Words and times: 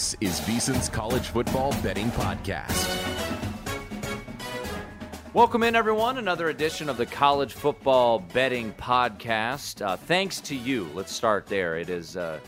This 0.00 0.16
is 0.22 0.40
VSiN's 0.40 0.88
College 0.88 1.26
Football 1.26 1.72
Betting 1.82 2.10
Podcast. 2.12 2.88
Welcome 5.34 5.62
in, 5.62 5.76
everyone. 5.76 6.16
Another 6.16 6.48
edition 6.48 6.88
of 6.88 6.96
the 6.96 7.04
College 7.04 7.52
Football 7.52 8.20
Betting 8.20 8.72
Podcast. 8.72 9.84
Uh, 9.84 9.98
thanks 9.98 10.40
to 10.40 10.56
you. 10.56 10.88
Let's 10.94 11.12
start 11.12 11.46
there. 11.48 11.76
It 11.76 11.88
has 11.88 12.16
uh, 12.16 12.40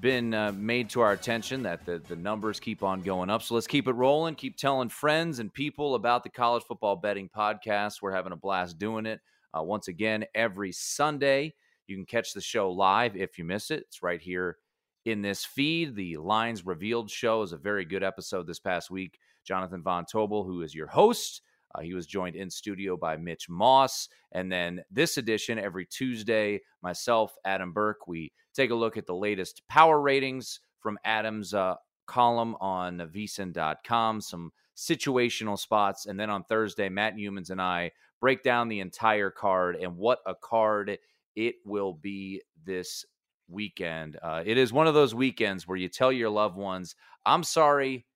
been 0.00 0.34
uh, 0.34 0.52
made 0.52 0.90
to 0.90 1.00
our 1.00 1.12
attention 1.12 1.62
that 1.62 1.86
the, 1.86 2.00
the 2.00 2.16
numbers 2.16 2.60
keep 2.60 2.82
on 2.82 3.00
going 3.00 3.30
up. 3.30 3.42
So 3.42 3.54
let's 3.54 3.66
keep 3.66 3.88
it 3.88 3.92
rolling. 3.92 4.34
Keep 4.34 4.58
telling 4.58 4.90
friends 4.90 5.38
and 5.38 5.50
people 5.50 5.94
about 5.94 6.22
the 6.22 6.28
College 6.28 6.64
Football 6.64 6.96
Betting 6.96 7.30
Podcast. 7.34 8.02
We're 8.02 8.12
having 8.12 8.32
a 8.32 8.36
blast 8.36 8.78
doing 8.78 9.06
it. 9.06 9.20
Uh, 9.56 9.62
once 9.62 9.88
again, 9.88 10.26
every 10.34 10.72
Sunday, 10.72 11.54
you 11.86 11.96
can 11.96 12.04
catch 12.04 12.34
the 12.34 12.42
show 12.42 12.70
live 12.70 13.16
if 13.16 13.38
you 13.38 13.44
miss 13.44 13.70
it. 13.70 13.84
It's 13.88 14.02
right 14.02 14.20
here 14.20 14.58
in 15.04 15.22
this 15.22 15.44
feed. 15.44 15.94
The 15.94 16.16
Lines 16.16 16.66
Revealed 16.66 17.10
show 17.10 17.42
is 17.42 17.52
a 17.52 17.58
very 17.58 17.84
good 17.84 18.02
episode 18.02 18.46
this 18.46 18.60
past 18.60 18.90
week. 18.90 19.18
Jonathan 19.44 19.82
Von 19.82 20.04
Tobel, 20.04 20.44
who 20.44 20.62
is 20.62 20.74
your 20.74 20.88
host, 20.88 21.42
uh, 21.74 21.80
he 21.80 21.94
was 21.94 22.06
joined 22.06 22.36
in 22.36 22.50
studio 22.50 22.96
by 22.96 23.16
Mitch 23.16 23.48
Moss. 23.48 24.08
And 24.32 24.50
then 24.50 24.82
this 24.90 25.16
edition, 25.16 25.58
every 25.58 25.86
Tuesday, 25.86 26.60
myself, 26.82 27.34
Adam 27.44 27.72
Burke, 27.72 28.06
we 28.06 28.32
take 28.54 28.70
a 28.70 28.74
look 28.74 28.96
at 28.96 29.06
the 29.06 29.14
latest 29.14 29.62
power 29.68 30.00
ratings 30.00 30.60
from 30.80 30.98
Adam's 31.04 31.54
uh, 31.54 31.74
column 32.06 32.56
on 32.60 32.98
vsin.com, 32.98 34.20
some 34.20 34.50
situational 34.76 35.58
spots. 35.58 36.06
And 36.06 36.18
then 36.18 36.30
on 36.30 36.44
Thursday, 36.44 36.88
Matt 36.88 37.16
Youmans 37.16 37.50
and 37.50 37.60
I 37.60 37.92
break 38.20 38.42
down 38.42 38.68
the 38.68 38.80
entire 38.80 39.30
card 39.30 39.76
and 39.76 39.96
what 39.96 40.18
a 40.26 40.34
card 40.34 40.98
it 41.36 41.56
will 41.64 41.92
be 41.92 42.42
this 42.64 43.04
weekend. 43.48 44.18
Uh, 44.22 44.42
it 44.44 44.58
is 44.58 44.72
one 44.72 44.86
of 44.86 44.94
those 44.94 45.14
weekends 45.14 45.66
where 45.66 45.76
you 45.76 45.88
tell 45.88 46.12
your 46.12 46.30
loved 46.30 46.56
ones, 46.56 46.94
I'm 47.26 47.42
sorry, 47.42 48.06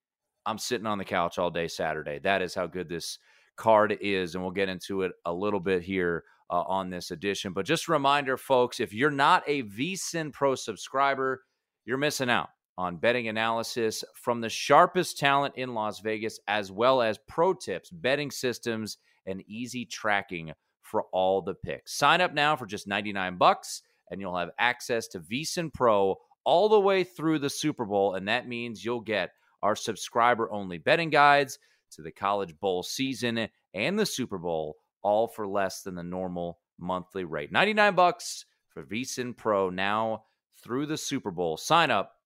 I'm 0.47 0.59
sitting 0.59 0.87
on 0.87 0.99
the 0.99 1.05
couch 1.05 1.39
all 1.39 1.51
day 1.51 1.69
Saturday. 1.69 2.19
That 2.21 2.43
is 2.43 2.55
how 2.55 2.67
good 2.67 2.89
this 2.89 3.19
card 3.57 3.97
is, 4.01 4.35
and 4.35 4.43
we'll 4.43 4.53
get 4.53 4.69
into 4.69 5.03
it 5.03 5.13
a 5.25 5.33
little 5.33 5.61
bit 5.61 5.83
here 5.83 6.25
uh, 6.51 6.63
on 6.63 6.91
this 6.91 7.11
edition. 7.11 7.53
But 7.53 7.67
just 7.67 7.89
a 7.89 7.93
reminder, 7.93 8.37
folks, 8.37 8.81
if 8.81 8.93
you're 8.93 9.11
not 9.11 9.43
a 9.47 9.63
VSIN 9.65 10.33
Pro 10.33 10.55
subscriber, 10.55 11.43
you're 11.85 11.99
missing 11.99 12.31
out 12.31 12.49
on 12.79 12.97
betting 12.97 13.29
analysis 13.29 14.03
from 14.15 14.41
the 14.41 14.49
sharpest 14.49 15.19
talent 15.19 15.55
in 15.57 15.75
Las 15.75 16.01
Vegas, 16.01 16.41
as 16.49 16.73
well 16.73 17.03
as 17.03 17.19
pro 17.29 17.55
tips, 17.55 17.91
betting 17.91 18.31
systems, 18.31 18.99
and 19.27 19.43
easy 19.47 19.85
tracking 19.85 20.53
for 20.81 21.05
all 21.13 21.43
the 21.43 21.55
picks. 21.55 21.95
Sign 21.95 22.21
up 22.21 22.35
now 22.35 22.57
for 22.57 22.67
just 22.67 22.87
99 22.87 23.37
bucks, 23.37 23.83
and 24.13 24.21
you'll 24.21 24.37
have 24.37 24.51
access 24.59 25.09
to 25.09 25.21
VSIN 25.21 25.73
Pro 25.73 26.17
all 26.45 26.69
the 26.69 26.81
way 26.81 27.03
through 27.03 27.39
the 27.39 27.51
Super 27.51 27.87
Bowl, 27.87 28.15
and 28.15 28.29
that 28.29 28.47
means 28.47 28.85
you'll 28.85 29.01
get 29.01 29.31
our 29.63 29.75
subscriber-only 29.75 30.79
betting 30.79 31.11
guides 31.11 31.59
to 31.93 32.03
the 32.03 32.13
College 32.13 32.59
Bowl 32.61 32.83
season 32.83 33.49
and 33.75 33.99
the 33.99 34.07
Super 34.07 34.39
Bowl, 34.39 34.77
all 35.03 35.27
for 35.27 35.47
less 35.47 35.83
than 35.83 35.95
the 35.95 36.03
normal 36.03 36.59
monthly 36.79 37.25
rate. 37.25 37.51
99 37.51 37.95
bucks 37.95 38.45
for 38.69 38.85
VSIN 38.85 39.37
Pro 39.37 39.71
now 39.71 40.25
through 40.63 40.87
the 40.87 40.99
Super 40.99 41.31
Bowl. 41.31 41.57
Sign 41.57 41.91
up 41.91 42.17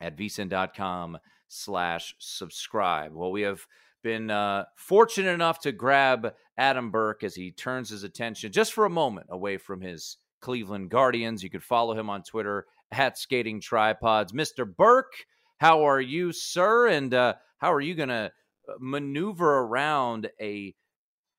at 0.00 0.16
vsin.com 0.16 1.18
slash 1.48 2.14
subscribe. 2.18 3.14
Well, 3.14 3.32
we 3.32 3.42
have 3.42 3.66
been 4.02 4.30
uh, 4.30 4.64
fortunate 4.76 5.32
enough 5.32 5.60
to 5.60 5.72
grab 5.72 6.34
Adam 6.58 6.90
Burke 6.90 7.24
as 7.24 7.34
he 7.34 7.50
turns 7.50 7.88
his 7.88 8.04
attention 8.04 8.52
just 8.52 8.72
for 8.72 8.84
a 8.84 8.90
moment 8.90 9.26
away 9.30 9.56
from 9.56 9.80
his 9.80 10.18
Cleveland 10.44 10.90
Guardians. 10.90 11.42
You 11.42 11.48
could 11.48 11.64
follow 11.64 11.98
him 11.98 12.10
on 12.10 12.22
Twitter 12.22 12.66
at 12.92 13.16
Skating 13.16 13.62
Tripods. 13.62 14.34
Mr. 14.34 14.66
Burke, 14.66 15.24
how 15.56 15.88
are 15.88 16.02
you, 16.02 16.32
sir? 16.32 16.88
And 16.88 17.14
uh, 17.14 17.34
how 17.56 17.72
are 17.72 17.80
you 17.80 17.94
going 17.94 18.10
to 18.10 18.30
maneuver 18.78 19.60
around 19.60 20.28
a 20.38 20.74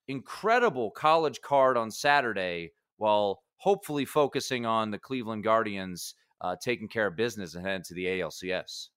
incredible 0.07 0.89
college 0.89 1.39
card 1.41 1.77
on 1.77 1.91
Saturday 1.91 2.71
while 2.97 3.43
hopefully 3.57 4.05
focusing 4.05 4.65
on 4.65 4.89
the 4.89 4.97
Cleveland 4.97 5.43
Guardians 5.43 6.15
uh, 6.41 6.55
taking 6.59 6.87
care 6.87 7.05
of 7.05 7.15
business 7.15 7.53
and 7.53 7.63
heading 7.63 7.83
to 7.83 7.93
the 7.93 8.05
ALCS. 8.05 8.87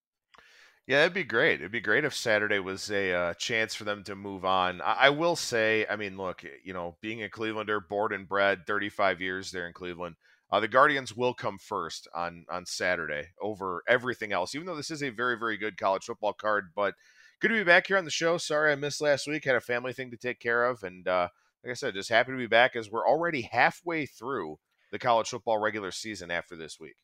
Yeah, 0.89 1.03
it'd 1.03 1.13
be 1.13 1.23
great. 1.23 1.61
It'd 1.61 1.71
be 1.71 1.83
great 1.83 2.07
if 2.07 2.15
Saturday 2.15 2.61
was 2.61 2.91
a 2.91 3.13
uh, 3.13 3.35
chance 3.35 3.75
for 3.75 3.85
them 3.85 4.03
to 4.05 4.17
move 4.17 4.47
on. 4.47 4.81
I-, 4.81 4.97
I 5.01 5.11
will 5.11 5.37
say, 5.37 5.85
I 5.89 5.97
mean, 5.97 6.17
look, 6.17 6.43
you 6.65 6.73
know, 6.73 6.97
being 7.03 7.23
a 7.23 7.29
Clevelander, 7.29 7.87
born 7.87 8.15
and 8.15 8.27
bred, 8.27 8.67
35 8.67 9.21
years 9.21 9.51
there 9.51 9.67
in 9.67 9.75
Cleveland, 9.75 10.17
uh, 10.51 10.61
the 10.61 10.67
Guardians 10.67 11.15
will 11.15 11.35
come 11.35 11.59
first 11.59 12.09
on 12.15 12.47
on 12.49 12.65
Saturday 12.65 13.27
over 13.39 13.83
everything 13.87 14.33
else. 14.33 14.55
Even 14.55 14.67
though 14.67 14.77
this 14.77 14.91
is 14.91 15.03
a 15.03 15.11
very 15.11 15.39
very 15.39 15.59
good 15.59 15.77
college 15.77 16.05
football 16.05 16.33
card, 16.33 16.71
but 16.75 16.95
good 17.39 17.49
to 17.49 17.55
be 17.55 17.65
back 17.65 17.87
here 17.87 17.99
on 17.99 18.07
the 18.07 18.11
show. 18.11 18.39
Sorry 18.39 18.73
I 18.73 18.75
missed 18.75 19.03
last 19.03 19.29
week. 19.29 19.45
Had 19.45 19.57
a 19.57 19.61
family 19.61 19.93
thing 19.93 20.11
to 20.11 20.17
take 20.17 20.41
care 20.41 20.65
of, 20.65 20.83
and 20.83 21.07
uh, 21.07 21.29
like 21.63 21.73
I 21.73 21.75
said, 21.75 21.93
just 21.93 22.09
happy 22.09 22.33
to 22.33 22.39
be 22.39 22.47
back 22.47 22.77
as 22.77 22.91
we're 22.91 23.07
already 23.07 23.43
halfway 23.43 24.07
through 24.07 24.59
the 24.91 24.99
college 24.99 25.29
football 25.29 25.59
regular 25.59 25.91
season 25.91 26.31
after 26.31 26.57
this 26.57 26.81
week. 26.81 26.97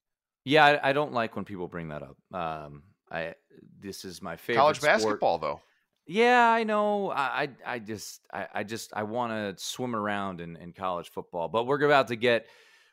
Yeah, 0.43 0.65
I, 0.65 0.89
I 0.89 0.93
don't 0.95 1.13
like 1.13 1.37
when 1.37 1.45
people 1.45 1.69
bring 1.69 1.89
that 1.89 2.03
up. 2.03 2.17
Um, 2.33 2.85
I 3.15 3.35
this 3.81 4.05
is 4.05 4.21
my 4.21 4.37
favorite 4.37 4.61
college 4.61 4.77
sport. 4.79 4.93
basketball 4.93 5.39
though. 5.39 5.61
Yeah, 6.07 6.51
I 6.51 6.65
know. 6.65 7.11
I 7.11 7.49
I 7.65 7.79
just 7.79 8.21
I, 8.33 8.47
I 8.53 8.65
just 8.65 8.93
I 8.95 9.05
want 9.05 9.33
to 9.33 9.63
swim 9.65 9.97
around 9.97 10.41
in, 10.41 10.57
in 10.57 10.73
college 10.73 11.11
football, 11.11 11.49
but 11.49 11.67
we're 11.67 11.83
about 11.83 12.09
to 12.09 12.17
get 12.17 12.47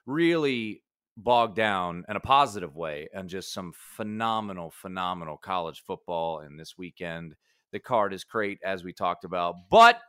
really 0.05 0.83
bogged 1.17 1.55
down 1.55 2.05
in 2.07 2.15
a 2.15 2.21
positive 2.21 2.75
way 2.75 3.09
and 3.13 3.29
just 3.29 3.53
some 3.53 3.73
phenomenal, 3.75 4.71
phenomenal 4.71 5.37
college 5.37 5.83
football. 5.85 6.39
And 6.39 6.59
this 6.59 6.77
weekend, 6.77 7.35
the 7.71 7.79
card 7.79 8.13
is 8.13 8.23
great 8.23 8.59
as 8.63 8.83
we 8.83 8.93
talked 8.93 9.25
about. 9.25 9.55
But 9.69 9.99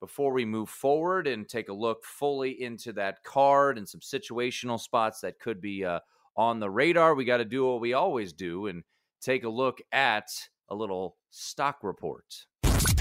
before 0.00 0.32
we 0.32 0.44
move 0.44 0.68
forward 0.68 1.26
and 1.26 1.48
take 1.48 1.68
a 1.68 1.74
look 1.74 2.04
fully 2.04 2.62
into 2.62 2.92
that 2.94 3.22
card 3.22 3.78
and 3.78 3.88
some 3.88 4.00
situational 4.00 4.80
spots 4.80 5.20
that 5.20 5.38
could 5.38 5.60
be 5.60 5.84
uh, 5.84 6.00
on 6.36 6.58
the 6.58 6.70
radar, 6.70 7.14
we 7.14 7.24
got 7.24 7.36
to 7.36 7.44
do 7.44 7.66
what 7.66 7.80
we 7.80 7.92
always 7.92 8.32
do 8.32 8.66
and 8.66 8.82
take 9.20 9.44
a 9.44 9.48
look 9.48 9.80
at 9.92 10.28
a 10.68 10.74
little 10.74 11.16
stock 11.30 11.78
report. 11.82 12.24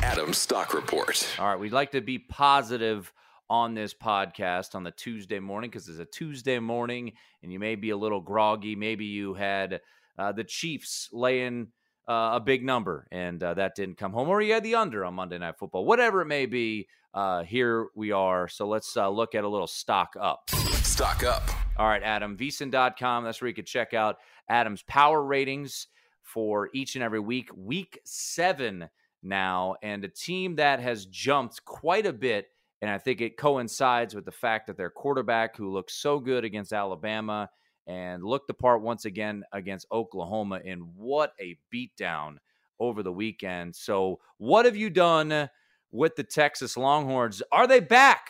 Adam 0.01 0.33
Stock 0.33 0.73
Report. 0.73 1.27
All 1.39 1.47
right, 1.47 1.59
we'd 1.59 1.73
like 1.73 1.91
to 1.91 2.01
be 2.01 2.19
positive 2.19 3.11
on 3.49 3.73
this 3.73 3.93
podcast 3.93 4.75
on 4.75 4.83
the 4.83 4.91
Tuesday 4.91 5.39
morning 5.39 5.69
because 5.69 5.89
it's 5.89 5.99
a 5.99 6.05
Tuesday 6.05 6.59
morning 6.59 7.13
and 7.43 7.51
you 7.51 7.59
may 7.59 7.75
be 7.75 7.89
a 7.89 7.97
little 7.97 8.21
groggy. 8.21 8.75
Maybe 8.75 9.05
you 9.05 9.33
had 9.33 9.81
uh, 10.17 10.31
the 10.31 10.43
Chiefs 10.43 11.09
laying 11.11 11.67
uh, 12.07 12.31
a 12.35 12.39
big 12.39 12.63
number 12.63 13.07
and 13.11 13.41
uh, 13.43 13.55
that 13.55 13.75
didn't 13.75 13.97
come 13.97 14.13
home, 14.13 14.29
or 14.29 14.41
you 14.41 14.53
had 14.53 14.63
the 14.63 14.75
under 14.75 15.03
on 15.03 15.15
Monday 15.15 15.37
Night 15.37 15.57
Football. 15.57 15.85
Whatever 15.85 16.21
it 16.21 16.27
may 16.27 16.45
be, 16.45 16.87
uh, 17.13 17.43
here 17.43 17.87
we 17.95 18.11
are. 18.11 18.47
So 18.47 18.67
let's 18.67 18.95
uh, 18.95 19.09
look 19.09 19.35
at 19.35 19.43
a 19.43 19.49
little 19.49 19.67
stock 19.67 20.13
up. 20.19 20.49
Stock 20.49 21.23
up. 21.23 21.43
All 21.77 21.87
right, 21.87 22.03
Adam, 22.03 22.37
VSiN.com. 22.37 23.23
That's 23.23 23.41
where 23.41 23.47
you 23.47 23.53
can 23.53 23.65
check 23.65 23.93
out 23.93 24.17
Adam's 24.49 24.83
power 24.83 25.21
ratings 25.23 25.87
for 26.33 26.69
each 26.73 26.95
and 26.95 27.03
every 27.03 27.19
week. 27.19 27.49
Week 27.55 27.99
seven 28.05 28.89
now, 29.21 29.75
and 29.81 30.03
a 30.03 30.07
team 30.07 30.55
that 30.55 30.79
has 30.79 31.05
jumped 31.05 31.63
quite 31.65 32.05
a 32.05 32.13
bit. 32.13 32.47
And 32.81 32.89
I 32.89 32.97
think 32.97 33.19
it 33.19 33.37
coincides 33.37 34.15
with 34.15 34.25
the 34.25 34.31
fact 34.31 34.67
that 34.67 34.77
their 34.77 34.89
quarterback, 34.89 35.57
who 35.57 35.71
looked 35.71 35.91
so 35.91 36.19
good 36.19 36.45
against 36.45 36.71
Alabama 36.71 37.49
and 37.87 38.23
looked 38.23 38.47
the 38.47 38.53
part 38.53 38.81
once 38.81 39.05
again 39.05 39.43
against 39.51 39.87
Oklahoma, 39.91 40.61
in 40.63 40.79
what 40.95 41.33
a 41.41 41.57
beatdown 41.73 42.37
over 42.79 43.03
the 43.03 43.11
weekend. 43.11 43.75
So, 43.75 44.19
what 44.37 44.65
have 44.65 44.77
you 44.77 44.89
done 44.89 45.49
with 45.91 46.15
the 46.15 46.23
Texas 46.23 46.77
Longhorns? 46.77 47.41
Are 47.51 47.67
they 47.67 47.79
back? 47.79 48.29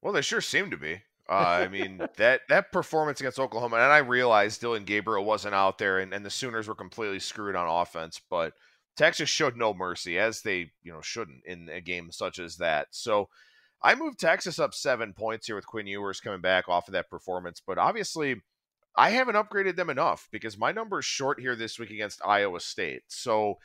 Well, 0.00 0.12
they 0.12 0.22
sure 0.22 0.40
seem 0.40 0.70
to 0.70 0.76
be. 0.76 1.02
Uh, 1.28 1.32
I 1.32 1.68
mean 1.72 2.00
that 2.16 2.40
that 2.48 2.72
performance 2.72 3.20
against 3.20 3.38
Oklahoma, 3.38 3.76
and 3.76 3.92
I 3.92 3.98
realized 3.98 4.60
Dillon 4.60 4.84
Gabriel 4.84 5.24
wasn't 5.24 5.54
out 5.54 5.78
there, 5.78 5.98
and, 5.98 6.12
and 6.12 6.24
the 6.24 6.30
Sooners 6.30 6.68
were 6.68 6.74
completely 6.74 7.20
screwed 7.20 7.56
on 7.56 7.68
offense. 7.68 8.20
But 8.30 8.54
Texas 8.96 9.28
showed 9.28 9.56
no 9.56 9.72
mercy, 9.72 10.18
as 10.18 10.42
they 10.42 10.72
you 10.82 10.92
know 10.92 11.00
shouldn't 11.00 11.44
in 11.44 11.68
a 11.68 11.80
game 11.80 12.10
such 12.10 12.38
as 12.38 12.56
that. 12.56 12.88
So 12.90 13.28
I 13.82 13.94
moved 13.94 14.20
Texas 14.20 14.58
up 14.58 14.74
seven 14.74 15.12
points 15.12 15.46
here 15.46 15.56
with 15.56 15.66
Quinn 15.66 15.86
Ewers 15.86 16.20
coming 16.20 16.40
back 16.40 16.68
off 16.68 16.88
of 16.88 16.92
that 16.92 17.10
performance. 17.10 17.60
But 17.64 17.78
obviously, 17.78 18.42
I 18.96 19.10
haven't 19.10 19.34
upgraded 19.34 19.76
them 19.76 19.90
enough 19.90 20.28
because 20.30 20.58
my 20.58 20.72
number 20.72 21.00
is 21.00 21.04
short 21.04 21.40
here 21.40 21.56
this 21.56 21.78
week 21.78 21.90
against 21.90 22.24
Iowa 22.24 22.60
State. 22.60 23.02
So 23.08 23.58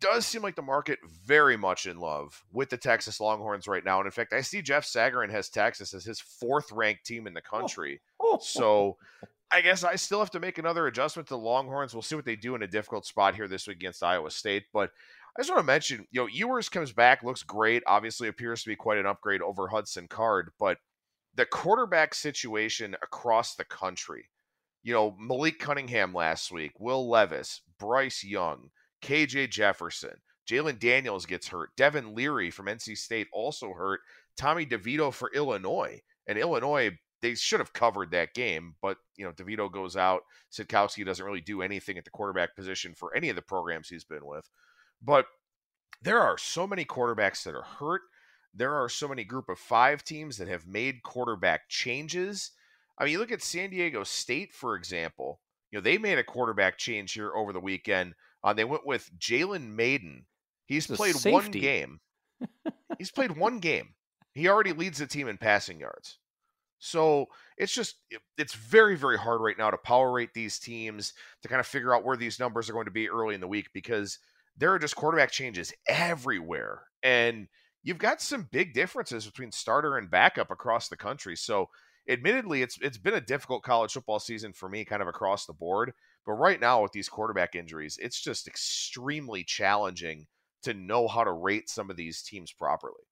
does 0.00 0.26
seem 0.26 0.42
like 0.42 0.56
the 0.56 0.62
market 0.62 0.98
very 1.24 1.56
much 1.56 1.86
in 1.86 1.98
love 1.98 2.42
with 2.52 2.70
the 2.70 2.76
Texas 2.76 3.20
Longhorns 3.20 3.68
right 3.68 3.84
now. 3.84 3.98
And 3.98 4.06
in 4.06 4.12
fact, 4.12 4.32
I 4.32 4.40
see 4.40 4.62
Jeff 4.62 4.84
Sagarin 4.84 5.30
has 5.30 5.48
Texas 5.48 5.94
as 5.94 6.04
his 6.04 6.20
fourth 6.20 6.72
ranked 6.72 7.04
team 7.04 7.26
in 7.26 7.34
the 7.34 7.42
oh. 7.52 7.58
country. 7.58 8.00
So 8.40 8.96
I 9.52 9.60
guess 9.60 9.84
I 9.84 9.96
still 9.96 10.20
have 10.20 10.30
to 10.30 10.40
make 10.40 10.58
another 10.58 10.86
adjustment 10.86 11.28
to 11.28 11.34
the 11.34 11.38
Longhorns. 11.38 11.94
We'll 11.94 12.02
see 12.02 12.14
what 12.14 12.24
they 12.24 12.36
do 12.36 12.54
in 12.54 12.62
a 12.62 12.68
difficult 12.68 13.04
spot 13.04 13.34
here 13.34 13.48
this 13.48 13.66
week 13.66 13.78
against 13.78 14.02
Iowa 14.02 14.30
State. 14.30 14.64
But 14.72 14.90
I 15.36 15.40
just 15.40 15.50
want 15.50 15.60
to 15.60 15.66
mention, 15.66 16.06
you 16.10 16.20
know, 16.20 16.26
Ewers 16.26 16.68
comes 16.68 16.92
back, 16.92 17.22
looks 17.22 17.42
great. 17.42 17.82
Obviously, 17.86 18.28
appears 18.28 18.62
to 18.62 18.68
be 18.68 18.76
quite 18.76 18.98
an 18.98 19.06
upgrade 19.06 19.42
over 19.42 19.68
Hudson 19.68 20.06
Card. 20.08 20.50
But 20.58 20.78
the 21.34 21.46
quarterback 21.46 22.14
situation 22.14 22.96
across 23.02 23.54
the 23.54 23.64
country, 23.64 24.28
you 24.82 24.92
know, 24.92 25.16
Malik 25.18 25.58
Cunningham 25.58 26.14
last 26.14 26.52
week, 26.52 26.72
Will 26.78 27.08
Levis, 27.08 27.62
Bryce 27.78 28.24
Young, 28.24 28.70
KJ 29.02 29.50
Jefferson. 29.50 30.16
Jalen 30.48 30.78
Daniels 30.78 31.26
gets 31.26 31.48
hurt. 31.48 31.70
Devin 31.76 32.14
Leary 32.14 32.50
from 32.50 32.66
NC 32.66 32.96
State 32.98 33.28
also 33.32 33.72
hurt. 33.72 34.00
Tommy 34.36 34.66
DeVito 34.66 35.12
for 35.12 35.30
Illinois. 35.34 36.00
And 36.26 36.38
Illinois, 36.38 36.98
they 37.22 37.34
should 37.34 37.60
have 37.60 37.72
covered 37.72 38.10
that 38.10 38.34
game, 38.34 38.74
but 38.80 38.96
you 39.16 39.24
know, 39.24 39.32
DeVito 39.32 39.70
goes 39.70 39.96
out. 39.96 40.22
Sitkowski 40.52 41.04
doesn't 41.04 41.24
really 41.24 41.40
do 41.40 41.62
anything 41.62 41.98
at 41.98 42.04
the 42.04 42.10
quarterback 42.10 42.56
position 42.56 42.94
for 42.94 43.14
any 43.14 43.28
of 43.28 43.36
the 43.36 43.42
programs 43.42 43.88
he's 43.88 44.04
been 44.04 44.24
with. 44.24 44.48
But 45.02 45.26
there 46.02 46.20
are 46.20 46.38
so 46.38 46.66
many 46.66 46.84
quarterbacks 46.84 47.42
that 47.44 47.54
are 47.54 47.62
hurt. 47.62 48.02
There 48.54 48.74
are 48.74 48.88
so 48.88 49.06
many 49.06 49.24
group 49.24 49.48
of 49.48 49.58
five 49.58 50.02
teams 50.02 50.38
that 50.38 50.48
have 50.48 50.66
made 50.66 51.02
quarterback 51.02 51.68
changes. 51.68 52.52
I 52.98 53.04
mean, 53.04 53.12
you 53.12 53.18
look 53.18 53.32
at 53.32 53.42
San 53.42 53.70
Diego 53.70 54.02
State, 54.02 54.52
for 54.52 54.74
example. 54.74 55.40
You 55.70 55.78
know, 55.78 55.82
they 55.82 55.98
made 55.98 56.18
a 56.18 56.24
quarterback 56.24 56.78
change 56.78 57.12
here 57.12 57.32
over 57.34 57.52
the 57.52 57.60
weekend 57.60 58.14
uh, 58.42 58.52
they 58.52 58.64
went 58.64 58.86
with 58.86 59.10
Jalen 59.18 59.74
Mayden. 59.74 60.26
He's 60.66 60.86
The 60.86 60.96
played 60.96 61.16
safety. 61.16 61.32
one 61.32 61.50
game. 61.50 62.00
He's 62.98 63.10
played 63.10 63.36
one 63.36 63.58
game. 63.58 63.94
He 64.32 64.48
already 64.48 64.72
leads 64.72 64.98
the 64.98 65.06
team 65.06 65.28
in 65.28 65.36
passing 65.36 65.80
yards. 65.80 66.18
So 66.78 67.26
it's 67.58 67.74
just 67.74 67.96
it's 68.38 68.54
very 68.54 68.96
very 68.96 69.18
hard 69.18 69.42
right 69.42 69.58
now 69.58 69.70
to 69.70 69.76
power 69.76 70.10
rate 70.10 70.30
these 70.32 70.58
teams 70.58 71.12
to 71.42 71.48
kind 71.48 71.60
of 71.60 71.66
figure 71.66 71.94
out 71.94 72.04
where 72.04 72.16
these 72.16 72.40
numbers 72.40 72.70
are 72.70 72.72
going 72.72 72.86
to 72.86 72.90
be 72.90 73.10
early 73.10 73.34
in 73.34 73.40
the 73.42 73.48
week 73.48 73.68
because 73.74 74.18
there 74.56 74.72
are 74.72 74.78
just 74.78 74.96
quarterback 74.96 75.30
changes 75.30 75.74
everywhere 75.88 76.82
and 77.02 77.48
you've 77.82 77.98
got 77.98 78.22
some 78.22 78.48
big 78.50 78.72
differences 78.72 79.26
between 79.26 79.52
starter 79.52 79.98
and 79.98 80.10
backup 80.10 80.50
across 80.50 80.88
the 80.88 80.96
country. 80.96 81.36
So 81.36 81.68
admittedly 82.08 82.62
it's 82.62 82.78
it's 82.80 82.98
been 82.98 83.14
a 83.14 83.20
difficult 83.20 83.62
college 83.62 83.92
football 83.92 84.18
season 84.18 84.54
for 84.54 84.68
me 84.70 84.84
kind 84.86 85.02
of 85.02 85.08
across 85.08 85.44
the 85.44 85.52
board, 85.52 85.92
but 86.26 86.32
right 86.32 86.60
now 86.60 86.82
with 86.82 86.92
these 86.92 87.08
quarterback 87.08 87.54
injuries, 87.54 87.98
it's 88.00 88.20
just 88.20 88.46
extremely 88.46 89.44
challenging 89.44 90.26
to 90.62 90.74
know 90.74 91.08
how 91.08 91.24
to 91.24 91.32
rate 91.32 91.68
some 91.70 91.90
of 91.90 91.96
these 91.96 92.22
teams 92.22 92.52
properly. 92.52 93.04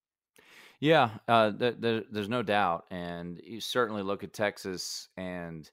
Yeah, 0.81 1.11
uh, 1.27 1.51
th- 1.53 1.81
th- 1.81 2.07
there's 2.11 2.29
no 2.29 2.43
doubt, 2.43 2.85
and 2.91 3.41
you 3.43 3.61
certainly 3.61 4.03
look 4.03 4.23
at 4.23 4.33
Texas 4.33 5.09
and 5.17 5.69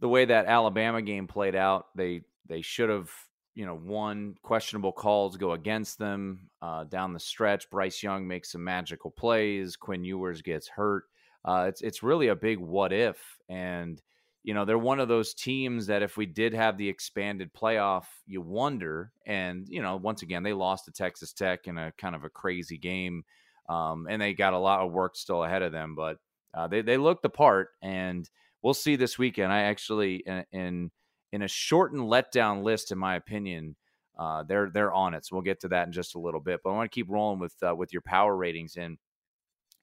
the 0.00 0.08
way 0.08 0.26
that 0.26 0.46
Alabama 0.46 1.00
game 1.00 1.26
played 1.26 1.54
out. 1.54 1.86
They 1.94 2.22
they 2.46 2.60
should 2.60 2.90
have 2.90 3.10
you 3.54 3.64
know 3.64 3.74
won. 3.82 4.34
Questionable 4.42 4.92
calls 4.92 5.36
go 5.36 5.52
against 5.52 5.98
them 5.98 6.50
uh, 6.60 6.84
down 6.84 7.14
the 7.14 7.20
stretch. 7.20 7.70
Bryce 7.70 8.02
Young 8.02 8.26
makes 8.28 8.52
some 8.52 8.64
magical 8.64 9.10
plays. 9.10 9.76
Quinn 9.76 10.04
Ewers 10.04 10.42
gets 10.42 10.68
hurt. 10.68 11.04
Uh, 11.44 11.66
it's 11.68 11.80
it's 11.80 12.02
really 12.02 12.28
a 12.28 12.36
big 12.36 12.58
what 12.58 12.92
if, 12.92 13.38
and 13.48 14.02
you 14.42 14.54
know 14.54 14.64
they're 14.64 14.78
one 14.78 15.00
of 15.00 15.08
those 15.08 15.34
teams 15.34 15.86
that 15.88 16.02
if 16.02 16.16
we 16.16 16.26
did 16.26 16.54
have 16.54 16.78
the 16.78 16.88
expanded 16.88 17.52
playoff, 17.52 18.04
you 18.26 18.40
wonder. 18.40 19.12
And 19.26 19.66
you 19.68 19.82
know 19.82 19.96
once 19.96 20.22
again 20.22 20.42
they 20.42 20.52
lost 20.52 20.86
to 20.86 20.92
Texas 20.92 21.32
Tech 21.32 21.66
in 21.66 21.78
a 21.78 21.92
kind 21.98 22.14
of 22.14 22.24
a 22.24 22.30
crazy 22.30 22.78
game 22.78 23.24
um, 23.70 24.06
and 24.10 24.20
they 24.20 24.34
got 24.34 24.52
a 24.52 24.58
lot 24.58 24.80
of 24.80 24.92
work 24.92 25.16
still 25.16 25.44
ahead 25.44 25.62
of 25.62 25.72
them. 25.72 25.94
But 25.94 26.18
uh, 26.52 26.66
they 26.66 26.82
they 26.82 26.96
looked 26.96 27.22
the 27.22 27.30
part, 27.30 27.68
and 27.80 28.28
we'll 28.62 28.74
see 28.74 28.96
this 28.96 29.16
weekend. 29.16 29.52
I 29.52 29.62
actually 29.62 30.24
in 30.52 30.90
in, 31.32 31.42
a 31.42 31.48
shortened 31.48 32.02
letdown 32.02 32.64
list, 32.64 32.90
in 32.90 32.98
my 32.98 33.14
opinion, 33.14 33.76
uh, 34.18 34.42
they're 34.42 34.70
they're 34.74 34.92
on 34.92 35.14
it. 35.14 35.24
So 35.24 35.36
we'll 35.36 35.42
get 35.42 35.60
to 35.60 35.68
that 35.68 35.86
in 35.86 35.92
just 35.92 36.16
a 36.16 36.18
little 36.18 36.40
bit. 36.40 36.60
But 36.64 36.70
I 36.70 36.76
want 36.76 36.90
to 36.90 36.94
keep 36.94 37.08
rolling 37.08 37.38
with 37.38 37.54
uh, 37.62 37.74
with 37.74 37.92
your 37.92 38.02
power 38.02 38.36
ratings, 38.36 38.76
and 38.76 38.98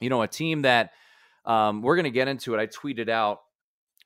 you 0.01 0.09
know 0.09 0.21
a 0.21 0.27
team 0.27 0.63
that 0.63 0.91
um, 1.45 1.81
we're 1.81 1.95
going 1.95 2.03
to 2.03 2.11
get 2.11 2.27
into 2.27 2.53
it. 2.53 2.59
I 2.59 2.67
tweeted 2.67 3.07
out 3.07 3.39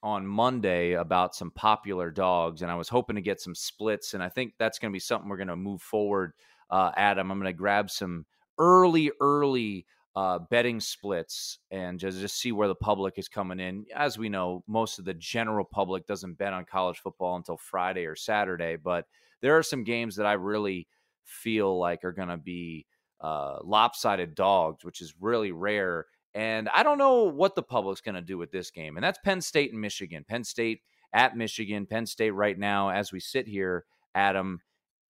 on 0.03 0.25
Monday 0.25 0.93
about 0.93 1.35
some 1.35 1.51
popular 1.51 2.11
dogs, 2.11 2.61
and 2.61 2.71
I 2.71 2.75
was 2.75 2.89
hoping 2.89 3.15
to 3.15 3.21
get 3.21 3.41
some 3.41 3.55
splits, 3.55 4.13
and 4.13 4.23
I 4.23 4.29
think 4.29 4.53
that's 4.57 4.79
going 4.79 4.91
to 4.91 4.95
be 4.95 4.99
something 4.99 5.29
we're 5.29 5.37
going 5.37 5.47
to 5.47 5.55
move 5.55 5.81
forward. 5.81 6.33
Uh, 6.69 6.91
Adam, 6.95 7.31
I'm 7.31 7.39
going 7.39 7.53
to 7.53 7.57
grab 7.57 7.89
some 7.91 8.25
early, 8.57 9.11
early 9.19 9.85
uh, 10.15 10.39
betting 10.49 10.79
splits 10.79 11.59
and 11.69 11.99
just, 11.99 12.19
just 12.19 12.39
see 12.39 12.51
where 12.51 12.67
the 12.67 12.75
public 12.75 13.17
is 13.17 13.27
coming 13.27 13.59
in. 13.59 13.85
As 13.95 14.17
we 14.17 14.29
know, 14.29 14.63
most 14.67 14.99
of 14.99 15.05
the 15.05 15.13
general 15.13 15.65
public 15.65 16.05
doesn't 16.07 16.37
bet 16.37 16.53
on 16.53 16.65
college 16.65 16.99
football 16.99 17.35
until 17.35 17.57
Friday 17.57 18.05
or 18.05 18.15
Saturday, 18.15 18.75
but 18.75 19.05
there 19.41 19.57
are 19.57 19.63
some 19.63 19.83
games 19.83 20.15
that 20.15 20.25
I 20.25 20.33
really 20.33 20.87
feel 21.23 21.77
like 21.77 22.03
are 22.03 22.11
going 22.11 22.27
to 22.29 22.37
be 22.37 22.85
uh, 23.21 23.59
lopsided 23.63 24.35
dogs, 24.35 24.83
which 24.83 25.01
is 25.01 25.13
really 25.19 25.51
rare. 25.51 26.07
And 26.33 26.69
I 26.69 26.83
don't 26.83 26.97
know 26.97 27.23
what 27.23 27.55
the 27.55 27.63
public's 27.63 28.01
going 28.01 28.15
to 28.15 28.21
do 28.21 28.37
with 28.37 28.51
this 28.51 28.71
game. 28.71 28.95
And 28.95 29.03
that's 29.03 29.19
Penn 29.23 29.41
State 29.41 29.71
and 29.71 29.81
Michigan. 29.81 30.25
Penn 30.27 30.43
State 30.43 30.81
at 31.13 31.35
Michigan. 31.35 31.85
Penn 31.85 32.05
State 32.05 32.31
right 32.31 32.57
now, 32.57 32.89
as 32.89 33.11
we 33.11 33.19
sit 33.19 33.47
here, 33.47 33.85
Adam, 34.15 34.61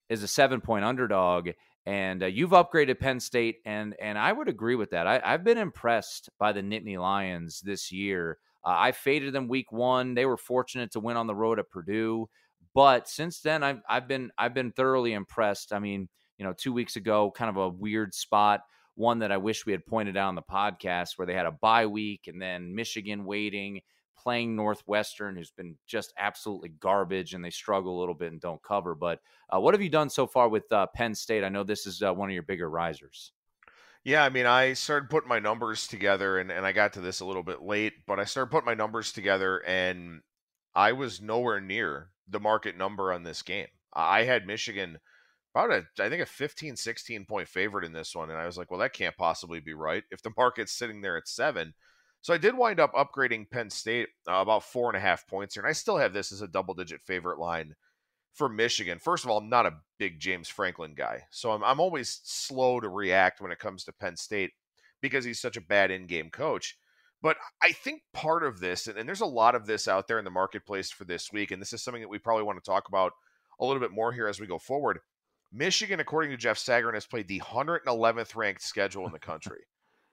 is 0.10 0.24
a 0.24 0.28
seven 0.28 0.62
point 0.62 0.86
underdog. 0.86 1.50
And 1.86 2.24
uh, 2.24 2.28
you've 2.28 2.52
upgraded 2.52 3.00
Penn 3.00 3.20
State, 3.20 3.58
and 3.66 3.96
and 4.00 4.18
I 4.18 4.32
would 4.32 4.48
agree 4.48 4.76
with 4.76 4.92
that. 4.92 5.08
I, 5.08 5.20
I've 5.24 5.44
been 5.44 5.58
impressed 5.58 6.30
by 6.38 6.52
the 6.52 6.62
Nittany 6.62 7.00
Lions 7.00 7.60
this 7.62 7.92
year. 7.92 8.38
Uh, 8.64 8.76
I 8.78 8.92
faded 8.92 9.34
them 9.34 9.48
week 9.48 9.72
one. 9.72 10.14
They 10.14 10.28
were 10.28 10.38
fortunate 10.38 10.92
to 10.92 11.00
win 11.00 11.18
on 11.18 11.26
the 11.26 11.34
road 11.34 11.58
at 11.58 11.72
Purdue, 11.72 12.30
but 12.76 13.10
since 13.10 13.42
then, 13.42 13.64
I've 13.64 13.82
I've 13.90 14.08
been 14.08 14.32
I've 14.38 14.54
been 14.54 14.72
thoroughly 14.72 15.14
impressed. 15.14 15.74
I 15.74 15.80
mean, 15.80 16.08
you 16.38 16.46
know, 16.46 16.54
two 16.54 16.72
weeks 16.72 16.98
ago, 16.98 17.32
kind 17.32 17.50
of 17.50 17.58
a 17.58 17.70
weird 17.70 18.14
spot, 18.14 18.62
one 18.96 19.20
that 19.20 19.32
I 19.32 19.38
wish 19.38 19.66
we 19.66 19.72
had 19.72 19.86
pointed 19.86 20.18
out 20.18 20.30
on 20.30 20.36
the 20.36 20.42
podcast, 20.42 21.18
where 21.18 21.26
they 21.26 21.34
had 21.34 21.46
a 21.46 21.52
bye 21.52 21.86
week 21.86 22.28
and 22.28 22.42
then 22.42 22.76
Michigan 22.76 23.26
waiting, 23.26 23.82
playing 24.18 24.56
Northwestern, 24.56 25.36
who's 25.36 25.52
been 25.52 25.76
just 25.88 26.14
absolutely 26.18 26.70
garbage, 26.70 27.34
and 27.34 27.44
they 27.44 27.50
struggle 27.50 27.98
a 27.98 28.00
little 28.00 28.14
bit 28.14 28.32
and 28.32 28.42
don't 28.42 28.62
cover. 28.62 28.96
But 28.96 29.20
uh, 29.50 29.60
what 29.60 29.74
have 29.74 29.82
you 29.82 29.90
done 29.90 30.10
so 30.10 30.28
far 30.28 30.50
with 30.50 30.72
uh, 30.72 30.88
Penn 30.94 31.16
State? 31.16 31.44
I 31.44 31.50
know 31.50 31.64
this 31.64 31.88
is 31.88 32.02
uh, 32.02 32.14
one 32.14 32.30
of 32.30 32.34
your 32.34 32.44
bigger 32.44 32.70
risers. 32.70 33.32
Yeah, 34.04 34.24
I 34.24 34.30
mean, 34.30 34.48
I 34.48 34.74
started 34.74 35.10
putting 35.12 35.30
my 35.30 35.40
numbers 35.40 35.88
together, 35.88 36.40
and, 36.40 36.52
and 36.52 36.66
I 36.66 36.72
got 36.72 36.94
to 36.94 37.02
this 37.02 37.20
a 37.20 37.26
little 37.26 37.44
bit 37.44 37.62
late, 37.62 37.94
but 38.08 38.20
I 38.20 38.26
started 38.26 38.50
putting 38.50 38.66
my 38.66 38.74
numbers 38.74 39.12
together, 39.12 39.60
and 39.60 40.22
I 40.74 40.94
was 40.94 41.22
nowhere 41.22 41.62
near 41.62 42.10
the 42.28 42.40
market 42.40 42.76
number 42.76 43.14
on 43.14 43.24
this 43.24 43.44
game. 43.44 43.68
I 43.94 44.24
had 44.24 44.48
Michigan 44.48 45.00
about 45.54 45.72
a, 45.72 46.04
I 46.04 46.10
think 46.10 46.22
a 46.22 46.26
15, 46.26 46.76
16 46.76 47.26
point 47.26 47.48
favorite 47.48 47.86
in 47.86 47.94
this 47.94 48.16
one. 48.16 48.30
And 48.30 48.40
I 48.40 48.46
was 48.46 48.58
like, 48.58 48.72
well, 48.72 48.80
that 48.80 48.94
can't 48.94 49.18
possibly 49.18 49.60
be 49.60 49.74
right 49.74 50.04
if 50.12 50.22
the 50.22 50.32
market's 50.38 50.74
sitting 50.74 51.02
there 51.02 51.18
at 51.18 51.28
seven. 51.28 51.74
So 52.22 52.34
I 52.34 52.38
did 52.38 52.58
wind 52.58 52.80
up 52.80 52.94
upgrading 52.94 53.50
Penn 53.50 53.70
State 53.70 54.10
uh, 54.30 54.36
about 54.36 54.64
four 54.64 54.90
and 54.90 54.98
a 54.98 55.02
half 55.02 55.28
points 55.28 55.56
here. 55.56 55.64
And 55.64 55.70
I 55.70 55.74
still 55.74 55.98
have 55.98 56.14
this 56.14 56.32
as 56.32 56.42
a 56.42 56.48
double 56.48 56.76
digit 56.76 57.02
favorite 57.02 57.40
line 57.40 57.76
for 58.34 58.48
Michigan. 58.48 59.00
First 59.00 59.24
of 59.24 59.32
all, 59.32 59.38
I'm 59.38 59.50
not 59.50 59.66
a 59.66 59.78
big 59.98 60.20
James 60.20 60.48
Franklin 60.48 60.94
guy. 60.96 61.24
So 61.32 61.52
I'm, 61.52 61.64
I'm 61.64 61.80
always 61.80 62.22
slow 62.24 62.80
to 62.80 62.90
react 62.90 63.42
when 63.42 63.52
it 63.52 63.60
comes 63.60 63.84
to 63.86 63.94
Penn 63.94 64.16
State 64.16 64.52
because 65.02 65.26
he's 65.26 65.42
such 65.42 65.58
a 65.58 65.62
bad 65.62 65.90
in 65.92 66.06
game 66.06 66.30
coach. 66.30 66.78
But 67.24 67.38
I 67.62 67.72
think 67.72 68.02
part 68.14 68.44
of 68.44 68.60
this, 68.60 68.88
and, 68.88 68.98
and 68.98 69.08
there's 69.08 69.22
a 69.22 69.26
lot 69.26 69.56
of 69.56 69.66
this 69.66 69.88
out 69.88 70.08
there 70.08 70.18
in 70.18 70.26
the 70.26 70.32
marketplace 70.32 70.92
for 70.92 71.06
this 71.06 71.32
week, 71.32 71.52
and 71.52 71.62
this 71.62 71.74
is 71.74 71.84
something 71.84 72.02
that 72.02 72.10
we 72.10 72.18
probably 72.18 72.44
want 72.44 72.64
to 72.64 72.68
talk 72.68 72.88
about 72.88 73.14
a 73.60 73.66
little 73.66 73.82
bit 73.82 73.92
more 73.92 74.12
here 74.12 74.28
as 74.28 74.40
we 74.40 74.48
go 74.48 74.58
forward. 74.58 75.00
Michigan, 75.52 76.00
according 76.00 76.32
to 76.32 76.38
Jeff 76.38 76.58
Sagarin, 76.58 76.94
has 76.94 77.06
played 77.06 77.28
the 77.28 77.42
111th 77.42 78.36
ranked 78.36 78.62
schedule 78.62 79.06
in 79.06 79.12
the 79.12 79.20
country. 79.20 79.62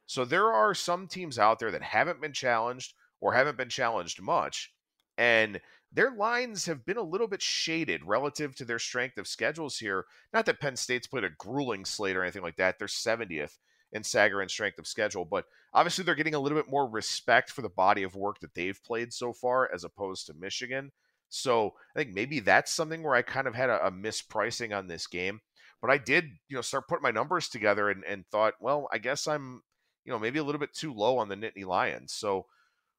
so 0.07 0.25
there 0.25 0.53
are 0.53 0.75
some 0.75 1.07
teams 1.07 1.39
out 1.39 1.59
there 1.59 1.71
that 1.71 1.83
haven't 1.83 2.21
been 2.21 2.33
challenged 2.33 2.95
or 3.21 3.35
haven't 3.35 3.59
been 3.59 3.69
challenged 3.69 4.23
much. 4.23 4.73
And 5.19 5.61
their 5.93 6.11
lines 6.11 6.67
have 6.67 6.85
been 6.85 6.97
a 6.97 7.03
little 7.03 7.29
bit 7.29 7.43
shaded 7.43 8.05
relative 8.05 8.55
to 8.57 8.65
their 8.65 8.79
strength 8.79 9.19
of 9.19 9.27
schedules 9.27 9.79
here. 9.79 10.05
Not 10.33 10.47
that 10.47 10.61
Penn 10.61 10.77
State's 10.77 11.07
played 11.07 11.25
a 11.25 11.31
grueling 11.31 11.85
slate 11.85 12.17
or 12.17 12.23
anything 12.23 12.43
like 12.43 12.57
that. 12.57 12.79
They're 12.79 12.89
70th 12.89 13.59
in 13.93 14.03
Sagarin's 14.03 14.53
strength 14.53 14.79
of 14.79 14.87
schedule, 14.87 15.25
but 15.25 15.47
obviously 15.73 16.05
they're 16.05 16.15
getting 16.15 16.35
a 16.35 16.39
little 16.39 16.59
bit 16.59 16.71
more 16.71 16.89
respect 16.89 17.51
for 17.51 17.63
the 17.63 17.69
body 17.69 18.03
of 18.03 18.15
work 18.15 18.41
that 18.41 18.55
they've 18.55 18.83
played 18.85 19.13
so 19.13 19.33
far 19.33 19.71
as 19.73 19.85
opposed 19.85 20.27
to 20.27 20.35
Michigan. 20.35 20.93
So 21.29 21.75
I 21.95 21.99
think 21.99 22.15
maybe 22.15 22.41
that's 22.41 22.73
something 22.73 23.03
where 23.03 23.15
I 23.15 23.23
kind 23.23 23.47
of 23.47 23.55
had 23.55 23.71
a, 23.71 23.87
a 23.87 23.91
mispricing 23.91 24.77
on 24.77 24.87
this 24.87 25.07
game. 25.07 25.41
But 25.81 25.91
I 25.91 25.99
did, 25.99 26.25
you 26.49 26.57
know, 26.57 26.63
start 26.63 26.89
putting 26.89 27.03
my 27.03 27.11
numbers 27.11 27.49
together 27.49 27.91
and, 27.91 28.05
and 28.05 28.27
thought, 28.27 28.55
well, 28.61 28.89
I 28.93 28.99
guess 28.99 29.29
I'm, 29.29 29.63
you 30.05 30.13
know, 30.13 30.19
maybe 30.19 30.39
a 30.39 30.45
little 30.45 30.59
bit 30.59 30.75
too 30.75 30.93
low 30.93 31.19
on 31.19 31.29
the 31.29 31.37
Nittany 31.37 31.65
Lions. 31.65 32.13
So 32.13 32.47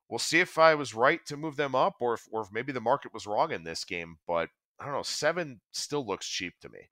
we'll 0.09 0.19
see 0.19 0.39
if 0.39 0.57
I 0.57 0.75
was 0.75 0.93
right 0.93 1.25
to 1.25 1.38
move 1.38 1.57
them 1.57 1.75
up 1.75 1.95
or 2.00 2.13
if, 2.13 2.27
or 2.31 2.41
if 2.41 2.51
maybe 2.51 2.71
the 2.71 2.79
market 2.79 3.13
was 3.13 3.27
wrong 3.27 3.51
in 3.51 3.63
this 3.63 3.83
game. 3.83 4.17
But 4.27 4.50
I 4.79 4.86
don't 4.86 4.93
know, 4.93 5.03
seven 5.03 5.59
still 5.71 6.05
looks 6.05 6.27
cheap 6.27 6.53
to 6.62 6.69
me. 6.69 6.89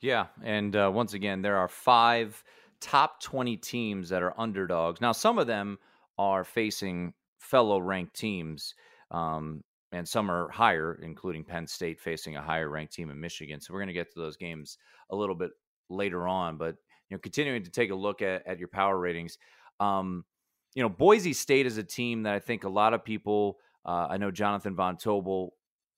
Yeah. 0.00 0.26
And 0.42 0.74
uh, 0.74 0.90
once 0.92 1.14
again, 1.14 1.42
there 1.42 1.56
are 1.56 1.68
five 1.68 2.42
top 2.80 3.22
20 3.22 3.56
teams 3.58 4.08
that 4.08 4.22
are 4.22 4.38
underdogs. 4.38 5.00
Now, 5.00 5.12
some 5.12 5.38
of 5.38 5.46
them 5.46 5.78
are 6.18 6.44
facing 6.44 7.14
fellow 7.38 7.78
ranked 7.78 8.14
teams. 8.14 8.74
Um, 9.12 9.62
and 9.92 10.08
some 10.08 10.30
are 10.30 10.48
higher, 10.48 10.98
including 11.02 11.44
Penn 11.44 11.66
State 11.66 12.00
facing 12.00 12.36
a 12.36 12.42
higher 12.42 12.68
ranked 12.68 12.94
team 12.94 13.10
in 13.10 13.20
Michigan. 13.20 13.60
So 13.60 13.72
we're 13.72 13.80
going 13.80 13.88
to 13.88 13.92
get 13.92 14.12
to 14.14 14.18
those 14.18 14.36
games 14.36 14.78
a 15.10 15.16
little 15.16 15.34
bit 15.34 15.50
later 15.90 16.26
on. 16.26 16.56
But 16.56 16.76
you 17.08 17.16
know, 17.16 17.20
continuing 17.20 17.62
to 17.62 17.70
take 17.70 17.90
a 17.90 17.94
look 17.94 18.22
at, 18.22 18.46
at 18.46 18.58
your 18.58 18.68
power 18.68 18.98
ratings, 18.98 19.36
um, 19.80 20.24
you 20.74 20.82
know, 20.82 20.88
Boise 20.88 21.34
State 21.34 21.66
is 21.66 21.76
a 21.76 21.82
team 21.82 22.22
that 22.22 22.34
I 22.34 22.38
think 22.38 22.64
a 22.64 22.68
lot 22.68 22.94
of 22.94 23.04
people. 23.04 23.58
Uh, 23.84 24.06
I 24.08 24.16
know 24.16 24.30
Jonathan 24.30 24.74
Von 24.74 24.96
Tobel 24.96 25.50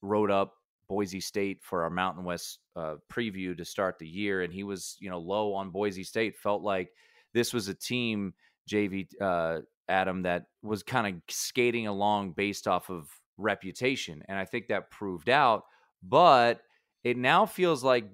wrote 0.02 0.30
up 0.30 0.54
Boise 0.88 1.20
State 1.20 1.60
for 1.62 1.84
our 1.84 1.90
Mountain 1.90 2.24
West 2.24 2.58
uh, 2.74 2.96
preview 3.12 3.56
to 3.56 3.64
start 3.64 3.98
the 3.98 4.08
year, 4.08 4.42
and 4.42 4.52
he 4.52 4.64
was 4.64 4.96
you 4.98 5.08
know 5.08 5.18
low 5.18 5.54
on 5.54 5.70
Boise 5.70 6.02
State. 6.02 6.36
Felt 6.36 6.62
like 6.62 6.90
this 7.32 7.52
was 7.52 7.68
a 7.68 7.74
team, 7.74 8.34
JV 8.68 9.06
uh, 9.20 9.60
Adam, 9.88 10.22
that 10.22 10.46
was 10.62 10.82
kind 10.82 11.06
of 11.06 11.22
skating 11.28 11.86
along 11.86 12.32
based 12.32 12.66
off 12.66 12.90
of 12.90 13.08
reputation. 13.36 14.22
And 14.28 14.38
I 14.38 14.44
think 14.44 14.68
that 14.68 14.90
proved 14.90 15.28
out. 15.28 15.64
But 16.02 16.60
it 17.02 17.16
now 17.16 17.46
feels 17.46 17.82
like 17.82 18.06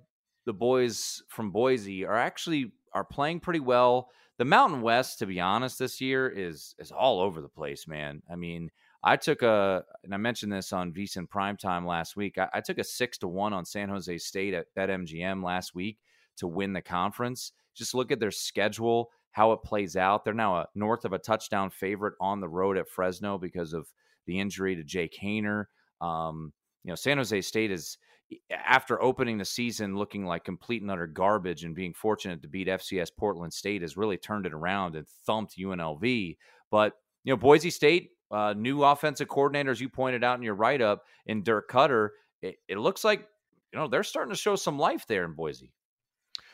the 0.46 0.52
boys 0.52 1.22
from 1.28 1.50
Boise 1.50 2.04
are 2.04 2.16
actually 2.16 2.72
are 2.92 3.04
playing 3.04 3.40
pretty 3.40 3.60
well. 3.60 4.10
The 4.38 4.44
Mountain 4.44 4.82
West, 4.82 5.18
to 5.18 5.26
be 5.26 5.40
honest, 5.40 5.78
this 5.78 6.00
year 6.00 6.28
is 6.28 6.74
is 6.78 6.90
all 6.90 7.20
over 7.20 7.40
the 7.40 7.48
place, 7.48 7.86
man. 7.86 8.22
I 8.30 8.36
mean, 8.36 8.70
I 9.02 9.16
took 9.16 9.42
a, 9.42 9.84
and 10.04 10.14
I 10.14 10.18
mentioned 10.18 10.52
this 10.52 10.72
on 10.72 10.92
VSiN 10.92 11.28
Primetime 11.28 11.86
last 11.86 12.16
week. 12.16 12.36
I, 12.38 12.48
I 12.54 12.60
took 12.60 12.78
a 12.78 12.84
six 12.84 13.18
to 13.18 13.28
one 13.28 13.52
on 13.52 13.64
San 13.64 13.88
Jose 13.88 14.18
State 14.18 14.54
at 14.54 14.66
BetMGM 14.76 15.42
last 15.42 15.74
week 15.74 15.98
to 16.36 16.46
win 16.46 16.72
the 16.72 16.82
conference. 16.82 17.52
Just 17.74 17.94
look 17.94 18.12
at 18.12 18.20
their 18.20 18.30
schedule, 18.30 19.10
how 19.32 19.52
it 19.52 19.62
plays 19.62 19.96
out. 19.96 20.24
They're 20.24 20.34
now 20.34 20.56
a 20.56 20.68
north 20.74 21.04
of 21.04 21.12
a 21.12 21.18
touchdown 21.18 21.70
favorite 21.70 22.14
on 22.20 22.40
the 22.40 22.48
road 22.48 22.76
at 22.76 22.88
Fresno 22.88 23.38
because 23.38 23.72
of 23.72 23.88
the 24.26 24.38
injury 24.38 24.76
to 24.76 24.84
Jake 24.84 25.16
Haener. 25.22 25.64
Um, 26.00 26.52
you 26.84 26.90
know, 26.90 26.94
San 26.94 27.18
Jose 27.18 27.40
State 27.42 27.70
is 27.70 27.98
after 28.50 29.02
opening 29.02 29.38
the 29.38 29.44
season 29.44 29.96
looking 29.96 30.24
like 30.24 30.44
complete 30.44 30.82
and 30.82 30.90
utter 30.90 31.06
garbage 31.06 31.64
and 31.64 31.74
being 31.74 31.92
fortunate 31.92 32.42
to 32.42 32.48
beat 32.48 32.68
FCS 32.68 33.10
Portland 33.18 33.52
State 33.52 33.82
has 33.82 33.96
really 33.96 34.16
turned 34.16 34.46
it 34.46 34.52
around 34.52 34.94
and 34.94 35.06
thumped 35.26 35.58
UNLV. 35.58 36.36
But 36.70 36.94
you 37.24 37.32
know, 37.32 37.36
Boise 37.36 37.70
State, 37.70 38.10
uh, 38.30 38.54
new 38.56 38.84
offensive 38.84 39.28
coordinator, 39.28 39.70
as 39.70 39.80
you 39.80 39.88
pointed 39.88 40.24
out 40.24 40.38
in 40.38 40.42
your 40.42 40.54
write 40.54 40.80
up 40.80 41.02
in 41.26 41.42
Dirk 41.42 41.70
Koetter, 41.70 42.10
It, 42.42 42.56
it 42.68 42.78
looks 42.78 43.04
like 43.04 43.26
you 43.72 43.78
know 43.78 43.88
they're 43.88 44.02
starting 44.02 44.32
to 44.32 44.38
show 44.38 44.56
some 44.56 44.78
life 44.78 45.06
there 45.06 45.24
in 45.24 45.34
Boise. 45.34 45.72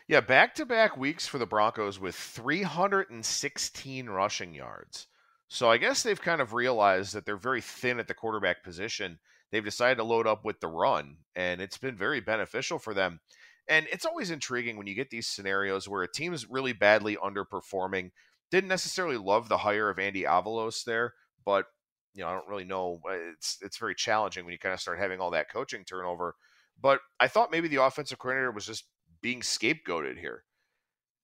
Yeah, 0.09 0.21
back 0.21 0.55
to 0.57 0.67
back 0.67 0.97
weeks 0.97 1.27
for 1.27 1.39
the 1.39 1.47
Broncos 1.47 1.99
with 1.99 2.15
316 2.15 4.09
rushing 4.09 4.55
yards. 4.55 5.09
So 5.49 5.71
I 5.71 5.77
guess 5.77 6.03
they've 6.03 6.21
kind 6.21 6.41
of 6.41 6.55
realized 6.55 7.15
that 7.15 7.25
they're 7.25 7.37
very 7.37 7.61
thin 7.61 8.01
at 8.01 8.09
the 8.09 8.15
quarterback 8.15 8.65
position. 8.65 9.19
They've 9.53 9.65
decided 9.65 9.97
to 9.97 10.05
load 10.05 10.27
up 10.27 10.45
with 10.45 10.61
the 10.61 10.67
run, 10.69 11.19
and 11.37 11.61
it's 11.61 11.79
been 11.79 11.97
very 11.97 12.21
beneficial 12.21 12.79
for 12.79 12.95
them. 12.95 13.21
And 13.69 13.87
it's 13.93 14.05
always 14.05 14.31
intriguing 14.31 14.77
when 14.77 14.87
you 14.87 14.95
get 14.95 15.11
these 15.11 15.29
scenarios 15.29 15.89
where 15.89 16.03
a 16.03 16.11
team's 16.11 16.49
really 16.49 16.73
badly 16.73 17.17
underperforming. 17.17 18.11
Didn't 18.51 18.69
necessarily 18.69 19.17
love 19.17 19.49
the 19.49 19.59
hire 19.59 19.89
of 19.89 19.99
Andy 19.99 20.23
Avalos 20.23 20.85
there, 20.85 21.15
but 21.45 21.67
you 22.15 22.23
know 22.23 22.29
I 22.29 22.33
don't 22.33 22.49
really 22.49 22.65
know. 22.65 23.01
Uh, 23.09 23.15
it's 23.33 23.59
it's 23.61 23.79
very 23.79 23.95
challenging 23.95 24.45
when 24.45 24.53
you 24.53 24.59
kind 24.59 24.73
of 24.73 24.81
start 24.81 24.99
having 24.99 25.21
all 25.21 25.33
that 25.33 25.51
coaching 25.51 25.85
turnover. 25.85 26.35
But 26.81 27.01
I 27.19 27.29
thought 27.29 27.51
maybe 27.51 27.69
the 27.69 27.83
offensive 27.83 28.19
coordinator 28.19 28.53
was 28.53 28.67
just 28.67 28.85
being 29.21 29.41
scapegoated 29.41 30.19
here. 30.19 30.45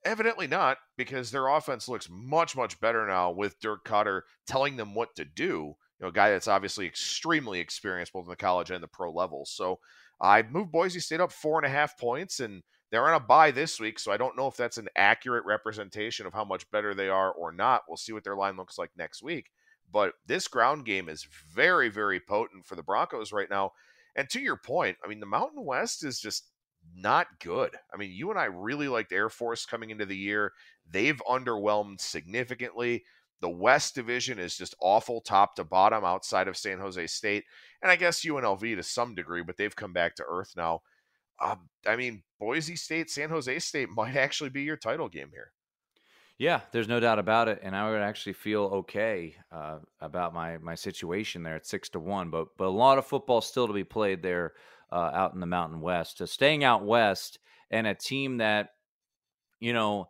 Evidently 0.05 0.49
not, 0.49 0.79
because 0.97 1.31
their 1.31 1.47
offense 1.47 1.89
looks 1.89 2.09
much, 2.11 2.57
much 2.57 2.81
better 2.81 3.07
now 3.07 3.31
with 3.31 3.61
Dirk 3.61 3.85
Koetter 3.85 4.23
telling 4.47 4.77
them 4.77 4.95
what 4.95 5.15
to 5.17 5.25
do. 5.25 5.77
You 5.99 6.07
know, 6.07 6.09
a 6.09 6.13
guy 6.13 6.31
that's 6.31 6.49
obviously 6.49 6.87
extremely 6.87 7.61
experienced 7.61 8.13
both 8.13 8.25
in 8.25 8.31
the 8.31 8.37
college 8.37 8.71
and 8.71 8.83
the 8.83 8.89
pro 8.89 9.13
levels. 9.13 9.51
So 9.51 9.79
I 10.21 10.43
moved 10.43 10.73
Boise 10.73 10.99
State 10.99 11.21
up 11.21 11.31
four 11.31 11.59
and 11.59 11.67
a 11.67 11.71
half 11.71 11.97
points, 11.99 12.41
and 12.41 12.63
they're 12.91 13.07
on 13.07 13.15
a 13.15 13.25
bye 13.25 13.53
this 13.53 13.79
week. 13.79 14.01
So 14.01 14.11
I 14.11 14.17
don't 14.17 14.37
know 14.37 14.49
if 14.49 14.57
that's 14.57 14.79
an 14.79 14.89
accurate 14.97 15.45
representation 15.45 16.27
of 16.27 16.35
how 16.35 16.45
much 16.45 16.71
better 16.73 16.95
they 16.95 17.09
are 17.09 17.31
or 17.31 17.53
not. 17.53 17.83
We'll 17.89 17.97
see 17.97 18.13
what 18.13 18.25
their 18.25 18.37
line 18.37 18.57
looks 18.57 18.79
like 18.79 18.91
next 18.97 19.23
week. 19.23 19.51
But 19.93 20.15
this 20.27 20.49
ground 20.49 20.85
game 20.85 21.09
is 21.09 21.27
very, 21.55 21.89
very 21.89 22.19
potent 22.19 22.67
for 22.67 22.77
the 22.77 22.83
Broncos 22.83 23.33
right 23.33 23.51
now. 23.51 23.73
And 24.17 24.29
to 24.31 24.41
your 24.41 24.57
point, 24.57 24.97
I 25.05 25.09
mean, 25.09 25.21
the 25.21 25.27
Mountain 25.27 25.65
West 25.65 26.05
is 26.05 26.21
just 26.21 26.51
not 26.95 27.27
good. 27.41 27.75
I 27.93 27.97
mean, 27.97 28.13
you 28.13 28.31
and 28.31 28.39
I 28.39 28.45
really 28.45 28.89
liked 28.89 29.13
Air 29.13 29.29
Force 29.29 29.67
coming 29.67 29.91
into 29.91 30.07
the 30.07 30.17
year. 30.17 30.53
They've 30.91 31.21
underwhelmed 31.29 32.01
significantly. 32.01 33.05
The 33.41 33.51
West 33.51 33.95
Division 33.95 34.39
is 34.39 34.57
just 34.57 34.75
awful 34.81 35.21
top 35.21 35.57
to 35.57 35.65
bottom 35.65 36.05
outside 36.05 36.49
of 36.49 36.57
San 36.57 36.79
Jose 36.79 37.07
State. 37.09 37.45
And 37.83 37.91
I 37.91 37.97
guess 37.97 38.25
UNLV 38.25 38.77
to 38.77 38.83
some 38.83 39.15
degree, 39.15 39.43
but 39.43 39.57
they've 39.57 39.75
come 39.75 39.93
back 39.93 40.15
to 40.17 40.25
earth 40.29 40.53
now. 40.57 40.81
Um, 41.41 41.69
I 41.87 41.97
mean, 41.97 42.23
Boise 42.39 42.77
State, 42.77 43.11
San 43.11 43.31
Jose 43.31 43.59
State 43.59 43.89
might 43.97 44.17
actually 44.17 44.51
be 44.51 44.63
your 44.63 44.77
title 44.77 45.09
game 45.09 45.31
here. 45.33 45.53
Yeah, 46.39 46.61
there's 46.73 46.89
no 46.89 46.99
doubt 46.99 47.19
about 47.19 47.49
it, 47.49 47.61
and 47.63 47.77
I 47.77 47.89
would 47.91 48.01
actually 48.01 48.33
feel 48.33 48.63
okay 48.63 49.37
uh, 49.53 49.79
about 50.01 50.35
my 50.35 50.59
my 50.59 50.75
situation 50.75 51.43
there 51.43 51.55
at 51.55 51.67
six 51.67 51.89
to 51.91 52.01
one. 52.01 52.31
But 52.31 52.49
but 52.57 52.67
a 52.67 52.71
lot 52.71 52.99
of 52.99 53.07
football 53.07 53.41
still 53.41 53.69
to 53.69 53.73
be 53.73 53.85
played 53.85 54.23
there 54.23 54.55
uh, 54.93 55.11
out 55.15 55.35
in 55.35 55.41
the 55.41 55.47
Mountain 55.47 55.81
West. 55.81 56.21
Uh, 56.21 56.27
staying 56.27 56.63
out 56.63 56.85
west 56.85 57.39
and 57.71 57.87
a 57.87 57.95
team 57.95 58.37
that, 58.39 58.69
you 59.59 59.73
know, 59.73 60.09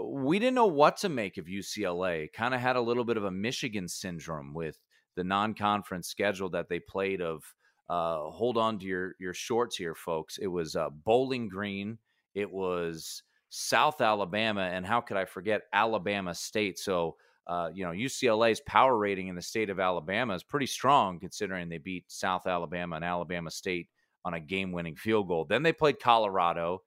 we 0.00 0.38
didn't 0.38 0.54
know 0.54 0.66
what 0.66 0.98
to 0.98 1.08
make 1.08 1.38
of 1.38 1.46
UCLA. 1.46 2.32
Kind 2.32 2.54
of 2.54 2.60
had 2.60 2.76
a 2.76 2.80
little 2.80 3.04
bit 3.04 3.16
of 3.16 3.24
a 3.24 3.30
Michigan 3.30 3.88
syndrome 3.88 4.52
with 4.52 4.78
the 5.16 5.24
non-conference 5.24 6.08
schedule 6.08 6.50
that 6.50 6.68
they 6.68 6.80
played 6.80 7.22
of 7.22 7.42
uh, 7.88 8.30
hold 8.30 8.56
on 8.56 8.78
to 8.78 8.86
your 8.86 9.14
your 9.20 9.34
shorts 9.34 9.76
here, 9.76 9.94
folks. 9.94 10.38
It 10.38 10.46
was 10.46 10.74
uh, 10.74 10.88
Bowling 10.90 11.48
Green. 11.48 11.98
It 12.34 12.50
was 12.50 13.22
South 13.50 14.00
Alabama, 14.00 14.62
and 14.62 14.86
how 14.86 15.00
could 15.00 15.18
I 15.18 15.26
forget 15.26 15.62
Alabama 15.72 16.34
State? 16.34 16.78
So 16.78 17.16
uh, 17.46 17.68
you 17.74 17.84
know, 17.84 17.92
UCLA's 17.92 18.60
power 18.62 18.96
rating 18.96 19.28
in 19.28 19.34
the 19.34 19.42
state 19.42 19.68
of 19.68 19.78
Alabama 19.78 20.34
is 20.34 20.42
pretty 20.42 20.66
strong 20.66 21.20
considering 21.20 21.68
they 21.68 21.78
beat 21.78 22.04
South 22.08 22.46
Alabama 22.46 22.96
and 22.96 23.04
Alabama 23.04 23.50
State 23.50 23.88
on 24.24 24.34
a 24.34 24.40
game 24.40 24.72
winning 24.72 24.96
field 24.96 25.28
goal. 25.28 25.44
Then 25.44 25.62
they 25.62 25.72
played 25.72 26.00
Colorado. 26.00 26.82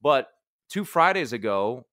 But 0.00 0.28
two 0.68 0.84
Fridays 0.84 1.32
ago, 1.32 1.86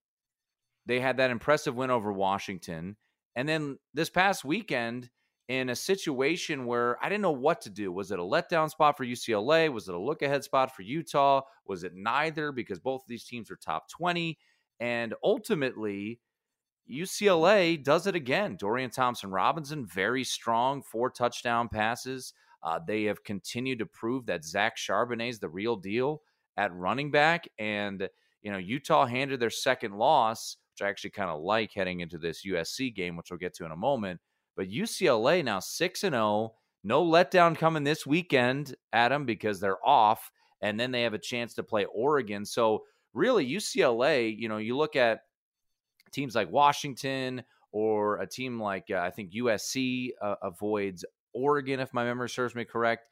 they 0.86 1.00
had 1.00 1.16
that 1.16 1.30
impressive 1.30 1.74
win 1.74 1.90
over 1.90 2.12
Washington. 2.12 2.96
And 3.34 3.48
then 3.48 3.78
this 3.92 4.10
past 4.10 4.44
weekend, 4.44 5.10
in 5.48 5.68
a 5.68 5.76
situation 5.76 6.64
where 6.64 6.96
I 7.04 7.08
didn't 7.08 7.22
know 7.22 7.30
what 7.32 7.60
to 7.62 7.70
do. 7.70 7.92
Was 7.92 8.10
it 8.10 8.18
a 8.18 8.22
letdown 8.22 8.70
spot 8.70 8.96
for 8.96 9.04
UCLA? 9.04 9.70
Was 9.70 9.88
it 9.88 9.94
a 9.94 9.98
look 9.98 10.22
ahead 10.22 10.42
spot 10.42 10.74
for 10.74 10.82
Utah? 10.82 11.42
Was 11.66 11.84
it 11.84 11.92
neither 11.94 12.50
because 12.50 12.80
both 12.80 13.02
of 13.02 13.08
these 13.08 13.24
teams 13.24 13.50
are 13.50 13.56
top 13.56 13.88
20? 13.90 14.38
And 14.80 15.14
ultimately, 15.22 16.20
UCLA 16.90 17.82
does 17.82 18.06
it 18.06 18.14
again. 18.14 18.56
Dorian 18.56 18.90
Thompson 18.90 19.30
Robinson, 19.30 19.86
very 19.86 20.24
strong, 20.24 20.82
four 20.82 21.10
touchdown 21.10 21.68
passes. 21.68 22.32
Uh, 22.64 22.80
they 22.84 23.04
have 23.04 23.22
continued 23.22 23.78
to 23.78 23.86
prove 23.86 24.24
that 24.26 24.44
Zach 24.44 24.76
Charbonnet 24.76 25.28
is 25.28 25.38
the 25.38 25.48
real 25.48 25.76
deal 25.76 26.22
at 26.56 26.74
running 26.74 27.10
back. 27.10 27.46
And, 27.58 28.08
you 28.42 28.50
know, 28.50 28.58
Utah 28.58 29.04
handed 29.04 29.38
their 29.38 29.50
second 29.50 29.96
loss, 29.96 30.56
which 30.72 30.86
I 30.86 30.88
actually 30.88 31.10
kind 31.10 31.30
of 31.30 31.42
like 31.42 31.72
heading 31.74 32.00
into 32.00 32.16
this 32.16 32.44
USC 32.46 32.94
game, 32.94 33.16
which 33.16 33.30
we'll 33.30 33.38
get 33.38 33.54
to 33.56 33.66
in 33.66 33.70
a 33.70 33.76
moment. 33.76 34.18
But 34.56 34.70
UCLA 34.70 35.44
now 35.44 35.60
6 35.60 36.04
and 36.04 36.14
0. 36.14 36.54
No 36.86 37.04
letdown 37.04 37.56
coming 37.56 37.84
this 37.84 38.06
weekend, 38.06 38.74
Adam, 38.92 39.26
because 39.26 39.60
they're 39.60 39.84
off. 39.86 40.30
And 40.62 40.80
then 40.80 40.90
they 40.90 41.02
have 41.02 41.14
a 41.14 41.18
chance 41.18 41.54
to 41.54 41.62
play 41.62 41.84
Oregon. 41.86 42.46
So, 42.46 42.84
really, 43.12 43.46
UCLA, 43.46 44.34
you 44.36 44.48
know, 44.48 44.56
you 44.56 44.76
look 44.76 44.96
at 44.96 45.20
teams 46.12 46.34
like 46.34 46.50
Washington 46.50 47.42
or 47.72 48.18
a 48.18 48.26
team 48.26 48.60
like 48.60 48.84
uh, 48.90 48.98
I 48.98 49.10
think 49.10 49.32
USC 49.32 50.10
uh, 50.22 50.36
avoids 50.42 51.04
Oregon, 51.34 51.80
if 51.80 51.92
my 51.92 52.04
memory 52.04 52.28
serves 52.28 52.54
me 52.54 52.64
correct. 52.64 53.08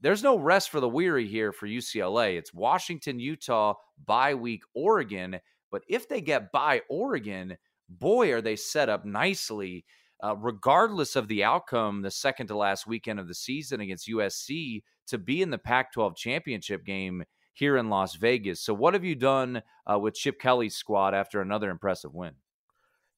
There's 0.00 0.22
no 0.22 0.38
rest 0.38 0.70
for 0.70 0.80
the 0.80 0.88
weary 0.88 1.26
here 1.26 1.52
for 1.52 1.66
UCLA. 1.66 2.36
It's 2.36 2.52
Washington, 2.52 3.18
Utah, 3.18 3.74
bye 4.04 4.34
week, 4.34 4.62
Oregon. 4.74 5.40
But 5.70 5.82
if 5.88 6.08
they 6.08 6.20
get 6.20 6.52
by 6.52 6.82
Oregon, 6.88 7.56
boy, 7.88 8.32
are 8.32 8.42
they 8.42 8.56
set 8.56 8.88
up 8.88 9.04
nicely. 9.04 9.84
Uh, 10.22 10.34
regardless 10.36 11.14
of 11.14 11.28
the 11.28 11.44
outcome, 11.44 12.00
the 12.00 12.10
second 12.10 12.46
to 12.46 12.56
last 12.56 12.86
weekend 12.86 13.20
of 13.20 13.28
the 13.28 13.34
season 13.34 13.80
against 13.80 14.08
USC, 14.08 14.82
to 15.08 15.18
be 15.18 15.42
in 15.42 15.50
the 15.50 15.58
Pac 15.58 15.92
12 15.92 16.16
championship 16.16 16.86
game 16.86 17.24
here 17.52 17.76
in 17.76 17.90
Las 17.90 18.14
Vegas. 18.16 18.62
So, 18.62 18.72
what 18.72 18.94
have 18.94 19.04
you 19.04 19.14
done 19.14 19.62
uh, 19.90 19.98
with 19.98 20.14
Chip 20.14 20.40
Kelly's 20.40 20.74
squad 20.74 21.14
after 21.14 21.40
another 21.40 21.70
impressive 21.70 22.14
win? 22.14 22.32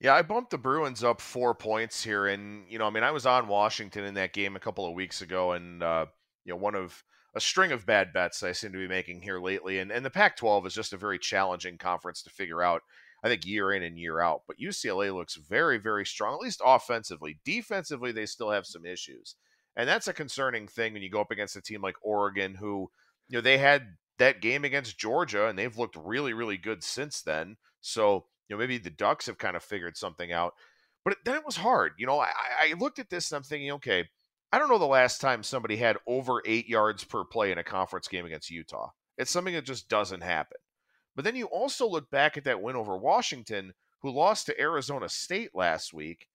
Yeah, 0.01 0.15
I 0.15 0.23
bumped 0.23 0.51
the 0.51 0.59
Bruins 0.59 1.03
up 1.03 1.21
four 1.21 1.55
points 1.55 2.05
here, 2.05 2.27
and 2.29 2.65
you 2.71 2.79
know, 2.79 2.87
I 2.87 2.91
mean, 2.91 3.03
I 3.03 3.11
was 3.11 3.27
on 3.27 3.49
Washington 3.49 4.05
in 4.05 4.15
that 4.15 4.33
game 4.33 4.55
a 4.55 4.61
couple 4.61 4.87
of 4.87 4.95
weeks 4.95 5.23
ago, 5.23 5.53
and 5.53 5.83
uh, 5.83 6.07
you 6.45 6.53
know, 6.53 6.57
one 6.57 6.77
of 6.77 7.03
a 7.35 7.41
string 7.41 7.73
of 7.73 7.85
bad 7.85 8.13
bets 8.13 8.43
I 8.43 8.53
seem 8.53 8.73
to 8.73 8.79
be 8.79 8.89
making 8.89 9.23
here 9.23 9.41
lately, 9.41 9.81
and 9.81 9.91
and 9.91 10.05
the 10.05 10.11
Pac-12 10.11 10.67
is 10.67 10.75
just 10.75 10.93
a 10.93 10.97
very 10.97 11.19
challenging 11.19 11.79
conference 11.79 12.23
to 12.23 12.31
figure 12.31 12.63
out. 12.63 12.83
I 13.25 13.29
think 13.29 13.45
year 13.45 13.73
in 13.73 13.83
and 13.83 13.99
year 13.99 14.21
out, 14.21 14.43
but 14.47 14.61
UCLA 14.61 15.13
looks 15.13 15.35
very, 15.35 15.79
very 15.79 16.07
strong, 16.07 16.35
at 16.35 16.41
least 16.41 16.63
offensively. 16.65 17.41
Defensively, 17.45 18.13
they 18.13 18.27
still 18.27 18.53
have 18.53 18.65
some 18.65 18.87
issues, 18.87 19.35
and 19.75 19.89
that's 19.89 20.07
a 20.07 20.13
concerning 20.13 20.69
thing 20.69 20.93
when 20.93 21.03
you 21.03 21.11
go 21.11 21.21
up 21.21 21.33
against 21.33 21.57
a 21.57 21.61
team 21.61 21.83
like 21.83 21.97
Oregon, 22.01 22.55
who 22.55 22.89
you 23.29 23.37
know 23.37 23.41
they 23.41 23.59
had 23.59 23.97
that 24.19 24.41
game 24.41 24.65
against 24.65 24.99
Georgia, 24.99 25.49
and 25.49 25.59
they've 25.59 25.77
looked 25.77 25.97
really, 25.97 26.33
really 26.33 26.57
good 26.57 26.85
since 26.85 27.21
then. 27.21 27.57
So, 27.81 28.27
you 28.49 28.57
know, 28.57 28.59
maybe 28.59 28.79
the 28.79 28.91
Ducks 28.91 29.27
have 29.27 29.39
kind 29.39 29.57
of 29.57 29.63
figured 29.63 29.97
something 29.97 30.33
out. 30.33 30.55
But 31.05 31.17
then 31.25 31.37
it 31.37 31.47
was 31.47 31.57
hard. 31.57 31.93
You 31.99 32.07
know, 32.07 32.19
I, 32.19 32.31
I 32.61 32.75
looked 32.79 32.99
at 32.99 33.11
this 33.11 33.31
and 33.31 33.37
I'm 33.37 33.43
thinking, 33.43 33.71
okay, 33.73 34.09
I 34.53 34.59
don't 34.59 34.69
know 34.69 34.79
the 34.79 34.87
last 34.87 35.21
time 35.21 35.43
somebody 35.43 35.77
had 35.77 35.99
over 36.07 36.43
eight 36.45 36.69
yards 36.69 37.05
per 37.05 37.25
play 37.25 37.53
in 37.53 37.59
a 37.59 37.65
conference 37.65 38.09
game 38.09 38.27
against 38.27 38.51
Utah. 38.51 38.91
It's 39.17 39.31
something 39.31 39.55
that 39.55 39.65
just 39.65 39.89
doesn't 39.89 40.23
happen. 40.23 40.59
But 41.15 41.25
then 41.25 41.37
you 41.37 41.47
also 41.47 41.89
look 41.89 42.11
back 42.11 42.37
at 42.37 42.45
that 42.45 42.63
win 42.63 42.77
over 42.77 42.97
Washington, 42.97 43.75
who 44.03 44.11
lost 44.11 44.47
to 44.47 44.61
Arizona 44.61 45.09
State 45.09 45.51
last 45.55 45.93
week, 45.93 46.29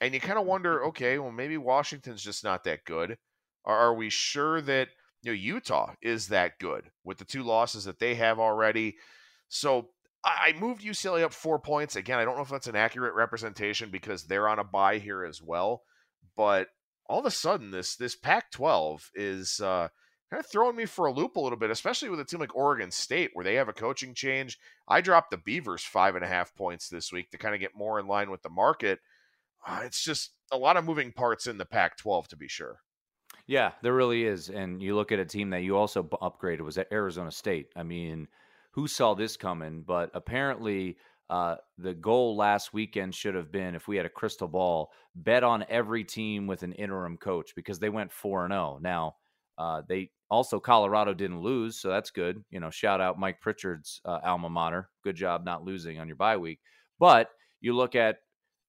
and 0.00 0.14
you 0.14 0.20
kind 0.20 0.38
of 0.38 0.46
wonder, 0.46 0.84
okay, 0.86 1.18
well, 1.18 1.32
maybe 1.32 1.56
Washington's 1.56 2.22
just 2.22 2.42
not 2.42 2.64
that 2.64 2.84
good. 2.84 3.16
Are 3.64 3.94
we 3.94 4.10
sure 4.10 4.60
that 4.62 4.88
you 5.22 5.30
know, 5.30 5.34
Utah 5.34 5.92
is 6.02 6.28
that 6.28 6.58
good 6.58 6.90
with 7.02 7.18
the 7.18 7.24
two 7.24 7.42
losses 7.42 7.84
that 7.84 7.98
they 7.98 8.14
have 8.14 8.38
already. 8.38 8.96
So 9.48 9.88
I 10.24 10.54
moved 10.58 10.82
UCLA 10.82 11.22
up 11.22 11.32
four 11.32 11.58
points. 11.58 11.96
Again, 11.96 12.18
I 12.18 12.24
don't 12.24 12.36
know 12.36 12.42
if 12.42 12.48
that's 12.48 12.66
an 12.66 12.76
accurate 12.76 13.14
representation 13.14 13.90
because 13.90 14.24
they're 14.24 14.48
on 14.48 14.58
a 14.58 14.64
bye 14.64 14.98
here 14.98 15.24
as 15.24 15.42
well. 15.42 15.82
But 16.36 16.68
all 17.06 17.20
of 17.20 17.26
a 17.26 17.30
sudden, 17.30 17.70
this 17.70 17.96
this 17.96 18.16
Pac-12 18.16 19.10
is 19.14 19.60
uh, 19.60 19.88
kind 20.30 20.40
of 20.40 20.46
throwing 20.46 20.76
me 20.76 20.86
for 20.86 21.06
a 21.06 21.12
loop 21.12 21.36
a 21.36 21.40
little 21.40 21.58
bit, 21.58 21.70
especially 21.70 22.08
with 22.08 22.20
a 22.20 22.24
team 22.24 22.40
like 22.40 22.56
Oregon 22.56 22.90
State 22.90 23.30
where 23.34 23.44
they 23.44 23.54
have 23.54 23.68
a 23.68 23.74
coaching 23.74 24.14
change. 24.14 24.58
I 24.88 25.00
dropped 25.00 25.30
the 25.30 25.36
Beavers 25.36 25.84
five 25.84 26.14
and 26.14 26.24
a 26.24 26.28
half 26.28 26.54
points 26.54 26.88
this 26.88 27.12
week 27.12 27.30
to 27.30 27.38
kind 27.38 27.54
of 27.54 27.60
get 27.60 27.76
more 27.76 28.00
in 28.00 28.06
line 28.06 28.30
with 28.30 28.42
the 28.42 28.50
market. 28.50 29.00
Uh, 29.66 29.82
it's 29.84 30.02
just 30.02 30.32
a 30.50 30.58
lot 30.58 30.76
of 30.76 30.84
moving 30.84 31.12
parts 31.12 31.46
in 31.46 31.58
the 31.58 31.64
Pac-12 31.64 32.28
to 32.28 32.36
be 32.36 32.48
sure. 32.48 32.80
Yeah, 33.46 33.72
there 33.82 33.94
really 33.94 34.24
is. 34.24 34.48
And 34.48 34.82
you 34.82 34.94
look 34.94 35.12
at 35.12 35.18
a 35.18 35.24
team 35.24 35.50
that 35.50 35.62
you 35.62 35.76
also 35.76 36.02
upgraded 36.02 36.60
was 36.60 36.78
at 36.78 36.92
Arizona 36.92 37.30
State. 37.30 37.68
I 37.76 37.82
mean, 37.82 38.28
who 38.74 38.88
saw 38.88 39.14
this 39.14 39.36
coming? 39.36 39.82
But 39.86 40.10
apparently, 40.14 40.96
uh, 41.30 41.56
the 41.78 41.94
goal 41.94 42.36
last 42.36 42.72
weekend 42.72 43.14
should 43.14 43.34
have 43.34 43.50
been 43.50 43.74
if 43.74 43.88
we 43.88 43.96
had 43.96 44.06
a 44.06 44.10
crystal 44.10 44.48
ball, 44.48 44.90
bet 45.14 45.44
on 45.44 45.64
every 45.68 46.04
team 46.04 46.46
with 46.46 46.62
an 46.62 46.72
interim 46.72 47.16
coach 47.16 47.52
because 47.54 47.78
they 47.78 47.88
went 47.88 48.12
4 48.12 48.44
and 48.44 48.52
0. 48.52 48.78
Now, 48.82 49.14
uh, 49.56 49.82
they 49.88 50.10
also 50.30 50.58
Colorado 50.58 51.14
didn't 51.14 51.40
lose, 51.40 51.78
so 51.78 51.88
that's 51.88 52.10
good. 52.10 52.42
You 52.50 52.60
know, 52.60 52.70
shout 52.70 53.00
out 53.00 53.18
Mike 53.18 53.40
Pritchard's 53.40 54.00
uh, 54.04 54.18
alma 54.24 54.50
mater. 54.50 54.90
Good 55.04 55.16
job 55.16 55.44
not 55.44 55.64
losing 55.64 56.00
on 56.00 56.08
your 56.08 56.16
bye 56.16 56.36
week. 56.36 56.58
But 56.98 57.30
you 57.60 57.74
look 57.74 57.94
at 57.94 58.16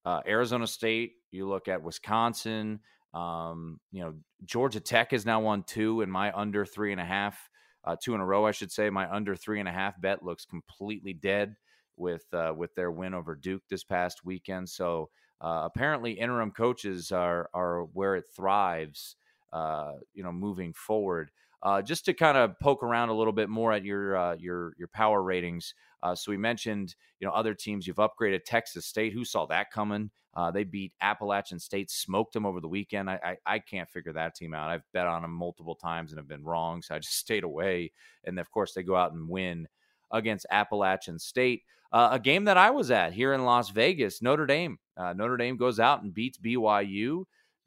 uh, 0.05 0.21
Arizona 0.27 0.67
State, 0.67 1.13
you 1.31 1.47
look 1.47 1.67
at 1.67 1.81
Wisconsin, 1.81 2.79
um, 3.15 3.79
you 3.91 4.03
know, 4.03 4.13
Georgia 4.43 4.79
Tech 4.79 5.11
has 5.11 5.25
now 5.25 5.39
won 5.39 5.63
two, 5.63 6.01
and 6.01 6.11
my 6.11 6.31
under 6.33 6.65
three 6.65 6.91
and 6.91 7.01
a 7.01 7.05
half, 7.05 7.49
uh, 7.85 7.95
two 8.01 8.15
in 8.15 8.21
a 8.21 8.25
row, 8.25 8.45
I 8.45 8.51
should 8.51 8.71
say. 8.71 8.89
My 8.89 9.09
under 9.09 9.35
three 9.35 9.59
and 9.59 9.69
a 9.69 9.71
half 9.71 9.99
bet 9.99 10.23
looks 10.23 10.45
completely 10.45 11.13
dead 11.13 11.55
with 11.97 12.25
uh, 12.33 12.53
with 12.55 12.73
their 12.75 12.91
win 12.91 13.13
over 13.13 13.35
Duke 13.35 13.63
this 13.69 13.83
past 13.83 14.25
weekend. 14.25 14.69
So 14.69 15.09
uh, 15.41 15.61
apparently, 15.65 16.13
interim 16.13 16.51
coaches 16.51 17.11
are 17.11 17.49
are 17.53 17.83
where 17.93 18.15
it 18.15 18.25
thrives. 18.35 19.15
Uh, 19.53 19.93
you 20.13 20.23
know, 20.23 20.33
moving 20.33 20.73
forward. 20.73 21.31
Uh, 21.65 21.81
just 21.81 22.05
to 22.05 22.13
kind 22.13 22.37
of 22.37 22.57
poke 22.59 22.83
around 22.83 23.09
a 23.09 23.13
little 23.13 23.33
bit 23.33 23.49
more 23.49 23.73
at 23.73 23.83
your 23.83 24.15
uh, 24.15 24.35
your 24.35 24.73
your 24.77 24.87
power 24.87 25.23
ratings. 25.23 25.73
Uh, 26.03 26.13
so 26.13 26.31
we 26.31 26.37
mentioned, 26.37 26.95
you 27.19 27.25
know, 27.25 27.33
other 27.33 27.55
teams. 27.55 27.87
You've 27.87 27.95
upgraded 27.95 28.41
Texas 28.45 28.85
State. 28.85 29.13
Who 29.13 29.25
saw 29.25 29.47
that 29.47 29.71
coming? 29.71 30.11
Uh, 30.35 30.51
they 30.51 30.63
beat 30.63 30.93
Appalachian 31.01 31.57
State, 31.57 31.89
smoked 31.89 32.33
them 32.33 32.45
over 32.45 32.61
the 32.61 32.67
weekend. 32.67 33.09
I, 33.09 33.19
I, 33.23 33.53
I 33.55 33.59
can't 33.59 33.89
figure 33.89 34.13
that 34.13 34.35
team 34.35 34.53
out. 34.53 34.69
I've 34.69 34.83
bet 34.93 35.07
on 35.07 35.23
them 35.23 35.31
multiple 35.31 35.73
times 35.73 36.11
and 36.11 36.19
have 36.19 36.27
been 36.27 36.43
wrong, 36.43 36.83
so 36.83 36.93
I 36.93 36.99
just 36.99 37.17
stayed 37.17 37.43
away. 37.43 37.91
And 38.25 38.37
of 38.37 38.51
course, 38.51 38.73
they 38.73 38.83
go 38.83 38.95
out 38.95 39.13
and 39.13 39.27
win 39.27 39.67
against 40.11 40.45
Appalachian 40.51 41.17
State, 41.17 41.63
uh, 41.91 42.09
a 42.11 42.19
game 42.19 42.43
that 42.45 42.57
I 42.57 42.69
was 42.69 42.91
at 42.91 43.13
here 43.13 43.33
in 43.33 43.43
Las 43.43 43.71
Vegas. 43.71 44.21
Notre 44.21 44.45
Dame, 44.45 44.77
uh, 44.97 45.13
Notre 45.13 45.37
Dame 45.37 45.57
goes 45.57 45.79
out 45.79 46.03
and 46.03 46.13
beats 46.13 46.37
BYU. 46.37 47.23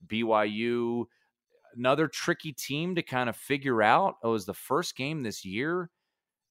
BYU, 0.07 1.07
another 1.77 2.09
tricky 2.09 2.53
team 2.53 2.95
to 2.95 3.03
kind 3.03 3.29
of 3.29 3.37
figure 3.37 3.83
out. 3.83 4.17
It 4.23 4.29
was 4.29 4.47
the 4.47 4.55
first 4.55 4.97
game 4.97 5.23
this 5.23 5.45
year 5.45 5.91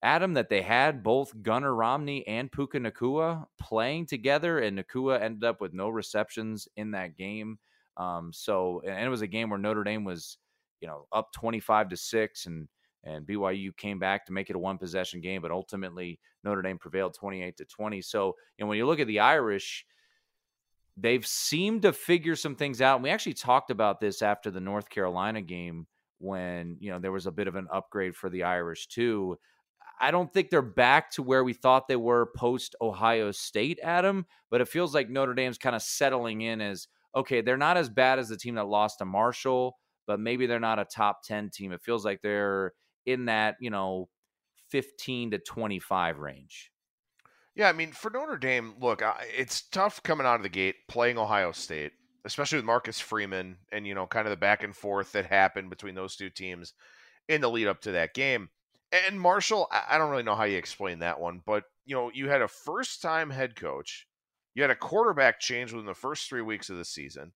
Adam, 0.03 0.33
that 0.35 0.49
they 0.49 0.61
had 0.61 1.01
both 1.01 1.41
Gunner 1.41 1.73
Romney 1.73 2.25
and 2.27 2.51
Puka 2.51 2.79
Nacua 2.79 3.45
playing 3.59 4.05
together, 4.05 4.59
and 4.59 4.77
Nacua 4.77 5.19
ended 5.19 5.43
up 5.43 5.59
with 5.59 5.73
no 5.73 5.89
receptions 5.89 6.67
in 6.77 6.91
that 6.91 7.17
game. 7.17 7.57
Um, 7.97 8.31
so, 8.31 8.81
and 8.85 9.03
it 9.03 9.09
was 9.09 9.23
a 9.23 9.27
game 9.27 9.49
where 9.49 9.57
Notre 9.57 9.83
Dame 9.83 10.03
was, 10.03 10.37
you 10.81 10.87
know, 10.87 11.07
up 11.11 11.33
twenty-five 11.33 11.89
to 11.89 11.97
six, 11.97 12.45
and 12.45 12.67
and 13.03 13.25
BYU 13.25 13.75
came 13.75 13.97
back 13.97 14.25
to 14.27 14.33
make 14.33 14.51
it 14.51 14.55
a 14.55 14.59
one 14.59 14.77
possession 14.77 15.19
game, 15.19 15.41
but 15.41 15.51
ultimately 15.51 16.19
Notre 16.43 16.61
Dame 16.61 16.77
prevailed 16.77 17.15
twenty-eight 17.15 17.57
to 17.57 17.65
twenty. 17.65 18.01
So, 18.01 18.35
you 18.57 18.63
know, 18.63 18.69
when 18.69 18.77
you 18.77 18.85
look 18.85 18.99
at 18.99 19.07
the 19.07 19.19
Irish, 19.19 19.83
they've 20.97 21.25
seemed 21.25 21.83
to 21.83 21.93
figure 21.93 22.35
some 22.35 22.55
things 22.55 22.81
out. 22.81 22.95
And 22.95 23.03
we 23.03 23.09
actually 23.09 23.35
talked 23.35 23.69
about 23.69 23.99
this 23.99 24.21
after 24.21 24.49
the 24.49 24.59
North 24.59 24.89
Carolina 24.89 25.41
game 25.41 25.87
when 26.19 26.77
you 26.79 26.89
know 26.89 26.99
there 26.99 27.11
was 27.11 27.27
a 27.27 27.31
bit 27.31 27.47
of 27.47 27.55
an 27.55 27.67
upgrade 27.71 28.15
for 28.15 28.29
the 28.29 28.43
Irish 28.43 28.87
too. 28.87 29.37
I 29.99 30.11
don't 30.11 30.31
think 30.31 30.49
they're 30.49 30.61
back 30.61 31.11
to 31.11 31.23
where 31.23 31.43
we 31.43 31.53
thought 31.53 31.87
they 31.87 31.95
were 31.95 32.31
post 32.35 32.75
Ohio 32.81 33.31
State, 33.31 33.79
Adam, 33.81 34.25
but 34.51 34.61
it 34.61 34.67
feels 34.67 34.93
like 34.93 35.09
Notre 35.09 35.33
Dame's 35.33 35.57
kind 35.57 35.75
of 35.75 35.81
settling 35.81 36.41
in 36.41 36.61
as 36.61 36.87
okay, 37.15 37.41
they're 37.41 37.57
not 37.57 37.77
as 37.77 37.89
bad 37.89 38.19
as 38.19 38.29
the 38.29 38.37
team 38.37 38.55
that 38.55 38.67
lost 38.67 38.99
to 38.99 39.05
Marshall, 39.05 39.77
but 40.05 40.19
maybe 40.19 40.45
they're 40.45 40.59
not 40.59 40.79
a 40.79 40.85
top 40.85 41.23
10 41.23 41.49
team. 41.49 41.71
It 41.71 41.81
feels 41.81 42.05
like 42.05 42.21
they're 42.21 42.73
in 43.07 43.25
that, 43.25 43.55
you 43.59 43.71
know, 43.71 44.07
15 44.69 45.31
to 45.31 45.39
25 45.39 46.19
range. 46.19 46.71
Yeah, 47.57 47.69
I 47.69 47.73
mean, 47.73 47.91
for 47.91 48.11
Notre 48.11 48.37
Dame, 48.37 48.75
look, 48.79 49.01
it's 49.35 49.63
tough 49.63 50.03
coming 50.03 50.27
out 50.27 50.35
of 50.35 50.43
the 50.43 50.49
gate 50.49 50.75
playing 50.87 51.17
Ohio 51.17 51.51
State, 51.51 51.91
especially 52.23 52.59
with 52.59 52.65
Marcus 52.65 52.99
Freeman 52.99 53.57
and, 53.71 53.87
you 53.87 53.95
know, 53.95 54.05
kind 54.05 54.27
of 54.27 54.29
the 54.29 54.37
back 54.37 54.61
and 54.61 54.75
forth 54.75 55.11
that 55.13 55.25
happened 55.25 55.71
between 55.71 55.95
those 55.95 56.15
two 56.15 56.29
teams 56.29 56.73
in 57.27 57.41
the 57.41 57.49
lead 57.49 57.65
up 57.65 57.81
to 57.81 57.93
that 57.93 58.13
game. 58.13 58.49
And 58.91 59.19
Marshall, 59.19 59.67
I 59.71 59.97
don't 59.97 60.11
really 60.11 60.21
know 60.21 60.35
how 60.35 60.43
you 60.43 60.55
explain 60.55 60.99
that 60.99 61.19
one, 61.19 61.41
but, 61.47 61.63
you 61.83 61.95
know, 61.95 62.11
you 62.13 62.29
had 62.29 62.43
a 62.43 62.47
first 62.47 63.01
time 63.01 63.31
head 63.31 63.55
coach, 63.55 64.07
you 64.53 64.61
had 64.61 64.69
a 64.69 64.75
quarterback 64.75 65.39
change 65.39 65.73
within 65.73 65.87
the 65.87 65.95
first 65.95 66.29
three 66.29 66.43
weeks 66.43 66.69
of 66.69 66.77
the 66.77 66.85
season. 66.85 67.31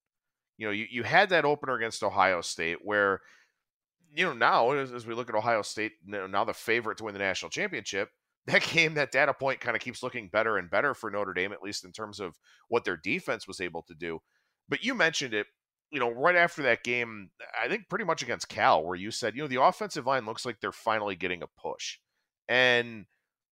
You 0.59 0.67
know, 0.67 0.71
you, 0.71 0.85
you 0.91 1.01
had 1.01 1.29
that 1.29 1.45
opener 1.45 1.73
against 1.73 2.03
Ohio 2.03 2.41
State 2.41 2.77
where, 2.83 3.21
you 4.15 4.23
know, 4.23 4.33
now 4.33 4.69
as, 4.73 4.93
as 4.93 5.07
we 5.07 5.15
look 5.15 5.29
at 5.29 5.35
Ohio 5.35 5.63
State, 5.63 5.93
now 6.05 6.43
the 6.43 6.53
favorite 6.53 6.99
to 6.99 7.05
win 7.05 7.13
the 7.13 7.19
national 7.19 7.49
championship, 7.49 8.11
that 8.47 8.63
game, 8.63 8.95
that 8.95 9.11
data 9.11 9.33
point 9.33 9.59
kind 9.59 9.75
of 9.75 9.81
keeps 9.81 10.03
looking 10.03 10.29
better 10.29 10.57
and 10.57 10.69
better 10.69 10.93
for 10.93 11.11
Notre 11.11 11.33
Dame, 11.33 11.53
at 11.53 11.61
least 11.61 11.85
in 11.85 11.91
terms 11.91 12.19
of 12.19 12.37
what 12.69 12.85
their 12.85 12.97
defense 12.97 13.47
was 13.47 13.61
able 13.61 13.83
to 13.83 13.93
do. 13.93 14.19
But 14.67 14.83
you 14.83 14.95
mentioned 14.95 15.33
it, 15.33 15.47
you 15.91 15.99
know, 15.99 16.09
right 16.09 16.35
after 16.35 16.63
that 16.63 16.83
game, 16.83 17.29
I 17.61 17.67
think 17.67 17.89
pretty 17.89 18.05
much 18.05 18.23
against 18.23 18.49
Cal, 18.49 18.83
where 18.83 18.95
you 18.95 19.11
said, 19.11 19.35
you 19.35 19.41
know, 19.41 19.47
the 19.47 19.61
offensive 19.61 20.07
line 20.07 20.25
looks 20.25 20.45
like 20.45 20.59
they're 20.59 20.71
finally 20.71 21.15
getting 21.15 21.43
a 21.43 21.61
push. 21.61 21.97
And 22.47 23.05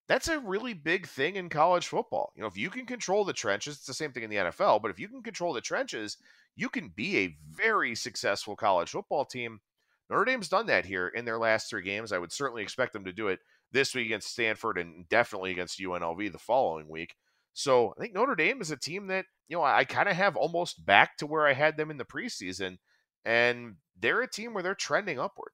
that's 0.07 0.27
a 0.27 0.39
really 0.39 0.73
big 0.73 1.05
thing 1.05 1.35
in 1.35 1.49
college 1.49 1.87
football. 1.87 2.31
You 2.35 2.41
know, 2.41 2.47
if 2.47 2.57
you 2.57 2.69
can 2.69 2.85
control 2.85 3.25
the 3.25 3.33
trenches, 3.33 3.75
it's 3.75 3.85
the 3.85 3.93
same 3.93 4.11
thing 4.11 4.23
in 4.23 4.29
the 4.29 4.37
NFL, 4.37 4.81
but 4.81 4.89
if 4.89 4.99
you 4.99 5.07
can 5.07 5.21
control 5.21 5.53
the 5.53 5.61
trenches, 5.61 6.17
you 6.55 6.69
can 6.69 6.89
be 6.95 7.17
a 7.19 7.37
very 7.51 7.93
successful 7.93 8.55
college 8.55 8.89
football 8.89 9.25
team. 9.25 9.59
Notre 10.09 10.25
Dame's 10.25 10.49
done 10.49 10.65
that 10.65 10.85
here 10.85 11.09
in 11.09 11.25
their 11.25 11.37
last 11.37 11.69
three 11.69 11.83
games. 11.83 12.11
I 12.11 12.17
would 12.17 12.31
certainly 12.31 12.63
expect 12.63 12.93
them 12.93 13.05
to 13.05 13.13
do 13.13 13.27
it 13.27 13.39
this 13.71 13.93
week 13.93 14.07
against 14.07 14.31
Stanford 14.31 14.77
and 14.77 15.07
definitely 15.09 15.51
against 15.51 15.79
UNLV 15.79 16.31
the 16.31 16.39
following 16.39 16.87
week. 16.89 17.15
So 17.53 17.93
I 17.97 18.01
think 18.01 18.13
Notre 18.13 18.35
Dame 18.35 18.61
is 18.61 18.71
a 18.71 18.77
team 18.77 19.07
that, 19.07 19.25
you 19.47 19.57
know, 19.57 19.63
I 19.63 19.83
kind 19.83 20.09
of 20.09 20.15
have 20.15 20.35
almost 20.35 20.85
back 20.85 21.17
to 21.17 21.27
where 21.27 21.47
I 21.47 21.53
had 21.53 21.77
them 21.77 21.91
in 21.91 21.97
the 21.97 22.05
preseason. 22.05 22.77
And 23.25 23.75
they're 23.99 24.21
a 24.21 24.29
team 24.29 24.53
where 24.53 24.63
they're 24.63 24.75
trending 24.75 25.19
upward. 25.19 25.51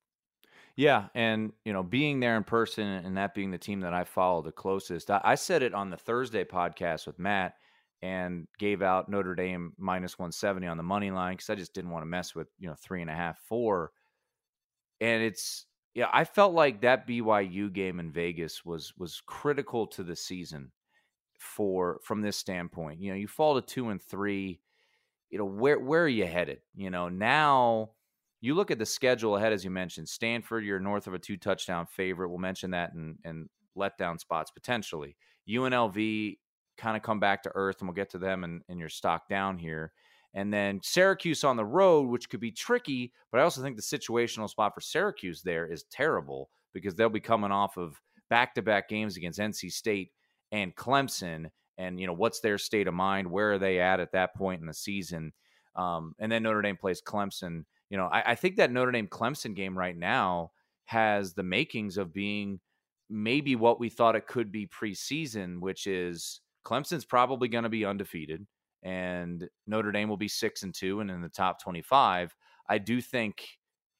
Yeah, 0.76 1.06
and 1.16 1.54
you 1.64 1.72
know, 1.72 1.84
being 1.84 2.20
there 2.20 2.36
in 2.36 2.44
person 2.44 2.86
and 2.86 3.16
that 3.18 3.34
being 3.34 3.50
the 3.50 3.58
team 3.58 3.80
that 3.82 3.94
I 3.94 4.04
follow 4.04 4.42
the 4.42 4.52
closest, 4.52 5.10
I, 5.10 5.36
said 5.36 5.64
it 5.64 5.74
on 5.74 5.90
the 5.90 5.98
Thursday 5.98 6.44
podcast 6.44 7.08
with 7.08 7.18
Matt 7.18 7.54
and 8.02 8.46
gave 8.60 8.82
out 8.82 9.08
Notre 9.08 9.36
Dame 9.36 9.72
minus 9.78 10.20
one 10.20 10.34
seventy 10.34 10.68
on 10.68 10.76
the 10.76 10.84
money 10.84 11.12
line 11.12 11.34
because 11.34 11.50
I 11.50 11.56
just 11.56 11.74
didn't 11.74 11.92
want 11.92 12.04
to 12.04 12.08
mess 12.08 12.36
with 12.36 12.50
you 12.60 12.68
know 12.68 12.76
three 12.76 13.02
and 13.02 13.10
a 13.10 13.16
half, 13.16 13.40
four, 13.48 13.92
and 15.00 15.24
it's 15.24 15.66
yeah, 15.96 16.10
I 16.12 16.26
felt 16.26 16.54
like 16.54 16.82
that 16.82 17.08
BYU 17.08 17.72
game 17.72 18.02
in 18.02 18.12
Vegas 18.12 18.66
was 18.66 18.94
was 18.98 19.22
critical 19.26 19.88
to 19.88 20.04
the 20.04 20.16
season 20.16 20.72
for 21.40 22.02
from 22.04 22.22
this 22.22 22.36
standpoint. 22.36 23.00
You 23.00 23.12
know, 23.12 23.18
you 23.18 23.30
fall 23.30 23.56
to 23.56 23.66
two 23.66 23.90
and 23.90 24.02
three. 24.02 24.60
You 25.30 25.40
know, 25.40 25.46
where 25.46 25.80
where 25.80 26.04
are 26.04 26.10
you 26.10 26.26
headed? 26.28 26.60
You 26.76 26.90
know, 26.90 27.08
now 27.08 27.92
you 28.42 28.56
look 28.56 28.72
at 28.72 28.78
the 28.78 28.86
schedule 28.86 29.38
ahead, 29.38 29.54
as 29.54 29.64
you 29.64 29.72
mentioned, 29.72 30.10
Stanford, 30.10 30.66
you're 30.66 30.82
north 30.82 31.08
of 31.08 31.14
a 31.14 31.20
two 31.20 31.38
touchdown 31.38 31.88
favorite. 31.88 32.28
We'll 32.28 32.40
mention 32.40 32.72
that 32.72 32.94
and 32.94 33.18
and 33.24 33.48
letdown 33.78 34.20
spots 34.20 34.52
potentially. 34.52 35.16
UNLV 35.50 36.38
kind 36.78 36.98
of 36.98 37.04
come 37.04 37.22
back 37.22 37.44
to 37.44 37.52
earth, 37.56 37.78
and 37.80 37.88
we'll 37.88 37.96
get 37.96 38.10
to 38.10 38.18
them 38.18 38.44
and, 38.44 38.64
and 38.68 38.80
your 38.80 38.90
stock 38.90 39.30
down 39.30 39.58
here. 39.58 39.94
And 40.36 40.54
then 40.54 40.82
Syracuse 40.84 41.46
on 41.46 41.56
the 41.56 41.66
road, 41.66 42.10
which 42.10 42.30
could 42.30 42.42
be 42.42 42.52
tricky, 42.52 43.14
but 43.32 43.40
I 43.40 43.44
also 43.44 43.62
think 43.62 43.78
the 43.78 43.82
situational 43.82 44.50
spot 44.50 44.74
for 44.76 44.82
Syracuse 44.82 45.42
there 45.42 45.66
is 45.66 45.86
terrible 45.90 46.50
because 46.74 46.94
they'll 46.94 47.10
be 47.10 47.22
coming 47.22 47.52
off 47.52 47.78
of 47.78 48.00
back 48.30 48.54
to 48.56 48.62
back 48.62 48.90
games 48.90 49.16
against 49.16 49.40
NC 49.40 49.72
State 49.72 50.12
and 50.52 50.76
Clemson. 50.76 51.46
And, 51.78 52.00
you 52.00 52.06
know, 52.06 52.14
what's 52.14 52.42
their 52.42 52.58
state 52.58 52.88
of 52.88 52.94
mind? 52.94 53.32
Where 53.32 53.54
are 53.54 53.58
they 53.58 53.80
at 53.80 54.02
at 54.02 54.12
that 54.12 54.36
point 54.36 54.60
in 54.60 54.68
the 54.68 54.74
season? 54.74 55.32
Um, 55.78 56.14
and 56.20 56.30
then 56.30 56.44
Notre 56.44 56.62
Dame 56.62 56.78
plays 56.78 57.02
Clemson. 57.02 57.64
You 57.90 57.98
know, 57.98 58.08
I, 58.12 58.32
I 58.32 58.36
think 58.36 58.58
that 58.58 58.72
Notre 58.72 58.92
Dame 58.92 59.08
Clemson 59.08 59.56
game 59.56 59.78
right 59.78 59.98
now 59.98 60.52
has 60.86 61.34
the 61.34 61.44
makings 61.44 61.98
of 61.98 62.14
being 62.14 62.60
maybe 63.10 63.56
what 63.56 63.80
we 63.80 63.88
thought 63.88 64.16
it 64.18 64.28
could 64.28 64.52
be 64.52 64.68
preseason, 64.68 65.60
which 65.62 65.88
is 65.88 66.42
Clemson's 66.66 67.06
probably 67.06 67.48
going 67.48 67.64
to 67.64 67.70
be 67.70 67.86
undefeated 67.86 68.46
and 68.86 69.50
Notre 69.66 69.92
Dame 69.92 70.08
will 70.08 70.16
be 70.16 70.28
six 70.28 70.64
and 70.64 70.74
two 70.74 71.02
and 71.02 71.10
in 71.10 71.22
the 71.22 71.28
top 71.28 71.62
25. 71.62 72.34
I 72.70 72.78
do 72.78 73.02
think 73.02 73.44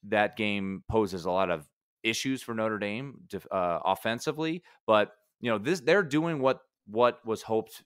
that 0.04 0.36
game 0.36 0.84
poses 0.88 1.24
a 1.24 1.30
lot 1.30 1.50
of 1.50 1.66
issues 2.04 2.40
for 2.40 2.54
Notre 2.54 2.78
Dame 2.78 3.20
uh, 3.50 3.80
offensively, 3.84 4.62
but 4.86 5.12
you 5.40 5.50
know 5.50 5.58
this 5.58 5.80
they're 5.80 6.02
doing 6.02 6.38
what 6.38 6.60
what 6.86 7.18
was 7.26 7.42
hoped 7.42 7.82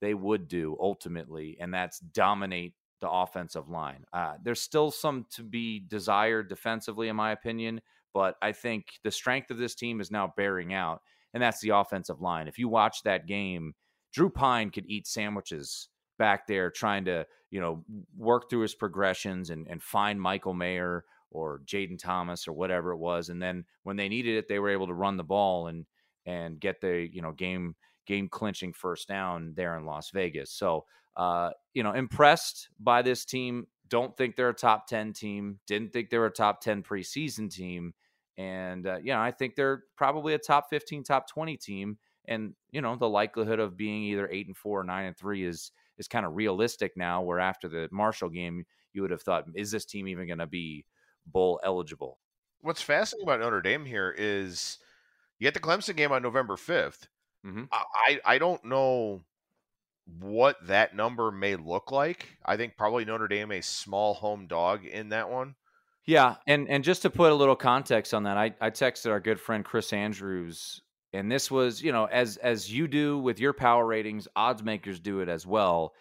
they 0.00 0.12
would 0.12 0.48
do 0.48 0.76
ultimately, 0.80 1.56
and 1.60 1.72
that's 1.72 2.00
dominate 2.00 2.74
the 3.00 3.08
offensive 3.10 3.68
line. 3.68 4.04
Uh, 4.12 4.34
there's 4.42 4.60
still 4.60 4.90
some 4.90 5.26
to 5.30 5.42
be 5.42 5.80
desired 5.88 6.48
defensively, 6.48 7.08
in 7.08 7.16
my 7.16 7.30
opinion, 7.30 7.80
but 8.12 8.34
I 8.42 8.52
think 8.52 8.86
the 9.04 9.10
strength 9.10 9.50
of 9.50 9.58
this 9.58 9.74
team 9.74 10.00
is 10.00 10.10
now 10.10 10.32
bearing 10.36 10.74
out, 10.74 11.00
and 11.32 11.42
that's 11.42 11.60
the 11.60 11.70
offensive 11.70 12.20
line. 12.20 12.48
If 12.48 12.58
you 12.58 12.68
watch 12.68 13.04
that 13.04 13.26
game, 13.26 13.74
Drew 14.12 14.30
Pyne 14.30 14.70
could 14.70 14.86
eat 14.86 15.06
sandwiches 15.06 15.88
back 16.20 16.46
there 16.46 16.70
trying 16.70 17.04
to, 17.06 17.26
you 17.50 17.60
know, 17.60 17.84
work 18.16 18.48
through 18.48 18.60
his 18.60 18.76
progressions 18.76 19.50
and, 19.50 19.66
and 19.68 19.82
find 19.82 20.20
Michael 20.20 20.54
Mayer 20.54 21.04
or 21.32 21.62
Jayden 21.64 21.98
Thomas 21.98 22.46
or 22.46 22.52
whatever 22.52 22.92
it 22.92 22.98
was. 22.98 23.28
And 23.28 23.42
then 23.42 23.64
when 23.82 23.96
they 23.96 24.08
needed 24.08 24.36
it, 24.36 24.46
they 24.46 24.60
were 24.60 24.70
able 24.70 24.86
to 24.86 24.94
run 24.94 25.16
the 25.16 25.24
ball 25.24 25.66
and 25.66 25.86
and 26.26 26.60
get 26.60 26.80
the, 26.80 27.08
you 27.12 27.22
know, 27.22 27.32
game 27.32 27.74
game 28.06 28.28
clinching 28.28 28.72
first 28.72 29.08
down 29.08 29.54
there 29.56 29.76
in 29.76 29.84
Las 29.84 30.10
Vegas. 30.10 30.52
So 30.52 30.84
uh, 31.16 31.50
you 31.74 31.82
know, 31.82 31.92
impressed 31.92 32.68
by 32.78 33.02
this 33.02 33.24
team. 33.24 33.66
Don't 33.88 34.16
think 34.16 34.36
they're 34.36 34.50
a 34.50 34.54
top 34.54 34.86
10 34.86 35.12
team. 35.12 35.58
Didn't 35.66 35.92
think 35.92 36.10
they 36.10 36.18
were 36.18 36.26
a 36.26 36.30
top 36.30 36.60
10 36.60 36.82
preseason 36.82 37.52
team. 37.52 37.92
And, 38.38 38.86
uh, 38.86 38.98
you 39.02 39.12
know, 39.12 39.20
I 39.20 39.32
think 39.32 39.56
they're 39.56 39.82
probably 39.96 40.34
a 40.34 40.38
top 40.38 40.70
15, 40.70 41.02
top 41.02 41.28
20 41.28 41.56
team. 41.56 41.98
And, 42.26 42.54
you 42.70 42.80
know, 42.80 42.94
the 42.96 43.08
likelihood 43.08 43.58
of 43.58 43.76
being 43.76 44.04
either 44.04 44.28
eight 44.30 44.46
and 44.46 44.56
four 44.56 44.80
or 44.80 44.84
nine 44.84 45.06
and 45.06 45.16
three 45.16 45.44
is 45.44 45.72
is 46.00 46.08
kind 46.08 46.26
of 46.26 46.34
realistic 46.34 46.96
now. 46.96 47.22
Where 47.22 47.38
after 47.38 47.68
the 47.68 47.88
Marshall 47.92 48.30
game, 48.30 48.64
you 48.92 49.02
would 49.02 49.12
have 49.12 49.22
thought, 49.22 49.44
is 49.54 49.70
this 49.70 49.84
team 49.84 50.08
even 50.08 50.26
going 50.26 50.38
to 50.38 50.46
be 50.46 50.84
bowl 51.26 51.60
eligible? 51.62 52.18
What's 52.62 52.82
fascinating 52.82 53.28
about 53.28 53.40
Notre 53.40 53.62
Dame 53.62 53.84
here 53.84 54.12
is 54.16 54.78
you 55.38 55.46
get 55.46 55.54
the 55.54 55.60
Clemson 55.60 55.94
game 55.96 56.10
on 56.10 56.22
November 56.22 56.56
5th. 56.56 57.06
Mm-hmm. 57.46 57.64
I 57.72 58.20
I 58.24 58.38
don't 58.38 58.64
know 58.64 59.22
what 60.18 60.56
that 60.66 60.94
number 60.94 61.30
may 61.30 61.56
look 61.56 61.92
like. 61.92 62.26
I 62.44 62.56
think 62.56 62.76
probably 62.76 63.04
Notre 63.04 63.28
Dame 63.28 63.52
a 63.52 63.62
small 63.62 64.14
home 64.14 64.46
dog 64.46 64.84
in 64.84 65.10
that 65.10 65.30
one. 65.30 65.54
Yeah, 66.04 66.36
and 66.46 66.68
and 66.68 66.82
just 66.84 67.02
to 67.02 67.10
put 67.10 67.32
a 67.32 67.34
little 67.34 67.56
context 67.56 68.12
on 68.12 68.24
that, 68.24 68.36
I 68.36 68.54
I 68.60 68.70
texted 68.70 69.10
our 69.10 69.20
good 69.20 69.40
friend 69.40 69.64
Chris 69.64 69.92
Andrews 69.92 70.82
and 71.12 71.30
this 71.30 71.50
was 71.50 71.82
you 71.82 71.92
know 71.92 72.06
as 72.06 72.36
as 72.38 72.72
you 72.72 72.88
do 72.88 73.18
with 73.18 73.40
your 73.40 73.52
power 73.52 73.86
ratings 73.86 74.28
odds 74.36 74.62
makers 74.62 75.00
do 75.00 75.20
it 75.20 75.28
as 75.28 75.46
well. 75.46 75.92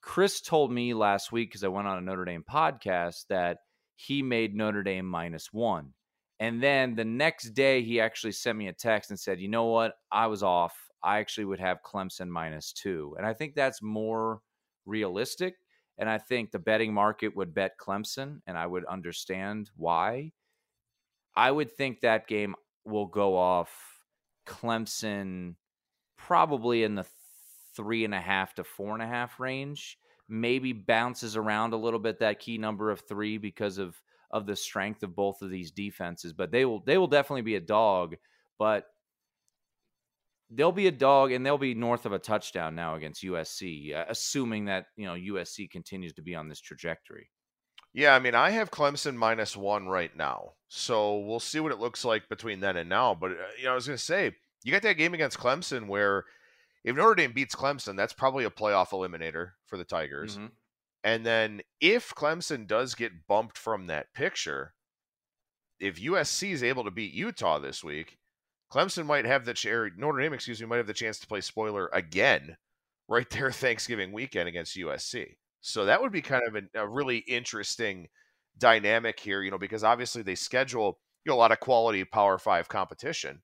Chris 0.00 0.40
told 0.40 0.72
me 0.72 0.94
last 0.94 1.32
week 1.32 1.50
because 1.50 1.64
i 1.64 1.68
went 1.68 1.86
on 1.86 1.98
a 1.98 2.00
notre 2.00 2.24
dame 2.24 2.44
podcast 2.48 3.26
that 3.28 3.58
he 3.96 4.22
made 4.22 4.54
notre 4.54 4.82
dame 4.82 5.06
minus 5.06 5.52
one. 5.52 5.92
And 6.40 6.60
then 6.60 6.96
the 6.96 7.04
next 7.04 7.50
day 7.50 7.82
he 7.82 8.00
actually 8.00 8.32
sent 8.32 8.58
me 8.58 8.66
a 8.68 8.72
text 8.72 9.10
and 9.10 9.18
said 9.18 9.40
you 9.40 9.48
know 9.48 9.66
what? 9.66 9.94
I 10.10 10.26
was 10.26 10.42
off. 10.42 10.74
I 11.02 11.18
actually 11.18 11.46
would 11.46 11.60
have 11.60 11.82
clemson 11.82 12.28
minus 12.28 12.72
two. 12.72 13.14
And 13.16 13.26
i 13.26 13.32
think 13.32 13.54
that's 13.54 13.82
more 13.82 14.40
realistic 14.84 15.54
and 15.98 16.08
i 16.08 16.18
think 16.18 16.50
the 16.50 16.58
betting 16.58 16.92
market 16.92 17.36
would 17.36 17.54
bet 17.54 17.78
clemson 17.78 18.40
and 18.46 18.58
i 18.58 18.66
would 18.66 18.84
understand 18.86 19.70
why. 19.76 20.32
I 21.34 21.50
would 21.50 21.72
think 21.72 22.00
that 22.00 22.26
game 22.26 22.54
will 22.84 23.06
go 23.06 23.36
off 23.36 23.91
Clemson 24.46 25.54
probably 26.16 26.84
in 26.84 26.94
the 26.94 27.06
three 27.74 28.04
and 28.04 28.14
a 28.14 28.20
half 28.20 28.54
to 28.54 28.64
four 28.64 28.94
and 28.94 29.02
a 29.02 29.06
half 29.06 29.40
range. 29.40 29.98
Maybe 30.28 30.72
bounces 30.72 31.36
around 31.36 31.72
a 31.72 31.76
little 31.76 31.98
bit 31.98 32.20
that 32.20 32.38
key 32.38 32.58
number 32.58 32.90
of 32.90 33.00
three 33.00 33.38
because 33.38 33.78
of 33.78 34.00
of 34.30 34.46
the 34.46 34.56
strength 34.56 35.02
of 35.02 35.14
both 35.14 35.42
of 35.42 35.50
these 35.50 35.70
defenses. 35.70 36.32
But 36.32 36.50
they 36.50 36.64
will 36.64 36.80
they 36.80 36.96
will 36.98 37.08
definitely 37.08 37.42
be 37.42 37.56
a 37.56 37.60
dog. 37.60 38.16
But 38.58 38.86
they'll 40.50 40.72
be 40.72 40.86
a 40.86 40.92
dog 40.92 41.32
and 41.32 41.44
they'll 41.44 41.58
be 41.58 41.74
north 41.74 42.06
of 42.06 42.12
a 42.12 42.18
touchdown 42.18 42.74
now 42.74 42.94
against 42.94 43.24
USC, 43.24 43.94
uh, 43.94 44.04
assuming 44.08 44.66
that 44.66 44.86
you 44.96 45.06
know 45.06 45.14
USC 45.14 45.70
continues 45.70 46.12
to 46.14 46.22
be 46.22 46.34
on 46.34 46.48
this 46.48 46.60
trajectory. 46.60 47.30
Yeah, 47.94 48.14
I 48.14 48.18
mean, 48.18 48.34
I 48.34 48.50
have 48.50 48.70
Clemson 48.70 49.16
minus 49.16 49.56
one 49.56 49.86
right 49.86 50.14
now, 50.16 50.52
so 50.68 51.18
we'll 51.18 51.40
see 51.40 51.60
what 51.60 51.72
it 51.72 51.80
looks 51.80 52.04
like 52.04 52.28
between 52.28 52.60
then 52.60 52.76
and 52.76 52.88
now. 52.88 53.14
But 53.14 53.32
uh, 53.32 53.34
you 53.58 53.64
know, 53.64 53.72
I 53.72 53.74
was 53.74 53.86
going 53.86 53.98
to 53.98 54.02
say, 54.02 54.32
you 54.64 54.72
got 54.72 54.82
that 54.82 54.96
game 54.96 55.14
against 55.14 55.38
Clemson 55.38 55.88
where 55.88 56.24
if 56.84 56.96
Notre 56.96 57.14
Dame 57.14 57.32
beats 57.32 57.54
Clemson, 57.54 57.96
that's 57.96 58.12
probably 58.12 58.44
a 58.44 58.50
playoff 58.50 58.90
eliminator 58.90 59.50
for 59.66 59.76
the 59.76 59.84
Tigers. 59.84 60.36
Mm-hmm. 60.36 60.46
And 61.04 61.26
then 61.26 61.60
if 61.80 62.14
Clemson 62.14 62.66
does 62.66 62.94
get 62.94 63.26
bumped 63.26 63.58
from 63.58 63.86
that 63.86 64.14
picture, 64.14 64.72
if 65.80 66.00
USC 66.00 66.52
is 66.52 66.62
able 66.62 66.84
to 66.84 66.90
beat 66.90 67.12
Utah 67.12 67.58
this 67.58 67.82
week, 67.82 68.18
Clemson 68.72 69.04
might 69.04 69.26
have 69.26 69.44
the 69.44 69.52
chance, 69.52 69.92
Notre 69.98 70.20
Dame, 70.20 70.32
excuse 70.32 70.60
me, 70.60 70.66
might 70.66 70.76
have 70.76 70.86
the 70.86 70.94
chance 70.94 71.18
to 71.18 71.26
play 71.26 71.40
spoiler 71.40 71.90
again 71.92 72.56
right 73.08 73.28
there 73.30 73.50
Thanksgiving 73.52 74.12
weekend 74.12 74.48
against 74.48 74.76
USC. 74.76 75.36
So 75.62 75.86
that 75.86 76.02
would 76.02 76.12
be 76.12 76.22
kind 76.22 76.42
of 76.46 76.56
a, 76.56 76.80
a 76.82 76.86
really 76.86 77.18
interesting 77.18 78.08
dynamic 78.58 79.18
here, 79.18 79.42
you 79.42 79.50
know, 79.50 79.58
because 79.58 79.84
obviously 79.84 80.22
they 80.22 80.34
schedule 80.34 80.98
you 81.24 81.30
know, 81.30 81.36
a 81.36 81.38
lot 81.38 81.52
of 81.52 81.60
quality 81.60 82.04
Power 82.04 82.36
Five 82.36 82.68
competition, 82.68 83.40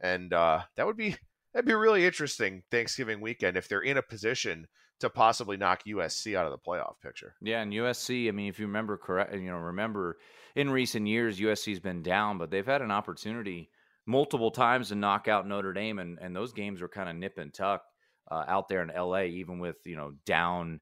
and 0.00 0.32
uh, 0.32 0.60
that 0.76 0.86
would 0.86 0.96
be 0.96 1.16
that'd 1.52 1.66
be 1.66 1.74
really 1.74 2.06
interesting 2.06 2.62
Thanksgiving 2.70 3.20
weekend 3.20 3.56
if 3.56 3.66
they're 3.66 3.80
in 3.80 3.96
a 3.96 4.02
position 4.02 4.66
to 5.00 5.10
possibly 5.10 5.56
knock 5.56 5.82
USC 5.86 6.36
out 6.36 6.46
of 6.46 6.52
the 6.52 6.58
playoff 6.58 7.00
picture. 7.02 7.34
Yeah, 7.42 7.62
and 7.62 7.72
USC, 7.72 8.28
I 8.28 8.30
mean, 8.30 8.48
if 8.48 8.60
you 8.60 8.66
remember 8.66 8.96
correct, 8.96 9.34
you 9.34 9.50
know, 9.50 9.56
remember 9.56 10.18
in 10.54 10.70
recent 10.70 11.06
years 11.06 11.40
USC's 11.40 11.80
been 11.80 12.02
down, 12.02 12.38
but 12.38 12.50
they've 12.50 12.64
had 12.64 12.82
an 12.82 12.92
opportunity 12.92 13.70
multiple 14.06 14.50
times 14.50 14.88
to 14.88 14.94
knock 14.94 15.28
out 15.28 15.48
Notre 15.48 15.72
Dame, 15.72 15.98
and 15.98 16.18
and 16.20 16.36
those 16.36 16.52
games 16.52 16.82
were 16.82 16.88
kind 16.88 17.08
of 17.08 17.16
nip 17.16 17.38
and 17.38 17.54
tuck 17.54 17.82
uh, 18.30 18.44
out 18.46 18.68
there 18.68 18.82
in 18.82 18.92
LA, 18.94 19.22
even 19.22 19.58
with 19.58 19.76
you 19.86 19.96
know 19.96 20.12
down 20.26 20.80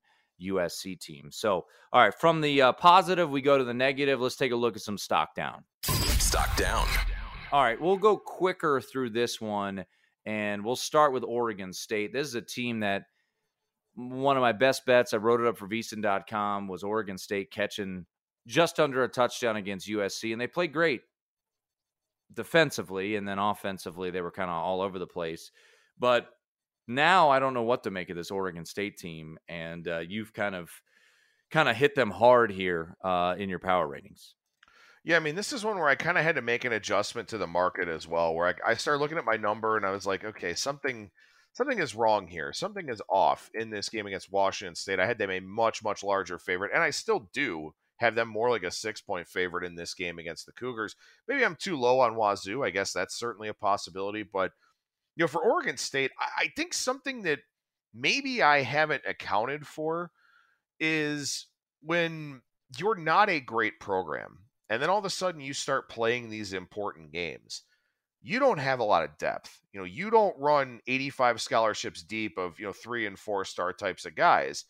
USC 0.48 0.98
team. 0.98 1.30
So, 1.30 1.66
all 1.92 2.02
right, 2.02 2.14
from 2.14 2.40
the 2.40 2.62
uh, 2.62 2.72
positive, 2.72 3.30
we 3.30 3.42
go 3.42 3.58
to 3.58 3.64
the 3.64 3.74
negative. 3.74 4.20
Let's 4.20 4.36
take 4.36 4.52
a 4.52 4.56
look 4.56 4.76
at 4.76 4.82
some 4.82 4.98
stock 4.98 5.34
down. 5.34 5.64
Stock 5.82 6.56
down. 6.56 6.86
All 7.52 7.62
right, 7.62 7.80
we'll 7.80 7.96
go 7.96 8.16
quicker 8.16 8.80
through 8.80 9.10
this 9.10 9.40
one, 9.40 9.84
and 10.24 10.64
we'll 10.64 10.76
start 10.76 11.12
with 11.12 11.24
Oregon 11.24 11.72
State. 11.72 12.12
This 12.12 12.28
is 12.28 12.34
a 12.34 12.42
team 12.42 12.80
that 12.80 13.04
one 13.94 14.36
of 14.36 14.40
my 14.40 14.52
best 14.52 14.86
bets, 14.86 15.12
I 15.12 15.18
wrote 15.18 15.40
it 15.40 15.46
up 15.46 15.58
for 15.58 15.68
VSiN.com, 15.68 16.68
was 16.68 16.82
Oregon 16.82 17.18
State 17.18 17.50
catching 17.50 18.06
just 18.46 18.80
under 18.80 19.04
a 19.04 19.08
touchdown 19.08 19.56
against 19.56 19.88
USC, 19.88 20.32
and 20.32 20.40
they 20.40 20.46
played 20.46 20.72
great 20.72 21.02
defensively, 22.32 23.16
and 23.16 23.28
then 23.28 23.38
offensively, 23.38 24.10
they 24.10 24.20
were 24.20 24.30
kind 24.30 24.50
of 24.50 24.56
all 24.56 24.80
over 24.80 24.98
the 24.98 25.06
place. 25.06 25.50
But 25.98 26.28
now 26.86 27.30
I 27.30 27.38
don't 27.38 27.54
know 27.54 27.62
what 27.62 27.84
to 27.84 27.90
make 27.90 28.10
of 28.10 28.16
this 28.16 28.30
Oregon 28.30 28.64
State 28.64 28.96
team, 28.96 29.38
and 29.48 29.86
uh, 29.86 30.00
you've 30.00 30.32
kind 30.32 30.54
of 30.54 30.70
kind 31.50 31.68
of 31.68 31.76
hit 31.76 31.94
them 31.94 32.10
hard 32.10 32.50
here 32.50 32.96
uh, 33.04 33.34
in 33.38 33.48
your 33.48 33.58
power 33.58 33.86
ratings. 33.86 34.34
Yeah, 35.04 35.16
I 35.16 35.20
mean, 35.20 35.34
this 35.34 35.52
is 35.52 35.64
one 35.64 35.78
where 35.78 35.88
I 35.88 35.96
kind 35.96 36.16
of 36.16 36.24
had 36.24 36.36
to 36.36 36.42
make 36.42 36.64
an 36.64 36.72
adjustment 36.72 37.28
to 37.28 37.38
the 37.38 37.46
market 37.46 37.88
as 37.88 38.06
well, 38.06 38.34
where 38.34 38.48
I, 38.48 38.70
I 38.70 38.74
started 38.74 39.00
looking 39.00 39.18
at 39.18 39.24
my 39.24 39.36
number 39.36 39.76
and 39.76 39.84
I 39.84 39.90
was 39.90 40.06
like, 40.06 40.24
okay, 40.24 40.54
something 40.54 41.10
something 41.54 41.78
is 41.80 41.94
wrong 41.94 42.28
here. 42.28 42.52
Something 42.52 42.88
is 42.88 43.02
off 43.10 43.50
in 43.54 43.70
this 43.70 43.88
game 43.88 44.06
against 44.06 44.32
Washington 44.32 44.74
State. 44.74 45.00
I 45.00 45.06
had 45.06 45.18
them 45.18 45.30
a 45.30 45.40
much 45.40 45.82
much 45.82 46.04
larger 46.04 46.38
favorite, 46.38 46.72
and 46.72 46.82
I 46.82 46.90
still 46.90 47.28
do 47.32 47.74
have 47.96 48.14
them 48.14 48.28
more 48.28 48.50
like 48.50 48.62
a 48.62 48.70
six 48.70 49.00
point 49.00 49.28
favorite 49.28 49.64
in 49.64 49.74
this 49.74 49.94
game 49.94 50.18
against 50.18 50.46
the 50.46 50.52
Cougars. 50.52 50.96
Maybe 51.28 51.44
I'm 51.44 51.56
too 51.56 51.76
low 51.76 52.00
on 52.00 52.16
Wazoo. 52.16 52.64
I 52.64 52.70
guess 52.70 52.92
that's 52.92 53.18
certainly 53.18 53.48
a 53.48 53.54
possibility, 53.54 54.22
but 54.22 54.52
you 55.16 55.24
know, 55.24 55.28
for 55.28 55.42
Oregon 55.42 55.76
State, 55.76 56.10
I, 56.18 56.44
I 56.44 56.52
think 56.56 56.74
something 56.74 57.22
that 57.22 57.40
maybe 57.94 58.42
I 58.42 58.62
haven't 58.62 59.02
accounted 59.06 59.66
for 59.66 60.10
is 60.80 61.46
when 61.82 62.40
you're 62.78 62.96
not 62.96 63.28
a 63.28 63.40
great 63.40 63.78
program 63.80 64.38
and 64.70 64.80
then 64.80 64.88
all 64.88 64.98
of 64.98 65.04
a 65.04 65.10
sudden 65.10 65.40
you 65.40 65.52
start 65.52 65.90
playing 65.90 66.30
these 66.30 66.54
important 66.54 67.12
games 67.12 67.62
you 68.22 68.38
don't 68.38 68.58
have 68.58 68.78
a 68.78 68.84
lot 68.84 69.02
of 69.02 69.18
depth. 69.18 69.60
You 69.72 69.80
know 69.80 69.84
you 69.84 70.10
don't 70.10 70.38
run 70.38 70.80
85 70.86 71.40
scholarships 71.40 72.02
deep 72.02 72.38
of 72.38 72.58
you 72.58 72.66
know 72.66 72.72
three 72.72 73.06
and 73.06 73.18
four 73.18 73.44
star 73.44 73.72
types 73.72 74.06
of 74.06 74.14
guys 74.14 74.64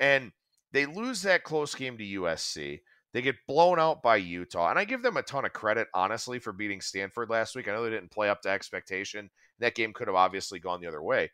and 0.00 0.32
they 0.72 0.86
lose 0.86 1.22
that 1.22 1.44
close 1.44 1.74
game 1.74 1.96
to 1.98 2.04
usc 2.04 2.80
they 3.12 3.22
get 3.22 3.36
blown 3.48 3.78
out 3.78 4.02
by 4.02 4.16
utah 4.16 4.70
and 4.70 4.78
i 4.78 4.84
give 4.84 5.02
them 5.02 5.16
a 5.16 5.22
ton 5.22 5.44
of 5.44 5.52
credit 5.52 5.88
honestly 5.94 6.38
for 6.38 6.52
beating 6.52 6.80
stanford 6.80 7.30
last 7.30 7.54
week 7.56 7.68
i 7.68 7.72
know 7.72 7.84
they 7.84 7.90
didn't 7.90 8.10
play 8.10 8.28
up 8.28 8.42
to 8.42 8.48
expectation 8.48 9.30
that 9.58 9.74
game 9.74 9.92
could 9.92 10.08
have 10.08 10.16
obviously 10.16 10.58
gone 10.58 10.80
the 10.80 10.86
other 10.86 11.02
way. 11.02 11.30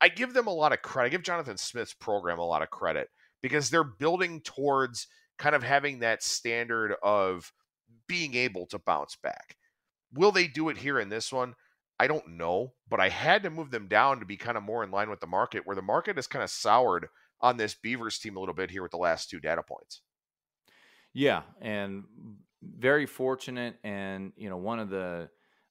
I 0.00 0.08
give 0.08 0.34
them 0.34 0.46
a 0.46 0.54
lot 0.54 0.72
of 0.72 0.82
credit. 0.82 1.08
I 1.08 1.10
give 1.10 1.22
Jonathan 1.22 1.56
Smith's 1.56 1.94
program 1.94 2.38
a 2.38 2.46
lot 2.46 2.62
of 2.62 2.70
credit 2.70 3.08
because 3.42 3.70
they're 3.70 3.84
building 3.84 4.40
towards 4.42 5.06
kind 5.38 5.54
of 5.54 5.62
having 5.62 6.00
that 6.00 6.22
standard 6.22 6.94
of 7.02 7.52
being 8.06 8.34
able 8.34 8.66
to 8.66 8.78
bounce 8.78 9.16
back. 9.22 9.56
Will 10.12 10.32
they 10.32 10.48
do 10.48 10.68
it 10.68 10.78
here 10.78 10.98
in 10.98 11.08
this 11.08 11.32
one? 11.32 11.54
I 11.98 12.06
don't 12.06 12.36
know, 12.36 12.74
but 12.88 13.00
I 13.00 13.08
had 13.08 13.42
to 13.42 13.50
move 13.50 13.70
them 13.70 13.88
down 13.88 14.20
to 14.20 14.26
be 14.26 14.36
kind 14.36 14.56
of 14.56 14.62
more 14.62 14.84
in 14.84 14.90
line 14.90 15.08
with 15.08 15.20
the 15.20 15.26
market, 15.26 15.66
where 15.66 15.76
the 15.76 15.82
market 15.82 16.16
has 16.16 16.26
kind 16.26 16.42
of 16.42 16.50
soured 16.50 17.08
on 17.40 17.56
this 17.56 17.74
Beavers 17.74 18.18
team 18.18 18.36
a 18.36 18.40
little 18.40 18.54
bit 18.54 18.70
here 18.70 18.82
with 18.82 18.90
the 18.90 18.98
last 18.98 19.30
two 19.30 19.40
data 19.40 19.62
points. 19.62 20.02
Yeah, 21.16 21.44
and 21.62 22.04
very 22.62 23.06
fortunate. 23.06 23.76
And, 23.82 24.32
you 24.36 24.50
know, 24.50 24.58
one 24.58 24.78
of 24.78 24.90
the 24.90 25.30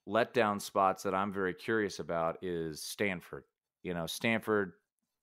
letdown 0.09 0.59
spots 0.59 1.03
that 1.03 1.13
I'm 1.13 1.31
very 1.31 1.53
curious 1.53 1.99
about 1.99 2.37
is 2.41 2.81
Stanford. 2.81 3.43
You 3.83 3.93
know, 3.93 4.07
Stanford 4.07 4.73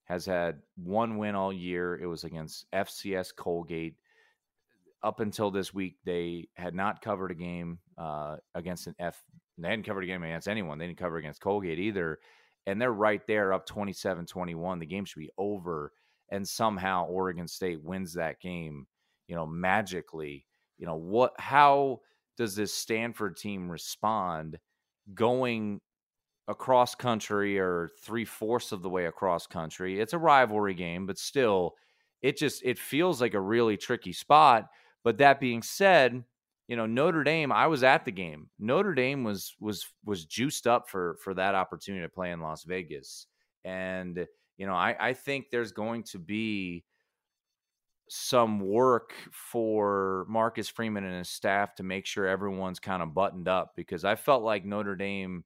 has 0.05 0.25
had 0.25 0.63
one 0.77 1.19
win 1.19 1.35
all 1.35 1.53
year. 1.53 1.99
It 2.01 2.07
was 2.07 2.23
against 2.23 2.67
FCS 2.73 3.35
Colgate. 3.35 3.97
Up 5.03 5.19
until 5.19 5.51
this 5.51 5.75
week, 5.75 5.97
they 6.05 6.47
had 6.55 6.73
not 6.73 7.03
covered 7.03 7.33
a 7.33 7.35
game 7.35 7.81
uh, 7.99 8.37
against 8.55 8.87
an 8.87 8.95
F. 9.01 9.21
They 9.59 9.71
hadn't 9.71 9.87
covered 9.87 10.05
a 10.05 10.07
game 10.07 10.23
against 10.23 10.47
anyone. 10.47 10.79
They 10.79 10.87
didn't 10.87 10.99
cover 10.99 11.17
against 11.17 11.41
Colgate 11.41 11.81
either. 11.81 12.21
And 12.69 12.81
they're 12.81 12.93
right 12.93 13.27
there, 13.27 13.53
up 13.53 13.67
27 13.67 14.27
21. 14.27 14.79
The 14.79 14.87
game 14.87 15.05
should 15.05 15.19
be 15.19 15.33
over. 15.37 15.91
And 16.31 16.47
somehow 16.47 17.07
Oregon 17.07 17.49
State 17.49 17.83
wins 17.83 18.15
that 18.15 18.41
game, 18.41 18.87
you 19.33 19.37
know, 19.37 19.47
magically. 19.47 20.45
You 20.77 20.87
know, 20.87 20.97
what, 20.97 21.33
how 21.39 22.03
does 22.37 22.55
this 22.55 22.75
Stanford 22.75 23.37
team 23.37 23.71
respond? 23.71 24.59
going 25.15 25.81
across 26.49 26.95
country 26.95 27.59
or 27.59 27.91
three 28.01 28.25
fourths 28.25 28.73
of 28.73 28.83
the 28.83 28.91
way 28.91 29.07
across 29.07 29.47
country. 29.47 30.01
It's 30.01 30.13
a 30.13 30.19
rivalry 30.19 30.75
game, 30.75 31.07
but 31.07 31.19
still, 31.19 31.75
it 32.21 32.37
just 32.37 32.63
it 32.65 32.79
feels 32.79 33.21
like 33.21 33.35
a 33.35 33.41
really 33.41 33.77
tricky 33.77 34.13
spot. 34.13 34.69
But 35.05 35.19
that 35.19 35.41
being 35.41 35.63
said, 35.63 36.25
you 36.69 36.77
know 36.77 36.87
Notre 36.87 37.25
Dame. 37.25 37.53
I 37.53 37.67
was 37.67 37.83
at 37.83 38.05
the 38.05 38.13
game. 38.13 38.49
Notre 38.59 38.95
Dame 38.95 39.25
was 39.25 39.55
was 39.61 39.87
was 40.05 40.25
juiced 40.25 40.67
up 40.67 40.89
for 40.89 41.17
for 41.23 41.35
that 41.35 41.55
opportunity 41.55 42.05
to 42.05 42.09
play 42.09 42.31
in 42.31 42.41
Las 42.41 42.65
Vegas, 42.65 43.27
and 43.65 44.27
you 44.57 44.67
know 44.67 44.75
I 44.75 44.97
I 44.99 45.13
think 45.15 45.47
there's 45.51 45.73
going 45.73 46.05
to 46.05 46.19
be 46.19 46.85
some 48.15 48.61
work 48.61 49.15
for 49.31 50.27
Marcus 50.29 50.69
Freeman 50.69 51.05
and 51.05 51.17
his 51.17 51.31
staff 51.31 51.75
to 51.77 51.83
make 51.83 52.05
sure 52.05 52.27
everyone's 52.27 52.79
kind 52.79 53.03
of 53.03 53.15
buttoned 53.15 53.49
up 53.49 53.73
because 53.75 54.05
I 54.05 54.17
felt 54.17 54.43
like 54.43 54.67
Notre 54.67 54.97
Dame 54.97 55.45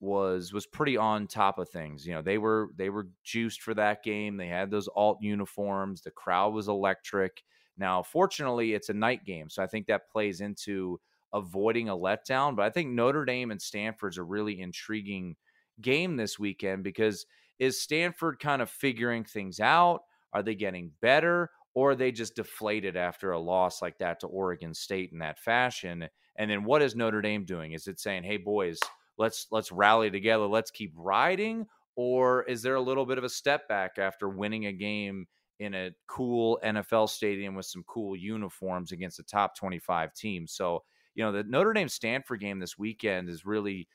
was 0.00 0.52
was 0.52 0.66
pretty 0.66 0.96
on 0.96 1.26
top 1.26 1.58
of 1.58 1.68
things. 1.68 2.06
You 2.06 2.14
know, 2.14 2.22
they 2.22 2.38
were 2.38 2.70
they 2.76 2.90
were 2.90 3.08
juiced 3.24 3.62
for 3.62 3.74
that 3.74 4.02
game. 4.02 4.36
They 4.36 4.48
had 4.48 4.70
those 4.70 4.88
alt 4.96 5.18
uniforms. 5.22 6.02
The 6.02 6.10
crowd 6.10 6.54
was 6.54 6.68
electric. 6.68 7.42
Now, 7.76 8.02
fortunately, 8.02 8.74
it's 8.74 8.88
a 8.88 8.94
night 8.94 9.24
game, 9.24 9.50
so 9.50 9.62
I 9.62 9.66
think 9.68 9.86
that 9.86 10.10
plays 10.10 10.40
into 10.40 11.00
avoiding 11.32 11.88
a 11.88 11.96
letdown. 11.96 12.56
But 12.56 12.64
I 12.64 12.70
think 12.70 12.90
Notre 12.90 13.24
Dame 13.24 13.50
and 13.50 13.62
Stanford's 13.62 14.18
a 14.18 14.22
really 14.24 14.60
intriguing 14.60 15.36
game 15.80 16.16
this 16.16 16.38
weekend 16.38 16.84
because 16.84 17.26
is 17.58 17.80
Stanford 17.80 18.38
kind 18.40 18.62
of 18.62 18.70
figuring 18.70 19.24
things 19.24 19.60
out? 19.60 20.02
Are 20.32 20.42
they 20.42 20.54
getting 20.54 20.92
better? 21.00 21.50
Or 21.74 21.94
they 21.94 22.12
just 22.12 22.34
deflated 22.34 22.96
after 22.96 23.32
a 23.32 23.38
loss 23.38 23.80
like 23.80 23.98
that 23.98 24.20
to 24.20 24.26
Oregon 24.26 24.74
State 24.74 25.10
in 25.12 25.18
that 25.20 25.38
fashion. 25.38 26.08
And 26.36 26.50
then 26.50 26.64
what 26.64 26.82
is 26.82 26.96
Notre 26.96 27.22
Dame 27.22 27.44
doing? 27.44 27.72
Is 27.72 27.86
it 27.86 28.00
saying, 28.00 28.24
"Hey 28.24 28.38
boys, 28.38 28.78
let's 29.18 29.46
let's 29.50 29.70
rally 29.72 30.10
together, 30.10 30.46
let's 30.46 30.70
keep 30.70 30.92
riding," 30.96 31.66
or 31.96 32.44
is 32.44 32.62
there 32.62 32.74
a 32.74 32.80
little 32.80 33.06
bit 33.06 33.18
of 33.18 33.24
a 33.24 33.28
step 33.28 33.68
back 33.68 33.98
after 33.98 34.28
winning 34.28 34.66
a 34.66 34.72
game 34.72 35.26
in 35.58 35.74
a 35.74 35.90
cool 36.06 36.58
NFL 36.64 37.08
stadium 37.08 37.54
with 37.54 37.66
some 37.66 37.84
cool 37.86 38.16
uniforms 38.16 38.92
against 38.92 39.18
a 39.18 39.24
top 39.24 39.56
25 39.56 40.14
team? 40.14 40.46
So, 40.46 40.82
you 41.14 41.22
know, 41.24 41.32
the 41.32 41.44
Notre 41.44 41.72
Dame 41.72 41.88
Stanford 41.88 42.40
game 42.40 42.58
this 42.58 42.78
weekend 42.78 43.28
is 43.28 43.44
really 43.44 43.88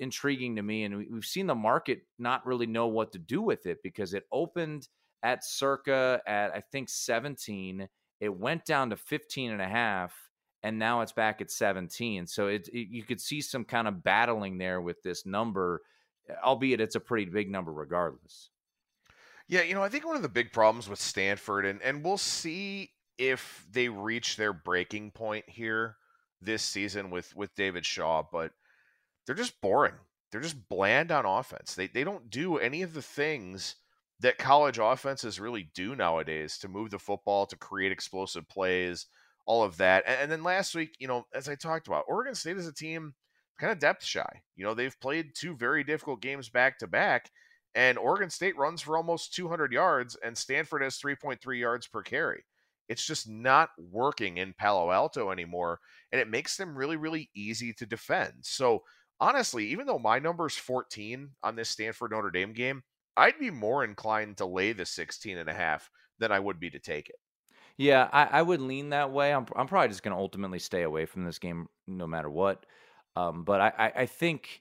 intriguing 0.00 0.56
to 0.56 0.62
me 0.62 0.84
and 0.84 0.96
we've 0.96 1.24
seen 1.24 1.46
the 1.46 1.54
market 1.54 2.00
not 2.18 2.44
really 2.46 2.66
know 2.66 2.86
what 2.86 3.12
to 3.12 3.18
do 3.18 3.42
with 3.42 3.66
it 3.66 3.78
because 3.82 4.12
it 4.12 4.24
opened– 4.32 4.88
at 5.22 5.44
circa 5.44 6.20
at 6.26 6.52
I 6.54 6.62
think 6.72 6.88
17. 6.88 7.88
It 8.20 8.36
went 8.36 8.64
down 8.64 8.90
to 8.90 8.96
15 8.96 9.50
and 9.52 9.62
a 9.62 9.68
half 9.68 10.14
and 10.62 10.78
now 10.78 11.00
it's 11.00 11.12
back 11.12 11.40
at 11.40 11.50
17. 11.50 12.26
So 12.26 12.48
it, 12.48 12.68
it, 12.68 12.88
you 12.88 13.02
could 13.02 13.20
see 13.20 13.40
some 13.40 13.64
kind 13.64 13.88
of 13.88 14.02
battling 14.02 14.58
there 14.58 14.80
with 14.80 15.02
this 15.02 15.24
number, 15.24 15.82
albeit 16.44 16.80
it's 16.80 16.96
a 16.96 17.00
pretty 17.00 17.30
big 17.30 17.50
number 17.50 17.72
regardless. 17.72 18.50
Yeah, 19.48 19.62
you 19.62 19.74
know, 19.74 19.82
I 19.82 19.88
think 19.88 20.06
one 20.06 20.16
of 20.16 20.22
the 20.22 20.28
big 20.28 20.52
problems 20.52 20.88
with 20.88 21.00
Stanford, 21.00 21.66
and, 21.66 21.82
and 21.82 22.04
we'll 22.04 22.18
see 22.18 22.90
if 23.18 23.66
they 23.70 23.88
reach 23.88 24.36
their 24.36 24.52
breaking 24.52 25.10
point 25.10 25.44
here 25.48 25.96
this 26.40 26.62
season 26.62 27.10
with 27.10 27.34
with 27.36 27.54
David 27.54 27.84
Shaw, 27.84 28.22
but 28.30 28.52
they're 29.26 29.34
just 29.34 29.60
boring. 29.60 29.94
They're 30.30 30.40
just 30.40 30.68
bland 30.68 31.10
on 31.10 31.26
offense. 31.26 31.74
They 31.74 31.88
they 31.88 32.04
don't 32.04 32.30
do 32.30 32.58
any 32.58 32.82
of 32.82 32.94
the 32.94 33.02
things 33.02 33.74
that 34.20 34.38
college 34.38 34.78
offenses 34.78 35.40
really 35.40 35.70
do 35.74 35.96
nowadays 35.96 36.58
to 36.58 36.68
move 36.68 36.90
the 36.90 36.98
football, 36.98 37.46
to 37.46 37.56
create 37.56 37.92
explosive 37.92 38.48
plays, 38.48 39.06
all 39.46 39.62
of 39.62 39.76
that. 39.78 40.04
And, 40.06 40.22
and 40.22 40.32
then 40.32 40.42
last 40.42 40.74
week, 40.74 40.96
you 40.98 41.08
know, 41.08 41.26
as 41.34 41.48
I 41.48 41.54
talked 41.54 41.86
about, 41.86 42.04
Oregon 42.06 42.34
State 42.34 42.58
is 42.58 42.66
a 42.66 42.72
team 42.72 43.14
kind 43.58 43.72
of 43.72 43.78
depth 43.78 44.04
shy. 44.04 44.42
You 44.56 44.64
know, 44.64 44.74
they've 44.74 44.98
played 45.00 45.34
two 45.34 45.56
very 45.56 45.84
difficult 45.84 46.20
games 46.20 46.48
back 46.48 46.78
to 46.78 46.86
back, 46.86 47.30
and 47.74 47.98
Oregon 47.98 48.30
State 48.30 48.56
runs 48.56 48.82
for 48.82 48.96
almost 48.96 49.34
200 49.34 49.72
yards, 49.72 50.16
and 50.22 50.36
Stanford 50.36 50.82
has 50.82 50.98
3.3 50.98 51.58
yards 51.58 51.86
per 51.86 52.02
carry. 52.02 52.44
It's 52.88 53.06
just 53.06 53.28
not 53.28 53.70
working 53.78 54.38
in 54.38 54.54
Palo 54.58 54.90
Alto 54.90 55.30
anymore, 55.30 55.78
and 56.10 56.20
it 56.20 56.28
makes 56.28 56.56
them 56.56 56.76
really, 56.76 56.96
really 56.96 57.30
easy 57.34 57.72
to 57.74 57.86
defend. 57.86 58.32
So, 58.42 58.82
honestly, 59.20 59.66
even 59.66 59.86
though 59.86 59.98
my 59.98 60.18
number 60.18 60.46
is 60.46 60.56
14 60.56 61.30
on 61.42 61.54
this 61.54 61.68
Stanford 61.68 62.10
Notre 62.10 62.32
Dame 62.32 62.52
game, 62.52 62.82
I'd 63.16 63.38
be 63.38 63.50
more 63.50 63.84
inclined 63.84 64.38
to 64.38 64.46
lay 64.46 64.72
the 64.72 64.86
16 64.86 65.38
and 65.38 65.48
a 65.48 65.54
half 65.54 65.90
than 66.18 66.32
I 66.32 66.38
would 66.38 66.60
be 66.60 66.70
to 66.70 66.78
take 66.78 67.08
it. 67.08 67.16
Yeah, 67.76 68.08
I, 68.12 68.24
I 68.24 68.42
would 68.42 68.60
lean 68.60 68.90
that 68.90 69.10
way. 69.10 69.32
I'm, 69.32 69.46
I'm 69.56 69.66
probably 69.66 69.88
just 69.88 70.02
going 70.02 70.14
to 70.14 70.20
ultimately 70.20 70.58
stay 70.58 70.82
away 70.82 71.06
from 71.06 71.24
this 71.24 71.38
game 71.38 71.66
no 71.86 72.06
matter 72.06 72.28
what. 72.28 72.66
Um, 73.16 73.44
but 73.44 73.60
I, 73.60 73.72
I, 73.78 73.92
I 74.02 74.06
think 74.06 74.60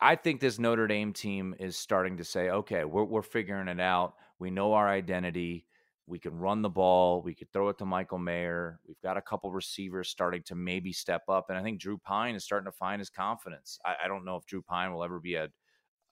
I 0.00 0.16
think 0.16 0.40
this 0.40 0.58
Notre 0.58 0.86
Dame 0.86 1.12
team 1.12 1.54
is 1.58 1.76
starting 1.76 2.18
to 2.18 2.24
say, 2.24 2.50
okay, 2.50 2.84
we're 2.84 3.04
we're 3.04 3.22
figuring 3.22 3.68
it 3.68 3.80
out. 3.80 4.14
We 4.38 4.50
know 4.50 4.74
our 4.74 4.88
identity. 4.88 5.66
We 6.06 6.18
can 6.18 6.38
run 6.38 6.62
the 6.62 6.68
ball. 6.68 7.22
We 7.22 7.34
could 7.34 7.52
throw 7.52 7.68
it 7.68 7.78
to 7.78 7.86
Michael 7.86 8.18
Mayer. 8.18 8.78
We've 8.86 9.00
got 9.02 9.16
a 9.16 9.22
couple 9.22 9.50
receivers 9.50 10.08
starting 10.08 10.42
to 10.44 10.54
maybe 10.54 10.92
step 10.92 11.22
up, 11.28 11.46
and 11.48 11.58
I 11.58 11.62
think 11.62 11.80
Drew 11.80 11.98
Pyne 11.98 12.34
is 12.34 12.44
starting 12.44 12.70
to 12.70 12.76
find 12.76 13.00
his 13.00 13.10
confidence. 13.10 13.78
I, 13.84 13.94
I 14.04 14.08
don't 14.08 14.24
know 14.24 14.36
if 14.36 14.46
Drew 14.46 14.62
Pyne 14.62 14.92
will 14.92 15.02
ever 15.02 15.18
be 15.18 15.34
a 15.34 15.48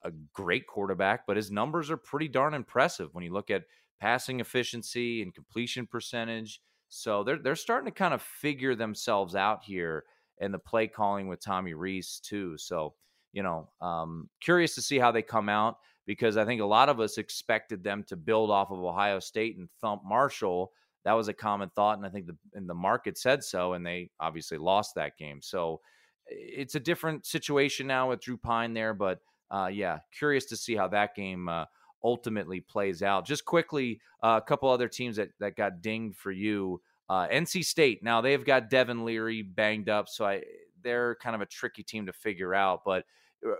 a 0.05 0.11
great 0.33 0.67
quarterback, 0.67 1.27
but 1.27 1.37
his 1.37 1.51
numbers 1.51 1.90
are 1.90 1.97
pretty 1.97 2.29
darn 2.29 2.55
impressive 2.55 3.09
when 3.12 3.25
you 3.25 3.33
look 3.33 3.51
at 3.51 3.64
passing 4.01 4.40
efficiency 4.40 5.23
and 5.23 5.35
completion 5.35 5.87
percentage. 5.87 6.61
So 6.88 7.25
they're 7.25 7.38
they're 7.38 7.57
starting 7.57 7.90
to 7.90 7.99
kind 7.99 8.14
of 8.14 8.23
figure 8.23 8.75
themselves 8.75 9.35
out 9.35 9.64
here 9.64 10.05
and 10.40 10.53
the 10.53 10.59
play 10.59 10.87
calling 10.87 11.29
with 11.29 11.40
Tommy 11.40 11.75
Rees 11.75 12.21
too. 12.23 12.57
So, 12.59 12.95
you 13.33 13.43
know, 13.43 13.69
um, 13.81 14.29
curious 14.40 14.75
to 14.75 14.83
see 14.83 14.99
how 14.99 15.11
they 15.11 15.23
come 15.23 15.49
out 15.49 15.79
because 16.07 16.37
I 16.37 16.45
think 16.45 16.61
a 16.61 16.67
lot 16.67 16.88
of 16.88 17.01
us 17.01 17.19
expected 17.19 17.83
them 17.83 18.05
to 18.09 18.17
build 18.17 18.51
off 18.51 18.71
of 18.71 18.83
Ohio 18.83 19.19
State 19.19 19.57
and 19.57 19.69
thump 19.81 20.03
Marshall. 20.05 20.73
That 21.05 21.12
was 21.12 21.29
a 21.29 21.35
common 21.35 21.71
thought, 21.71 21.99
and 21.99 22.07
I 22.07 22.11
think 22.11 22.27
the 22.27 22.37
and 22.55 22.69
the 22.69 22.75
market 22.75 23.19
said 23.19 23.45
so, 23.45 23.75
and 23.75 23.85
they 23.85 24.11
obviously 24.21 24.59
lost 24.59 24.95
that 24.95 25.19
game. 25.19 25.40
So 25.43 25.81
it's 26.27 26.75
a 26.75 26.81
different 26.81 27.27
situation 27.27 27.87
now 27.87 28.11
with 28.11 28.21
Drew 28.21 28.37
Pyne 28.38 28.73
there, 28.73 28.95
but 28.95 29.19
uh, 29.55 29.69
yeah, 29.69 30.01
curious 30.17 30.47
to 30.47 30.57
see 30.57 30.75
how 30.75 30.88
that 30.88 31.14
game 31.14 31.49
uh, 31.49 31.64
ultimately 32.03 32.61
plays 32.61 33.03
out. 33.03 33.25
Just 33.25 33.45
quickly, 33.45 34.01
uh, 34.21 34.40
a 34.43 34.47
couple 34.47 34.69
other 34.69 34.88
teams 34.88 35.17
that 35.17 35.29
that 35.38 35.55
got 35.55 35.81
dinged 35.81 36.17
for 36.17 36.33
you. 36.33 36.81
Uh, 37.09 37.29
NC 37.29 37.64
State. 37.64 38.03
Now 38.03 38.21
they've 38.21 38.45
got 38.45 38.69
Devin 38.69 39.05
Leary 39.05 39.43
banged 39.43 39.88
up, 39.88 40.09
so 40.09 40.27
I 40.27 40.43
they're 40.83 41.17
kind 41.23 41.37
of 41.37 41.40
a 41.40 41.47
tricky 41.47 41.85
team 41.85 42.07
to 42.07 42.12
figure 42.12 42.53
out. 42.53 42.81
But 42.85 43.05
uh, 43.47 43.53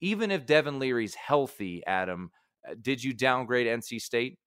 even 0.00 0.30
if 0.30 0.46
Devin 0.46 0.78
Leary's 0.78 1.14
healthy, 1.14 1.82
Adam, 1.86 2.30
uh, 2.66 2.74
did 2.80 3.04
you 3.04 3.12
downgrade 3.12 3.66
NC 3.66 4.00
State? 4.00 4.38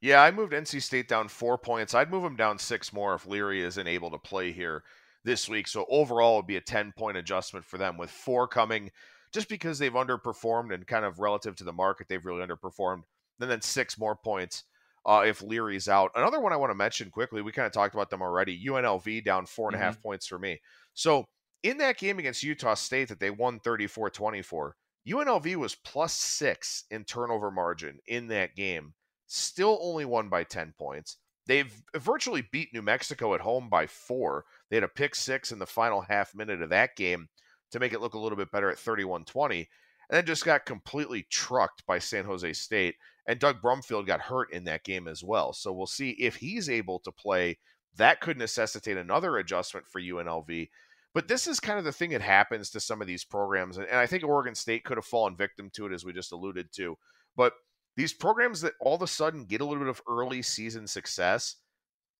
Yeah, 0.00 0.22
I 0.22 0.32
moved 0.32 0.52
NC 0.52 0.82
State 0.82 1.06
down 1.06 1.28
four 1.28 1.56
points. 1.56 1.94
I'd 1.94 2.10
move 2.10 2.24
them 2.24 2.36
down 2.36 2.58
six 2.58 2.92
more 2.92 3.14
if 3.14 3.26
Leary 3.26 3.62
isn't 3.62 3.86
able 3.86 4.10
to 4.10 4.18
play 4.18 4.50
here 4.50 4.82
this 5.24 5.48
week. 5.48 5.68
So 5.68 5.86
overall, 5.88 6.34
it 6.34 6.36
would 6.40 6.46
be 6.46 6.56
a 6.56 6.60
10 6.60 6.92
point 6.96 7.16
adjustment 7.16 7.64
for 7.64 7.78
them 7.78 7.96
with 7.96 8.10
four 8.10 8.48
coming 8.48 8.90
just 9.34 9.48
because 9.48 9.78
they've 9.78 9.92
underperformed 9.92 10.72
and 10.72 10.86
kind 10.86 11.04
of 11.04 11.18
relative 11.18 11.56
to 11.56 11.64
the 11.64 11.72
market, 11.72 12.06
they've 12.08 12.24
really 12.24 12.46
underperformed. 12.46 13.02
And 13.40 13.50
then 13.50 13.60
six 13.60 13.98
more 13.98 14.14
points 14.14 14.62
uh, 15.04 15.24
if 15.26 15.42
Leary's 15.42 15.88
out. 15.88 16.12
Another 16.14 16.40
one 16.40 16.52
I 16.52 16.56
want 16.56 16.70
to 16.70 16.76
mention 16.76 17.10
quickly, 17.10 17.42
we 17.42 17.50
kind 17.50 17.66
of 17.66 17.72
talked 17.72 17.94
about 17.94 18.10
them 18.10 18.22
already. 18.22 18.64
UNLV 18.64 19.24
down 19.24 19.44
four 19.44 19.68
and 19.68 19.74
a 19.74 19.78
half 19.78 19.94
mm-hmm. 19.94 20.02
points 20.02 20.26
for 20.28 20.38
me. 20.38 20.60
So 20.94 21.26
in 21.64 21.78
that 21.78 21.98
game 21.98 22.20
against 22.20 22.44
Utah 22.44 22.74
State 22.74 23.08
that 23.08 23.18
they 23.18 23.30
won 23.30 23.58
34 23.58 24.10
24, 24.10 24.76
UNLV 25.08 25.56
was 25.56 25.74
plus 25.74 26.14
six 26.14 26.84
in 26.90 27.04
turnover 27.04 27.50
margin 27.50 27.98
in 28.06 28.28
that 28.28 28.54
game, 28.54 28.94
still 29.26 29.78
only 29.82 30.04
won 30.04 30.28
by 30.28 30.44
10 30.44 30.74
points. 30.78 31.16
They've 31.46 31.74
virtually 31.96 32.46
beat 32.52 32.72
New 32.72 32.80
Mexico 32.82 33.34
at 33.34 33.40
home 33.40 33.68
by 33.68 33.86
four. 33.86 34.44
They 34.70 34.76
had 34.76 34.84
a 34.84 34.88
pick 34.88 35.14
six 35.14 35.52
in 35.52 35.58
the 35.58 35.66
final 35.66 36.02
half 36.02 36.34
minute 36.34 36.62
of 36.62 36.70
that 36.70 36.96
game 36.96 37.28
to 37.74 37.80
make 37.80 37.92
it 37.92 38.00
look 38.00 38.14
a 38.14 38.18
little 38.18 38.38
bit 38.38 38.52
better 38.52 38.70
at 38.70 38.78
31 38.78 39.24
20, 39.24 39.58
and 39.58 39.66
then 40.10 40.24
just 40.24 40.44
got 40.44 40.64
completely 40.64 41.26
trucked 41.28 41.84
by 41.86 41.98
San 41.98 42.24
Jose 42.24 42.52
State. 42.52 42.94
And 43.26 43.40
Doug 43.40 43.60
Brumfield 43.60 44.06
got 44.06 44.20
hurt 44.20 44.52
in 44.52 44.64
that 44.64 44.84
game 44.84 45.08
as 45.08 45.24
well. 45.24 45.52
So 45.52 45.72
we'll 45.72 45.86
see 45.86 46.10
if 46.10 46.36
he's 46.36 46.70
able 46.70 47.00
to 47.00 47.10
play. 47.12 47.58
That 47.96 48.20
could 48.20 48.38
necessitate 48.38 48.96
another 48.96 49.38
adjustment 49.38 49.86
for 49.88 50.00
UNLV. 50.00 50.68
But 51.14 51.28
this 51.28 51.46
is 51.46 51.58
kind 51.58 51.78
of 51.78 51.84
the 51.84 51.92
thing 51.92 52.10
that 52.10 52.20
happens 52.20 52.70
to 52.70 52.80
some 52.80 53.00
of 53.00 53.06
these 53.06 53.24
programs. 53.24 53.78
And 53.78 53.88
I 53.92 54.06
think 54.06 54.24
Oregon 54.24 54.54
State 54.54 54.84
could 54.84 54.98
have 54.98 55.04
fallen 55.04 55.36
victim 55.36 55.70
to 55.74 55.86
it, 55.86 55.92
as 55.92 56.04
we 56.04 56.12
just 56.12 56.32
alluded 56.32 56.68
to. 56.76 56.96
But 57.36 57.54
these 57.96 58.12
programs 58.12 58.60
that 58.60 58.74
all 58.80 58.96
of 58.96 59.02
a 59.02 59.06
sudden 59.06 59.46
get 59.46 59.60
a 59.60 59.64
little 59.64 59.82
bit 59.82 59.88
of 59.88 60.02
early 60.08 60.42
season 60.42 60.86
success 60.86 61.56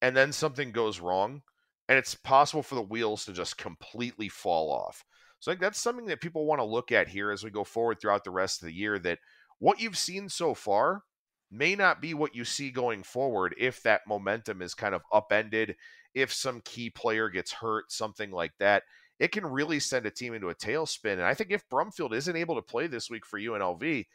and 0.00 0.16
then 0.16 0.32
something 0.32 0.70
goes 0.70 1.00
wrong, 1.00 1.42
and 1.88 1.98
it's 1.98 2.14
possible 2.14 2.62
for 2.62 2.74
the 2.74 2.82
wheels 2.82 3.24
to 3.24 3.32
just 3.32 3.56
completely 3.56 4.28
fall 4.28 4.70
off. 4.70 5.04
So 5.44 5.52
I 5.52 5.56
think 5.56 5.60
that's 5.60 5.78
something 5.78 6.06
that 6.06 6.22
people 6.22 6.46
want 6.46 6.60
to 6.60 6.64
look 6.64 6.90
at 6.90 7.06
here 7.06 7.30
as 7.30 7.44
we 7.44 7.50
go 7.50 7.64
forward 7.64 8.00
throughout 8.00 8.24
the 8.24 8.30
rest 8.30 8.62
of 8.62 8.66
the 8.66 8.72
year. 8.72 8.98
That 8.98 9.18
what 9.58 9.78
you've 9.78 9.98
seen 9.98 10.30
so 10.30 10.54
far 10.54 11.02
may 11.50 11.74
not 11.74 12.00
be 12.00 12.14
what 12.14 12.34
you 12.34 12.46
see 12.46 12.70
going 12.70 13.02
forward 13.02 13.54
if 13.58 13.82
that 13.82 14.00
momentum 14.08 14.62
is 14.62 14.72
kind 14.72 14.94
of 14.94 15.02
upended, 15.12 15.76
if 16.14 16.32
some 16.32 16.62
key 16.64 16.88
player 16.88 17.28
gets 17.28 17.52
hurt, 17.52 17.92
something 17.92 18.30
like 18.30 18.52
that. 18.58 18.84
It 19.18 19.32
can 19.32 19.44
really 19.44 19.80
send 19.80 20.06
a 20.06 20.10
team 20.10 20.32
into 20.32 20.48
a 20.48 20.54
tailspin. 20.54 21.12
And 21.12 21.24
I 21.24 21.34
think 21.34 21.50
if 21.50 21.68
Brumfield 21.68 22.14
isn't 22.14 22.36
able 22.36 22.54
to 22.54 22.62
play 22.62 22.86
this 22.86 23.10
week 23.10 23.26
for 23.26 23.38
UNLV, 23.38 24.06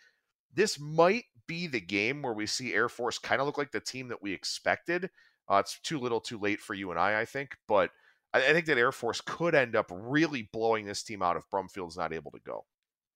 this 0.55 0.79
might 0.79 1.25
be 1.45 1.67
the 1.67 1.79
game 1.79 2.23
where 2.23 2.33
we 2.33 2.47
see 2.47 2.73
Air 2.73 2.89
Force 2.89 3.19
kind 3.19 3.39
of 3.39 3.45
look 3.45 3.59
like 3.59 3.71
the 3.71 3.79
team 3.79 4.07
that 4.07 4.23
we 4.23 4.33
expected. 4.33 5.11
Uh, 5.47 5.57
it's 5.57 5.79
too 5.81 5.99
little, 5.99 6.21
too 6.21 6.39
late 6.39 6.59
for 6.59 6.73
you 6.73 6.89
and 6.89 6.99
I, 6.99 7.21
I 7.21 7.25
think. 7.25 7.55
But 7.67 7.91
I, 8.33 8.39
I 8.39 8.53
think 8.53 8.65
that 8.67 8.77
Air 8.77 8.91
Force 8.91 9.21
could 9.21 9.55
end 9.55 9.75
up 9.75 9.91
really 9.93 10.49
blowing 10.51 10.85
this 10.85 11.03
team 11.03 11.21
out 11.21 11.37
if 11.37 11.49
Brumfield's 11.49 11.97
not 11.97 12.13
able 12.13 12.31
to 12.31 12.39
go. 12.39 12.65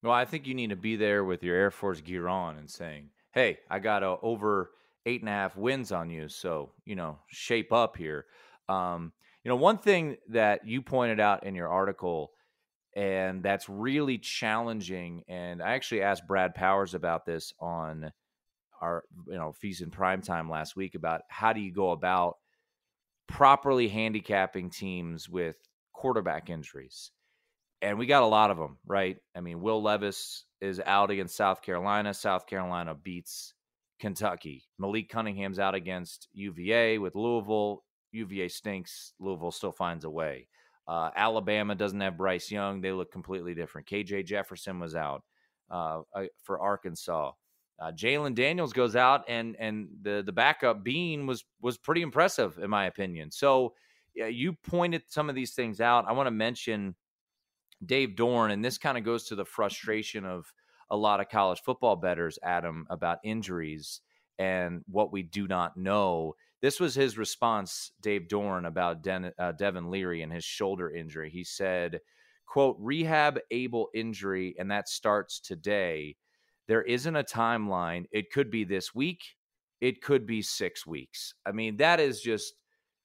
Well, 0.02 0.12
I 0.12 0.26
think 0.26 0.47
you 0.47 0.54
need 0.54 0.71
to 0.71 0.76
be 0.76 0.95
there 0.95 1.23
with 1.23 1.43
your 1.43 1.56
Air 1.56 1.71
Force 1.71 2.02
gear 2.02 2.28
on 2.28 2.58
and 2.58 2.69
saying, 2.69 3.10
"Hey, 3.32 3.60
I 3.69 3.80
got 3.80 4.04
a 4.04 4.17
over 4.21 4.71
eight 5.06 5.21
and 5.21 5.30
a 5.30 5.34
half 5.34 5.56
wins 5.56 5.91
on 5.91 6.10
you, 6.10 6.28
so 6.28 6.71
you 6.86 6.95
know, 6.95 7.19
shape 7.28 7.71
up 7.71 7.95
here." 7.95 8.26
Um, 8.67 9.13
you 9.43 9.49
know, 9.49 9.56
one 9.56 9.78
thing 9.78 10.17
that 10.30 10.65
you 10.67 10.82
pointed 10.82 11.19
out 11.19 11.45
in 11.45 11.56
your 11.56 11.69
article, 11.69 12.32
and 12.95 13.43
that's 13.43 13.69
really 13.69 14.17
challenging, 14.17 15.23
and 15.28 15.62
I 15.62 15.71
actually 15.73 16.02
asked 16.02 16.28
Brad 16.28 16.54
Powers 16.54 16.93
about 16.93 17.26
this 17.26 17.54
on 17.60 18.12
our, 18.82 19.06
you 19.28 19.36
know, 19.36 19.54
Feast 19.54 19.82
in 19.82 19.89
Prime 19.89 20.21
Time 20.21 20.49
last 20.49 20.76
week 20.76 20.95
about 20.95 21.21
how 21.30 21.54
do 21.54 21.62
you 21.62 21.71
go 21.71 21.91
about 21.91 22.36
properly 23.27 23.88
handicapping 23.88 24.69
teams 24.69 25.29
with 25.29 25.57
quarterback 25.93 26.49
injuries. 26.49 27.12
And 27.81 27.97
we 27.97 28.05
got 28.05 28.23
a 28.23 28.27
lot 28.27 28.51
of 28.51 28.57
them, 28.57 28.77
right? 28.86 29.17
I 29.36 29.41
mean, 29.41 29.62
Will 29.62 29.81
Levis 29.81 30.45
is 30.62 30.81
out 30.86 31.12
against 31.12 31.36
South 31.36 31.62
Carolina. 31.62 32.13
South 32.13 32.47
Carolina 32.47 32.95
beats 32.95 33.53
Kentucky. 33.99 34.63
Malik 34.79 35.09
Cunningham's 35.09 35.59
out 35.59 35.75
against 35.75 36.27
UVA 36.33 36.97
with 36.97 37.15
Louisville. 37.15 37.83
UVA 38.12 38.47
stinks. 38.47 39.13
Louisville 39.19 39.51
still 39.51 39.71
finds 39.71 40.05
a 40.05 40.09
way. 40.09 40.47
Uh, 40.88 41.09
Alabama 41.15 41.75
doesn't 41.75 42.01
have 42.01 42.17
Bryce 42.17 42.51
Young. 42.51 42.81
They 42.81 42.91
look 42.91 43.12
completely 43.12 43.53
different. 43.53 43.88
KJ 43.88 44.25
Jefferson 44.25 44.79
was 44.79 44.95
out 44.95 45.23
uh, 45.69 46.01
for 46.43 46.59
Arkansas. 46.59 47.31
Uh, 47.79 47.91
Jalon 47.91 48.36
Daniels 48.36 48.73
goes 48.73 48.95
out, 48.95 49.23
and 49.27 49.55
and 49.59 49.89
the 50.01 50.23
the 50.25 50.31
backup 50.31 50.83
Bean 50.83 51.27
was 51.27 51.43
was 51.62 51.77
pretty 51.77 52.01
impressive 52.01 52.57
in 52.59 52.69
my 52.69 52.86
opinion. 52.86 53.31
So 53.31 53.73
yeah, 54.15 54.27
you 54.27 54.53
pointed 54.53 55.03
some 55.07 55.29
of 55.29 55.36
these 55.36 55.53
things 55.53 55.81
out. 55.81 56.05
I 56.07 56.12
want 56.13 56.27
to 56.27 56.31
mention 56.31 56.95
Dave 57.86 58.15
Doeren, 58.15 58.51
and 58.51 58.63
this 58.63 58.78
kind 58.78 58.97
of 58.97 59.03
goes 59.03 59.26
to 59.26 59.36
the 59.36 59.45
frustration 59.45 60.26
of 60.26 60.53
a 60.89 60.97
lot 60.97 61.19
of 61.19 61.30
college 61.30 61.61
football 61.61 61.95
bettors, 61.95 62.39
Adam, 62.43 62.86
about 62.89 63.19
injuries 63.24 64.01
and 64.39 64.84
what 64.88 65.11
we 65.11 65.24
do 65.24 65.47
not 65.47 65.76
know. 65.78 66.36
This 66.61 66.80
was 66.80 66.95
his 66.95 67.17
response, 67.17 67.91
Dave 68.01 68.28
Doeren, 68.30 68.65
about 68.67 69.01
Den- 69.03 69.34
uh, 69.38 69.51
Devin 69.53 69.89
Leary 69.89 70.21
and 70.21 70.32
his 70.32 70.43
shoulder 70.45 70.89
injury. 70.91 71.30
He 71.30 71.43
said, 71.43 71.99
"quote 72.45 72.78
Rehab 72.80 73.39
able 73.51 73.89
injury, 73.93 74.55
and 74.57 74.71
that 74.71 74.88
starts 74.88 75.39
today." 75.39 76.15
There 76.68 76.84
isn't 76.84 77.16
a 77.16 77.24
timeline. 77.24 78.05
It 78.11 78.32
could 78.32 78.49
be 78.49 78.64
this 78.64 78.93
week, 78.93 79.24
it 79.82 80.01
could 80.01 80.26
be 80.26 80.41
six 80.41 80.86
weeks. 80.86 81.34
I 81.45 81.51
mean, 81.51 81.78
that 81.78 81.99
is 81.99 82.22
just 82.22 82.53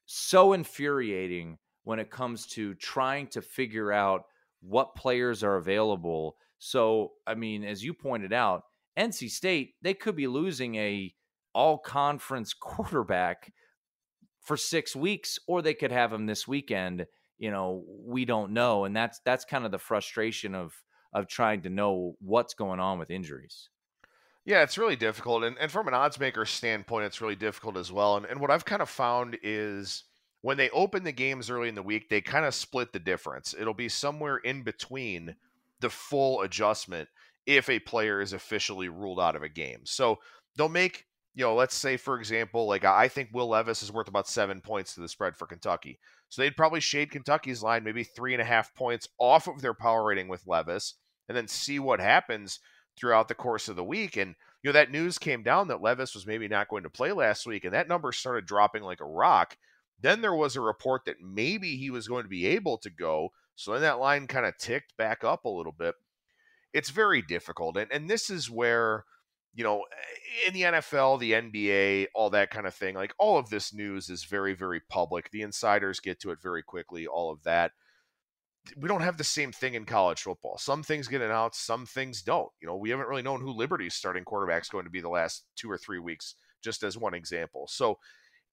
so 0.07 0.53
infuriating 0.53 1.59
when 1.85 1.99
it 1.99 2.11
comes 2.11 2.47
to 2.47 2.75
trying 2.75 3.27
to 3.29 3.43
figure 3.43 3.93
out 3.93 4.23
what 4.61 4.95
players 4.95 5.43
are 5.43 5.57
available. 5.57 6.37
So, 6.59 7.13
I 7.27 7.35
mean, 7.35 7.65
as 7.65 7.85
you 7.85 7.95
pointed 7.95 8.33
out, 8.33 8.63
NC 8.99 9.31
State, 9.31 9.75
they 9.83 9.95
could 9.95 10.17
be 10.17 10.27
losing 10.27 10.75
a 10.77 11.15
all 11.55 11.79
conference 11.79 12.55
quarterback 12.61 13.53
for 14.41 14.57
six 14.57 14.95
weeks, 14.95 15.39
or 15.47 15.63
they 15.63 15.75
could 15.75 15.93
have 15.93 16.13
him 16.13 16.27
this 16.27 16.47
weekend. 16.49 17.07
You 17.39 17.51
know, 17.51 17.85
we 17.87 18.25
don't 18.25 18.53
know, 18.53 18.85
and 18.85 18.97
that's 18.97 19.21
that's 19.25 19.45
kind 19.45 19.65
of 19.65 19.71
the 19.71 19.79
frustration 19.79 20.55
of 20.55 20.75
of 21.13 21.27
trying 21.29 21.63
to 21.63 21.71
know 21.71 22.17
what's 22.21 22.55
going 22.55 22.81
on 22.81 22.99
with 22.99 23.11
injuries. 23.11 23.71
Yeah, 24.45 24.63
it's 24.63 24.79
really 24.79 24.97
difficult, 24.97 25.45
and 25.45 25.57
and 25.59 25.71
from 25.71 25.89
an 25.89 25.95
odds 25.95 26.19
maker 26.19 26.47
standpoint, 26.47 27.05
it's 27.05 27.21
really 27.21 27.37
difficult 27.37 27.77
as 27.77 27.93
well. 27.93 28.17
And 28.17 28.27
and 28.27 28.41
what 28.41 28.51
I've 28.51 28.65
kind 28.65 28.81
of 28.81 28.89
found 28.89 29.37
is 29.43 30.05
when 30.41 30.57
they 30.57 30.71
open 30.71 31.05
the 31.05 31.13
games 31.13 31.51
early 31.51 31.69
in 31.69 31.75
the 31.75 31.83
week, 31.83 32.09
they 32.09 32.21
kind 32.21 32.47
of 32.47 32.55
split 32.55 32.93
the 32.93 32.99
difference. 32.99 33.55
It'll 33.59 33.75
be 33.75 33.89
somewhere 33.89 34.39
in 34.39 34.63
between 34.63 35.35
the 35.81 35.91
full 35.91 36.43
adjustment 36.43 37.09
if 37.45 37.69
a 37.69 37.79
player 37.81 38.21
is 38.21 38.33
officially 38.33 38.89
ruled 38.89 39.21
out 39.21 39.37
of 39.37 39.43
a 39.43 39.49
game. 39.49 39.81
So 39.85 40.19
they'll 40.57 40.69
make 40.69 41.07
you 41.35 41.45
know, 41.45 41.55
let's 41.55 41.77
say 41.77 41.97
for 41.97 42.19
example, 42.19 42.67
like 42.67 42.85
I 42.85 43.07
think 43.07 43.29
Will 43.33 43.49
Levis 43.49 43.83
is 43.83 43.93
worth 43.93 44.09
about 44.09 44.27
seven 44.27 44.61
points 44.61 44.95
to 44.95 45.01
the 45.01 45.09
spread 45.09 45.37
for 45.37 45.47
Kentucky. 45.47 46.01
So 46.29 46.43
they'd 46.43 46.57
probably 46.57 46.81
shade 46.81 47.11
Kentucky's 47.11 47.63
line 47.63 47.85
maybe 47.85 48.05
three 48.05 48.35
and 48.35 48.43
a 48.43 48.47
half 48.47 48.75
points 48.75 49.09
off 49.19 49.47
of 49.49 49.63
their 49.63 49.75
power 49.75 50.05
rating 50.05 50.29
with 50.29 50.47
Levis, 50.47 50.95
and 51.29 51.37
then 51.37 51.49
see 51.49 51.79
what 51.79 52.01
happens 52.01 52.61
throughout 52.97 53.29
the 53.29 53.35
course 53.35 53.69
of 53.69 53.77
the 53.77 53.85
week. 53.85 54.17
And 54.17 54.35
you 54.63 54.69
know, 54.69 54.73
that 54.73 54.91
news 54.91 55.19
came 55.19 55.43
down 55.43 55.69
that 55.69 55.83
Levis 55.83 56.15
was 56.15 56.27
maybe 56.27 56.49
not 56.49 56.69
going 56.69 56.83
to 56.83 56.91
play 56.91 57.13
last 57.13 57.47
week, 57.47 57.65
and 57.65 57.75
that 57.75 57.89
number 57.89 58.13
started 58.13 58.47
dropping 58.47 58.83
like 58.83 59.01
a 59.01 59.07
rock. 59.07 59.57
Then 60.01 60.21
there 60.21 60.35
was 60.35 60.57
a 60.57 60.61
report 60.61 61.03
that 61.07 61.21
maybe 61.21 61.77
he 61.77 61.91
was 61.91 62.09
going 62.09 62.25
to 62.25 62.29
be 62.29 62.47
able 62.47 62.79
to 62.79 62.91
go. 62.91 63.31
So 63.57 63.73
then 63.73 63.83
that 63.83 63.99
line 63.99 64.27
kind 64.27 64.47
of 64.47 64.57
ticked 64.59 64.97
back 64.97 65.25
up 65.25 65.45
a 65.45 65.51
little 65.51 65.73
bit. 65.73 65.95
It's 66.73 66.91
very 66.91 67.23
difficult. 67.23 67.77
And 67.77 67.91
and 67.91 68.09
this 68.09 68.31
is 68.31 68.51
where 68.51 69.05
you 69.55 69.65
know, 69.65 69.81
eh, 69.81 70.49
in 70.49 70.55
the 70.55 70.63
NFL, 70.63 71.19
the 71.19 71.33
NBA, 71.33 72.09
all 72.15 72.31
that 72.31 72.51
kind 72.51 72.67
of 72.67 72.75
thing, 72.75 72.95
like 72.95 73.13
all 73.19 73.39
of 73.39 73.51
this 73.51 73.73
news 73.73 74.09
is 74.09 74.25
very, 74.25 74.55
very 74.55 74.81
public. 74.89 75.31
The 75.31 75.43
insiders 75.43 76.01
get 76.01 76.21
to 76.21 76.31
it 76.31 76.41
very 76.43 76.63
quickly, 76.63 77.07
all 77.07 77.31
of 77.31 77.43
that. 77.45 77.73
We 78.77 78.89
don't 78.89 79.01
have 79.01 79.17
the 79.17 79.25
same 79.25 79.51
thing 79.51 79.75
in 79.75 79.85
college 79.87 80.23
football. 80.23 80.59
Some 80.59 80.83
things 80.83 81.09
get 81.09 81.23
announced, 81.23 81.65
some 81.65 81.87
things 81.87 82.23
don't. 82.23 82.51
You 82.61 82.69
know, 82.69 82.77
we 82.77 82.91
haven't 82.91 83.09
really 83.09 83.23
known 83.23 83.41
who 83.41 83.51
Liberty's 83.51 83.95
starting 83.95 84.25
quarterback 84.25 84.63
is 84.63 84.69
going 84.69 84.85
to 84.85 84.91
be 84.91 85.01
the 85.01 85.09
last 85.09 85.45
two 85.57 85.71
or 85.71 85.79
three 85.79 85.99
weeks, 85.99 86.35
just 86.63 86.83
as 86.83 86.99
one 86.99 87.15
example. 87.15 87.67
So 87.69 87.99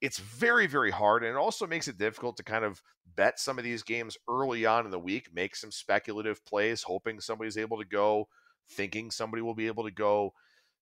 it's 0.01 0.19
very, 0.19 0.67
very 0.67 0.91
hard. 0.91 1.23
And 1.23 1.31
it 1.31 1.37
also 1.37 1.67
makes 1.67 1.87
it 1.87 1.97
difficult 1.97 2.37
to 2.37 2.43
kind 2.43 2.63
of 2.63 2.81
bet 3.15 3.39
some 3.39 3.57
of 3.57 3.63
these 3.63 3.83
games 3.83 4.17
early 4.29 4.65
on 4.65 4.85
in 4.85 4.91
the 4.91 4.99
week, 4.99 5.29
make 5.33 5.55
some 5.55 5.71
speculative 5.71 6.43
plays, 6.45 6.83
hoping 6.83 7.19
somebody's 7.19 7.57
able 7.57 7.77
to 7.77 7.85
go, 7.85 8.27
thinking 8.69 9.11
somebody 9.11 9.41
will 9.41 9.53
be 9.53 9.67
able 9.67 9.83
to 9.83 9.91
go 9.91 10.33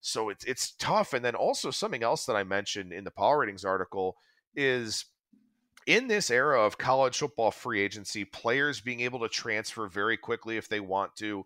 so 0.03 0.27
it's 0.27 0.43
it's 0.43 0.73
tough. 0.73 1.13
And 1.13 1.23
then 1.23 1.33
also 1.33 1.71
something 1.71 2.03
else 2.03 2.25
that 2.25 2.35
I 2.35 2.43
mentioned 2.43 2.91
in 2.91 3.05
the 3.05 3.11
power 3.11 3.39
ratings 3.39 3.63
article 3.63 4.17
is 4.53 5.05
in 5.87 6.07
this 6.07 6.29
era 6.29 6.61
of 6.61 6.77
college 6.77 7.17
football 7.17 7.51
free 7.51 7.81
agency, 7.81 8.25
players 8.25 8.81
being 8.81 8.99
able 8.99 9.19
to 9.21 9.29
transfer 9.29 9.87
very 9.87 10.17
quickly 10.17 10.57
if 10.57 10.67
they 10.67 10.81
want 10.81 11.15
to. 11.17 11.45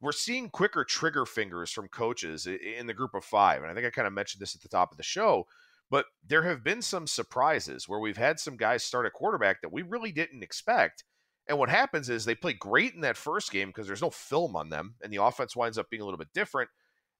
We're 0.00 0.12
seeing 0.12 0.48
quicker 0.48 0.82
trigger 0.82 1.26
fingers 1.26 1.70
from 1.70 1.88
coaches 1.88 2.46
in 2.46 2.86
the 2.86 2.94
group 2.94 3.14
of 3.14 3.24
five. 3.24 3.62
And 3.62 3.70
I 3.70 3.74
think 3.74 3.86
I 3.86 3.90
kind 3.90 4.06
of 4.06 4.14
mentioned 4.14 4.40
this 4.40 4.54
at 4.54 4.62
the 4.62 4.68
top 4.68 4.90
of 4.90 4.96
the 4.96 5.02
show, 5.02 5.46
but 5.90 6.06
there 6.26 6.42
have 6.42 6.64
been 6.64 6.82
some 6.82 7.06
surprises 7.06 7.86
where 7.86 8.00
we've 8.00 8.16
had 8.16 8.40
some 8.40 8.56
guys 8.56 8.82
start 8.82 9.06
a 9.06 9.10
quarterback 9.10 9.60
that 9.60 9.72
we 9.72 9.82
really 9.82 10.10
didn't 10.10 10.42
expect. 10.42 11.04
And 11.46 11.58
what 11.58 11.68
happens 11.68 12.08
is 12.08 12.24
they 12.24 12.34
play 12.34 12.54
great 12.54 12.94
in 12.94 13.02
that 13.02 13.18
first 13.18 13.52
game 13.52 13.68
because 13.68 13.86
there's 13.86 14.02
no 14.02 14.10
film 14.10 14.56
on 14.56 14.70
them, 14.70 14.94
and 15.02 15.12
the 15.12 15.22
offense 15.22 15.54
winds 15.54 15.76
up 15.76 15.90
being 15.90 16.00
a 16.00 16.04
little 16.04 16.18
bit 16.18 16.32
different. 16.32 16.70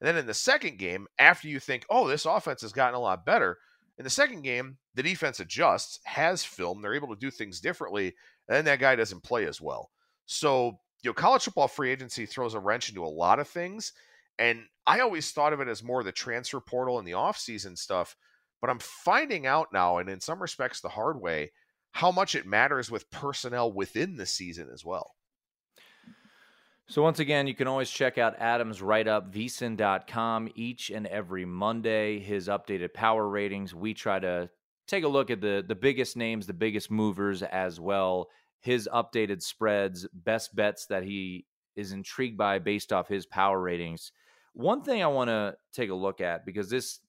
And 0.01 0.09
then 0.09 0.17
in 0.17 0.27
the 0.27 0.35
second 0.35 0.79
game, 0.79 1.07
after 1.19 1.49
you 1.49 1.61
think, 1.61 1.87
oh, 1.89 2.09
this 2.09 2.27
offense 2.27 2.63
has 2.63 2.73
gotten 2.73 2.95
a 2.95 3.01
lot 3.01 3.25
better, 3.25 3.59
in 3.97 4.05
the 4.05 4.11
second 4.11 4.43
game, 4.43 4.79
the 4.95 5.03
defense 5.03 5.41
adjusts, 5.41 6.01
has 6.05 6.45
film, 6.45 6.83
they're 6.83 6.95
able 6.95 7.15
to 7.15 7.21
do 7.21 7.31
things 7.31 7.61
differently, 7.61 8.15
and 8.49 8.57
then 8.57 8.65
that 8.65 8.81
guy 8.81 8.97
doesn't 8.97 9.23
play 9.23 9.47
as 9.47 9.61
well. 9.61 9.91
So, 10.27 10.79
you 11.03 11.11
know, 11.11 11.15
college 11.15 11.45
football 11.45 11.69
free 11.69 11.91
agency 11.91 12.27
throws 12.27 12.55
a 12.55 12.61
wrench 12.61 12.89
into 12.89 13.05
a 13.05 13.07
lot 13.07 13.39
of 13.39 13.49
things. 13.49 13.93
And 14.39 14.65
I 14.87 15.01
always 15.01 15.31
thought 15.31 15.53
of 15.53 15.61
it 15.61 15.69
as 15.69 15.83
more 15.83 16.03
the 16.03 16.13
transfer 16.13 16.61
portal 16.61 16.99
and 16.99 17.07
the 17.07 17.13
offseason 17.13 17.79
stuff. 17.79 18.17
But 18.61 18.71
I'm 18.71 18.81
finding 18.81 19.47
out 19.47 19.69
now, 19.73 19.99
and 19.99 20.09
in 20.09 20.21
some 20.21 20.41
respects 20.41 20.81
the 20.81 20.89
hard 20.89 21.21
way, 21.21 21.53
how 21.93 22.11
much 22.11 22.35
it 22.35 22.47
matters 22.47 22.91
with 22.91 23.11
personnel 23.11 23.71
within 23.71 24.17
the 24.17 24.27
season 24.27 24.69
as 24.73 24.85
well. 24.85 25.13
So, 26.87 27.03
once 27.03 27.19
again, 27.19 27.47
you 27.47 27.55
can 27.55 27.67
always 27.67 27.91
check 27.91 28.19
out 28.19 28.39
Adam's 28.39 28.83
write 28.83 29.09
up, 29.09 29.33
vsin.com, 29.33 30.51
each 30.55 30.91
and 30.91 31.07
every 31.07 31.47
Monday, 31.47 32.19
his 32.19 32.49
updated 32.49 32.93
power 32.93 33.27
ratings. 33.27 33.75
We 33.75 33.95
try 33.95 34.19
to 34.19 34.51
take 34.87 35.05
a 35.05 35.09
look 35.09 35.31
at 35.31 35.41
the, 35.41 35.65
the 35.67 35.75
biggest 35.75 36.15
names, 36.15 36.47
the 36.47 36.53
biggest 36.53 36.91
movers 36.91 37.43
as 37.43 37.81
well, 37.81 38.29
his 38.61 38.87
updated 38.93 39.43
spreads, 39.43 40.07
best 40.13 40.55
bets 40.55 40.87
that 40.87 41.05
he 41.05 41.47
is 41.75 41.93
intrigued 41.93 42.37
by 42.37 42.59
based 42.59 42.93
off 42.93 43.09
his 43.09 43.25
power 43.25 43.59
ratings. 43.59 44.13
One 44.53 44.83
thing 44.83 45.03
I 45.03 45.07
want 45.07 45.29
to 45.29 45.57
take 45.73 45.91
a 45.91 45.95
look 45.95 46.21
at 46.21 46.45
because 46.45 46.69
this 46.69 47.01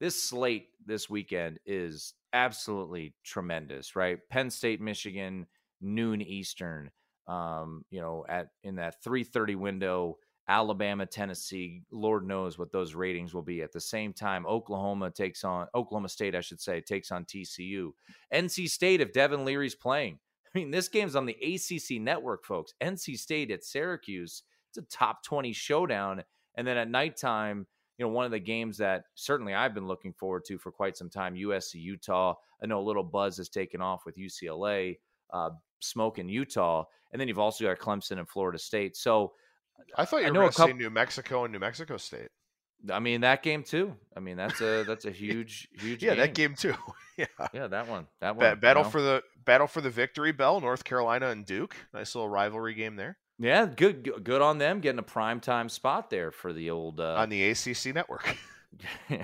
this 0.00 0.22
slate 0.22 0.68
this 0.84 1.08
weekend 1.08 1.60
is 1.66 2.14
absolutely 2.32 3.14
tremendous, 3.22 3.94
right? 3.94 4.18
Penn 4.28 4.50
State, 4.50 4.80
Michigan, 4.80 5.46
noon 5.80 6.20
Eastern 6.20 6.90
um, 7.30 7.84
you 7.90 8.00
know, 8.00 8.24
at 8.28 8.48
in 8.64 8.74
that 8.76 9.02
330 9.04 9.54
window, 9.54 10.18
Alabama, 10.48 11.06
Tennessee, 11.06 11.82
Lord 11.92 12.26
knows 12.26 12.58
what 12.58 12.72
those 12.72 12.94
ratings 12.94 13.32
will 13.32 13.42
be. 13.42 13.62
At 13.62 13.72
the 13.72 13.80
same 13.80 14.12
time, 14.12 14.46
Oklahoma 14.46 15.12
takes 15.12 15.44
on 15.44 15.68
Oklahoma 15.76 16.08
State, 16.08 16.34
I 16.34 16.40
should 16.40 16.60
say, 16.60 16.80
takes 16.80 17.12
on 17.12 17.24
TCU. 17.24 17.92
NC 18.34 18.68
State, 18.68 19.00
if 19.00 19.12
Devin 19.12 19.44
Leary's 19.44 19.76
playing. 19.76 20.18
I 20.52 20.58
mean, 20.58 20.72
this 20.72 20.88
game's 20.88 21.14
on 21.14 21.26
the 21.26 21.36
ACC 21.40 22.00
network, 22.00 22.44
folks. 22.44 22.74
NC 22.82 23.16
State 23.16 23.52
at 23.52 23.62
Syracuse. 23.62 24.42
It's 24.70 24.78
a 24.78 24.96
top 24.96 25.22
20 25.22 25.52
showdown. 25.52 26.24
And 26.56 26.66
then 26.66 26.76
at 26.76 26.90
nighttime, 26.90 27.68
you 27.96 28.04
know, 28.04 28.10
one 28.10 28.24
of 28.24 28.32
the 28.32 28.40
games 28.40 28.78
that 28.78 29.04
certainly 29.14 29.54
I've 29.54 29.74
been 29.74 29.86
looking 29.86 30.14
forward 30.14 30.44
to 30.46 30.58
for 30.58 30.72
quite 30.72 30.96
some 30.96 31.10
time, 31.10 31.36
USC 31.36 31.74
Utah. 31.74 32.34
I 32.60 32.66
know 32.66 32.80
a 32.80 32.82
little 32.82 33.04
buzz 33.04 33.36
has 33.36 33.48
taken 33.48 33.80
off 33.80 34.04
with 34.04 34.16
UCLA 34.16 34.96
uh, 35.32 35.50
smoke 35.80 36.18
in 36.18 36.28
Utah, 36.28 36.84
and 37.12 37.20
then 37.20 37.28
you've 37.28 37.38
also 37.38 37.64
got 37.64 37.78
Clemson 37.78 38.18
and 38.18 38.28
Florida 38.28 38.58
State. 38.58 38.96
So 38.96 39.32
I 39.96 40.04
thought 40.04 40.20
you 40.20 40.26
I 40.26 40.30
were 40.30 40.34
going 40.34 40.48
to 40.50 40.54
say 40.54 40.72
New 40.72 40.90
Mexico 40.90 41.44
and 41.44 41.52
New 41.52 41.58
Mexico 41.58 41.96
State. 41.96 42.28
I 42.90 42.98
mean 42.98 43.20
that 43.22 43.42
game 43.42 43.62
too. 43.62 43.94
I 44.16 44.20
mean 44.20 44.36
that's 44.36 44.60
a 44.60 44.84
that's 44.84 45.04
a 45.04 45.10
huge 45.10 45.68
huge 45.78 46.02
yeah 46.02 46.10
game. 46.10 46.18
that 46.18 46.34
game 46.34 46.54
too. 46.54 46.74
yeah 47.18 47.26
yeah 47.52 47.66
that 47.66 47.88
one 47.88 48.06
that 48.20 48.36
one 48.36 48.58
battle 48.58 48.82
you 48.82 48.84
know? 48.84 48.90
for 48.90 49.02
the 49.02 49.22
battle 49.44 49.66
for 49.66 49.82
the 49.82 49.90
victory 49.90 50.32
bell 50.32 50.60
North 50.60 50.84
Carolina 50.84 51.28
and 51.28 51.44
Duke 51.44 51.76
nice 51.92 52.14
little 52.14 52.28
rivalry 52.28 52.74
game 52.74 52.96
there. 52.96 53.18
Yeah, 53.38 53.66
good 53.66 54.10
good 54.22 54.42
on 54.42 54.58
them 54.58 54.80
getting 54.80 54.98
a 54.98 55.02
prime 55.02 55.40
time 55.40 55.68
spot 55.68 56.10
there 56.10 56.30
for 56.30 56.52
the 56.52 56.70
old 56.70 57.00
uh... 57.00 57.14
on 57.14 57.30
the 57.30 57.50
ACC 57.50 57.94
network. 57.94 58.36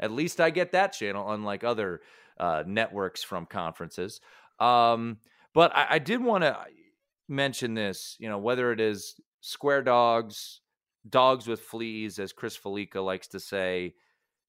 At 0.00 0.10
least 0.10 0.40
I 0.40 0.50
get 0.50 0.72
that 0.72 0.92
channel, 0.92 1.32
unlike 1.32 1.64
other 1.64 2.00
uh, 2.38 2.62
networks 2.66 3.22
from 3.22 3.46
conferences. 3.46 4.20
Um, 4.58 5.18
but 5.54 5.74
I, 5.74 5.86
I 5.90 5.98
did 5.98 6.22
want 6.22 6.44
to 6.44 6.56
mention 7.28 7.74
this, 7.74 8.16
you 8.18 8.28
know, 8.28 8.38
whether 8.38 8.72
it 8.72 8.80
is 8.80 9.14
square 9.40 9.82
dogs, 9.82 10.60
dogs 11.08 11.46
with 11.46 11.60
fleas, 11.60 12.18
as 12.18 12.32
Chris 12.32 12.56
Fallica 12.56 13.04
likes 13.04 13.28
to 13.28 13.40
say, 13.40 13.94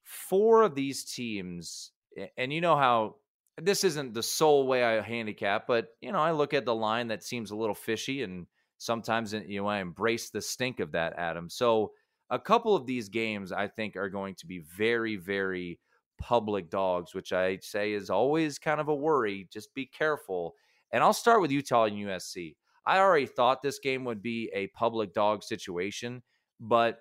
four 0.04 0.64
of 0.64 0.76
these 0.76 1.04
teams, 1.04 1.92
and 2.38 2.52
you 2.52 2.62
know 2.62 2.78
how 2.78 3.16
this 3.62 3.84
isn't 3.84 4.14
the 4.14 4.24
sole 4.24 4.68
way 4.68 4.84
I 4.84 5.02
handicap, 5.02 5.68
but 5.68 5.88
you 6.02 6.12
know, 6.12 6.20
I 6.20 6.32
look 6.32 6.54
at 6.54 6.66
the 6.66 6.76
line 6.76 7.08
that 7.08 7.24
seems 7.24 7.52
a 7.52 7.56
little 7.56 7.76
fishy, 7.76 8.24
and 8.24 8.48
sometimes 8.78 9.34
you 9.34 9.62
know 9.62 9.68
I 9.68 9.80
embrace 9.80 10.30
the 10.30 10.42
stink 10.42 10.80
of 10.80 10.92
that, 10.94 11.14
Adam. 11.18 11.50
So 11.50 11.92
a 12.30 12.40
couple 12.40 12.76
of 12.76 12.86
these 12.86 13.10
games 13.10 13.52
I 13.52 13.68
think 13.68 13.96
are 13.96 14.10
going 14.10 14.36
to 14.36 14.46
be 14.46 14.60
very, 14.60 15.16
very 15.16 15.80
public 16.18 16.70
dogs, 16.70 17.14
which 17.14 17.34
I 17.34 17.60
say 17.62 17.94
is 17.94 18.10
always 18.10 18.60
kind 18.60 18.80
of 18.80 18.88
a 18.88 18.96
worry. 18.96 19.48
Just 19.52 19.74
be 19.74 19.86
careful. 19.86 20.56
And 20.92 21.04
I'll 21.04 21.14
start 21.14 21.42
with 21.42 21.52
Utah 21.52 21.86
and 21.86 21.98
USC. 21.98 22.56
I 22.86 23.00
already 23.00 23.26
thought 23.26 23.62
this 23.62 23.80
game 23.80 24.06
would 24.06 24.22
be 24.22 24.50
a 24.54 24.68
public 24.68 25.14
dog 25.14 25.44
situation, 25.44 26.24
but 26.60 27.00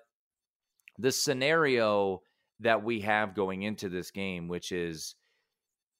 the 0.99 1.11
scenario 1.11 2.21
that 2.59 2.83
we 2.83 3.01
have 3.01 3.35
going 3.35 3.63
into 3.63 3.87
this 3.87 4.11
game, 4.11 4.47
which 4.47 4.71
is 4.71 5.15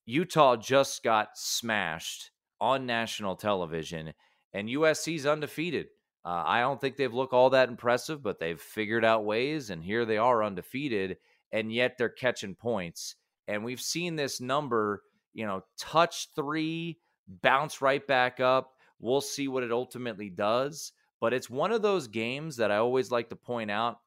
Utah 0.06 0.56
just 0.56 1.04
got 1.04 1.30
smashed 1.36 2.32
on 2.60 2.86
national 2.86 3.36
television 3.36 4.14
and 4.54 4.70
USC's 4.70 5.26
undefeated. 5.26 5.88
Uh, 6.26 6.44
I 6.46 6.62
don't 6.62 6.82
think 6.82 6.98
they've 6.98 7.14
looked 7.14 7.34
all 7.34 7.52
that 7.52 7.70
impressive, 7.70 8.22
but 8.22 8.40
they've 8.40 8.60
figured 8.60 9.06
out 9.06 9.24
ways, 9.24 9.70
and 9.70 9.84
here 9.84 10.04
they 10.04 10.18
are 10.18 10.44
undefeated 10.44 11.18
and 11.52 11.72
yet 11.72 11.98
they're 11.98 12.10
catching 12.10 12.56
points. 12.56 13.16
And 13.48 13.64
we've 13.64 13.82
seen 13.82 14.16
this 14.16 14.42
number, 14.42 15.04
you 15.34 15.46
know, 15.46 15.64
touch 15.78 16.30
three, 16.36 17.00
bounce 17.28 17.82
right 17.82 18.06
back 18.06 18.40
up. 18.40 18.74
We'll 19.00 19.22
see 19.22 19.48
what 19.48 19.64
it 19.64 19.72
ultimately 19.72 20.30
does. 20.30 20.92
But 21.20 21.34
it's 21.34 21.50
one 21.50 21.72
of 21.72 21.82
those 21.82 22.08
games 22.08 22.58
that 22.58 22.72
I 22.72 22.78
always 22.78 23.12
like 23.12 23.30
to 23.30 23.36
point 23.36 23.72
out. 23.72 24.00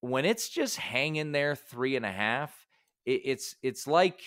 when 0.00 0.24
it's 0.24 0.48
just 0.48 0.76
hanging 0.76 1.32
there 1.32 1.54
three 1.54 1.96
and 1.96 2.04
a 2.04 2.12
half, 2.12 2.66
it, 3.06 3.22
it's 3.24 3.56
it's 3.62 3.86
like 3.86 4.20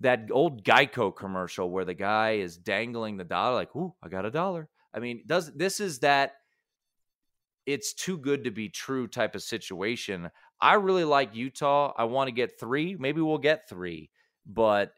that 0.00 0.28
old 0.30 0.64
Geico 0.64 1.14
commercial 1.14 1.70
where 1.70 1.84
the 1.84 1.94
guy 1.94 2.32
is 2.32 2.56
dangling 2.56 3.16
the 3.16 3.24
dollar, 3.24 3.54
like, 3.54 3.74
"Ooh, 3.76 3.94
I 4.02 4.08
got 4.08 4.26
a 4.26 4.30
dollar." 4.30 4.68
I 4.92 5.00
mean, 5.00 5.22
does 5.26 5.52
this 5.54 5.80
is 5.80 6.00
that 6.00 6.34
it's 7.66 7.94
too 7.94 8.18
good 8.18 8.44
to 8.44 8.50
be 8.50 8.68
true 8.68 9.06
type 9.08 9.34
of 9.34 9.42
situation. 9.42 10.30
I 10.64 10.74
really 10.74 11.04
like 11.04 11.36
Utah. 11.36 11.92
I 11.94 12.04
want 12.04 12.28
to 12.28 12.32
get 12.32 12.58
three. 12.58 12.96
Maybe 12.98 13.20
we'll 13.20 13.36
get 13.36 13.68
three, 13.68 14.08
but 14.46 14.94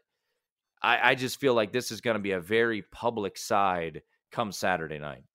I, 0.81 1.11
I 1.11 1.15
just 1.15 1.41
feel 1.41 1.55
like 1.55 1.73
this 1.73 1.91
is 1.91 1.99
going 1.99 2.15
to 2.15 2.23
be 2.23 2.31
a 2.31 2.39
very 2.39 2.83
public 2.83 3.37
side 3.37 4.01
come 4.31 4.53
Saturday 4.53 4.97
night. 4.97 5.25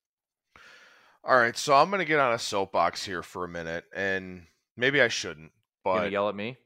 All 1.23 1.37
right, 1.37 1.55
so 1.55 1.75
I'm 1.75 1.91
going 1.91 1.99
to 1.99 2.07
get 2.07 2.19
on 2.19 2.33
a 2.33 2.39
soapbox 2.39 3.05
here 3.05 3.23
for 3.23 3.45
a 3.45 3.49
minute, 3.49 3.85
and 3.95 4.47
maybe 4.75 5.03
I 5.03 5.09
shouldn't. 5.09 5.53
But 5.85 6.11
yell 6.11 6.31
at 6.31 6.35
me? 6.35 6.57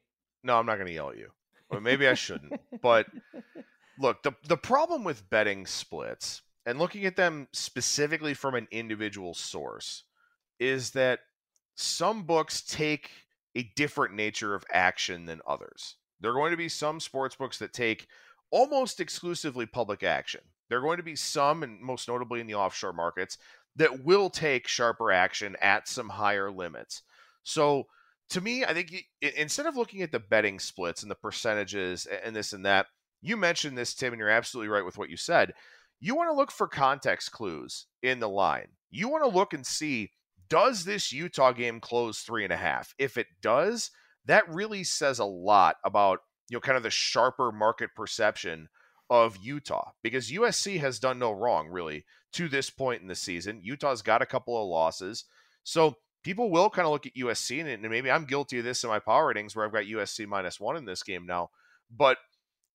No, 0.45 0.57
I'm 0.57 0.67
not 0.67 0.77
going 0.77 0.87
to 0.87 0.93
yell 0.93 1.11
at 1.11 1.17
you. 1.17 1.33
But 1.69 1.83
maybe 1.83 2.07
I 2.07 2.15
shouldn't. 2.15 2.61
but 2.81 3.09
look, 3.99 4.23
the 4.23 4.31
the 4.47 4.57
problem 4.57 5.03
with 5.03 5.29
betting 5.29 5.67
splits 5.67 6.41
and 6.65 6.79
looking 6.79 7.05
at 7.05 7.17
them 7.17 7.49
specifically 7.53 8.33
from 8.33 8.55
an 8.55 8.69
individual 8.71 9.35
source 9.35 10.05
is 10.61 10.93
that 10.93 11.19
some 11.75 12.23
books 12.23 12.63
take 12.63 13.11
a 13.57 13.73
different 13.75 14.15
nature 14.15 14.55
of 14.55 14.65
action 14.71 15.25
than 15.25 15.41
others. 15.47 15.97
There 16.21 16.31
are 16.31 16.35
going 16.35 16.51
to 16.51 16.57
be 16.57 16.69
some 16.69 17.01
sports 17.01 17.35
books 17.35 17.59
that 17.59 17.73
take 17.73 18.07
almost 18.51 19.01
exclusively 19.01 19.67
public 19.67 20.03
action. 20.03 20.43
There 20.69 20.79
are 20.79 20.83
going 20.83 20.99
to 20.99 21.03
be 21.03 21.17
some, 21.17 21.63
and 21.63 21.81
most 21.81 22.07
notably 22.07 22.41
in 22.41 22.47
the 22.47 22.55
offshore 22.55 22.93
markets, 22.93 23.39
that 23.77 24.05
will 24.05 24.31
take 24.31 24.69
sharper 24.69 25.11
action 25.11 25.57
at 25.61 25.89
some 25.89 26.11
higher 26.11 26.51
limits. 26.51 27.03
So, 27.43 27.87
to 28.31 28.41
me, 28.41 28.65
I 28.65 28.75
think 28.75 28.91
you, 28.91 29.31
instead 29.37 29.67
of 29.67 29.77
looking 29.77 30.03
at 30.03 30.11
the 30.11 30.19
betting 30.19 30.59
splits 30.59 31.03
and 31.03 31.11
the 31.11 31.15
percentages 31.15 32.07
and 32.07 32.35
this 32.35 32.53
and 32.53 32.67
that, 32.67 32.87
you 33.23 33.37
mentioned 33.37 33.79
this, 33.79 33.95
Tim, 33.95 34.13
and 34.13 34.21
you're 34.21 34.29
absolutely 34.29 34.69
right 34.69 34.85
with 34.85 34.99
what 34.99 35.11
you 35.11 35.17
said. 35.17 35.55
You 36.01 36.15
want 36.15 36.29
to 36.29 36.37
look 36.37 36.51
for 36.51 36.67
context 36.67 37.33
clues 37.33 37.87
in 38.03 38.19
the 38.19 38.29
line. 38.29 38.69
You 38.91 39.09
want 39.09 39.25
to 39.25 39.31
look 39.31 39.55
and 39.55 39.65
see 39.65 40.11
does 40.49 40.85
this 40.85 41.13
Utah 41.13 41.53
game 41.53 41.81
close 41.81 42.21
three 42.21 42.45
and 42.45 42.53
a 42.53 42.57
half? 42.57 42.95
If 42.99 43.17
it 43.17 43.27
does, 43.41 43.91
that 44.27 44.49
really 44.49 44.85
says 44.85 45.19
a 45.19 45.25
lot 45.25 45.77
about 45.85 46.21
you 46.49 46.57
know 46.57 46.61
kind 46.61 46.77
of 46.77 46.83
the 46.83 46.91
sharper 46.91 47.53
market 47.53 47.91
perception 47.95 48.69
of 49.09 49.37
Utah 49.37 49.91
because 50.03 50.31
USC 50.31 50.81
has 50.81 50.99
done 50.99 51.19
no 51.19 51.31
wrong 51.31 51.69
really 51.69 52.05
to 52.33 52.49
this 52.49 52.71
point 52.71 53.03
in 53.03 53.09
the 53.09 53.15
season. 53.15 53.61
Utah's 53.63 54.03
got 54.03 54.23
a 54.23 54.27
couple 54.27 54.61
of 54.61 54.69
losses. 54.69 55.25
So 55.63 55.97
people 56.23 56.51
will 56.51 56.71
kind 56.71 56.87
of 56.87 56.93
look 56.93 57.07
at 57.07 57.15
USC 57.15 57.65
and, 57.65 57.83
maybe 57.83 58.11
I'm 58.11 58.25
guilty 58.25 58.59
of 58.59 58.65
this 58.65 58.83
in 58.83 58.91
my 58.91 58.99
power 58.99 59.29
ratings 59.29 59.55
where 59.55 59.65
I've 59.65 59.73
got 59.73 59.85
USC 59.85 60.27
minus 60.27 60.59
one 60.59 60.77
in 60.77 60.85
this 60.85 61.03
game 61.03 61.25
now. 61.25 61.51
But 61.91 62.19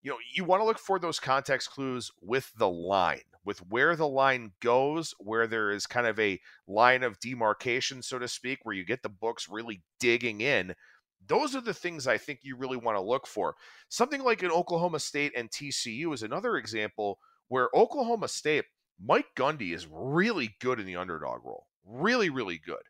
you 0.02 0.12
know, 0.12 0.18
you 0.34 0.46
want 0.46 0.62
to 0.62 0.66
look 0.66 0.80
for 0.80 0.98
those 1.00 1.20
context 1.20 1.70
clues 1.70 2.12
with 2.22 2.52
the 2.58 2.70
line, 2.70 3.20
with 3.44 3.60
where 3.70 3.96
the 3.96 4.08
line 4.08 4.52
goes, 4.62 5.14
where 5.20 5.48
there 5.48 5.72
is 5.72 5.88
kind 5.88 6.08
of 6.08 6.20
a 6.20 6.40
line 6.68 7.04
of 7.04 7.20
demarcation, 7.20 8.02
so 8.02 8.20
to 8.20 8.28
speak, 8.28 8.60
where 8.64 8.76
you 8.76 8.86
get 8.86 9.02
the 9.04 9.10
books 9.10 9.48
really 9.50 9.82
digging 10.00 10.42
in 10.42 10.74
those 11.28 11.56
are 11.56 11.62
the 11.62 11.74
things 11.74 12.08
I 12.08 12.18
think 12.18 12.40
you 12.44 12.56
really 12.56 12.78
want 12.78 12.98
to 12.98 13.02
look 13.02 13.28
for. 13.28 13.56
Something 13.90 14.24
like 14.24 14.44
an 14.44 14.52
Oklahoma 14.52 15.00
State 15.00 15.34
and 15.36 15.50
TCU 15.50 16.14
is 16.14 16.24
another 16.24 16.58
example 16.58 17.20
where 17.48 17.70
Oklahoma 17.76 18.28
State, 18.28 18.66
Mike 19.04 19.28
Gundy 19.38 19.74
is 19.74 19.88
really 19.90 20.56
good 20.60 20.80
in 20.80 20.86
the 20.86 20.96
underdog 20.96 21.44
role. 21.44 21.68
Really, 21.86 22.30
really 22.30 22.60
good. 22.64 22.82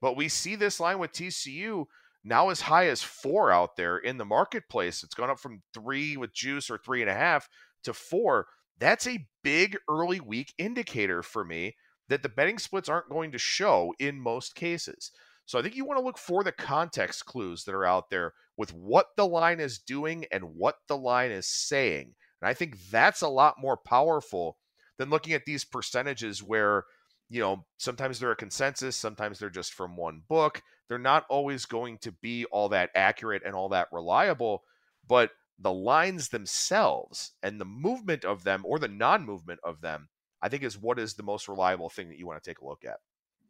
But 0.00 0.16
we 0.16 0.28
see 0.28 0.56
this 0.56 0.80
line 0.80 0.98
with 0.98 1.12
TCU 1.12 1.86
now 2.24 2.50
as 2.50 2.62
high 2.62 2.88
as 2.88 3.02
four 3.02 3.50
out 3.50 3.76
there 3.76 3.98
in 3.98 4.18
the 4.18 4.24
marketplace. 4.24 5.02
It's 5.02 5.14
gone 5.14 5.30
up 5.30 5.38
from 5.38 5.62
three 5.72 6.16
with 6.16 6.34
juice 6.34 6.70
or 6.70 6.78
three 6.78 7.02
and 7.02 7.10
a 7.10 7.14
half 7.14 7.48
to 7.84 7.92
four. 7.92 8.46
That's 8.78 9.06
a 9.06 9.26
big 9.42 9.76
early 9.88 10.20
week 10.20 10.52
indicator 10.58 11.22
for 11.22 11.44
me 11.44 11.76
that 12.08 12.22
the 12.22 12.28
betting 12.28 12.58
splits 12.58 12.88
aren't 12.88 13.10
going 13.10 13.32
to 13.32 13.38
show 13.38 13.92
in 13.98 14.20
most 14.20 14.54
cases. 14.54 15.10
So 15.46 15.58
I 15.58 15.62
think 15.62 15.76
you 15.76 15.84
want 15.84 15.98
to 15.98 16.04
look 16.04 16.18
for 16.18 16.42
the 16.42 16.52
context 16.52 17.24
clues 17.24 17.64
that 17.64 17.74
are 17.74 17.84
out 17.84 18.10
there 18.10 18.34
with 18.56 18.72
what 18.74 19.06
the 19.16 19.26
line 19.26 19.60
is 19.60 19.78
doing 19.78 20.26
and 20.32 20.42
what 20.56 20.76
the 20.88 20.96
line 20.96 21.30
is 21.30 21.46
saying. 21.46 22.14
And 22.42 22.48
I 22.48 22.54
think 22.54 22.76
that's 22.90 23.22
a 23.22 23.28
lot 23.28 23.54
more 23.58 23.76
powerful 23.76 24.56
than 24.98 25.10
looking 25.10 25.34
at 25.34 25.44
these 25.44 25.64
percentages 25.64 26.42
where, 26.42 26.84
you 27.28 27.40
know, 27.40 27.64
sometimes 27.78 28.18
they're 28.18 28.32
a 28.32 28.36
consensus, 28.36 28.96
sometimes 28.96 29.38
they're 29.38 29.50
just 29.50 29.72
from 29.72 29.96
one 29.96 30.22
book. 30.28 30.62
They're 30.88 30.98
not 30.98 31.24
always 31.28 31.64
going 31.64 31.98
to 31.98 32.12
be 32.12 32.44
all 32.46 32.68
that 32.70 32.90
accurate 32.94 33.42
and 33.44 33.54
all 33.54 33.68
that 33.70 33.88
reliable, 33.92 34.62
but 35.06 35.30
the 35.58 35.72
lines 35.72 36.28
themselves 36.28 37.32
and 37.42 37.60
the 37.60 37.64
movement 37.64 38.24
of 38.24 38.44
them 38.44 38.62
or 38.64 38.78
the 38.78 38.88
non 38.88 39.24
movement 39.24 39.60
of 39.64 39.80
them, 39.80 40.08
I 40.42 40.48
think 40.48 40.62
is 40.62 40.78
what 40.78 40.98
is 40.98 41.14
the 41.14 41.22
most 41.22 41.48
reliable 41.48 41.88
thing 41.88 42.08
that 42.08 42.18
you 42.18 42.26
want 42.26 42.42
to 42.42 42.50
take 42.50 42.60
a 42.60 42.66
look 42.66 42.84
at. 42.84 42.98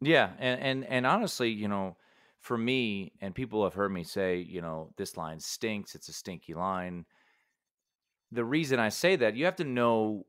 Yeah, 0.01 0.31
and 0.39 0.61
and 0.61 0.85
and 0.85 1.05
honestly, 1.05 1.49
you 1.49 1.67
know, 1.67 1.97
for 2.39 2.57
me, 2.57 3.13
and 3.19 3.33
people 3.33 3.63
have 3.63 3.73
heard 3.73 3.91
me 3.91 4.03
say, 4.03 4.37
you 4.37 4.61
know, 4.61 4.91
this 4.97 5.17
line 5.17 5.39
stinks. 5.39 5.95
It's 5.95 6.09
a 6.09 6.13
stinky 6.13 6.53
line. 6.53 7.05
The 8.31 8.45
reason 8.45 8.79
I 8.79 8.89
say 8.89 9.15
that, 9.17 9.35
you 9.35 9.45
have 9.45 9.55
to 9.57 9.63
know 9.63 10.25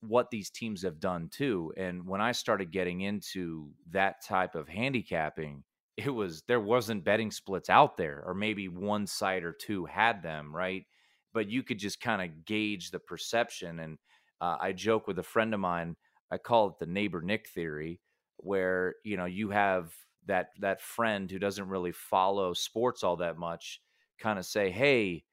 what 0.00 0.30
these 0.30 0.50
teams 0.50 0.82
have 0.82 0.98
done 0.98 1.28
too. 1.28 1.72
And 1.76 2.06
when 2.06 2.20
I 2.20 2.32
started 2.32 2.72
getting 2.72 3.02
into 3.02 3.70
that 3.90 4.24
type 4.24 4.54
of 4.54 4.68
handicapping, 4.68 5.62
it 5.96 6.10
was 6.10 6.42
there 6.48 6.60
wasn't 6.60 7.04
betting 7.04 7.30
splits 7.30 7.70
out 7.70 7.96
there, 7.96 8.22
or 8.26 8.34
maybe 8.34 8.68
one 8.68 9.06
site 9.06 9.44
or 9.44 9.52
two 9.52 9.84
had 9.84 10.22
them, 10.22 10.54
right? 10.54 10.86
But 11.32 11.48
you 11.48 11.62
could 11.62 11.78
just 11.78 12.00
kind 12.00 12.22
of 12.22 12.44
gauge 12.44 12.90
the 12.90 12.98
perception. 12.98 13.78
And 13.78 13.98
uh, 14.40 14.56
I 14.60 14.72
joke 14.72 15.06
with 15.06 15.18
a 15.18 15.22
friend 15.22 15.54
of 15.54 15.60
mine. 15.60 15.96
I 16.30 16.38
call 16.38 16.68
it 16.68 16.78
the 16.78 16.86
neighbor 16.86 17.20
Nick 17.20 17.48
theory 17.48 18.00
where 18.42 18.96
you 19.04 19.16
know 19.16 19.24
you 19.24 19.50
have 19.50 19.92
that 20.26 20.50
that 20.58 20.80
friend 20.80 21.30
who 21.30 21.38
doesn't 21.38 21.68
really 21.68 21.92
follow 21.92 22.52
sports 22.52 23.02
all 23.02 23.16
that 23.16 23.38
much 23.38 23.80
kind 24.18 24.38
of 24.38 24.44
say 24.44 24.70
hey 24.70 25.24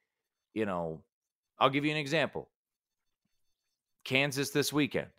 you 0.54 0.66
know 0.66 1.04
i'll 1.60 1.70
give 1.70 1.86
you 1.86 1.92
an 1.92 1.98
example 1.98 2.50
kansas 4.04 4.52
this 4.52 4.72
weekend 4.72 5.10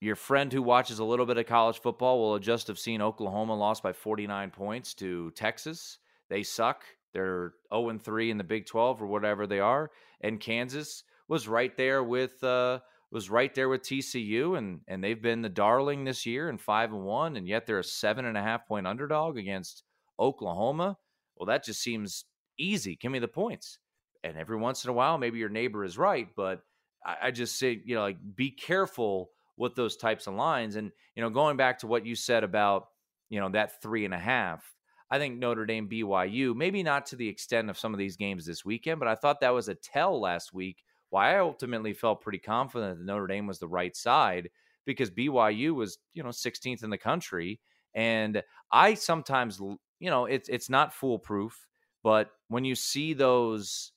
your 0.00 0.16
friend 0.16 0.52
who 0.52 0.62
watches 0.62 0.98
a 0.98 1.04
little 1.04 1.26
bit 1.26 1.36
of 1.36 1.46
college 1.46 1.80
football 1.80 2.18
will 2.18 2.38
just 2.38 2.66
have 2.66 2.78
seen 2.78 3.02
oklahoma 3.02 3.54
lost 3.54 3.82
by 3.82 3.92
49 3.92 4.50
points 4.50 4.94
to 4.94 5.30
texas 5.32 5.98
they 6.28 6.42
suck 6.42 6.84
they're 7.12 7.54
0 7.72 7.90
and 7.90 8.02
3 8.02 8.30
in 8.30 8.38
the 8.38 8.44
big 8.44 8.66
12 8.66 9.02
or 9.02 9.06
whatever 9.06 9.46
they 9.46 9.60
are 9.60 9.90
and 10.20 10.40
kansas 10.40 11.04
was 11.28 11.46
right 11.46 11.76
there 11.76 12.02
with 12.02 12.42
uh, 12.42 12.80
was 13.10 13.28
right 13.28 13.54
there 13.54 13.68
with 13.68 13.82
TCU, 13.82 14.56
and 14.56 14.80
and 14.86 15.02
they've 15.02 15.20
been 15.20 15.42
the 15.42 15.48
darling 15.48 16.04
this 16.04 16.26
year 16.26 16.48
and 16.48 16.60
five 16.60 16.92
and 16.92 17.02
one, 17.02 17.36
and 17.36 17.48
yet 17.48 17.66
they're 17.66 17.78
a 17.78 17.84
seven 17.84 18.24
and 18.24 18.36
a 18.36 18.42
half 18.42 18.66
point 18.66 18.86
underdog 18.86 19.36
against 19.36 19.82
Oklahoma. 20.18 20.96
Well, 21.36 21.46
that 21.46 21.64
just 21.64 21.82
seems 21.82 22.24
easy. 22.58 22.96
Give 22.96 23.10
me 23.10 23.18
the 23.18 23.28
points. 23.28 23.78
And 24.22 24.36
every 24.36 24.58
once 24.58 24.84
in 24.84 24.90
a 24.90 24.92
while, 24.92 25.16
maybe 25.16 25.38
your 25.38 25.48
neighbor 25.48 25.82
is 25.82 25.96
right, 25.96 26.28
but 26.36 26.60
I, 27.04 27.16
I 27.24 27.30
just 27.30 27.58
say, 27.58 27.80
you 27.84 27.94
know, 27.94 28.02
like 28.02 28.18
be 28.36 28.50
careful 28.50 29.30
with 29.56 29.74
those 29.74 29.96
types 29.96 30.26
of 30.26 30.34
lines. 30.34 30.76
And 30.76 30.92
you 31.14 31.22
know, 31.22 31.30
going 31.30 31.56
back 31.56 31.78
to 31.78 31.86
what 31.86 32.06
you 32.06 32.14
said 32.14 32.44
about 32.44 32.86
you 33.28 33.40
know 33.40 33.48
that 33.50 33.80
three 33.82 34.04
and 34.04 34.14
a 34.14 34.18
half. 34.18 34.64
I 35.10 35.18
think 35.18 35.38
Notre 35.38 35.66
Dame 35.66 35.88
BYU, 35.88 36.54
maybe 36.54 36.82
not 36.82 37.06
to 37.06 37.16
the 37.16 37.28
extent 37.28 37.68
of 37.70 37.78
some 37.78 37.92
of 37.92 37.98
these 37.98 38.16
games 38.16 38.46
this 38.46 38.64
weekend, 38.64 39.00
but 39.00 39.08
I 39.08 39.14
thought 39.16 39.40
that 39.40 39.50
was 39.50 39.68
a 39.68 39.74
tell 39.74 40.20
last 40.20 40.52
week 40.52 40.84
why 41.10 41.34
I 41.34 41.40
ultimately 41.40 41.92
felt 41.92 42.20
pretty 42.20 42.38
confident 42.38 42.98
that 42.98 43.04
Notre 43.04 43.26
Dame 43.26 43.46
was 43.46 43.58
the 43.58 43.68
right 43.68 43.94
side 43.96 44.50
because 44.84 45.10
BYU 45.10 45.74
was, 45.74 45.98
you 46.12 46.22
know, 46.22 46.30
16th 46.30 46.82
in 46.84 46.90
the 46.90 46.98
country. 46.98 47.60
And 47.94 48.42
I 48.70 48.94
sometimes, 48.94 49.58
you 49.58 50.10
know, 50.10 50.26
it's 50.26 50.48
it's 50.48 50.70
not 50.70 50.94
foolproof, 50.94 51.66
but 52.04 52.30
when 52.48 52.64
you 52.64 52.76
see 52.76 53.12
those 53.14 53.92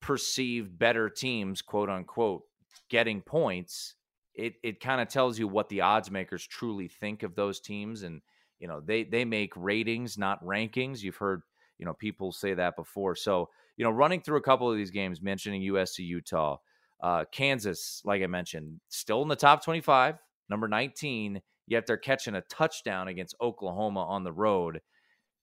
perceived 0.00 0.78
better 0.78 1.08
teams, 1.08 1.62
quote 1.62 1.88
unquote, 1.90 2.42
getting 2.88 3.22
points, 3.22 3.94
it 4.34 4.54
it 4.62 4.80
kind 4.80 5.00
of 5.00 5.08
tells 5.08 5.38
you 5.38 5.48
what 5.48 5.68
the 5.68 5.80
odds 5.82 6.10
makers 6.10 6.46
truly 6.46 6.88
think 6.88 7.22
of 7.22 7.34
those 7.34 7.60
teams. 7.60 8.02
And, 8.02 8.22
you 8.62 8.68
know, 8.68 8.80
they 8.80 9.02
they 9.02 9.24
make 9.24 9.52
ratings, 9.56 10.16
not 10.16 10.42
rankings. 10.44 11.02
You've 11.02 11.16
heard, 11.16 11.42
you 11.78 11.84
know, 11.84 11.94
people 11.94 12.30
say 12.30 12.54
that 12.54 12.76
before. 12.76 13.16
So 13.16 13.48
you 13.76 13.84
know, 13.84 13.90
running 13.90 14.20
through 14.20 14.38
a 14.38 14.42
couple 14.42 14.70
of 14.70 14.76
these 14.76 14.92
games, 14.92 15.20
mentioning 15.20 15.62
USC, 15.62 16.06
Utah, 16.06 16.58
uh, 17.02 17.24
Kansas, 17.32 18.00
like 18.04 18.22
I 18.22 18.28
mentioned, 18.28 18.78
still 18.88 19.22
in 19.22 19.28
the 19.28 19.34
top 19.34 19.64
25, 19.64 20.16
number 20.48 20.68
19, 20.68 21.42
yet 21.66 21.86
they're 21.86 21.96
catching 21.96 22.36
a 22.36 22.42
touchdown 22.42 23.08
against 23.08 23.34
Oklahoma 23.40 24.04
on 24.04 24.22
the 24.22 24.32
road. 24.32 24.80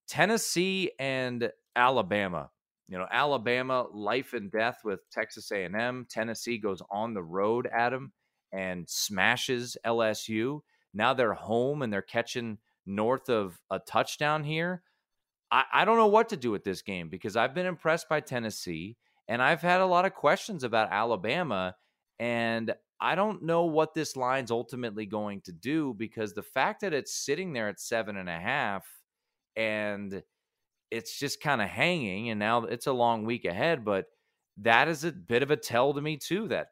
Tennessee 0.08 0.92
and 1.00 1.52
Alabama. 1.76 2.50
You 2.88 2.98
know, 2.98 3.08
Alabama 3.12 3.86
life 3.94 4.34
and 4.34 4.50
death 4.50 4.80
with 4.86 5.02
Texas 5.12 5.52
A&M. 5.52 6.08
Tennessee 6.10 6.58
goes 6.58 6.82
on 6.90 7.14
the 7.14 7.24
road, 7.24 7.68
Adam, 7.72 8.14
and 8.54 8.90
smashes 8.90 9.76
LSU. 9.86 10.62
Now 10.94 11.14
they're 11.14 11.34
home 11.34 11.82
and 11.82 11.92
they're 11.92 12.02
catching 12.02 12.58
north 12.90 13.30
of 13.30 13.60
a 13.70 13.80
touchdown 13.80 14.44
here. 14.44 14.84
I, 15.52 15.64
I 15.72 15.86
don't 15.86 15.98
know 15.98 16.08
what 16.08 16.30
to 16.30 16.38
do 16.38 16.52
with 16.52 16.64
this 16.64 16.82
game 16.82 17.10
because 17.10 17.36
I've 17.36 17.56
been 17.56 17.66
impressed 17.66 18.10
by 18.10 18.20
Tennessee 18.20 18.98
and 19.28 19.42
I've 19.42 19.62
had 19.62 19.82
a 19.82 19.86
lot 19.86 20.06
of 20.06 20.14
questions 20.14 20.64
about 20.64 20.92
Alabama. 20.92 21.76
And 22.20 22.74
I 23.00 23.16
don't 23.16 23.44
know 23.44 23.66
what 23.66 23.94
this 23.94 24.18
line's 24.18 24.52
ultimately 24.52 25.06
going 25.06 25.42
to 25.42 25.54
do 25.54 25.94
because 25.98 26.34
the 26.34 26.44
fact 26.44 26.82
that 26.82 26.94
it's 26.94 27.14
sitting 27.14 27.54
there 27.54 27.70
at 27.70 27.80
seven 27.80 28.18
and 28.18 28.30
a 28.30 28.38
half 28.38 28.86
and 29.56 30.22
it's 30.92 31.18
just 31.18 31.42
kind 31.42 31.62
of 31.62 31.70
hanging, 31.70 32.30
and 32.30 32.40
now 32.40 32.64
it's 32.64 32.88
a 32.88 32.94
long 32.94 33.24
week 33.24 33.46
ahead, 33.46 33.86
but 33.86 34.06
that 34.58 34.88
is 34.88 35.04
a 35.04 35.12
bit 35.12 35.44
of 35.44 35.52
a 35.52 35.56
tell 35.56 35.94
to 35.94 36.02
me, 36.02 36.18
too, 36.18 36.48
that 36.48 36.68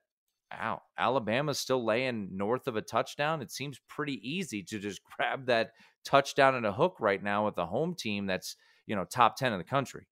wow, 0.51 0.81
Alabama's 0.97 1.59
still 1.59 1.85
laying 1.85 2.29
north 2.31 2.67
of 2.67 2.75
a 2.75 2.81
touchdown. 2.81 3.41
It 3.41 3.51
seems 3.51 3.79
pretty 3.87 4.19
easy 4.27 4.63
to 4.63 4.79
just 4.79 5.01
grab 5.17 5.45
that 5.47 5.71
touchdown 6.05 6.55
and 6.55 6.65
a 6.65 6.73
hook 6.73 6.97
right 6.99 7.21
now 7.21 7.45
with 7.45 7.57
a 7.57 7.65
home 7.65 7.95
team 7.95 8.25
that's, 8.25 8.55
you 8.85 8.95
know, 8.95 9.05
top 9.05 9.35
10 9.35 9.51
in 9.51 9.57
the 9.57 9.63
country. 9.63 10.07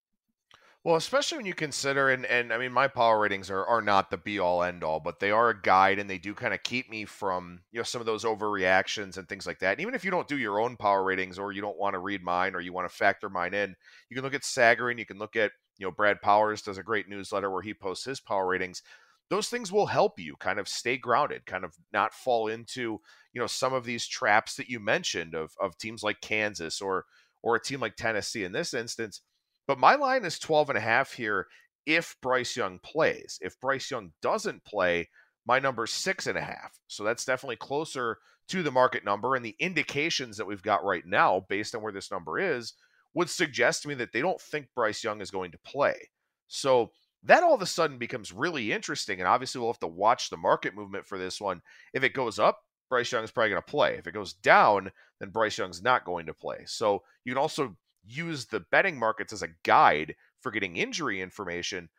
Well, 0.84 0.98
especially 0.98 1.40
when 1.40 1.48
you 1.48 1.56
consider, 1.56 2.12
and, 2.12 2.28
and 2.28 2.54
I 2.54 2.60
mean, 2.60 2.72
my 2.72 2.88
power 2.88 3.20
ratings 3.20 3.50
are, 3.50 3.66
are 3.66 3.82
not 3.82 4.12
the 4.12 4.18
be 4.18 4.38
all 4.38 4.62
end 4.62 4.84
all, 4.84 5.00
but 5.00 5.20
they 5.20 5.32
are 5.32 5.50
a 5.50 5.60
guide 5.60 5.98
and 5.98 6.08
they 6.08 6.20
do 6.20 6.36
kind 6.36 6.54
of 6.54 6.62
keep 6.62 6.92
me 6.92 7.06
from, 7.06 7.62
you 7.72 7.80
know, 7.80 7.84
some 7.84 8.02
of 8.02 8.06
those 8.06 8.24
overreactions 8.24 9.18
and 9.18 9.28
things 9.28 9.48
like 9.48 9.58
that. 9.60 9.72
And 9.72 9.82
even 9.82 9.96
if 9.96 10.06
you 10.06 10.12
don't 10.12 10.28
do 10.28 10.38
your 10.38 10.60
own 10.60 10.78
power 10.78 11.04
ratings 11.04 11.40
or 11.40 11.52
you 11.52 11.60
don't 11.60 11.80
want 11.80 11.96
to 11.96 12.00
read 12.00 12.22
mine 12.22 12.54
or 12.54 12.60
you 12.60 12.72
want 12.72 12.88
to 12.88 12.96
factor 12.96 13.32
mine 13.32 13.56
in, 13.56 13.76
you 14.10 14.16
can 14.16 14.24
look 14.24 14.36
at 14.36 14.44
Sagarin, 14.44 15.00
you 15.00 15.08
can 15.08 15.18
look 15.18 15.36
at, 15.36 15.52
you 15.80 15.88
know, 15.88 15.92
Brad 15.92 16.22
Powers 16.22 16.62
does 16.62 16.78
a 16.78 16.84
great 16.84 17.10
newsletter 17.10 17.50
where 17.50 17.64
he 17.64 17.74
posts 17.74 18.06
his 18.06 18.20
power 18.20 18.46
ratings. 18.46 18.84
Those 19.30 19.50
things 19.50 19.72
will 19.72 19.88
help 19.88 20.20
you 20.20 20.36
kind 20.40 20.60
of 20.60 20.68
stay 20.68 20.98
grounded, 20.98 21.46
kind 21.46 21.64
of 21.64 21.74
not 21.92 22.14
fall 22.14 22.48
into, 22.48 23.00
you 23.34 23.42
know, 23.42 23.48
some 23.48 23.74
of 23.74 23.84
these 23.84 24.08
traps 24.08 24.56
that 24.56 24.70
you 24.70 24.80
mentioned 24.80 25.34
of, 25.34 25.52
of 25.60 25.78
teams 25.78 26.04
like 26.04 26.22
Kansas 26.22 26.82
or, 26.82 27.06
or 27.42 27.56
a 27.56 27.62
team 27.62 27.80
like 27.80 27.96
Tennessee 27.96 28.44
in 28.44 28.52
this 28.52 28.74
instance 28.74 29.22
but 29.68 29.80
my 29.80 29.96
line 29.96 30.26
is 30.26 30.40
12 30.40 30.70
and 30.70 30.78
a 30.78 30.82
half 30.82 31.14
here 31.14 31.48
if 31.86 32.16
Bryce 32.22 32.56
Young 32.56 32.80
plays. 32.80 33.40
If 33.42 33.60
Bryce 33.60 33.90
Young 33.90 34.12
doesn't 34.22 34.64
play, 34.64 35.10
my 35.46 35.60
number 35.60 35.86
six 35.88 36.28
and 36.28 36.38
a 36.38 36.42
half. 36.42 36.80
So 36.88 37.04
that's 37.04 37.26
definitely 37.26 37.58
closer 37.58 38.18
to 38.50 38.64
the 38.64 38.72
market 38.72 39.04
number. 39.04 39.36
And 39.36 39.46
the 39.46 39.56
indications 39.60 40.38
that 40.38 40.46
we've 40.46 40.62
got 40.62 40.84
right 40.84 41.06
now, 41.06 41.46
based 41.50 41.76
on 41.76 41.82
where 41.82 41.94
this 41.94 42.12
number 42.12 42.40
is, 42.40 42.74
would 43.14 43.30
suggest 43.30 43.84
to 43.84 43.88
me 43.88 43.96
that 43.96 44.12
they 44.12 44.22
don't 44.22 44.42
think 44.42 44.68
Bryce 44.76 45.04
Young 45.04 45.22
is 45.22 45.32
going 45.32 45.52
to 45.52 45.60
play. 45.60 46.10
So 46.48 46.92
that 47.26 47.44
all 47.44 47.54
of 47.54 47.62
a 47.62 47.66
sudden 47.66 47.98
becomes 47.98 48.32
really 48.32 48.72
interesting. 48.72 49.20
And 49.20 49.28
obviously, 49.28 49.60
we'll 49.60 49.72
have 49.72 49.80
to 49.80 49.88
watch 49.88 50.30
the 50.30 50.38
market 50.38 50.76
movement 50.76 51.06
for 51.06 51.18
this 51.18 51.42
one. 51.42 51.62
If 51.94 52.04
it 52.04 52.14
goes 52.14 52.40
up, 52.40 52.60
Bryce 52.90 53.12
Young 53.12 53.24
is 53.24 53.32
probably 53.32 53.50
going 53.50 53.62
to 53.62 53.72
play. 53.72 53.96
If 53.98 54.08
it 54.08 54.14
goes 54.14 54.34
down, 54.34 54.92
then 55.20 55.30
Bryce 55.30 55.58
Young's 55.58 55.82
not 55.82 56.06
going 56.06 56.28
to 56.28 56.34
play. 56.34 56.64
So 56.66 57.02
you 57.24 57.34
can 57.34 57.42
also 57.42 57.76
use 58.08 58.46
the 58.46 58.64
betting 58.72 59.00
markets 59.00 59.34
as 59.34 59.42
a 59.42 59.50
guide 59.64 60.16
for 60.42 60.52
getting 60.52 60.78
injury 60.78 61.22
information. 61.22 61.90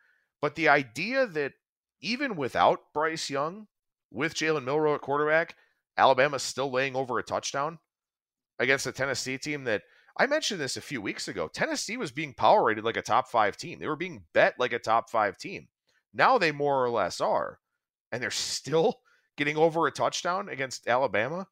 But 0.41 0.55
the 0.55 0.69
idea 0.69 1.27
that 1.27 1.53
even 2.01 2.35
without 2.35 2.79
Bryce 2.93 3.29
Young, 3.29 3.67
with 4.11 4.35
Jalen 4.35 4.63
Milroe 4.63 4.95
at 4.95 5.01
quarterback, 5.01 5.55
Alabama's 5.97 6.43
still 6.43 6.71
laying 6.71 6.95
over 6.95 7.19
a 7.19 7.23
touchdown 7.23 7.79
against 8.59 8.87
a 8.87 8.91
Tennessee 8.91 9.37
team 9.37 9.65
that 9.65 9.83
I 10.17 10.25
mentioned 10.25 10.59
this 10.59 10.77
a 10.77 10.81
few 10.81 11.01
weeks 11.01 11.27
ago. 11.27 11.47
Tennessee 11.47 11.97
was 11.97 12.11
being 12.11 12.33
power 12.33 12.65
rated 12.65 12.83
like 12.83 12.97
a 12.97 13.01
top 13.01 13.29
five 13.29 13.55
team. 13.55 13.79
They 13.79 13.87
were 13.87 13.95
being 13.95 14.23
bet 14.33 14.55
like 14.57 14.73
a 14.73 14.79
top 14.79 15.09
five 15.09 15.37
team. 15.37 15.67
Now 16.13 16.37
they 16.37 16.51
more 16.51 16.83
or 16.83 16.89
less 16.89 17.21
are. 17.21 17.59
And 18.11 18.21
they're 18.21 18.31
still 18.31 18.99
getting 19.37 19.57
over 19.57 19.85
a 19.87 19.91
touchdown 19.91 20.49
against 20.49 20.87
Alabama 20.87 21.47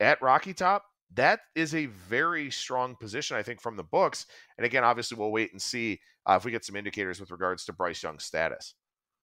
at 0.00 0.20
Rocky 0.20 0.52
Top 0.52 0.84
that 1.14 1.40
is 1.54 1.74
a 1.74 1.86
very 1.86 2.50
strong 2.50 2.96
position, 2.96 3.36
I 3.36 3.42
think, 3.42 3.60
from 3.60 3.76
the 3.76 3.82
books. 3.82 4.26
And 4.56 4.64
again, 4.64 4.84
obviously, 4.84 5.18
we'll 5.18 5.32
wait 5.32 5.52
and 5.52 5.60
see 5.60 6.00
uh, 6.26 6.34
if 6.34 6.44
we 6.44 6.50
get 6.50 6.64
some 6.64 6.76
indicators 6.76 7.20
with 7.20 7.30
regards 7.30 7.64
to 7.64 7.72
Bryce 7.72 8.02
Young's 8.02 8.24
status. 8.24 8.74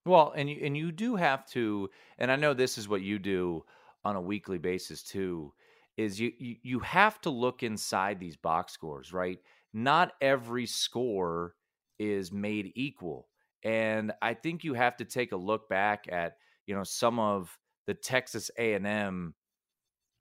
Well, 0.05 0.33
and 0.35 0.49
you, 0.49 0.59
and 0.63 0.77
you 0.77 0.91
do 0.91 1.15
have 1.15 1.45
to, 1.51 1.89
and 2.17 2.31
I 2.31 2.35
know 2.35 2.53
this 2.53 2.77
is 2.77 2.87
what 2.87 3.01
you 3.01 3.19
do 3.19 3.63
on 4.05 4.15
a 4.15 4.21
weekly 4.21 4.57
basis 4.57 5.03
too, 5.03 5.53
is 5.99 6.17
you, 6.17 6.31
you 6.39 6.79
have 6.79 7.19
to 7.19 7.29
look 7.29 7.61
inside 7.61 8.19
these 8.19 8.37
box 8.37 8.71
scores, 8.71 9.11
right? 9.11 9.37
Not 9.73 10.13
every 10.21 10.65
score 10.65 11.55
is 11.99 12.31
made 12.31 12.71
equal, 12.75 13.27
and 13.63 14.13
I 14.21 14.33
think 14.33 14.63
you 14.63 14.73
have 14.75 14.95
to 14.97 15.05
take 15.05 15.33
a 15.33 15.37
look 15.37 15.67
back 15.67 16.05
at 16.09 16.37
you 16.67 16.73
know 16.73 16.85
some 16.85 17.19
of 17.19 17.57
the 17.85 17.93
Texas 17.93 18.49
A 18.57 18.75
and 18.75 18.87
M 18.87 19.33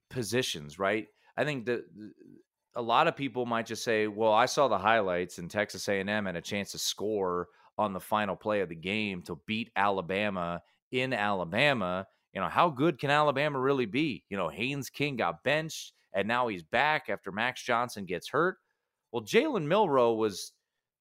positions, 0.09 0.77
right? 0.77 1.07
I 1.37 1.45
think 1.45 1.65
that 1.67 1.85
a 2.75 2.81
lot 2.81 3.07
of 3.07 3.15
people 3.15 3.45
might 3.45 3.65
just 3.65 3.85
say, 3.85 4.07
"Well, 4.07 4.33
I 4.33 4.47
saw 4.47 4.67
the 4.67 4.77
highlights, 4.77 5.37
and 5.37 5.49
Texas 5.49 5.87
A&M 5.87 6.25
had 6.25 6.35
a 6.35 6.41
chance 6.41 6.71
to 6.71 6.77
score 6.77 7.47
on 7.77 7.93
the 7.93 8.01
final 8.01 8.35
play 8.35 8.59
of 8.59 8.67
the 8.67 8.75
game 8.75 9.21
to 9.23 9.39
beat 9.47 9.71
Alabama 9.77 10.61
in 10.91 11.13
Alabama." 11.13 12.05
You 12.33 12.41
know, 12.41 12.47
how 12.47 12.69
good 12.69 12.99
can 12.99 13.09
Alabama 13.09 13.59
really 13.59 13.85
be? 13.85 14.23
You 14.29 14.37
know, 14.37 14.49
Haynes 14.49 14.89
King 14.89 15.15
got 15.15 15.43
benched, 15.43 15.93
and 16.13 16.27
now 16.27 16.47
he's 16.47 16.63
back 16.63 17.09
after 17.09 17.31
Max 17.31 17.63
Johnson 17.63 18.05
gets 18.05 18.29
hurt. 18.29 18.57
Well, 19.11 19.23
Jalen 19.23 19.65
Milroe 19.65 20.13
was 20.13 20.53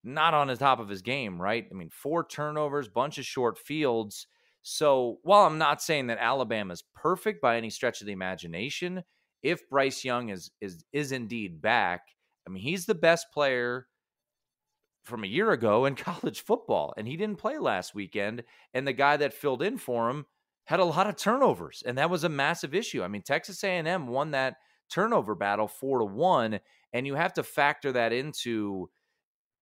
not 0.04 0.34
on 0.34 0.46
the 0.46 0.56
top 0.56 0.80
of 0.80 0.88
his 0.88 1.02
game, 1.02 1.40
right? 1.40 1.66
I 1.70 1.74
mean, 1.74 1.90
four 1.90 2.26
turnovers, 2.26 2.88
bunch 2.88 3.18
of 3.18 3.26
short 3.26 3.58
fields. 3.58 4.26
So 4.62 5.18
while 5.22 5.46
I'm 5.46 5.58
not 5.58 5.82
saying 5.82 6.06
that 6.06 6.18
Alabama's 6.18 6.84
perfect 6.94 7.42
by 7.42 7.56
any 7.56 7.70
stretch 7.70 8.00
of 8.00 8.06
the 8.06 8.12
imagination, 8.12 9.02
if 9.42 9.68
Bryce 9.68 10.04
Young 10.04 10.30
is 10.30 10.50
is 10.60 10.84
is 10.92 11.12
indeed 11.12 11.60
back, 11.60 12.02
I 12.46 12.50
mean, 12.50 12.62
he's 12.62 12.86
the 12.86 12.94
best 12.94 13.26
player 13.32 13.86
from 15.04 15.24
a 15.24 15.28
year 15.28 15.52
ago 15.52 15.84
in 15.84 15.94
college 15.96 16.40
football, 16.42 16.94
and 16.96 17.06
he 17.06 17.16
didn't 17.16 17.38
play 17.38 17.58
last 17.58 17.94
weekend. 17.94 18.44
And 18.74 18.86
the 18.86 18.92
guy 18.92 19.16
that 19.16 19.34
filled 19.34 19.62
in 19.62 19.78
for 19.78 20.10
him 20.10 20.26
had 20.68 20.80
a 20.80 20.84
lot 20.84 21.06
of 21.06 21.16
turnovers, 21.16 21.82
and 21.86 21.96
that 21.96 22.10
was 22.10 22.24
a 22.24 22.28
massive 22.28 22.74
issue. 22.74 23.02
I 23.02 23.08
mean, 23.08 23.22
Texas 23.22 23.64
A&M 23.64 24.06
won 24.06 24.32
that 24.32 24.56
turnover 24.90 25.34
battle 25.34 25.66
four 25.66 26.00
to 26.00 26.04
one, 26.04 26.60
and 26.92 27.06
you 27.06 27.14
have 27.14 27.32
to 27.34 27.42
factor 27.42 27.90
that 27.92 28.12
into, 28.12 28.90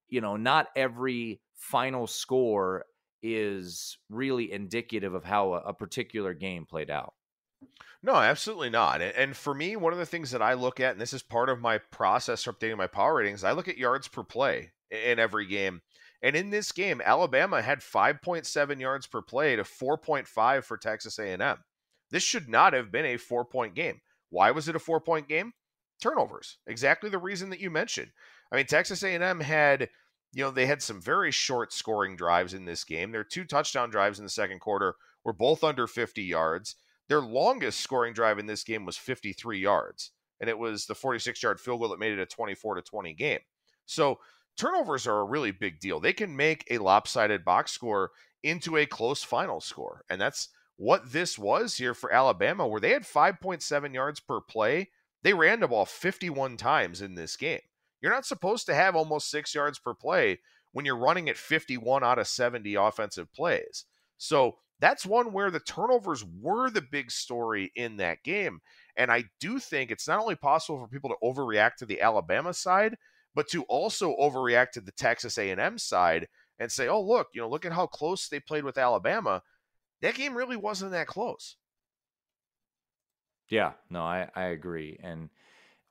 you 0.09 0.21
know, 0.21 0.37
not 0.37 0.67
every 0.75 1.41
final 1.55 2.09
score 2.09 2.87
is 3.23 3.99
really 4.11 4.51
indicative 4.51 5.15
of 5.15 5.23
how 5.23 5.53
a, 5.53 5.73
particular 5.73 6.35
game 6.35 6.67
played 6.67 6.91
out. 6.91 7.15
No, 8.03 8.17
absolutely 8.17 8.71
not. 8.71 9.01
And 9.01 9.37
for 9.37 9.55
me, 9.55 9.77
one 9.77 9.93
of 9.93 10.01
the 10.01 10.07
things 10.07 10.33
that 10.33 10.43
I 10.43 10.55
look 10.55 10.81
at, 10.81 10.91
and 10.91 11.01
this 11.01 11.13
is 11.13 11.23
part 11.23 11.49
of 11.49 11.61
my 11.61 11.79
process 11.79 12.43
for 12.43 12.53
updating 12.53 12.79
my 12.79 12.89
power 12.89 13.15
ratings, 13.15 13.45
I 13.45 13.53
look 13.53 13.69
at 13.69 13.79
yards 13.79 14.09
per 14.09 14.25
play 14.25 14.73
in 14.91 15.21
every 15.21 15.47
game. 15.47 15.83
And 16.27 16.35
in 16.35 16.51
this 16.51 16.73
game, 16.73 17.01
Alabama 17.05 17.63
had 17.63 17.79
5.7 17.79 18.81
yards 18.81 19.07
per 19.07 19.23
play 19.23 19.55
to 19.55 19.63
4.5 19.63 20.65
for 20.65 20.77
Texas 20.77 21.21
A&M. 21.21 21.59
This 22.11 22.25
should 22.25 22.49
not 22.49 22.73
have 22.73 22.91
been 22.91 23.07
a 23.07 23.17
four-point 23.17 23.77
game. 23.77 24.01
Why 24.31 24.51
was 24.51 24.69
it 24.69 24.75
a 24.75 24.81
four-point 24.81 25.29
game? 25.29 25.53
Turnovers. 26.03 26.59
Exactly 26.67 27.11
the 27.11 27.19
reason 27.19 27.51
that 27.51 27.61
you 27.61 27.71
mentioned. 27.71 28.11
I 28.51 28.57
mean, 28.57 28.67
Texas 28.67 29.05
A&M 29.05 29.39
had, 29.39 29.89
you 30.33 30.43
know, 30.43 30.51
they 30.51 30.67
had 30.67 30.83
some 30.83 31.01
very 31.01 31.31
short 31.31 31.73
scoring 31.73 32.17
drives 32.17 32.55
in 32.55 32.65
this 32.65 32.83
game. 32.83 33.13
Their 33.13 33.23
two 33.23 33.45
touchdown 33.45 33.89
drives 33.89 34.19
in 34.19 34.25
the 34.25 34.29
second 34.29 34.59
quarter 34.59 34.97
were 35.23 35.33
both 35.33 35.63
under 35.63 35.87
50 35.87 36.25
yards. 36.25 36.75
Their 37.09 37.21
longest 37.21 37.79
scoring 37.79 38.15
drive 38.15 38.41
in 38.41 38.47
this 38.47 38.65
game 38.65 38.85
was 38.85 38.97
53 38.97 39.61
yards, 39.61 40.11
and 40.41 40.51
it 40.51 40.59
was 40.59 40.87
the 40.87 40.95
46 40.97 41.41
yard 41.41 41.61
field 41.61 41.79
goal 41.79 41.91
that 41.91 42.01
made 42.01 42.15
it 42.15 42.19
a 42.19 42.27
24 42.27 42.75
to 42.75 42.83
20 42.83 43.15
game. 43.15 43.39
So 43.87 44.19
turnovers 44.57 45.07
are 45.07 45.21
a 45.21 45.25
really 45.25 45.51
big 45.51 45.81
deal. 45.81 46.01
They 46.01 46.13
can 46.13 46.37
make 46.37 46.67
a 46.71 46.79
lopsided 46.79 47.45
box 47.45 47.73
score 47.73 48.11
into 48.43 48.77
a 48.77 48.87
close 48.87 49.23
final 49.23 49.61
score. 49.61 50.05
And 50.09 50.21
that's 50.21 50.49
what 50.77 51.13
this 51.13 51.39
was 51.39 51.77
here 51.77 51.95
for 51.95 52.13
Alabama, 52.13 52.67
where 52.67 52.81
they 52.81 52.91
had 52.91 53.03
5.7 53.03 53.95
yards 53.95 54.21
per 54.21 54.41
play. 54.41 54.91
They 55.23 55.35
ran 55.35 55.61
the 55.61 55.69
ball 55.69 55.87
51 55.87 56.57
times 56.57 57.03
in 57.03 57.15
this 57.15 57.37
game. 57.37 57.61
You're 58.01 58.13
not 58.13 58.27
supposed 58.27 58.67
to 58.67 58.75
have 58.75 58.95
almost 58.95 59.31
six 59.31 59.55
yards 59.55 59.79
per 59.79 59.95
play 59.95 60.39
when 60.73 60.85
you're 60.85 60.97
running 60.97 61.29
at 61.29 61.39
51 61.39 62.05
out 62.05 62.19
of 62.19 62.29
70 62.29 62.75
offensive 62.75 63.33
plays. 63.33 63.85
So 64.19 64.59
that's 64.79 65.07
one 65.07 65.33
where 65.33 65.51
the 65.51 65.61
turnovers 65.61 66.25
were 66.41 66.71
the 66.71 66.83
big 66.83 67.11
story 67.11 67.73
in 67.75 67.97
that 67.97 68.23
game. 68.23 68.61
And 68.97 69.11
I 69.11 69.25
do 69.41 69.59
think 69.59 69.91
it's 69.91 70.07
not 70.07 70.21
only 70.21 70.35
possible 70.35 70.79
for 70.79 70.89
people 70.89 71.11
to 71.11 71.17
overreact 71.23 71.77
to 71.77 71.87
the 71.87 72.01
Alabama 72.01 72.53
side, 72.53 72.97
but 73.37 73.49
to 73.51 73.63
also 73.65 74.17
overreact 74.17 74.73
to 74.73 74.81
the 74.81 74.91
Texas 74.91 75.39
A&M 75.39 75.79
side 75.79 76.27
and 76.59 76.73
say, 76.73 76.89
"Oh, 76.89 77.01
look, 77.01 77.29
you 77.33 77.41
know, 77.41 77.49
look 77.49 77.65
at 77.65 77.73
how 77.73 77.87
close 77.87 78.29
they 78.29 78.41
played 78.41 78.65
with 78.65 78.79
Alabama." 78.79 79.43
That 80.03 80.17
game 80.17 80.37
really 80.37 80.57
wasn't 80.57 80.91
that 80.91 81.07
close. 81.07 81.57
Yeah, 83.49 83.75
no, 83.89 84.01
I 84.01 84.29
I 84.35 84.47
agree. 84.47 84.99
And 85.01 85.31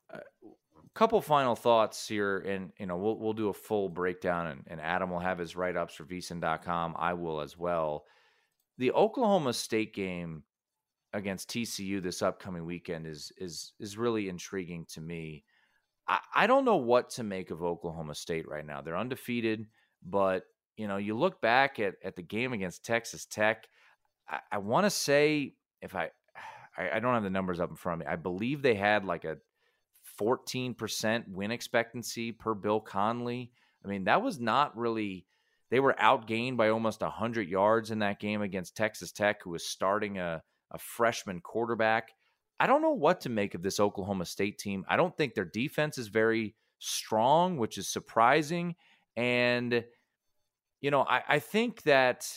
a 0.09 0.17
uh, 0.17 0.49
couple 0.93 1.21
final 1.21 1.55
thoughts 1.55 2.05
here, 2.05 2.39
and 2.39 2.73
you 2.77 2.87
know, 2.87 2.97
we'll 2.97 3.17
we'll 3.17 3.33
do 3.33 3.47
a 3.47 3.53
full 3.53 3.87
breakdown, 3.87 4.47
and, 4.47 4.63
and 4.67 4.81
Adam 4.81 5.09
will 5.09 5.19
have 5.19 5.37
his 5.37 5.55
write 5.55 5.77
ups 5.77 5.95
for 5.95 6.03
VSiN.com. 6.03 6.95
I 6.97 7.13
will 7.13 7.39
as 7.39 7.57
well 7.57 8.05
the 8.77 8.91
Oklahoma 8.91 9.53
State 9.53 9.93
game 9.93 10.43
against 11.13 11.49
TCU 11.49 12.01
this 12.01 12.21
upcoming 12.21 12.65
weekend 12.65 13.07
is 13.07 13.31
is 13.37 13.73
is 13.79 13.97
really 13.97 14.29
intriguing 14.29 14.85
to 14.89 15.01
me. 15.01 15.43
I, 16.07 16.47
don't 16.47 16.65
know 16.65 16.77
what 16.77 17.09
to 17.11 17.23
make 17.23 17.49
of 17.49 17.63
Oklahoma 17.63 18.13
State 18.13 18.47
right 18.47 18.65
now. 18.65 18.81
They're 18.81 18.97
undefeated, 18.97 19.65
but 20.03 20.43
you 20.77 20.87
know, 20.87 20.97
you 20.97 21.17
look 21.17 21.41
back 21.41 21.79
at, 21.79 21.95
at 22.03 22.15
the 22.15 22.21
game 22.21 22.53
against 22.53 22.85
Texas 22.85 23.25
Tech. 23.25 23.67
I, 24.29 24.39
I 24.51 24.57
want 24.59 24.85
to 24.85 24.89
say 24.89 25.55
if 25.81 25.95
I, 25.95 26.11
I 26.77 26.97
I 26.97 26.99
don't 26.99 27.13
have 27.13 27.23
the 27.23 27.29
numbers 27.29 27.59
up 27.59 27.69
in 27.69 27.75
front 27.75 28.01
of 28.01 28.07
me. 28.07 28.11
I 28.11 28.17
believe 28.17 28.61
they 28.61 28.75
had 28.75 29.05
like 29.05 29.25
a 29.25 29.37
14% 30.19 31.23
win 31.27 31.51
expectancy 31.51 32.31
per 32.31 32.53
Bill 32.53 32.79
Connelly. 32.79 33.51
I 33.83 33.87
mean, 33.87 34.05
that 34.05 34.21
was 34.21 34.39
not 34.39 34.77
really 34.77 35.25
they 35.71 35.79
were 35.79 35.95
outgained 35.99 36.57
by 36.57 36.69
almost 36.69 37.01
100 37.01 37.49
yards 37.49 37.91
in 37.91 37.99
that 37.99 38.19
game 38.19 38.41
against 38.41 38.77
Texas 38.77 39.11
Tech, 39.11 39.41
who 39.43 39.49
was 39.49 39.65
starting 39.65 40.19
a, 40.19 40.43
a 40.71 40.77
freshman 40.77 41.41
quarterback. 41.41 42.09
I 42.59 42.67
don't 42.67 42.81
know 42.81 42.91
what 42.91 43.21
to 43.21 43.29
make 43.29 43.53
of 43.53 43.61
this 43.61 43.79
Oklahoma 43.79 44.25
State 44.25 44.57
team. 44.57 44.85
I 44.87 44.95
don't 44.95 45.15
think 45.15 45.33
their 45.33 45.45
defense 45.45 45.97
is 45.97 46.07
very 46.07 46.55
strong, 46.79 47.57
which 47.57 47.77
is 47.77 47.87
surprising. 47.87 48.75
And, 49.17 49.83
you 50.81 50.91
know, 50.91 51.01
I, 51.01 51.21
I 51.27 51.39
think 51.39 51.83
that 51.83 52.27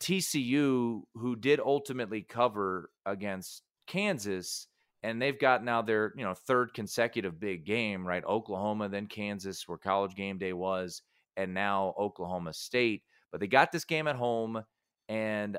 TCU, 0.00 1.02
who 1.14 1.36
did 1.36 1.60
ultimately 1.60 2.22
cover 2.22 2.90
against 3.04 3.62
Kansas, 3.86 4.68
and 5.02 5.20
they've 5.20 5.38
got 5.38 5.64
now 5.64 5.82
their, 5.82 6.12
you 6.16 6.24
know, 6.24 6.34
third 6.34 6.74
consecutive 6.74 7.38
big 7.38 7.64
game, 7.64 8.06
right? 8.06 8.24
Oklahoma, 8.24 8.88
then 8.88 9.06
Kansas, 9.06 9.66
where 9.66 9.78
college 9.78 10.14
game 10.14 10.38
day 10.38 10.52
was 10.52 11.02
and 11.36 11.54
now 11.54 11.94
Oklahoma 11.98 12.52
State. 12.52 13.02
But 13.30 13.40
they 13.40 13.46
got 13.46 13.72
this 13.72 13.84
game 13.84 14.08
at 14.08 14.16
home 14.16 14.62
and 15.08 15.58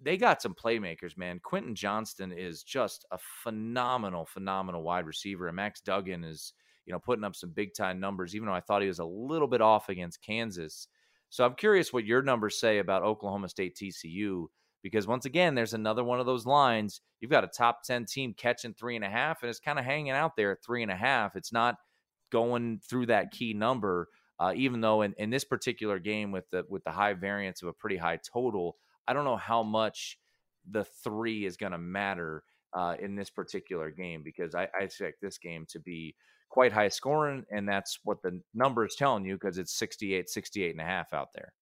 they 0.00 0.16
got 0.16 0.42
some 0.42 0.54
playmakers, 0.54 1.16
man. 1.16 1.40
Quentin 1.42 1.74
Johnston 1.74 2.32
is 2.32 2.62
just 2.62 3.04
a 3.10 3.18
phenomenal, 3.42 4.26
phenomenal 4.26 4.82
wide 4.82 5.06
receiver. 5.06 5.48
And 5.48 5.56
Max 5.56 5.80
Duggan 5.80 6.24
is, 6.24 6.52
you 6.86 6.92
know, 6.92 6.98
putting 6.98 7.24
up 7.24 7.36
some 7.36 7.50
big 7.50 7.74
time 7.74 8.00
numbers, 8.00 8.34
even 8.34 8.46
though 8.46 8.54
I 8.54 8.60
thought 8.60 8.82
he 8.82 8.88
was 8.88 8.98
a 8.98 9.04
little 9.04 9.48
bit 9.48 9.60
off 9.60 9.88
against 9.88 10.22
Kansas. 10.22 10.88
So 11.30 11.44
I'm 11.44 11.54
curious 11.54 11.92
what 11.92 12.04
your 12.04 12.22
numbers 12.22 12.60
say 12.60 12.78
about 12.78 13.02
Oklahoma 13.02 13.48
State 13.48 13.76
TCU, 13.76 14.46
because 14.82 15.06
once 15.06 15.24
again, 15.24 15.54
there's 15.54 15.74
another 15.74 16.04
one 16.04 16.20
of 16.20 16.26
those 16.26 16.46
lines. 16.46 17.00
You've 17.20 17.30
got 17.30 17.44
a 17.44 17.48
top 17.48 17.82
10 17.84 18.04
team 18.04 18.34
catching 18.36 18.74
three 18.74 18.96
and 18.96 19.04
a 19.04 19.10
half, 19.10 19.42
and 19.42 19.50
it's 19.50 19.58
kind 19.58 19.78
of 19.78 19.84
hanging 19.84 20.12
out 20.12 20.36
there 20.36 20.52
at 20.52 20.62
three 20.64 20.82
and 20.82 20.92
a 20.92 20.96
half. 20.96 21.36
It's 21.36 21.52
not 21.52 21.76
going 22.30 22.80
through 22.88 23.06
that 23.06 23.30
key 23.30 23.54
number. 23.54 24.08
Uh, 24.38 24.52
even 24.56 24.80
though 24.80 25.02
in, 25.02 25.14
in 25.16 25.30
this 25.30 25.44
particular 25.44 26.00
game 26.00 26.32
with 26.32 26.48
the 26.50 26.64
with 26.68 26.82
the 26.82 26.90
high 26.90 27.14
variance 27.14 27.62
of 27.62 27.68
a 27.68 27.72
pretty 27.72 27.96
high 27.96 28.18
total, 28.32 28.76
I 29.06 29.12
don't 29.12 29.24
know 29.24 29.36
how 29.36 29.62
much 29.62 30.18
the 30.70 30.84
three 30.84 31.44
is 31.44 31.56
going 31.56 31.72
to 31.72 31.78
matter 31.78 32.42
uh, 32.72 32.94
in 33.00 33.14
this 33.14 33.30
particular 33.30 33.90
game 33.90 34.22
because 34.24 34.54
I, 34.54 34.68
I, 34.78 34.84
expect 34.84 35.20
this 35.20 35.38
game 35.38 35.64
to 35.68 35.78
be 35.78 36.16
quite 36.48 36.72
high 36.72 36.88
scoring, 36.88 37.44
and 37.50 37.68
that's 37.68 38.00
what 38.02 38.20
the 38.22 38.40
number 38.52 38.84
is 38.84 38.96
telling 38.96 39.24
you 39.24 39.34
because 39.34 39.58
it's 39.58 39.78
68, 39.78 40.28
68 40.28 40.70
and 40.72 40.80
a 40.80 40.84
half 40.84 41.12
out 41.12 41.28
there. 41.34 41.52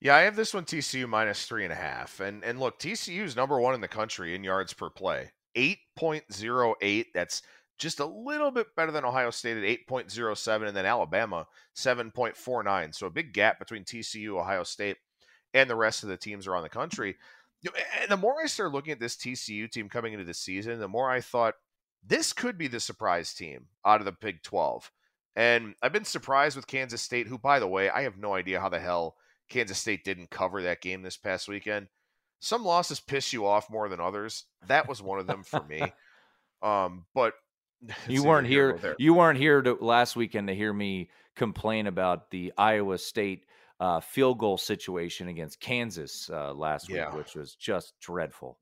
Yeah, 0.00 0.14
I 0.14 0.20
have 0.20 0.36
this 0.36 0.54
one 0.54 0.64
TCU 0.64 1.08
minus 1.08 1.46
three 1.46 1.64
and 1.64 1.72
a 1.72 1.76
half. 1.76 2.20
And 2.20 2.44
and 2.44 2.60
look, 2.60 2.78
TCU 2.78 3.22
is 3.22 3.34
number 3.34 3.58
one 3.60 3.74
in 3.74 3.80
the 3.80 3.88
country 3.88 4.34
in 4.34 4.44
yards 4.44 4.72
per 4.72 4.90
play. 4.90 5.30
8.08. 5.56 7.06
That's 7.14 7.42
just 7.78 8.00
a 8.00 8.06
little 8.06 8.50
bit 8.50 8.66
better 8.76 8.92
than 8.92 9.04
Ohio 9.04 9.30
State 9.30 9.56
at 9.56 9.88
8.07, 9.88 10.68
and 10.68 10.76
then 10.76 10.86
Alabama 10.86 11.46
7.49. 11.74 12.94
So 12.94 13.06
a 13.06 13.10
big 13.10 13.32
gap 13.32 13.58
between 13.58 13.84
TCU, 13.84 14.38
Ohio 14.38 14.64
State, 14.64 14.96
and 15.54 15.68
the 15.68 15.76
rest 15.76 16.02
of 16.02 16.08
the 16.08 16.16
teams 16.16 16.46
around 16.46 16.62
the 16.62 16.68
country. 16.68 17.16
And 18.00 18.10
the 18.10 18.16
more 18.16 18.36
I 18.42 18.46
started 18.46 18.74
looking 18.74 18.92
at 18.92 19.00
this 19.00 19.16
TCU 19.16 19.70
team 19.70 19.88
coming 19.88 20.12
into 20.12 20.24
the 20.24 20.34
season, 20.34 20.78
the 20.78 20.88
more 20.88 21.10
I 21.10 21.20
thought 21.20 21.54
this 22.06 22.32
could 22.32 22.58
be 22.58 22.68
the 22.68 22.80
surprise 22.80 23.34
team 23.34 23.66
out 23.84 24.00
of 24.00 24.04
the 24.04 24.12
Big 24.12 24.42
12. 24.42 24.90
And 25.34 25.74
I've 25.82 25.92
been 25.92 26.04
surprised 26.04 26.56
with 26.56 26.66
Kansas 26.66 27.02
State, 27.02 27.26
who, 27.26 27.38
by 27.38 27.58
the 27.58 27.66
way, 27.66 27.90
I 27.90 28.02
have 28.02 28.16
no 28.16 28.34
idea 28.34 28.60
how 28.60 28.68
the 28.68 28.78
hell 28.78 29.16
Kansas 29.48 29.78
State 29.78 30.04
didn't 30.04 30.30
cover 30.30 30.62
that 30.62 30.80
game 30.80 31.02
this 31.02 31.16
past 31.16 31.48
weekend. 31.48 31.88
Some 32.40 32.64
losses 32.64 33.00
piss 33.00 33.32
you 33.32 33.46
off 33.46 33.70
more 33.70 33.88
than 33.88 34.00
others. 34.00 34.44
That 34.66 34.88
was 34.88 35.02
one 35.02 35.18
of 35.18 35.26
them 35.26 35.42
for 35.42 35.62
me. 35.62 35.82
Um, 36.62 37.04
but 37.14 37.34
you 38.08 38.24
weren't 38.24 38.46
here. 38.46 38.96
You 38.98 39.12
weren't 39.12 39.38
here 39.38 39.60
to, 39.60 39.74
last 39.74 40.16
weekend 40.16 40.48
to 40.48 40.54
hear 40.54 40.72
me 40.72 41.10
complain 41.36 41.86
about 41.86 42.30
the 42.30 42.52
Iowa 42.56 42.96
State 42.96 43.44
uh, 43.80 44.00
field 44.00 44.38
goal 44.38 44.58
situation 44.58 45.28
against 45.28 45.60
Kansas 45.60 46.30
uh, 46.32 46.52
last 46.54 46.88
yeah. 46.88 47.06
week, 47.06 47.18
which 47.18 47.34
was 47.34 47.54
just 47.54 47.94
dreadful. 48.00 48.58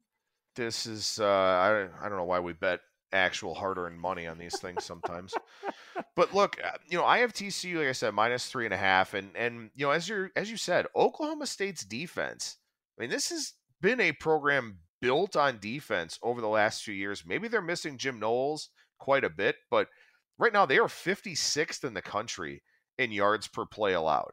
This 0.57 0.87
is 0.87 1.19
uh, 1.21 1.27
I 1.27 1.89
I 2.01 2.09
don't 2.09 2.19
know 2.19 2.25
why 2.25 2.41
we 2.41 2.53
bet 2.53 2.81
actual 3.12 3.55
hard-earned 3.55 3.99
money 3.99 4.27
on 4.27 4.39
these 4.39 4.59
things 4.59 4.85
sometimes. 4.85 5.35
but 6.17 6.35
look, 6.35 6.57
uh, 6.65 6.77
you 6.89 6.99
know, 6.99 7.05
I 7.05 7.19
have 7.19 7.33
TCU 7.33 7.79
like 7.79 7.89
I 7.89 7.93
said 7.93 8.15
minus 8.15 8.47
three 8.47 8.65
and 8.65 8.75
a 8.75 8.79
half, 8.79 9.15
and 9.15 9.31
and 9.37 9.71
you 9.75 9.87
know 9.87 9.93
as 9.93 10.09
you 10.09 10.29
as 10.37 10.51
you 10.51 10.57
said, 10.57 10.87
Oklahoma 10.97 11.47
State's 11.47 11.85
defense. 11.85 12.57
I 12.99 13.03
mean, 13.03 13.11
this 13.11 13.31
has 13.31 13.55
been 13.81 14.01
a 14.01 14.12
program 14.12 14.79
built 15.01 15.37
on 15.37 15.59
defense 15.59 16.19
over 16.23 16.41
the 16.41 16.49
last 16.49 16.83
few 16.83 16.95
years. 16.95 17.25
Maybe 17.27 17.49
they're 17.49 17.61
missing 17.61 17.99
Jim 17.99 18.19
Knowles 18.19 18.71
quite 18.99 19.25
a 19.25 19.31
bit, 19.31 19.57
but 19.71 19.89
right 20.39 20.53
now 20.53 20.65
they 20.65 20.79
are 20.79 20.87
56th 20.87 21.85
in 21.85 21.95
the 21.95 22.03
country 22.03 22.62
in 22.99 23.12
yards 23.12 23.49
per 23.49 23.67
play 23.67 23.93
allowed. 23.93 24.31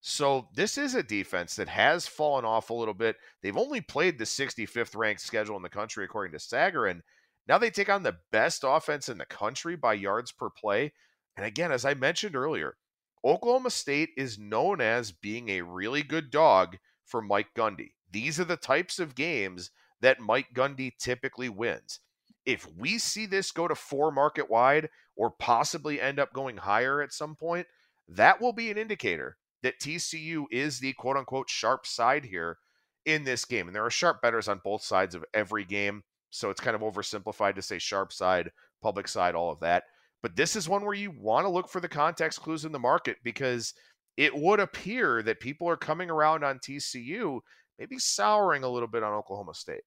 So 0.00 0.48
this 0.54 0.78
is 0.78 0.94
a 0.94 1.02
defense 1.02 1.56
that 1.56 1.68
has 1.68 2.06
fallen 2.06 2.44
off 2.44 2.70
a 2.70 2.74
little 2.74 2.94
bit. 2.94 3.16
They've 3.42 3.56
only 3.56 3.80
played 3.80 4.18
the 4.18 4.24
65th 4.24 4.96
ranked 4.96 5.20
schedule 5.20 5.56
in 5.56 5.62
the 5.62 5.68
country 5.68 6.04
according 6.04 6.32
to 6.32 6.38
Sagarin. 6.38 7.00
Now 7.48 7.58
they 7.58 7.70
take 7.70 7.88
on 7.88 8.02
the 8.02 8.18
best 8.30 8.62
offense 8.66 9.08
in 9.08 9.18
the 9.18 9.26
country 9.26 9.74
by 9.74 9.94
yards 9.94 10.30
per 10.30 10.50
play. 10.50 10.92
And 11.36 11.44
again, 11.44 11.72
as 11.72 11.84
I 11.84 11.94
mentioned 11.94 12.36
earlier, 12.36 12.76
Oklahoma 13.24 13.70
State 13.70 14.10
is 14.16 14.38
known 14.38 14.80
as 14.80 15.10
being 15.10 15.48
a 15.48 15.62
really 15.62 16.02
good 16.02 16.30
dog 16.30 16.76
for 17.04 17.20
Mike 17.20 17.48
Gundy. 17.56 17.92
These 18.10 18.38
are 18.38 18.44
the 18.44 18.56
types 18.56 18.98
of 18.98 19.14
games 19.14 19.70
that 20.00 20.20
Mike 20.20 20.48
Gundy 20.54 20.92
typically 20.98 21.48
wins. 21.48 22.00
If 22.46 22.66
we 22.76 22.98
see 22.98 23.26
this 23.26 23.50
go 23.50 23.66
to 23.66 23.74
four 23.74 24.12
market 24.12 24.48
wide 24.48 24.88
or 25.16 25.30
possibly 25.30 26.00
end 26.00 26.20
up 26.20 26.32
going 26.32 26.56
higher 26.56 27.02
at 27.02 27.12
some 27.12 27.34
point, 27.34 27.66
that 28.08 28.40
will 28.40 28.52
be 28.52 28.70
an 28.70 28.78
indicator 28.78 29.36
that 29.62 29.80
TCU 29.80 30.44
is 30.50 30.80
the 30.80 30.92
quote 30.94 31.16
unquote 31.16 31.50
sharp 31.50 31.86
side 31.86 32.24
here 32.24 32.58
in 33.04 33.24
this 33.24 33.44
game. 33.44 33.66
And 33.66 33.74
there 33.74 33.84
are 33.84 33.90
sharp 33.90 34.20
bettors 34.22 34.48
on 34.48 34.60
both 34.62 34.82
sides 34.82 35.14
of 35.14 35.24
every 35.34 35.64
game. 35.64 36.02
So 36.30 36.50
it's 36.50 36.60
kind 36.60 36.76
of 36.76 36.82
oversimplified 36.82 37.54
to 37.54 37.62
say 37.62 37.78
sharp 37.78 38.12
side, 38.12 38.50
public 38.82 39.08
side, 39.08 39.34
all 39.34 39.50
of 39.50 39.60
that. 39.60 39.84
But 40.22 40.36
this 40.36 40.56
is 40.56 40.68
one 40.68 40.84
where 40.84 40.94
you 40.94 41.12
want 41.18 41.46
to 41.46 41.50
look 41.50 41.68
for 41.68 41.80
the 41.80 41.88
context 41.88 42.42
clues 42.42 42.64
in 42.64 42.72
the 42.72 42.78
market 42.78 43.16
because 43.22 43.72
it 44.16 44.36
would 44.36 44.60
appear 44.60 45.22
that 45.22 45.40
people 45.40 45.68
are 45.68 45.76
coming 45.76 46.10
around 46.10 46.44
on 46.44 46.58
TCU, 46.58 47.40
maybe 47.78 47.98
souring 47.98 48.64
a 48.64 48.68
little 48.68 48.88
bit 48.88 49.02
on 49.02 49.12
Oklahoma 49.12 49.54
State. 49.54 49.84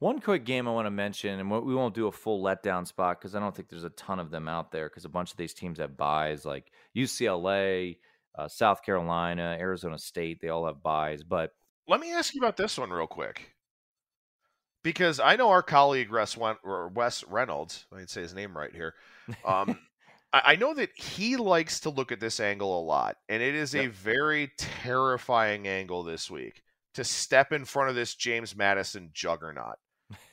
One 0.00 0.20
quick 0.20 0.44
game 0.44 0.66
I 0.68 0.70
want 0.70 0.86
to 0.86 0.90
mention, 0.90 1.38
and 1.38 1.50
we 1.50 1.74
won't 1.74 1.94
do 1.94 2.06
a 2.06 2.12
full 2.12 2.42
letdown 2.42 2.86
spot 2.86 3.20
because 3.20 3.34
I 3.34 3.40
don't 3.40 3.54
think 3.54 3.68
there's 3.68 3.84
a 3.84 3.90
ton 3.90 4.20
of 4.20 4.30
them 4.30 4.46
out 4.48 4.70
there 4.70 4.88
because 4.88 5.04
a 5.04 5.08
bunch 5.10 5.32
of 5.32 5.36
these 5.36 5.54
teams 5.54 5.78
have 5.78 5.96
byes 5.96 6.44
like 6.44 6.70
UCLA, 6.96 7.98
uh, 8.38 8.48
South 8.48 8.82
Carolina, 8.82 9.56
Arizona 9.58 9.98
State. 9.98 10.40
They 10.40 10.48
all 10.48 10.66
have 10.66 10.82
byes. 10.82 11.22
But 11.22 11.50
let 11.86 12.00
me 12.00 12.12
ask 12.12 12.34
you 12.34 12.40
about 12.40 12.56
this 12.56 12.78
one 12.78 12.90
real 12.90 13.06
quick 13.06 13.54
because 14.82 15.20
I 15.20 15.36
know 15.36 15.50
our 15.50 15.62
colleague 15.62 16.10
Wes, 16.10 16.36
Wes 16.36 17.24
Reynolds, 17.24 17.86
I 17.92 17.96
would 17.96 18.10
say 18.10 18.22
his 18.22 18.34
name 18.34 18.56
right 18.56 18.74
here. 18.74 18.94
Um, 19.44 19.78
I 20.32 20.56
know 20.56 20.74
that 20.74 20.90
he 20.94 21.36
likes 21.36 21.80
to 21.80 21.90
look 21.90 22.12
at 22.12 22.20
this 22.20 22.38
angle 22.38 22.78
a 22.78 22.84
lot, 22.84 23.16
and 23.30 23.42
it 23.42 23.54
is 23.54 23.72
yep. 23.72 23.86
a 23.86 23.88
very 23.88 24.52
terrifying 24.58 25.66
angle 25.66 26.02
this 26.02 26.30
week 26.30 26.62
to 26.94 27.02
step 27.02 27.50
in 27.50 27.64
front 27.64 27.88
of 27.88 27.96
this 27.96 28.14
James 28.14 28.54
Madison 28.54 29.08
juggernaut 29.14 29.76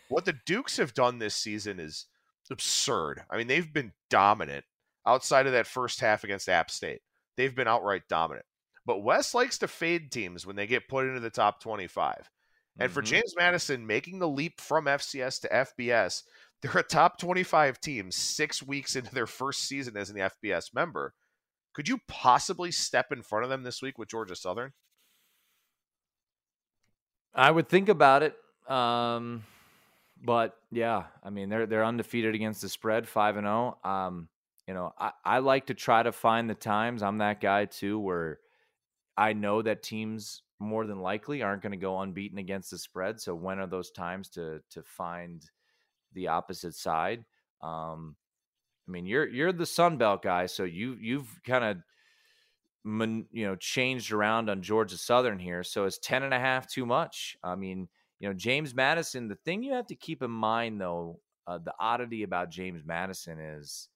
what 0.10 0.26
the 0.26 0.38
Dukes 0.45 0.78
have 0.78 0.93
done 0.93 1.20
this 1.20 1.36
season 1.36 1.80
is 1.80 2.06
absurd. 2.51 3.24
I 3.30 3.38
mean, 3.38 3.47
they've 3.47 3.72
been 3.72 3.93
dominant 4.10 4.66
outside 5.06 5.47
of 5.47 5.53
that 5.53 5.68
first 5.68 5.99
half 5.99 6.24
against 6.24 6.49
App 6.49 6.70
State. 6.70 7.01
They've 7.38 7.56
been 7.56 7.68
outright 7.68 8.04
dominant. 8.10 8.46
But 8.86 9.04
Wes 9.04 9.34
likes 9.34 9.58
to 9.60 9.68
fade 9.68 10.12
teams 10.12 10.46
when 10.46 10.56
they 10.56 10.68
get 10.68 10.88
put 10.88 11.08
into 11.08 11.20
the 11.20 11.30
top 11.30 11.62
25. 11.62 12.30
And 12.78 12.88
mm-hmm. 12.88 12.94
for 12.94 13.02
James 13.02 13.34
Madison 13.38 13.88
making 13.88 14.20
the 14.20 14.28
leap 14.28 14.62
from 14.62 14.86
FCS 14.86 15.42
to 15.42 15.50
FBS, 15.50 16.24
they're 16.62 16.80
a 16.80 16.84
top 16.84 17.20
25 17.20 17.80
team 17.80 18.12
six 18.12 18.64
weeks 18.64 18.96
into 18.96 19.14
their 19.14 19.28
first 19.28 19.68
season 19.68 19.98
as 19.98 20.10
an 20.10 20.18
FBS 20.18 20.74
member. 20.74 21.14
Could 21.74 21.90
you 21.90 22.00
possibly 22.08 22.72
step 22.72 23.12
in 23.12 23.22
front 23.22 23.44
of 23.44 23.50
them 23.50 23.64
this 23.64 23.82
week 23.82 23.98
with 23.98 24.10
Georgia 24.10 24.36
Southern? 24.36 24.72
I 27.34 27.52
would 27.52 27.68
think 27.68 27.90
about 27.90 28.24
it. 28.24 28.36
Um, 28.72 29.44
but 30.24 30.56
yeah, 30.72 31.04
I 31.22 31.30
mean 31.30 31.50
they're 31.50 31.66
they're 31.66 31.84
undefeated 31.84 32.34
against 32.34 32.62
the 32.62 32.70
spread, 32.70 33.08
five 33.08 33.36
and 33.36 33.46
zero. 33.46 33.78
Oh. 33.84 33.90
Um, 33.90 34.30
you 34.68 34.74
know, 34.74 34.93
I, 34.97 35.11
I 35.24 35.39
like 35.39 35.68
to 35.68 35.74
try 35.74 36.03
to 36.03 36.11
find 36.11 36.49
the 36.49 36.55
times. 36.55 37.03
I'm 37.03 37.20
that 37.20 37.41
guy 37.41 37.66
too, 37.66 37.99
where 37.99 38.39
I 39.18 39.34
know 39.34 39.61
that 39.61 39.84
teams 39.84 40.41
more 40.59 40.86
than 40.86 40.99
likely 40.99 41.41
aren't 41.41 41.61
going 41.61 41.72
to 41.72 41.78
go 41.78 41.99
unbeaten 41.99 42.38
against 42.38 42.72
the 42.72 42.78
spread. 42.78 43.20
So 43.20 43.36
when 43.36 43.59
are 43.59 43.68
those 43.68 43.91
times 43.91 44.30
to 44.30 44.61
to 44.72 44.84
find 44.84 45.45
the 46.13 46.30
opposite 46.30 46.76
side? 46.76 47.26
Um, 47.61 48.16
I 48.88 48.91
mean, 48.91 49.05
you're 49.05 49.28
you're 49.28 49.53
the 49.53 49.66
Sun 49.66 49.97
Belt 49.97 50.24
guy, 50.24 50.45
so 50.47 50.63
you 50.63 50.97
you've 50.99 51.41
kind 51.43 51.63
of 51.63 51.78
you 53.32 53.45
know 53.45 53.55
changed 53.55 54.11
around 54.11 54.49
on 54.49 54.61
Georgia 54.61 54.97
Southern 54.97 55.39
here. 55.39 55.63
So 55.63 55.86
is 55.86 55.97
10 55.99 56.24
and 56.24 56.34
a 56.34 56.39
half 56.39 56.68
too 56.68 56.86
much? 56.86 57.38
I 57.43 57.55
mean, 57.55 57.88
you 58.20 58.28
know, 58.28 58.34
James 58.34 58.74
Madison, 58.74 59.28
the 59.28 59.36
thing 59.36 59.63
you 59.63 59.74
have 59.74 59.88
to 59.88 59.95
keep 59.95 60.22
in 60.22 60.32
mind 60.32 60.80
though, 60.80 61.20
uh, 61.47 61.57
the 61.57 61.74
oddity 61.80 62.24
about 62.24 62.51
James 62.51 62.84
Madison 62.86 63.39
is 63.39 63.89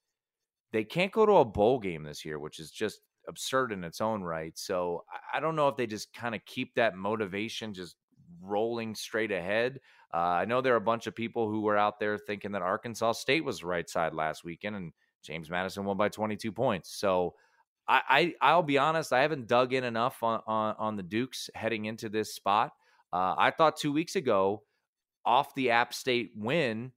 they 0.72 0.84
can't 0.84 1.12
go 1.12 1.26
to 1.26 1.34
a 1.34 1.46
bowl 1.46 1.80
game 1.80 2.04
this 2.04 2.24
year, 2.24 2.40
which 2.40 2.60
is 2.60 2.72
just 2.72 3.02
absurd 3.28 3.72
in 3.72 3.84
its 3.84 4.02
own 4.02 4.22
right. 4.22 4.58
So 4.58 5.04
I 5.34 5.40
don't 5.40 5.56
know 5.56 5.68
if 5.68 5.78
they 5.78 5.88
just 5.88 6.14
kind 6.14 6.36
of 6.36 6.46
keep 6.46 6.76
that 6.76 6.96
motivation 6.96 7.74
just 7.74 7.96
rolling 8.42 8.96
straight 8.96 9.32
ahead. 9.32 9.80
Uh, 10.14 10.18
I 10.18 10.46
know 10.46 10.62
there 10.62 10.74
are 10.74 10.78
a 10.78 10.82
bunch 10.82 11.08
of 11.08 11.16
people 11.16 11.50
who 11.50 11.62
were 11.62 11.78
out 11.78 12.00
there 12.00 12.18
thinking 12.18 12.52
that 12.54 12.62
Arkansas 12.62 13.14
State 13.14 13.44
was 13.44 13.60
the 13.60 13.68
right 13.68 13.90
side 13.90 14.14
last 14.14 14.44
weekend, 14.44 14.76
and 14.76 14.92
James 15.24 15.50
Madison 15.50 15.86
won 15.86 15.98
by 15.98 16.10
22 16.10 16.52
points. 16.52 16.96
So 16.96 17.36
I, 17.88 18.36
I 18.40 18.54
will 18.54 18.62
be 18.62 18.78
honest, 18.78 19.12
I 19.12 19.22
haven't 19.22 19.48
dug 19.48 19.74
in 19.74 19.84
enough 19.84 20.22
on 20.22 20.42
on, 20.46 20.76
on 20.78 20.96
the 20.96 21.02
Dukes 21.02 21.50
heading 21.56 21.86
into 21.86 22.08
this 22.08 22.36
spot. 22.36 22.72
Uh, 23.12 23.34
I 23.36 23.50
thought 23.50 23.78
two 23.78 23.92
weeks 23.92 24.16
ago, 24.16 24.62
off 25.26 25.56
the 25.56 25.72
App 25.72 25.94
State 25.94 26.32
win, 26.36 26.92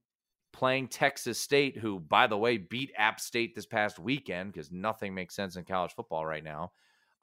playing 0.53 0.87
Texas 0.87 1.39
State, 1.39 1.77
who, 1.77 1.99
by 1.99 2.27
the 2.27 2.37
way, 2.37 2.57
beat 2.57 2.91
App 2.97 3.19
State 3.19 3.55
this 3.55 3.65
past 3.65 3.99
weekend 3.99 4.53
because 4.53 4.71
nothing 4.71 5.13
makes 5.13 5.35
sense 5.35 5.55
in 5.57 5.65
college 5.65 5.93
football 5.93 6.25
right 6.25 6.43
now. 6.43 6.71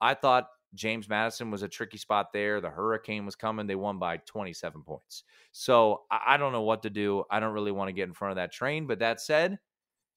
I 0.01 0.14
thought 0.14 0.49
James 0.74 1.09
Madison 1.09 1.51
was 1.51 1.62
a 1.62 1.68
tricky 1.68 1.99
spot 1.99 2.33
there. 2.33 2.61
The 2.61 2.70
hurricane 2.70 3.24
was 3.24 3.37
coming. 3.37 3.66
They 3.66 3.74
won 3.74 3.99
by 3.99 4.18
27 4.18 4.83
points. 4.83 5.24
So 5.53 6.03
I 6.11 6.37
don't 6.37 6.53
know 6.53 6.62
what 6.62 6.83
to 6.83 6.91
do. 6.91 7.24
I 7.31 7.41
don't 7.41 7.55
really 7.55 7.72
want 7.72 7.89
to 7.89 7.93
get 7.93 8.09
in 8.09 8.14
front 8.14 8.33
of 8.33 8.37
that 8.37 8.53
train. 8.53 8.87
But 8.87 9.01
that 9.01 9.20
said, 9.20 9.59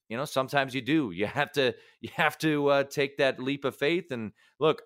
you 0.10 0.18
know, 0.18 0.26
sometimes 0.26 0.76
you 0.76 0.82
do. 0.82 1.12
You 1.12 1.26
have 1.26 1.52
to 1.54 1.74
you 2.02 2.10
have 2.16 2.38
to 2.40 2.68
uh, 2.68 2.84
take 2.84 3.18
that 3.18 3.40
leap 3.40 3.66
of 3.66 3.76
faith. 3.76 4.12
And 4.12 4.32
look, 4.60 4.84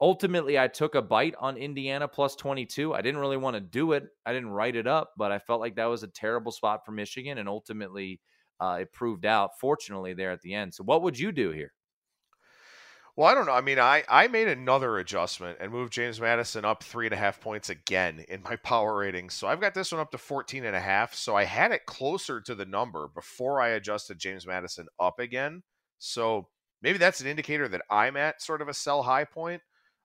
ultimately, 0.00 0.58
I 0.58 0.68
took 0.68 0.94
a 0.94 1.02
bite 1.02 1.34
on 1.38 1.56
Indiana 1.56 2.08
plus 2.08 2.36
22. 2.36 2.94
I 2.94 3.02
didn't 3.02 3.20
really 3.20 3.36
want 3.36 3.54
to 3.54 3.60
do 3.60 3.92
it. 3.92 4.04
I 4.24 4.32
didn't 4.32 4.50
write 4.50 4.76
it 4.76 4.86
up, 4.86 5.12
but 5.16 5.32
I 5.32 5.38
felt 5.38 5.60
like 5.60 5.76
that 5.76 5.86
was 5.86 6.02
a 6.02 6.08
terrible 6.08 6.52
spot 6.52 6.84
for 6.84 6.92
Michigan, 6.92 7.38
and 7.38 7.48
ultimately, 7.48 8.20
uh, 8.60 8.78
it 8.80 8.92
proved 8.92 9.26
out. 9.26 9.58
Fortunately, 9.60 10.14
there 10.14 10.30
at 10.30 10.40
the 10.42 10.54
end. 10.54 10.74
So, 10.74 10.84
what 10.84 11.02
would 11.02 11.18
you 11.18 11.32
do 11.32 11.50
here? 11.50 11.72
Well, 13.18 13.26
I 13.26 13.34
don't 13.34 13.46
know. 13.46 13.52
I 13.52 13.62
mean, 13.62 13.80
I, 13.80 14.04
I 14.08 14.28
made 14.28 14.46
another 14.46 14.98
adjustment 14.98 15.58
and 15.60 15.72
moved 15.72 15.92
James 15.92 16.20
Madison 16.20 16.64
up 16.64 16.84
three 16.84 17.06
and 17.06 17.12
a 17.12 17.16
half 17.16 17.40
points 17.40 17.68
again 17.68 18.24
in 18.28 18.44
my 18.44 18.54
power 18.62 18.96
ratings. 18.96 19.34
So 19.34 19.48
I've 19.48 19.60
got 19.60 19.74
this 19.74 19.90
one 19.90 20.00
up 20.00 20.12
to 20.12 20.18
14 20.18 20.64
and 20.64 20.76
a 20.76 20.80
half. 20.80 21.14
So 21.16 21.34
I 21.34 21.42
had 21.42 21.72
it 21.72 21.84
closer 21.84 22.40
to 22.40 22.54
the 22.54 22.64
number 22.64 23.08
before 23.12 23.60
I 23.60 23.70
adjusted 23.70 24.20
James 24.20 24.46
Madison 24.46 24.86
up 25.00 25.18
again. 25.18 25.64
So 25.98 26.46
maybe 26.80 26.98
that's 26.98 27.20
an 27.20 27.26
indicator 27.26 27.66
that 27.66 27.82
I'm 27.90 28.16
at 28.16 28.40
sort 28.40 28.62
of 28.62 28.68
a 28.68 28.74
sell 28.74 29.02
high 29.02 29.24
point 29.24 29.62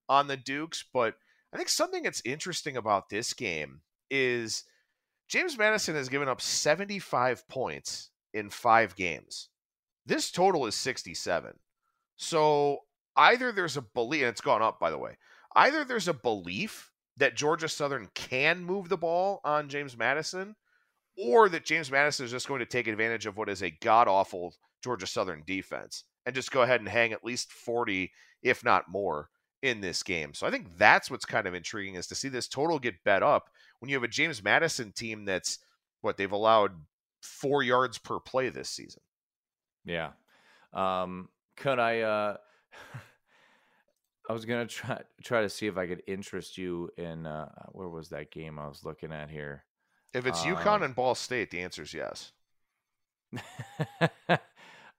on 0.09 0.27
the 0.27 0.37
Dukes. 0.37 0.83
But 0.93 1.15
I 1.53 1.57
think 1.57 1.69
something 1.69 2.03
that's 2.03 2.21
interesting 2.25 2.77
about 2.77 3.09
this 3.09 3.33
game 3.33 3.81
is 4.09 4.63
James 5.27 5.57
Madison 5.57 5.95
has 5.95 6.09
given 6.09 6.27
up 6.27 6.41
75 6.41 7.47
points 7.47 8.09
in 8.33 8.49
five 8.49 8.95
games. 8.95 9.49
This 10.05 10.31
total 10.31 10.65
is 10.65 10.75
67. 10.75 11.53
So 12.17 12.79
either 13.15 13.51
there's 13.51 13.77
a 13.77 13.81
belief, 13.81 14.21
and 14.21 14.29
it's 14.29 14.41
gone 14.41 14.61
up, 14.61 14.79
by 14.79 14.91
the 14.91 14.97
way, 14.97 15.17
either 15.55 15.83
there's 15.83 16.07
a 16.07 16.13
belief 16.13 16.91
that 17.17 17.35
Georgia 17.35 17.69
Southern 17.69 18.09
can 18.15 18.63
move 18.63 18.89
the 18.89 18.97
ball 18.97 19.39
on 19.43 19.69
James 19.69 19.97
Madison, 19.97 20.55
or 21.17 21.47
that 21.49 21.65
James 21.65 21.91
Madison 21.91 22.25
is 22.25 22.31
just 22.31 22.47
going 22.47 22.59
to 22.59 22.65
take 22.65 22.87
advantage 22.87 23.25
of 23.25 23.37
what 23.37 23.49
is 23.49 23.61
a 23.61 23.69
god 23.81 24.07
awful 24.07 24.55
Georgia 24.83 25.07
Southern 25.07 25.43
defense 25.45 26.03
and 26.25 26.33
just 26.33 26.51
go 26.51 26.63
ahead 26.63 26.79
and 26.79 26.89
hang 26.89 27.13
at 27.13 27.23
least 27.23 27.51
40, 27.51 28.11
if 28.41 28.63
not 28.63 28.89
more, 28.89 29.29
in 29.63 29.79
this 29.79 30.03
game. 30.03 30.33
So 30.33 30.45
I 30.45 30.51
think 30.51 30.77
that's 30.77 31.09
what's 31.09 31.25
kind 31.25 31.47
of 31.47 31.55
intriguing 31.55 31.95
is 31.95 32.05
to 32.07 32.15
see 32.15 32.27
this 32.27 32.49
total 32.49 32.77
get 32.77 33.01
bet 33.05 33.23
up 33.23 33.49
when 33.79 33.89
you 33.89 33.95
have 33.95 34.03
a 34.03 34.09
James 34.09 34.43
Madison 34.43 34.91
team 34.91 35.25
that's 35.25 35.59
what 36.01 36.17
they've 36.17 36.31
allowed 36.31 36.73
four 37.21 37.63
yards 37.63 37.97
per 37.97 38.19
play 38.19 38.49
this 38.49 38.69
season. 38.69 39.01
Yeah. 39.85 40.11
Um, 40.73 41.29
could 41.55 41.79
I 41.79 42.01
uh 42.01 42.37
I 44.29 44.33
was 44.33 44.43
gonna 44.43 44.67
try 44.67 45.01
try 45.23 45.41
to 45.41 45.49
see 45.49 45.67
if 45.67 45.77
I 45.77 45.87
could 45.87 46.03
interest 46.07 46.57
you 46.57 46.89
in 46.97 47.25
uh, 47.25 47.49
where 47.71 47.87
was 47.87 48.09
that 48.09 48.31
game 48.31 48.59
I 48.59 48.67
was 48.67 48.83
looking 48.83 49.13
at 49.13 49.29
here. 49.29 49.63
If 50.13 50.25
it's 50.25 50.43
uh, 50.43 50.47
UConn 50.47 50.83
and 50.83 50.95
Ball 50.95 51.15
State, 51.15 51.51
the 51.51 51.61
answer 51.61 51.83
is 51.83 51.93
yes. 51.93 52.33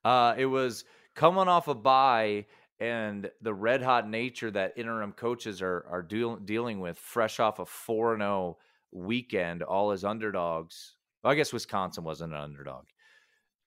uh, 0.04 0.34
it 0.36 0.46
was 0.46 0.84
coming 1.14 1.48
off 1.48 1.68
a 1.68 1.74
bye 1.74 2.46
and 2.88 3.30
the 3.40 3.54
red 3.54 3.82
hot 3.82 4.08
nature 4.08 4.50
that 4.50 4.74
interim 4.76 5.12
coaches 5.12 5.62
are 5.62 5.86
are 5.90 6.02
deal, 6.02 6.36
dealing 6.36 6.80
with, 6.80 6.98
fresh 6.98 7.40
off 7.40 7.58
a 7.58 7.66
four 7.66 8.12
and 8.12 8.20
zero 8.20 8.30
oh 8.30 8.58
weekend, 8.92 9.62
all 9.62 9.90
as 9.90 10.04
underdogs. 10.04 10.96
Well, 11.22 11.32
I 11.32 11.36
guess 11.36 11.52
Wisconsin 11.52 12.04
wasn't 12.04 12.32
an 12.32 12.40
underdog. 12.40 12.84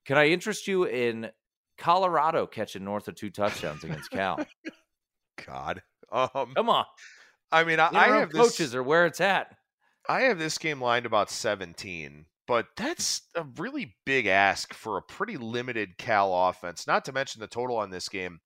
Can 0.06 0.18
I 0.18 0.28
interest 0.28 0.68
you 0.68 0.86
in 0.86 1.32
Colorado 1.78 2.48
catching 2.48 2.84
north 2.84 3.08
of 3.08 3.16
two 3.16 3.30
touchdowns 3.30 3.84
against 3.84 4.10
Cal. 4.10 4.40
God, 5.46 5.82
um, 6.12 6.54
come 6.56 6.70
on. 6.70 6.86
I 7.52 7.64
mean, 7.64 7.80
I, 7.80 7.90
I 7.94 8.08
have 8.20 8.32
coaches 8.32 8.58
this, 8.58 8.76
are 8.76 8.84
where 8.84 9.06
it's 9.06 9.22
at. 9.22 9.56
I 10.10 10.22
have 10.22 10.40
this 10.40 10.58
game 10.58 10.82
lined 10.82 11.06
about 11.06 11.30
17, 11.30 12.26
but 12.48 12.68
that's 12.76 13.22
a 13.36 13.46
really 13.58 13.96
big 14.06 14.26
ask 14.26 14.74
for 14.74 14.98
a 14.98 15.02
pretty 15.02 15.38
limited 15.38 15.98
Cal 15.98 16.34
offense. 16.50 16.88
Not 16.88 17.06
to 17.06 17.14
mention 17.14 17.40
the 17.40 17.48
total 17.48 17.78
on 17.78 17.90
this 17.90 18.10
game 18.10 18.40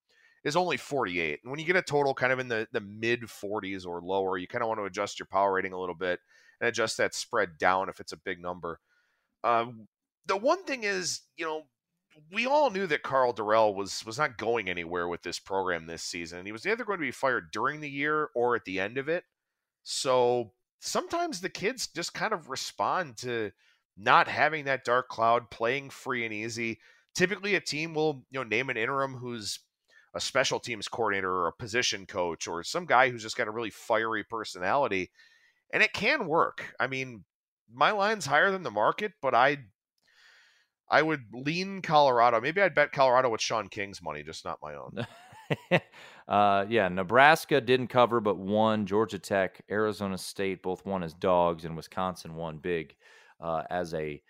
is 0.44 0.56
only 0.56 0.78
48. 0.78 1.40
And 1.44 1.52
when 1.52 1.60
you 1.60 1.66
get 1.66 1.76
a 1.76 1.82
total 1.82 2.14
kind 2.14 2.34
of 2.34 2.40
in 2.40 2.48
the, 2.48 2.68
the 2.72 2.82
mid 2.82 3.22
40s 3.22 3.86
or 3.86 4.02
lower, 4.02 4.38
you 4.38 4.48
kind 4.48 4.64
of 4.64 4.68
want 4.68 4.80
to 4.80 4.86
adjust 4.86 5.20
your 5.20 5.28
power 5.28 5.54
rating 5.54 5.74
a 5.74 5.80
little 5.80 5.96
bit 5.96 6.20
and 6.60 6.68
adjust 6.68 6.98
that 6.98 7.14
spread 7.14 7.58
down 7.58 7.90
if 7.90 8.00
it's 8.00 8.12
a 8.12 8.18
big 8.18 8.42
number. 8.42 8.80
Um, 9.44 9.88
the 10.26 10.38
one 10.38 10.64
thing 10.64 10.84
is, 10.84 11.22
you 11.38 11.46
know, 11.46 11.64
we 12.32 12.46
all 12.46 12.70
knew 12.70 12.88
that 12.88 13.04
Karl 13.04 13.34
Dorrell 13.34 13.74
was 13.74 14.06
was 14.06 14.18
not 14.18 14.38
going 14.38 14.70
anywhere 14.70 15.08
with 15.08 15.22
this 15.22 15.40
program 15.40 15.86
this 15.86 16.04
season. 16.04 16.46
He 16.46 16.52
was 16.52 16.66
either 16.66 16.84
going 16.84 17.00
to 17.00 17.06
be 17.06 17.12
fired 17.12 17.52
during 17.52 17.80
the 17.80 17.90
year 17.90 18.30
or 18.36 18.56
at 18.56 18.66
the 18.66 18.80
end 18.80 18.98
of 18.98 19.08
it. 19.08 19.24
So 19.84 20.52
sometimes 20.80 21.40
the 21.40 21.50
kids 21.50 21.88
just 21.88 22.14
kind 22.14 22.34
of 22.34 22.50
respond 22.50 23.18
to 23.18 23.52
not 23.98 24.28
having 24.28 24.66
that 24.66 24.84
dark 24.84 25.08
cloud, 25.10 25.50
playing 25.50 25.90
free 25.90 26.26
and 26.26 26.34
easy. 26.34 26.80
Typically, 27.16 27.56
a 27.56 27.62
team 27.62 27.94
will 27.94 28.26
you 28.30 28.40
know 28.40 28.44
name 28.44 28.70
an 28.70 28.78
interim 28.78 29.14
who's 29.14 29.60
a 30.14 30.20
special 30.20 30.60
teams 30.60 30.88
coordinator 30.88 31.32
or 31.32 31.48
a 31.48 31.54
position 31.54 32.06
coach 32.06 32.48
or 32.48 32.64
some 32.64 32.86
guy 32.86 33.10
who's 33.10 33.24
just 33.24 33.38
got 33.38 33.48
a 33.48 33.52
really 33.52 33.70
fiery 33.70 34.24
personality, 34.24 35.12
and 35.74 35.82
it 35.82 35.94
can 35.94 36.28
work. 36.28 36.74
I 36.80 36.88
mean, 36.88 37.24
my 37.74 37.92
line's 37.92 38.26
higher 38.26 38.52
than 38.52 38.64
the 38.64 38.72
market, 38.72 39.14
but 39.22 39.34
I 39.34 39.60
I 40.90 41.02
would 41.02 41.24
lean 41.34 41.82
Colorado. 41.82 42.42
Maybe 42.42 42.62
I'd 42.62 42.76
bet 42.76 42.92
Colorado 42.92 43.30
with 43.30 43.40
Sean 43.40 43.70
King's 43.70 44.02
money, 44.02 44.24
just 44.24 44.44
not 44.44 44.60
my 44.62 44.76
own. 44.76 45.08
uh, 46.28 46.66
yeah, 46.68 46.90
Nebraska 46.90 47.62
didn't 47.62 47.88
cover 47.88 48.20
but 48.20 48.38
won. 48.38 48.86
Georgia 48.86 49.18
Tech, 49.18 49.62
Arizona 49.72 50.18
State 50.18 50.62
both 50.62 50.86
won 50.86 51.02
as 51.02 51.14
dogs, 51.14 51.64
and 51.64 51.78
Wisconsin 51.78 52.36
won 52.36 52.58
big 52.58 52.96
uh, 53.40 53.64
as 53.70 53.94
a 53.94 54.22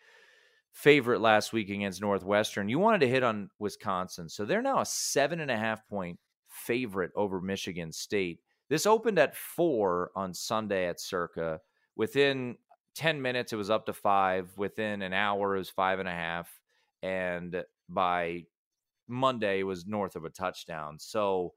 favorite 0.73 1.21
last 1.21 1.53
week 1.53 1.69
against 1.69 2.01
Northwestern. 2.01 2.69
You 2.69 2.79
wanted 2.79 3.01
to 3.01 3.09
hit 3.09 3.23
on 3.23 3.49
Wisconsin, 3.59 4.29
so 4.29 4.45
they're 4.45 4.61
now 4.61 4.81
a 4.81 4.85
seven 4.85 5.39
and 5.39 5.51
a 5.51 5.57
half 5.57 5.87
point 5.87 6.19
favorite 6.47 7.11
over 7.15 7.41
Michigan 7.41 7.91
State. 7.91 8.39
This 8.69 8.85
opened 8.85 9.19
at 9.19 9.35
four 9.35 10.11
on 10.15 10.33
Sunday 10.33 10.87
at 10.87 10.99
Circa. 10.99 11.59
Within 11.95 12.55
10 12.95 13.21
minutes, 13.21 13.51
it 13.51 13.57
was 13.57 13.69
up 13.69 13.85
to 13.85 13.93
five. 13.93 14.49
Within 14.57 15.01
an 15.01 15.13
hour, 15.13 15.55
it 15.55 15.59
was 15.59 15.69
five 15.69 15.99
and 15.99 16.07
a 16.07 16.13
half. 16.13 16.49
And 17.03 17.63
by 17.89 18.43
Monday, 19.07 19.59
it 19.59 19.63
was 19.63 19.85
north 19.85 20.15
of 20.15 20.25
a 20.25 20.29
touchdown. 20.29 20.97
So, 20.99 21.53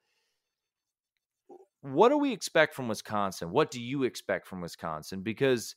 what 1.83 2.09
do 2.09 2.19
we 2.19 2.33
expect 2.33 2.75
from 2.75 2.89
Wisconsin? 2.89 3.51
What 3.51 3.71
do 3.71 3.81
you 3.81 4.05
expect 4.05 4.47
from 4.47 4.63
Wisconsin? 4.63 5.21
Because, 5.23 5.77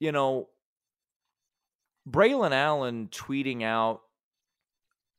you 0.00 0.10
know, 0.10 0.48
Braylon 2.08 2.52
Allen 2.52 3.08
tweeting 3.10 3.62
out 3.62 4.02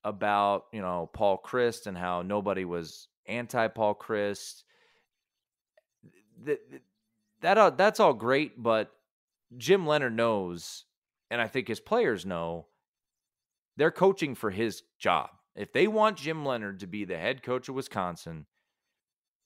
about, 0.04 0.66
you 0.74 0.82
know, 0.82 1.10
Paul 1.14 1.42
Chryst 1.44 1.88
and 1.88 1.98
how 1.98 2.22
nobody 2.22 2.66
was 2.66 3.08
anti 3.26 3.68
Paul 3.70 3.96
Chryst. 3.96 4.64
That, 6.44 6.60
that, 7.42 7.78
that's 7.78 8.00
all 8.00 8.14
great, 8.14 8.62
but 8.62 8.92
Jim 9.58 9.88
Leonhard 9.88 10.16
knows, 10.16 10.86
and 11.32 11.42
I 11.42 11.48
think 11.48 11.68
his 11.68 11.80
players 11.80 12.26
know, 12.26 12.68
they're 13.78 13.92
coaching 13.92 14.36
for 14.36 14.52
his 14.52 14.84
job. 15.00 15.30
If 15.56 15.72
they 15.72 15.88
want 15.88 16.18
Jim 16.18 16.46
Leonhard 16.46 16.80
to 16.82 16.88
be 16.88 17.06
the 17.06 17.18
head 17.18 17.44
coach 17.44 17.70
of 17.70 17.76
Wisconsin, 17.76 18.46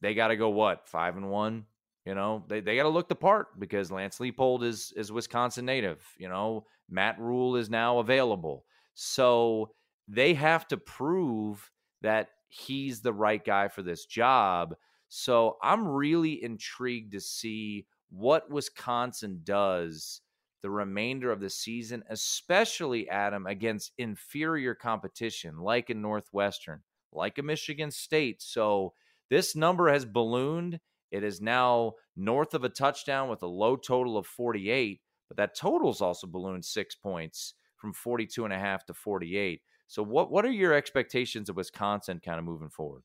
they 0.01 0.13
got 0.13 0.29
to 0.29 0.35
go 0.35 0.49
what 0.49 0.87
five 0.87 1.17
and 1.17 1.29
one. 1.29 1.65
You 2.05 2.15
know, 2.15 2.45
they, 2.47 2.61
they 2.61 2.77
got 2.77 2.83
to 2.83 2.89
look 2.89 3.09
the 3.09 3.15
part 3.15 3.59
because 3.59 3.91
Lance 3.91 4.19
Leipold 4.19 4.63
is 4.63 4.93
is 4.95 5.11
Wisconsin 5.11 5.65
native. 5.65 6.01
You 6.17 6.29
know, 6.29 6.65
Matt 6.89 7.19
Rhule 7.19 7.55
is 7.55 7.69
now 7.69 7.99
available. 7.99 8.65
So 8.93 9.71
they 10.07 10.33
have 10.35 10.67
to 10.69 10.77
prove 10.77 11.71
that 12.01 12.29
he's 12.47 13.01
the 13.01 13.13
right 13.13 13.43
guy 13.43 13.67
for 13.67 13.81
this 13.81 14.05
job. 14.05 14.75
So 15.09 15.57
I'm 15.61 15.87
really 15.87 16.43
intrigued 16.43 17.13
to 17.13 17.19
see 17.19 17.87
what 18.09 18.49
Wisconsin 18.49 19.41
does 19.43 20.21
the 20.61 20.69
remainder 20.69 21.31
of 21.31 21.39
the 21.39 21.49
season, 21.49 22.03
especially 22.09 23.09
Adam 23.09 23.45
against 23.45 23.93
inferior 23.97 24.73
competition 24.73 25.59
like 25.59 25.89
in 25.89 26.01
Northwestern, 26.01 26.81
like 27.11 27.37
a 27.37 27.43
Michigan 27.43 27.91
State. 27.91 28.41
So 28.41 28.93
this 29.29 29.55
number 29.55 29.91
has 29.91 30.05
ballooned. 30.05 30.79
It 31.11 31.23
is 31.23 31.41
now 31.41 31.93
north 32.15 32.53
of 32.53 32.63
a 32.63 32.69
touchdown 32.69 33.29
with 33.29 33.43
a 33.43 33.47
low 33.47 33.75
total 33.75 34.17
of 34.17 34.25
48, 34.25 34.99
but 35.27 35.37
that 35.37 35.55
total's 35.55 36.01
also 36.01 36.27
ballooned 36.27 36.65
six 36.65 36.95
points 36.95 37.53
from 37.75 37.93
42 37.93 38.43
and 38.43 38.53
a 38.53 38.59
half 38.59 38.85
to 38.85 38.93
48. 38.93 39.61
So 39.87 40.03
what 40.03 40.31
what 40.31 40.45
are 40.45 40.51
your 40.51 40.73
expectations 40.73 41.49
of 41.49 41.55
Wisconsin 41.55 42.19
kind 42.23 42.39
of 42.39 42.45
moving 42.45 42.69
forward? 42.69 43.03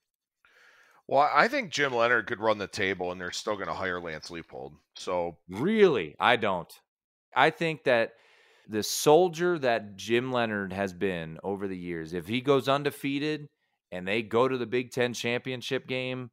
Well, 1.09 1.29
I 1.33 1.49
think 1.49 1.73
Jim 1.73 1.95
Leonhard 1.95 2.27
could 2.27 2.41
run 2.41 2.59
the 2.59 2.67
table 2.67 3.13
and 3.13 3.21
they're 3.21 3.33
still 3.33 3.57
going 3.57 3.67
to 3.67 3.75
hire 3.75 4.01
Lance 4.01 4.31
Leipold. 4.31 4.73
So 4.97 5.37
Really? 5.49 6.15
I 6.19 6.37
don't. 6.37 6.73
I 7.35 7.51
think 7.51 7.85
that 7.85 8.13
the 8.69 8.83
soldier 8.83 9.59
that 9.59 9.97
Jim 9.97 10.33
Leonhard 10.33 10.73
has 10.73 10.93
been 10.93 11.39
over 11.43 11.67
the 11.67 11.77
years, 11.77 12.13
if 12.13 12.27
he 12.27 12.41
goes 12.41 12.69
undefeated 12.69 13.49
and 13.91 14.07
they 14.07 14.23
go 14.23 14.49
to 14.49 14.57
the 14.57 14.67
Big 14.67 14.93
Ten 14.93 15.13
championship 15.13 15.87
game, 15.87 16.31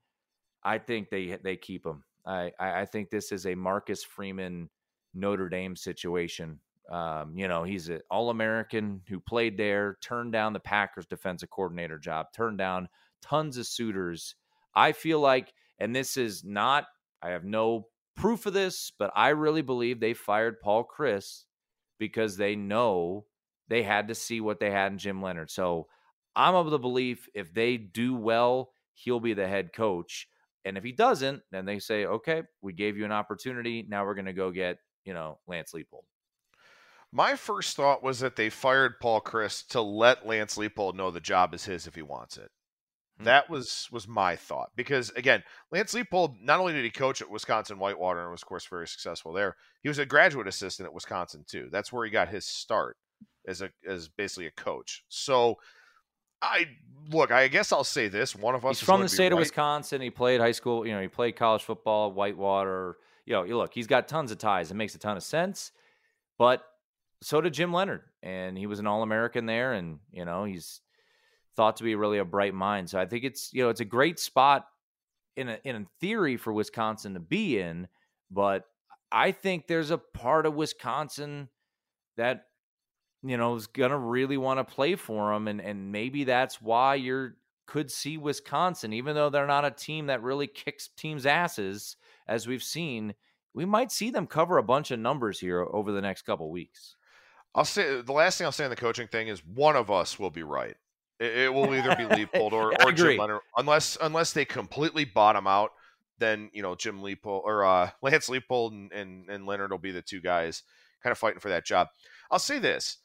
I 0.64 0.78
think 0.78 1.10
they 1.10 1.38
they 1.44 1.58
keep 1.58 1.86
him. 1.86 2.04
I 2.26 2.52
I 2.60 2.86
think 2.86 3.10
this 3.10 3.32
is 3.32 3.46
a 3.46 3.56
Marcus 3.56 4.04
Freeman 4.04 4.70
Notre 5.14 5.49
Dame 5.49 5.76
situation. 5.76 6.60
Um, 6.89 7.34
you 7.36 7.47
know, 7.47 7.64
he's 7.64 7.89
an 7.89 8.01
All 8.10 8.30
American 8.30 9.01
who 9.07 9.20
played 9.20 9.57
there, 9.57 9.97
turned 10.01 10.32
down 10.32 10.53
the 10.53 10.60
Packers 10.60 11.05
defensive 11.05 11.49
coordinator 11.49 11.99
job, 11.99 12.28
turned 12.34 12.57
down 12.57 12.89
tons 13.22 13.57
of 13.57 13.68
suitors. 13.68 14.36
I 14.74 14.91
feel 14.91 15.20
like, 15.20 15.53
and 15.80 15.95
this 15.95 16.18
is 16.18 16.43
not, 16.43 16.86
I 17.22 17.30
have 17.30 17.43
no 17.43 17.88
proof 18.16 18.45
of 18.45 18.53
this, 18.53 18.91
but 18.97 19.12
I 19.16 19.30
really 19.30 19.62
believe 19.62 19.99
they 19.99 20.14
fired 20.14 20.60
Paul 20.60 20.86
Chryst 20.86 21.45
because 21.99 22.38
they 22.38 22.55
know 22.55 23.26
they 23.68 23.84
had 23.84 24.07
to 24.07 24.16
see 24.16 24.41
what 24.41 24.60
they 24.60 24.72
had 24.72 24.91
in 24.91 24.97
Jim 24.97 25.22
Leonhard. 25.22 25.51
So 25.51 25.88
I'm 26.36 26.55
of 26.55 26.72
the 26.72 26.80
belief 26.80 27.28
if 27.34 27.53
they 27.53 27.78
do 27.78 28.16
well, 28.16 28.72
he'll 28.93 29.20
be 29.20 29.34
the 29.34 29.47
head 29.47 29.74
coach. 29.74 30.28
And 30.66 30.78
if 30.78 30.84
he 30.84 30.91
doesn't, 30.91 31.41
then 31.51 31.66
they 31.66 31.80
say, 31.80 32.05
okay, 32.05 32.43
we 32.62 32.74
gave 32.74 32.97
you 32.97 33.05
an 33.05 33.12
opportunity. 33.12 33.86
Now 33.88 34.05
we're 34.05 34.16
going 34.16 34.26
to 34.26 34.34
go 34.34 34.51
get, 34.51 34.78
you 35.06 35.14
know, 35.14 35.39
Lance 35.47 35.74
Leipold. 35.74 36.04
My 37.12 37.36
first 37.36 37.76
thought 37.76 38.04
was 38.04 38.20
that 38.20 38.36
they 38.36 38.50
fired 38.50 39.00
Paul 39.00 39.22
Chryst 39.22 39.70
to 39.70 39.82
let 39.82 40.28
Lance 40.28 40.58
Leipold 40.58 40.95
know 40.95 41.10
the 41.10 41.20
job 41.20 41.54
is 41.54 41.66
his 41.66 41.88
if 41.88 41.95
he 41.95 42.04
wants 42.04 42.38
it. 42.38 42.52
Hmm. 43.18 43.24
That 43.26 43.50
was 43.50 43.88
was 43.91 44.08
my 44.08 44.36
thought 44.36 44.72
because 44.76 45.10
again, 45.12 45.43
Lance 45.72 45.93
Leipold 45.93 46.36
not 46.41 46.60
only 46.60 46.74
did 46.74 46.84
he 46.84 46.91
coach 46.91 47.22
at 47.22 47.30
Wisconsin 47.30 47.80
Whitewater 47.80 48.22
and 48.22 48.32
was 48.32 48.43
of 48.43 48.47
course 48.47 48.66
very 48.66 48.88
successful 48.88 49.34
there, 49.34 49.56
he 49.82 49.89
was 49.89 50.00
a 50.00 50.06
graduate 50.06 50.47
assistant 50.47 50.86
at 50.88 50.93
Wisconsin 50.93 51.43
too. 51.47 51.68
That's 51.72 51.91
where 51.91 52.06
he 52.06 52.12
got 52.12 52.30
his 52.30 52.45
start 52.45 52.97
as 53.47 53.62
a 53.62 53.72
as 53.88 54.08
basically 54.08 54.45
a 54.45 54.52
coach. 54.52 55.04
So 55.10 55.58
I 56.41 56.68
look, 57.12 57.32
I 57.32 57.47
guess 57.47 57.72
I'll 57.72 57.84
say 57.84 58.08
this: 58.08 58.36
one 58.36 58.56
of 58.56 58.66
us 58.66 58.80
he's 58.80 58.86
from 58.86 59.02
the 59.02 59.10
state 59.10 59.26
right. 59.26 59.34
of 59.34 59.39
Wisconsin. 59.39 60.02
He 60.02 60.10
played 60.10 60.39
high 60.39 60.52
school. 60.52 60.86
You 60.86 60.93
know, 60.93 61.02
he 61.02 61.08
played 61.08 61.36
college 61.36 61.64
football, 61.64 62.12
Whitewater. 62.12 62.97
You 63.30 63.36
know, 63.36 63.58
look, 63.58 63.74
he's 63.74 63.88
got 63.88 64.10
tons 64.10 64.32
of 64.32 64.38
ties. 64.38 64.72
It 64.72 64.74
makes 64.74 64.96
a 64.96 65.00
ton 65.00 65.16
of 65.16 65.24
sense. 65.24 65.72
But 66.38 66.64
so 67.22 67.40
did 67.40 67.54
Jim 67.54 67.72
Leonhard, 67.72 68.02
and 68.22 68.58
he 68.58 68.68
was 68.68 68.80
an 68.80 68.88
All 68.88 69.04
American 69.04 69.46
there, 69.46 69.72
and 69.74 70.00
you 70.12 70.26
know, 70.26 70.44
he's 70.44 70.82
thought 71.56 71.78
to 71.78 71.84
be 71.84 71.96
really 71.96 72.18
a 72.18 72.26
bright 72.26 72.54
mind. 72.54 72.90
So 72.90 73.00
I 73.00 73.06
think 73.06 73.24
it's 73.24 73.54
you 73.54 73.64
know 73.64 73.70
it's 73.70 73.80
a 73.80 73.86
great 73.86 74.20
spot 74.20 74.66
in 75.38 75.48
a, 75.48 75.60
in 75.64 75.88
theory 76.02 76.36
for 76.36 76.52
Wisconsin 76.52 77.14
to 77.14 77.22
be 77.22 77.60
in, 77.60 77.88
but 78.30 78.66
I 79.12 79.32
think 79.32 79.68
there's 79.68 79.92
a 79.92 79.98
part 79.98 80.46
of 80.46 80.56
Wisconsin 80.56 81.48
that 82.18 82.46
you 83.24 83.38
know, 83.38 83.56
is 83.56 83.68
going 83.68 83.92
to 83.92 83.98
really 83.98 84.38
want 84.38 84.60
to 84.60 84.64
play 84.64 84.96
for 84.96 85.34
them. 85.34 85.48
And, 85.48 85.62
and 85.62 85.92
maybe 85.92 86.24
that's 86.24 86.62
why 86.62 86.96
you're 86.96 87.36
could 87.68 87.92
see 87.92 88.18
Wisconsin, 88.18 88.94
even 88.94 89.14
though 89.14 89.30
they're 89.30 89.46
not 89.46 89.64
a 89.64 89.70
team 89.70 90.08
that 90.08 90.24
really 90.24 90.48
kicks 90.48 90.90
teams' 90.98 91.28
asses, 91.28 91.98
as 92.30 92.48
we've 92.48 92.64
seen, 92.64 93.16
we 93.54 93.66
might 93.66 93.92
see 93.92 94.12
them 94.12 94.28
cover 94.28 94.58
a 94.58 94.64
bunch 94.64 94.92
of 94.92 95.00
numbers 95.00 95.40
here 95.40 95.62
over 95.62 95.92
the 95.92 96.02
next 96.02 96.22
couple 96.22 96.50
weeks. 96.50 96.96
I'll 97.56 97.66
say 97.66 98.02
the 98.02 98.14
last 98.14 98.38
thing 98.38 98.46
I'll 98.46 98.52
say 98.52 98.64
on 98.64 98.70
the 98.70 98.76
coaching 98.76 99.08
thing 99.08 99.28
is 99.28 99.44
one 99.46 99.76
of 99.76 99.90
us 99.90 100.20
will 100.20 100.30
be 100.30 100.44
right. 100.44 100.78
It, 101.20 101.38
it 101.38 101.54
will 101.54 101.74
either 101.74 101.96
be 101.96 102.04
Leipold 102.16 102.52
or, 102.52 102.72
or 102.82 102.92
Jim 102.92 103.18
Leonhard, 103.18 103.42
unless 103.58 103.98
unless 104.00 104.34
they 104.34 104.46
completely 104.46 105.04
bottom 105.04 105.48
out. 105.48 105.72
Then 106.20 106.52
you 106.54 106.62
know 106.62 106.76
Jim 106.76 107.02
Leipold 107.02 107.42
or 107.44 107.66
uh, 107.66 107.90
Lance 108.02 108.30
Leipold 108.30 108.72
and, 108.72 108.92
and 108.92 109.30
and 109.30 109.46
Leonhard 109.48 109.72
will 109.72 109.80
be 109.80 109.92
the 109.92 110.04
two 110.04 110.22
guys 110.22 110.64
kind 111.02 111.12
of 111.12 111.18
fighting 111.18 111.40
for 111.40 111.50
that 111.50 111.66
job. 111.66 111.88
I'll 112.30 112.40
say 112.40 112.60
this: 112.60 112.98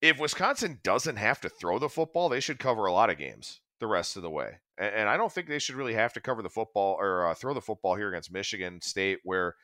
if 0.00 0.18
Wisconsin 0.18 0.80
doesn't 0.82 1.16
have 1.16 1.40
to 1.42 1.50
throw 1.50 1.78
the 1.78 1.90
football, 1.90 2.30
they 2.30 2.40
should 2.40 2.58
cover 2.58 2.86
a 2.86 2.92
lot 2.92 3.10
of 3.10 3.18
games 3.18 3.60
the 3.80 3.86
rest 3.86 4.16
of 4.16 4.22
the 4.22 4.30
way. 4.30 4.60
And, 4.78 4.94
and 4.94 5.08
I 5.08 5.16
don't 5.16 5.32
think 5.32 5.48
they 5.48 5.58
should 5.58 5.76
really 5.76 5.94
have 5.94 6.12
to 6.14 6.20
cover 6.20 6.42
the 6.42 6.48
football 6.48 6.96
or 6.98 7.26
uh, 7.26 7.34
throw 7.34 7.54
the 7.54 7.60
football 7.60 7.94
here 7.94 8.08
against 8.08 8.32
Michigan 8.32 8.80
State, 8.80 9.18
where 9.24 9.54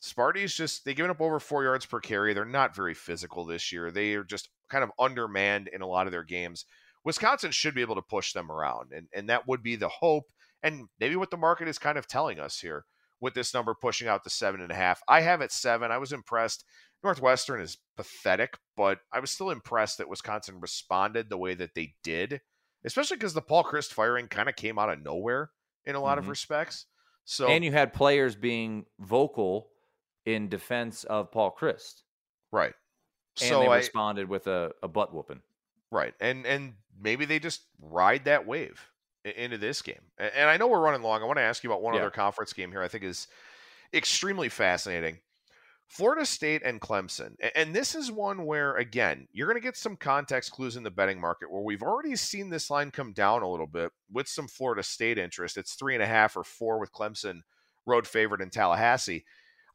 Sparty's 0.00 0.54
just 0.54 0.84
they 0.84 0.94
given 0.94 1.10
up 1.10 1.20
over 1.20 1.40
four 1.40 1.64
yards 1.64 1.86
per 1.86 2.00
carry. 2.00 2.34
They're 2.34 2.44
not 2.44 2.76
very 2.76 2.94
physical 2.94 3.44
this 3.44 3.72
year. 3.72 3.90
They 3.90 4.14
are 4.14 4.24
just 4.24 4.48
kind 4.68 4.84
of 4.84 4.92
undermanned 4.98 5.68
in 5.68 5.82
a 5.82 5.86
lot 5.86 6.06
of 6.06 6.12
their 6.12 6.24
games. 6.24 6.64
Wisconsin 7.04 7.52
should 7.52 7.74
be 7.74 7.82
able 7.82 7.94
to 7.94 8.02
push 8.02 8.32
them 8.32 8.50
around, 8.50 8.92
and 8.92 9.08
and 9.14 9.28
that 9.28 9.46
would 9.46 9.62
be 9.62 9.76
the 9.76 9.88
hope, 9.88 10.24
and 10.62 10.88
maybe 11.00 11.16
what 11.16 11.30
the 11.30 11.36
market 11.36 11.68
is 11.68 11.78
kind 11.78 11.96
of 11.96 12.06
telling 12.06 12.38
us 12.38 12.60
here 12.60 12.84
with 13.20 13.32
this 13.32 13.54
number 13.54 13.74
pushing 13.74 14.08
out 14.08 14.24
to 14.24 14.30
seven 14.30 14.60
and 14.60 14.70
a 14.70 14.74
half. 14.74 15.00
I 15.08 15.22
have 15.22 15.40
it 15.40 15.50
seven. 15.50 15.90
I 15.90 15.98
was 15.98 16.12
impressed 16.12 16.64
Northwestern 17.02 17.60
is 17.60 17.78
pathetic, 17.96 18.58
but 18.76 18.98
I 19.12 19.20
was 19.20 19.30
still 19.30 19.50
impressed 19.50 19.98
that 19.98 20.08
Wisconsin 20.08 20.60
responded 20.60 21.28
the 21.28 21.38
way 21.38 21.54
that 21.54 21.74
they 21.74 21.94
did, 22.02 22.40
especially 22.86 23.16
because 23.16 23.34
the 23.34 23.42
Paul 23.42 23.64
Chryst 23.64 23.92
firing 23.92 24.28
kind 24.28 24.48
of 24.48 24.56
came 24.56 24.78
out 24.78 24.88
of 24.88 25.02
nowhere 25.02 25.50
in 25.84 25.94
a 25.94 26.00
lot 26.00 26.12
mm-hmm. 26.12 26.24
of 26.24 26.28
respects. 26.28 26.86
So 27.24 27.48
and 27.48 27.64
you 27.64 27.72
had 27.72 27.92
players 27.92 28.36
being 28.36 28.86
vocal 29.00 29.68
in 30.24 30.48
defense 30.48 31.04
of 31.04 31.30
Paul 31.32 31.54
Chryst, 31.58 32.02
right? 32.52 32.72
And 33.40 33.50
so 33.50 33.60
they 33.60 33.66
I, 33.66 33.76
responded 33.76 34.28
with 34.28 34.46
a, 34.46 34.72
a 34.82 34.88
butt 34.88 35.12
whooping, 35.12 35.42
right? 35.90 36.14
And 36.20 36.46
and 36.46 36.74
maybe 36.98 37.24
they 37.24 37.40
just 37.40 37.62
ride 37.80 38.24
that 38.24 38.46
wave 38.46 38.80
into 39.24 39.58
this 39.58 39.82
game. 39.82 40.00
And 40.18 40.48
I 40.48 40.56
know 40.56 40.68
we're 40.68 40.80
running 40.80 41.02
long. 41.02 41.20
I 41.20 41.26
want 41.26 41.38
to 41.38 41.42
ask 41.42 41.64
you 41.64 41.70
about 41.70 41.82
one 41.82 41.94
yeah. 41.94 42.00
other 42.00 42.10
conference 42.10 42.52
game 42.52 42.70
here. 42.70 42.82
I 42.82 42.88
think 42.88 43.02
is 43.02 43.26
extremely 43.92 44.48
fascinating. 44.48 45.18
Florida 45.88 46.26
State 46.26 46.62
and 46.64 46.80
Clemson. 46.80 47.34
And 47.54 47.74
this 47.74 47.94
is 47.94 48.10
one 48.10 48.44
where, 48.44 48.76
again, 48.76 49.28
you're 49.32 49.46
going 49.46 49.60
to 49.60 49.66
get 49.66 49.76
some 49.76 49.96
context 49.96 50.50
clues 50.50 50.76
in 50.76 50.82
the 50.82 50.90
betting 50.90 51.20
market 51.20 51.50
where 51.50 51.62
we've 51.62 51.82
already 51.82 52.16
seen 52.16 52.50
this 52.50 52.70
line 52.70 52.90
come 52.90 53.12
down 53.12 53.42
a 53.42 53.48
little 53.50 53.68
bit 53.68 53.92
with 54.12 54.28
some 54.28 54.48
Florida 54.48 54.82
State 54.82 55.16
interest. 55.16 55.56
It's 55.56 55.74
three 55.74 55.94
and 55.94 56.02
a 56.02 56.06
half 56.06 56.36
or 56.36 56.44
four 56.44 56.80
with 56.80 56.92
Clemson 56.92 57.40
road 57.86 58.06
favorite 58.06 58.40
in 58.40 58.50
Tallahassee. 58.50 59.24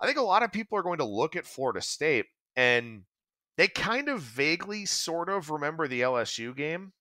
I 0.02 0.06
think 0.06 0.18
a 0.18 0.24
lot 0.24 0.44
of 0.44 0.52
people 0.52 0.78
are 0.78 0.84
going 0.84 0.98
to 0.98 1.06
look 1.06 1.36
at 1.36 1.46
Florida 1.46 1.82
State 1.82 2.26
and 2.56 3.04
they 3.58 3.68
kind 3.68 4.10
of 4.10 4.20
vaguely 4.22 4.86
sort 4.86 5.30
of 5.30 5.50
remember 5.50 5.88
the 5.88 6.02
LSU 6.02 6.56
game, 6.56 6.92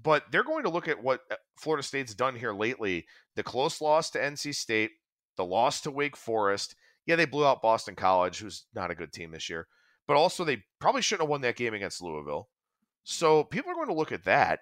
but 0.00 0.24
they're 0.30 0.44
going 0.44 0.64
to 0.64 0.70
look 0.70 0.88
at 0.88 1.02
what 1.02 1.20
uh, 1.30 1.36
Florida 1.58 1.82
State's 1.82 2.14
done 2.14 2.36
here 2.36 2.54
lately 2.54 3.06
the 3.36 3.42
close 3.42 3.80
loss 3.80 4.10
to 4.10 4.18
NC 4.18 4.54
State, 4.54 4.92
the 5.36 5.44
loss 5.44 5.80
to 5.82 5.90
Wake 5.90 6.16
Forest 6.16 6.74
yeah, 7.10 7.16
they 7.16 7.24
blew 7.24 7.44
out 7.44 7.60
Boston 7.60 7.96
College, 7.96 8.38
who's 8.38 8.66
not 8.72 8.92
a 8.92 8.94
good 8.94 9.12
team 9.12 9.32
this 9.32 9.50
year, 9.50 9.66
but 10.06 10.16
also 10.16 10.44
they 10.44 10.62
probably 10.78 11.02
shouldn't 11.02 11.22
have 11.22 11.28
won 11.28 11.40
that 11.40 11.56
game 11.56 11.74
against 11.74 12.00
Louisville. 12.00 12.48
So 13.02 13.42
people 13.42 13.72
are 13.72 13.74
going 13.74 13.88
to 13.88 13.94
look 13.94 14.12
at 14.12 14.26
that 14.26 14.60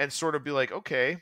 and 0.00 0.12
sort 0.12 0.34
of 0.34 0.42
be 0.42 0.50
like, 0.50 0.72
okay, 0.72 1.18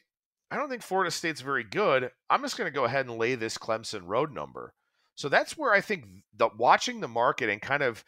I 0.51 0.57
don't 0.57 0.70
think 0.70 0.81
Florida 0.83 1.11
State's 1.11 1.43
very 1.43 1.62
good. 1.62 2.11
I'm 2.31 2.41
just 2.41 2.57
going 2.57 2.68
to 2.68 2.75
go 2.75 2.85
ahead 2.85 3.05
and 3.05 3.18
lay 3.18 3.35
this 3.35 3.59
Clemson 3.59 4.05
road 4.07 4.33
number. 4.33 4.73
So 5.14 5.29
that's 5.29 5.59
where 5.59 5.75
I 5.75 5.83
think 5.83 6.07
the 6.35 6.49
watching 6.57 7.01
the 7.01 7.09
market 7.09 7.51
and 7.51 7.61
kind 7.61 7.83
of 7.83 8.03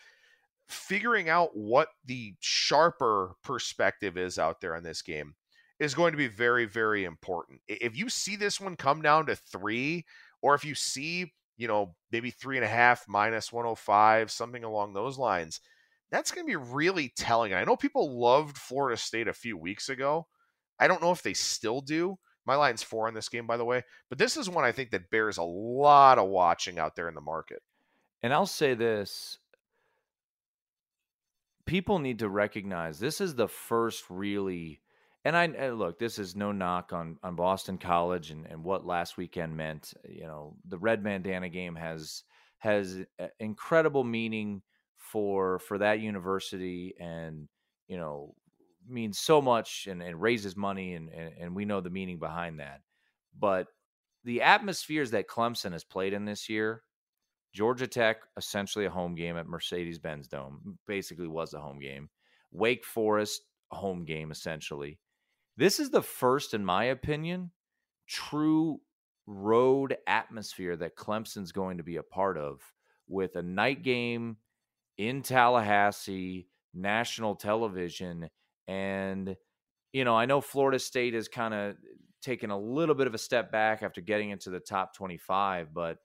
figuring 0.66 1.28
out 1.28 1.50
what 1.54 1.88
the 2.06 2.34
sharper 2.40 3.34
perspective 3.44 4.16
is 4.16 4.38
out 4.38 4.62
there 4.62 4.74
in 4.74 4.84
this 4.84 5.02
game 5.02 5.34
is 5.78 5.94
going 5.94 6.12
to 6.12 6.18
be 6.18 6.28
very, 6.28 6.64
very 6.64 7.04
important. 7.04 7.60
If 7.68 7.94
you 7.94 8.08
see 8.08 8.36
this 8.36 8.58
one 8.58 8.76
come 8.76 9.02
down 9.02 9.26
to 9.26 9.36
three, 9.36 10.06
or 10.40 10.54
if 10.54 10.64
you 10.64 10.74
see 10.74 11.34
you 11.56 11.68
know, 11.68 11.94
maybe 12.10 12.30
three 12.30 12.56
and 12.56 12.64
a 12.64 12.68
half 12.68 13.04
minus 13.08 13.52
105, 13.52 14.30
something 14.30 14.64
along 14.64 14.92
those 14.92 15.18
lines. 15.18 15.60
That's 16.10 16.30
going 16.30 16.46
to 16.46 16.50
be 16.50 16.56
really 16.56 17.12
telling. 17.16 17.54
I 17.54 17.64
know 17.64 17.76
people 17.76 18.20
loved 18.20 18.56
Florida 18.56 18.96
State 18.96 19.28
a 19.28 19.32
few 19.32 19.56
weeks 19.56 19.88
ago. 19.88 20.26
I 20.78 20.86
don't 20.86 21.02
know 21.02 21.12
if 21.12 21.22
they 21.22 21.34
still 21.34 21.80
do. 21.80 22.18
My 22.46 22.56
line's 22.56 22.82
four 22.82 23.08
on 23.08 23.14
this 23.14 23.28
game, 23.28 23.46
by 23.46 23.56
the 23.56 23.64
way. 23.64 23.82
But 24.08 24.18
this 24.18 24.36
is 24.36 24.50
one 24.50 24.64
I 24.64 24.72
think 24.72 24.90
that 24.90 25.10
bears 25.10 25.38
a 25.38 25.42
lot 25.42 26.18
of 26.18 26.28
watching 26.28 26.78
out 26.78 26.94
there 26.94 27.08
in 27.08 27.14
the 27.14 27.20
market. 27.20 27.62
And 28.22 28.32
I'll 28.32 28.46
say 28.46 28.74
this 28.74 29.38
people 31.66 31.98
need 31.98 32.18
to 32.18 32.28
recognize 32.28 32.98
this 32.98 33.20
is 33.20 33.34
the 33.34 33.48
first 33.48 34.04
really 34.10 34.80
and 35.24 35.36
I 35.36 35.44
and 35.44 35.78
look, 35.78 35.98
this 35.98 36.18
is 36.18 36.36
no 36.36 36.52
knock 36.52 36.92
on 36.92 37.18
on 37.22 37.36
Boston 37.36 37.78
College 37.78 38.30
and 38.30 38.46
and 38.46 38.62
what 38.62 38.86
last 38.86 39.16
weekend 39.16 39.56
meant. 39.56 39.94
You 40.08 40.24
know, 40.24 40.56
the 40.68 40.78
red 40.78 41.02
bandana 41.02 41.48
game 41.48 41.74
has 41.76 42.24
has 42.58 42.98
uh, 43.20 43.26
incredible 43.40 44.04
meaning 44.04 44.62
for 44.96 45.58
for 45.60 45.78
that 45.78 46.00
university, 46.00 46.94
and 47.00 47.48
you 47.88 47.96
know 47.96 48.34
means 48.86 49.18
so 49.18 49.40
much 49.40 49.86
and, 49.90 50.02
and 50.02 50.20
raises 50.20 50.56
money, 50.56 50.94
and, 50.94 51.08
and 51.08 51.32
and 51.38 51.56
we 51.56 51.64
know 51.64 51.80
the 51.80 51.90
meaning 51.90 52.18
behind 52.18 52.60
that. 52.60 52.80
But 53.38 53.68
the 54.24 54.42
atmospheres 54.42 55.10
that 55.10 55.28
Clemson 55.28 55.72
has 55.72 55.84
played 55.84 56.12
in 56.12 56.24
this 56.24 56.48
year 56.48 56.82
Georgia 57.54 57.86
Tech, 57.86 58.18
essentially 58.36 58.84
a 58.84 58.90
home 58.90 59.14
game 59.14 59.36
at 59.36 59.46
Mercedes 59.46 60.00
Benz 60.00 60.26
Dome, 60.26 60.76
basically 60.88 61.28
was 61.28 61.54
a 61.54 61.60
home 61.60 61.78
game. 61.78 62.10
Wake 62.50 62.84
Forest, 62.84 63.42
home 63.70 64.04
game, 64.04 64.32
essentially. 64.32 64.98
This 65.56 65.78
is 65.78 65.90
the 65.90 66.02
first, 66.02 66.54
in 66.54 66.64
my 66.64 66.84
opinion, 66.84 67.50
true 68.08 68.80
road 69.26 69.96
atmosphere 70.06 70.76
that 70.76 70.96
Clemson's 70.96 71.52
going 71.52 71.78
to 71.78 71.84
be 71.84 71.96
a 71.96 72.02
part 72.02 72.36
of 72.36 72.60
with 73.08 73.36
a 73.36 73.42
night 73.42 73.82
game 73.82 74.36
in 74.98 75.22
Tallahassee, 75.22 76.48
national 76.74 77.36
television. 77.36 78.28
And, 78.66 79.36
you 79.92 80.04
know, 80.04 80.16
I 80.16 80.26
know 80.26 80.40
Florida 80.40 80.78
State 80.78 81.14
has 81.14 81.28
kind 81.28 81.54
of 81.54 81.76
taken 82.20 82.50
a 82.50 82.58
little 82.58 82.94
bit 82.94 83.06
of 83.06 83.14
a 83.14 83.18
step 83.18 83.52
back 83.52 83.82
after 83.82 84.00
getting 84.00 84.30
into 84.30 84.50
the 84.50 84.60
top 84.60 84.94
25, 84.96 85.74
but 85.74 85.98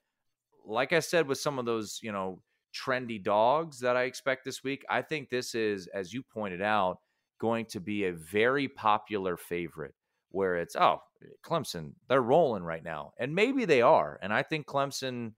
like 0.65 0.93
I 0.93 0.99
said 0.99 1.27
with 1.27 1.39
some 1.39 1.57
of 1.57 1.65
those, 1.65 1.99
you 2.03 2.11
know, 2.11 2.41
trendy 2.75 3.21
dogs 3.23 3.79
that 3.79 3.97
I 3.97 4.03
expect 4.03 4.45
this 4.45 4.63
week, 4.63 4.85
I 4.89 5.01
think 5.01 5.29
this 5.29 5.55
is, 5.55 5.87
as 5.87 6.13
you 6.13 6.21
pointed 6.21 6.61
out, 6.61 6.99
going 7.39 7.65
to 7.67 7.79
be 7.79 8.05
a 8.05 8.13
very 8.13 8.67
popular 8.67 9.37
favorite 9.37 9.93
where 10.31 10.57
it's, 10.57 10.75
oh, 10.75 11.01
Clemson, 11.43 11.93
they're 12.07 12.21
rolling 12.21 12.63
right 12.63 12.83
now. 12.83 13.13
And 13.19 13.33
maybe 13.33 13.65
they 13.65 13.81
are. 13.81 14.19
And 14.21 14.31
I 14.31 14.43
think 14.43 14.67
Clemson 14.67 15.33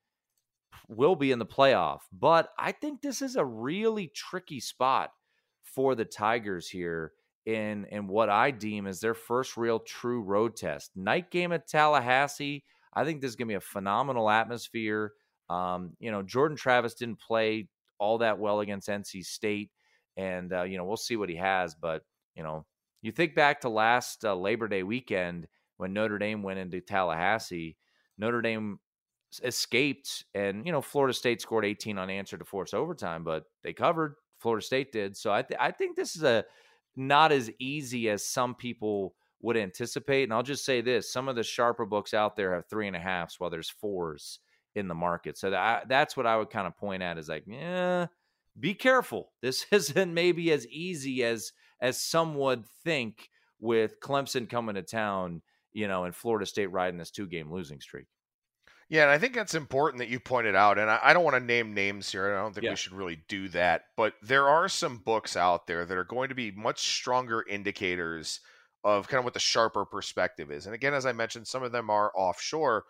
will 0.87 1.15
be 1.15 1.31
in 1.31 1.39
the 1.39 1.45
playoff. 1.45 1.99
But 2.11 2.49
I 2.59 2.71
think 2.71 3.01
this 3.01 3.21
is 3.21 3.35
a 3.35 3.45
really 3.45 4.11
tricky 4.13 4.59
spot 4.59 5.11
for 5.63 5.95
the 5.95 6.05
Tigers 6.05 6.67
here 6.67 7.13
in 7.45 7.85
in 7.85 8.07
what 8.07 8.29
I 8.29 8.51
deem 8.51 8.85
as 8.85 8.99
their 8.99 9.13
first 9.13 9.57
real 9.57 9.79
true 9.79 10.21
road 10.21 10.55
test. 10.55 10.91
Night 10.95 11.31
game 11.31 11.51
at 11.51 11.67
Tallahassee. 11.67 12.63
I 12.93 13.05
think 13.05 13.21
this 13.21 13.29
is 13.29 13.35
going 13.35 13.47
to 13.47 13.53
be 13.53 13.57
a 13.57 13.61
phenomenal 13.61 14.29
atmosphere. 14.29 15.13
Um, 15.49 15.91
you 15.99 16.11
know, 16.11 16.21
Jordan 16.21 16.57
Travis 16.57 16.93
didn't 16.93 17.19
play 17.19 17.67
all 17.97 18.19
that 18.19 18.39
well 18.39 18.59
against 18.59 18.89
NC 18.89 19.25
State, 19.25 19.71
and 20.17 20.53
uh, 20.53 20.63
you 20.63 20.77
know 20.77 20.85
we'll 20.85 20.97
see 20.97 21.15
what 21.15 21.29
he 21.29 21.35
has. 21.35 21.75
But 21.75 22.03
you 22.35 22.43
know, 22.43 22.65
you 23.01 23.11
think 23.11 23.35
back 23.35 23.61
to 23.61 23.69
last 23.69 24.25
uh, 24.25 24.35
Labor 24.35 24.67
Day 24.67 24.83
weekend 24.83 25.47
when 25.77 25.93
Notre 25.93 26.17
Dame 26.17 26.43
went 26.43 26.59
into 26.59 26.81
Tallahassee. 26.81 27.77
Notre 28.17 28.41
Dame 28.41 28.79
escaped, 29.43 30.25
and 30.33 30.65
you 30.65 30.71
know 30.71 30.81
Florida 30.81 31.13
State 31.13 31.41
scored 31.41 31.65
18 31.65 31.97
unanswered 31.97 32.39
to 32.39 32.45
force 32.45 32.73
overtime, 32.73 33.23
but 33.23 33.45
they 33.63 33.73
covered. 33.73 34.15
Florida 34.39 34.65
State 34.65 34.91
did. 34.91 35.15
So 35.15 35.31
I 35.31 35.41
th- 35.43 35.59
I 35.59 35.71
think 35.71 35.95
this 35.95 36.15
is 36.15 36.23
a 36.23 36.45
not 36.95 37.31
as 37.31 37.49
easy 37.59 38.09
as 38.09 38.25
some 38.25 38.55
people 38.55 39.15
would 39.41 39.55
anticipate. 39.55 40.23
And 40.23 40.33
I'll 40.33 40.43
just 40.43 40.65
say 40.65 40.81
this: 40.81 41.11
some 41.11 41.27
of 41.27 41.35
the 41.35 41.43
sharper 41.43 41.85
books 41.85 42.13
out 42.13 42.35
there 42.35 42.53
have 42.55 42.67
three 42.67 42.87
and 42.87 42.95
a 42.95 42.99
halfs, 42.99 43.39
while 43.39 43.49
there's 43.49 43.69
fours 43.69 44.39
in 44.75 44.87
the 44.87 44.95
market. 44.95 45.37
So 45.37 45.49
that, 45.51 45.89
that's 45.89 46.15
what 46.15 46.25
I 46.25 46.37
would 46.37 46.49
kind 46.49 46.67
of 46.67 46.77
point 46.77 47.03
at 47.03 47.17
is 47.17 47.29
like, 47.29 47.43
yeah, 47.45 48.07
be 48.59 48.73
careful. 48.73 49.31
This 49.41 49.65
isn't 49.71 50.13
maybe 50.13 50.51
as 50.51 50.67
easy 50.67 51.23
as 51.23 51.51
as 51.81 51.99
some 51.99 52.35
would 52.35 52.65
think 52.83 53.29
with 53.59 53.99
Clemson 53.99 54.47
coming 54.47 54.75
to 54.75 54.83
town, 54.83 55.41
you 55.73 55.87
know, 55.87 56.03
and 56.03 56.15
Florida 56.15 56.45
State 56.45 56.71
riding 56.71 56.99
this 56.99 57.11
two 57.11 57.27
game 57.27 57.51
losing 57.51 57.81
streak. 57.81 58.05
Yeah, 58.91 59.03
and 59.03 59.11
I 59.11 59.19
think 59.19 59.33
that's 59.33 59.55
important 59.55 59.99
that 59.99 60.09
you 60.09 60.19
pointed 60.19 60.53
out. 60.53 60.77
And 60.77 60.91
I, 60.91 60.99
I 61.01 61.13
don't 61.13 61.23
want 61.23 61.37
to 61.37 61.39
name 61.39 61.73
names 61.73 62.11
here. 62.11 62.35
I 62.35 62.41
don't 62.41 62.53
think 62.53 62.65
yeah. 62.65 62.71
we 62.71 62.75
should 62.75 62.91
really 62.91 63.23
do 63.29 63.47
that. 63.49 63.83
But 63.95 64.15
there 64.21 64.49
are 64.49 64.67
some 64.67 64.97
books 64.97 65.37
out 65.37 65.65
there 65.65 65.85
that 65.85 65.97
are 65.97 66.03
going 66.03 66.27
to 66.27 66.35
be 66.35 66.51
much 66.51 66.79
stronger 66.97 67.45
indicators 67.47 68.41
of 68.83 69.07
kind 69.07 69.19
of 69.19 69.23
what 69.23 69.33
the 69.33 69.39
sharper 69.39 69.85
perspective 69.85 70.51
is. 70.51 70.65
And 70.65 70.75
again, 70.75 70.93
as 70.93 71.05
I 71.05 71.13
mentioned, 71.13 71.47
some 71.47 71.63
of 71.63 71.71
them 71.71 71.89
are 71.89 72.11
offshore. 72.15 72.83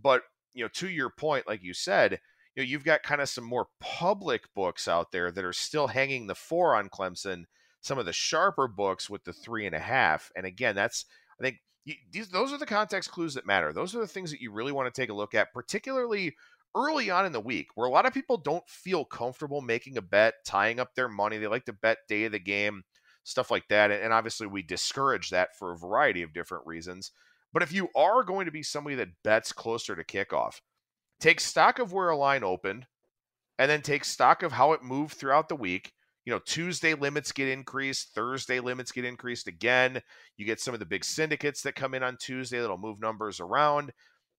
But 0.00 0.22
you 0.52 0.64
know, 0.64 0.68
to 0.74 0.88
your 0.90 1.08
point, 1.08 1.46
like 1.46 1.62
you 1.62 1.72
said, 1.72 2.20
you 2.58 2.64
know, 2.64 2.68
you've 2.70 2.84
got 2.84 3.04
kind 3.04 3.20
of 3.20 3.28
some 3.28 3.44
more 3.44 3.68
public 3.78 4.52
books 4.52 4.88
out 4.88 5.12
there 5.12 5.30
that 5.30 5.44
are 5.44 5.52
still 5.52 5.86
hanging 5.86 6.26
the 6.26 6.34
four 6.34 6.74
on 6.74 6.88
Clemson. 6.88 7.44
Some 7.82 7.98
of 7.98 8.04
the 8.04 8.12
sharper 8.12 8.66
books 8.66 9.08
with 9.08 9.22
the 9.22 9.32
three 9.32 9.64
and 9.64 9.76
a 9.76 9.78
half, 9.78 10.32
and 10.34 10.44
again, 10.44 10.74
that's 10.74 11.04
I 11.38 11.44
think 11.44 11.58
these 12.10 12.30
those 12.30 12.52
are 12.52 12.58
the 12.58 12.66
context 12.66 13.12
clues 13.12 13.34
that 13.34 13.46
matter. 13.46 13.72
Those 13.72 13.94
are 13.94 14.00
the 14.00 14.08
things 14.08 14.32
that 14.32 14.40
you 14.40 14.50
really 14.50 14.72
want 14.72 14.92
to 14.92 15.00
take 15.00 15.08
a 15.08 15.14
look 15.14 15.36
at, 15.36 15.52
particularly 15.52 16.34
early 16.74 17.10
on 17.10 17.26
in 17.26 17.32
the 17.32 17.38
week, 17.38 17.68
where 17.76 17.86
a 17.86 17.92
lot 17.92 18.06
of 18.06 18.12
people 18.12 18.36
don't 18.36 18.68
feel 18.68 19.04
comfortable 19.04 19.60
making 19.60 19.96
a 19.96 20.02
bet, 20.02 20.34
tying 20.44 20.80
up 20.80 20.96
their 20.96 21.08
money. 21.08 21.38
They 21.38 21.46
like 21.46 21.66
to 21.66 21.72
bet 21.72 21.98
day 22.08 22.24
of 22.24 22.32
the 22.32 22.40
game, 22.40 22.82
stuff 23.22 23.52
like 23.52 23.68
that, 23.68 23.92
and 23.92 24.12
obviously 24.12 24.48
we 24.48 24.62
discourage 24.62 25.30
that 25.30 25.56
for 25.56 25.70
a 25.70 25.78
variety 25.78 26.22
of 26.22 26.32
different 26.32 26.66
reasons. 26.66 27.12
But 27.52 27.62
if 27.62 27.72
you 27.72 27.88
are 27.94 28.24
going 28.24 28.46
to 28.46 28.52
be 28.52 28.64
somebody 28.64 28.96
that 28.96 29.22
bets 29.22 29.52
closer 29.52 29.94
to 29.94 30.02
kickoff, 30.02 30.60
take 31.20 31.40
stock 31.40 31.78
of 31.78 31.92
where 31.92 32.10
a 32.10 32.16
line 32.16 32.44
opened 32.44 32.86
and 33.58 33.70
then 33.70 33.82
take 33.82 34.04
stock 34.04 34.42
of 34.42 34.52
how 34.52 34.72
it 34.72 34.82
moved 34.82 35.14
throughout 35.14 35.48
the 35.48 35.56
week. 35.56 35.92
You 36.24 36.32
know, 36.32 36.40
Tuesday 36.44 36.94
limits 36.94 37.32
get 37.32 37.48
increased, 37.48 38.14
Thursday 38.14 38.60
limits 38.60 38.92
get 38.92 39.04
increased 39.04 39.48
again. 39.48 40.02
You 40.36 40.44
get 40.44 40.60
some 40.60 40.74
of 40.74 40.80
the 40.80 40.86
big 40.86 41.04
syndicates 41.04 41.62
that 41.62 41.74
come 41.74 41.94
in 41.94 42.02
on 42.02 42.18
Tuesday 42.20 42.60
that'll 42.60 42.78
move 42.78 43.00
numbers 43.00 43.40
around. 43.40 43.92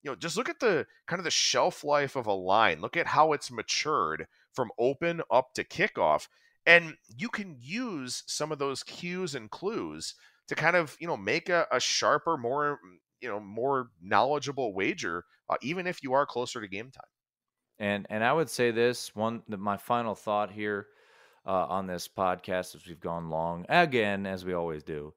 You 0.03 0.11
know, 0.11 0.15
just 0.15 0.37
look 0.37 0.49
at 0.49 0.59
the 0.59 0.85
kind 1.07 1.19
of 1.19 1.23
the 1.23 1.31
shelf 1.31 1.83
life 1.83 2.15
of 2.15 2.27
a 2.27 2.33
line. 2.33 2.79
Look 2.79 2.95
at 2.95 3.07
how 3.07 3.33
it's 3.33 3.51
matured 3.51 4.27
from 4.53 4.69
open 4.77 5.21
up 5.31 5.53
to 5.55 5.63
kickoff. 5.63 6.27
And 6.65 6.95
you 7.17 7.29
can 7.29 7.57
use 7.59 8.23
some 8.27 8.51
of 8.51 8.59
those 8.59 8.83
cues 8.83 9.33
and 9.33 9.49
clues 9.49 10.13
to 10.47 10.55
kind 10.55 10.75
of 10.75 10.95
you 10.99 11.07
know 11.07 11.17
make 11.17 11.49
a, 11.49 11.65
a 11.71 11.79
sharper, 11.79 12.37
more 12.37 12.79
you 13.21 13.29
know 13.29 13.39
more 13.39 13.89
knowledgeable 14.01 14.73
wager, 14.73 15.25
uh, 15.49 15.57
even 15.61 15.87
if 15.87 16.03
you 16.03 16.13
are 16.13 16.25
closer 16.25 16.61
to 16.61 16.67
game 16.67 16.91
time. 16.91 17.03
And 17.79 18.07
and 18.09 18.23
I 18.23 18.33
would 18.33 18.49
say 18.49 18.71
this 18.71 19.15
one, 19.15 19.43
my 19.47 19.77
final 19.77 20.15
thought 20.15 20.51
here 20.51 20.87
uh, 21.45 21.65
on 21.67 21.87
this 21.87 22.07
podcast 22.07 22.75
as 22.75 22.85
we've 22.87 22.99
gone 22.99 23.29
long 23.29 23.65
again 23.69 24.25
as 24.25 24.45
we 24.45 24.53
always 24.53 24.83
do. 24.83 25.13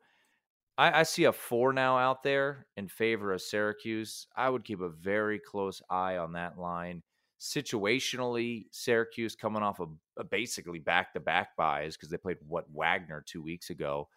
I, 0.78 1.00
I 1.00 1.02
see 1.02 1.24
a 1.24 1.32
four 1.32 1.72
now 1.72 1.98
out 1.98 2.22
there 2.22 2.66
in 2.76 2.88
favor 2.88 3.32
of 3.32 3.42
Syracuse. 3.42 4.26
I 4.36 4.48
would 4.48 4.64
keep 4.64 4.80
a 4.80 4.88
very 4.88 5.38
close 5.38 5.82
eye 5.90 6.16
on 6.16 6.32
that 6.32 6.58
line 6.58 7.02
situationally, 7.42 8.66
Syracuse 8.70 9.34
coming 9.34 9.64
off 9.64 9.80
of 9.80 9.90
basically 10.30 10.78
back 10.78 11.12
to 11.12 11.20
back 11.20 11.56
byes 11.56 11.96
because 11.96 12.08
they 12.08 12.16
played 12.16 12.36
what 12.46 12.66
Wagner 12.72 13.22
two 13.26 13.42
weeks 13.42 13.70
ago. 13.70 14.08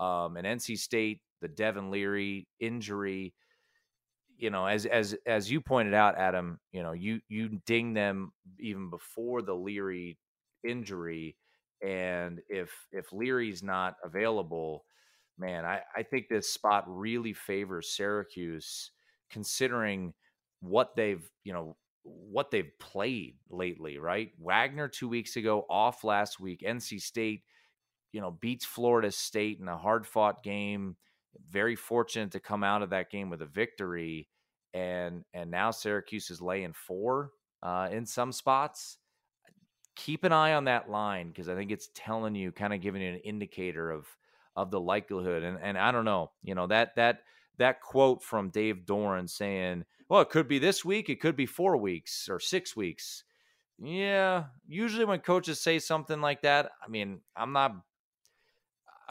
Um, 0.00 0.36
and 0.36 0.46
NC 0.46 0.78
State, 0.78 1.20
the 1.40 1.48
Devin 1.48 1.90
Leary 1.90 2.48
injury, 2.60 3.34
you 4.38 4.50
know, 4.50 4.66
as 4.66 4.86
as 4.86 5.14
as 5.26 5.50
you 5.50 5.60
pointed 5.60 5.94
out, 5.94 6.18
Adam, 6.18 6.58
you 6.72 6.82
know, 6.82 6.92
you 6.92 7.20
you 7.28 7.60
ding 7.66 7.94
them 7.94 8.32
even 8.58 8.90
before 8.90 9.42
the 9.42 9.54
Leary 9.54 10.18
injury, 10.66 11.36
and 11.82 12.40
if 12.48 12.72
if 12.90 13.12
Leary's 13.12 13.62
not 13.62 13.96
available, 14.02 14.84
man, 15.38 15.64
I 15.64 15.82
I 15.96 16.02
think 16.02 16.28
this 16.28 16.50
spot 16.50 16.84
really 16.86 17.32
favors 17.32 17.94
Syracuse, 17.94 18.90
considering 19.30 20.12
what 20.60 20.96
they've 20.96 21.28
you 21.44 21.52
know 21.52 21.76
what 22.02 22.50
they've 22.50 22.72
played 22.80 23.36
lately, 23.48 23.98
right? 23.98 24.32
Wagner 24.40 24.88
two 24.88 25.08
weeks 25.08 25.36
ago, 25.36 25.64
off 25.70 26.02
last 26.02 26.40
week. 26.40 26.64
NC 26.66 27.00
State 27.00 27.42
you 28.12 28.20
know, 28.20 28.30
beats 28.30 28.64
Florida 28.64 29.10
State 29.10 29.58
in 29.58 29.68
a 29.68 29.76
hard 29.76 30.06
fought 30.06 30.42
game. 30.42 30.96
Very 31.50 31.76
fortunate 31.76 32.32
to 32.32 32.40
come 32.40 32.62
out 32.62 32.82
of 32.82 32.90
that 32.90 33.10
game 33.10 33.30
with 33.30 33.42
a 33.42 33.46
victory. 33.46 34.28
And 34.74 35.24
and 35.34 35.50
now 35.50 35.70
Syracuse 35.70 36.30
is 36.30 36.40
laying 36.40 36.72
four 36.72 37.32
uh, 37.62 37.88
in 37.90 38.06
some 38.06 38.32
spots. 38.32 38.98
Keep 39.96 40.24
an 40.24 40.32
eye 40.32 40.54
on 40.54 40.64
that 40.64 40.90
line 40.90 41.28
because 41.28 41.48
I 41.48 41.54
think 41.54 41.70
it's 41.70 41.90
telling 41.94 42.34
you, 42.34 42.52
kind 42.52 42.72
of 42.72 42.80
giving 42.80 43.02
you 43.02 43.10
an 43.10 43.18
indicator 43.18 43.90
of 43.90 44.06
of 44.56 44.70
the 44.70 44.80
likelihood. 44.80 45.42
And 45.42 45.58
and 45.60 45.76
I 45.76 45.90
don't 45.92 46.04
know, 46.04 46.30
you 46.42 46.54
know, 46.54 46.66
that 46.68 46.96
that 46.96 47.20
that 47.58 47.80
quote 47.80 48.22
from 48.22 48.50
Dave 48.50 48.84
Doeren 48.86 49.28
saying, 49.28 49.84
well, 50.08 50.20
it 50.20 50.30
could 50.30 50.48
be 50.48 50.58
this 50.58 50.84
week, 50.84 51.08
it 51.08 51.20
could 51.20 51.36
be 51.36 51.46
four 51.46 51.76
weeks 51.76 52.28
or 52.30 52.40
six 52.40 52.74
weeks. 52.76 53.24
Yeah, 53.78 54.44
usually 54.66 55.04
when 55.04 55.20
coaches 55.20 55.60
say 55.60 55.78
something 55.78 56.20
like 56.20 56.42
that, 56.42 56.70
I 56.84 56.88
mean, 56.88 57.20
I'm 57.36 57.52
not 57.52 57.74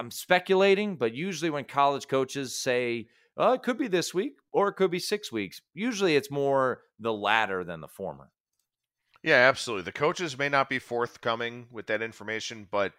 I'm 0.02 0.10
speculating, 0.10 0.95
but 0.95 1.14
usually 1.14 1.52
when 1.52 1.65
college 1.65 2.07
coaches 2.07 2.56
say, 2.56 3.07
oh, 3.38 3.53
it 3.53 3.61
could 3.61 3.78
be 3.78 3.88
this 3.88 4.15
week 4.15 4.38
or 4.52 4.69
it 4.69 4.73
could 4.73 4.90
be 4.90 4.98
six 4.98 5.32
weeks, 5.32 5.61
usually 5.76 6.15
it's 6.15 6.32
more 6.32 6.82
the 6.99 7.14
latter 7.14 7.64
than 7.64 7.82
the 7.82 7.88
former. 7.88 8.32
Yeah, 9.22 9.36
absolutely. 9.36 9.84
The 9.84 9.91
coaches 9.91 10.40
may 10.40 10.49
not 10.49 10.69
be 10.69 10.80
forthcoming 10.80 11.68
with 11.69 11.86
that 11.86 12.02
information, 12.02 12.68
but 12.72 12.94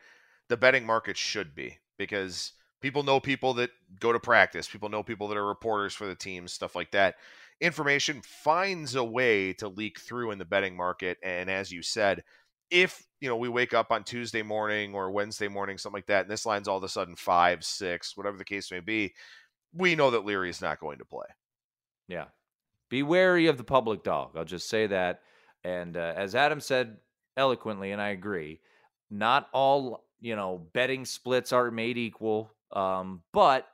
the 0.48 0.56
betting 0.56 0.86
market 0.86 1.16
should 1.16 1.56
be 1.56 1.78
because 1.98 2.52
People 2.82 3.04
know 3.04 3.20
people 3.20 3.54
that 3.54 3.70
go 4.00 4.12
to 4.12 4.18
practice. 4.18 4.68
People 4.68 4.88
know 4.88 5.04
people 5.04 5.28
that 5.28 5.38
are 5.38 5.46
reporters 5.46 5.94
for 5.94 6.06
the 6.08 6.16
teams, 6.16 6.52
stuff 6.52 6.74
like 6.74 6.90
that. 6.90 7.14
Information 7.60 8.20
finds 8.24 8.96
a 8.96 9.04
way 9.04 9.52
to 9.54 9.68
leak 9.68 10.00
through 10.00 10.32
in 10.32 10.38
the 10.38 10.44
betting 10.44 10.76
market. 10.76 11.16
And 11.22 11.48
as 11.48 11.70
you 11.70 11.80
said, 11.80 12.24
if 12.72 13.06
you 13.20 13.28
know 13.28 13.36
we 13.36 13.48
wake 13.48 13.74
up 13.74 13.92
on 13.92 14.02
Tuesday 14.02 14.42
morning 14.42 14.94
or 14.94 15.10
Wednesday 15.10 15.46
morning, 15.46 15.78
something 15.78 15.98
like 15.98 16.06
that, 16.06 16.22
and 16.22 16.30
this 16.30 16.46
line's 16.46 16.66
all 16.66 16.78
of 16.78 16.82
a 16.82 16.88
sudden 16.88 17.14
five, 17.14 17.62
six, 17.62 18.16
whatever 18.16 18.38
the 18.38 18.44
case 18.44 18.72
may 18.72 18.80
be, 18.80 19.14
we 19.74 19.94
know 19.94 20.10
that 20.10 20.24
Leary 20.24 20.50
is 20.50 20.62
not 20.62 20.80
going 20.80 20.98
to 20.98 21.04
play. 21.04 21.26
Yeah, 22.08 22.24
be 22.88 23.02
wary 23.02 23.46
of 23.46 23.58
the 23.58 23.64
public 23.64 24.02
dog. 24.02 24.32
I'll 24.36 24.44
just 24.44 24.68
say 24.68 24.86
that. 24.88 25.20
And 25.62 25.96
uh, 25.96 26.14
as 26.16 26.34
Adam 26.34 26.60
said 26.60 26.96
eloquently, 27.36 27.92
and 27.92 28.00
I 28.00 28.08
agree, 28.08 28.60
not 29.10 29.48
all 29.52 30.04
you 30.20 30.34
know 30.34 30.66
betting 30.72 31.04
splits 31.04 31.52
are 31.52 31.70
made 31.70 31.98
equal. 31.98 32.52
Um, 32.72 33.22
but 33.34 33.68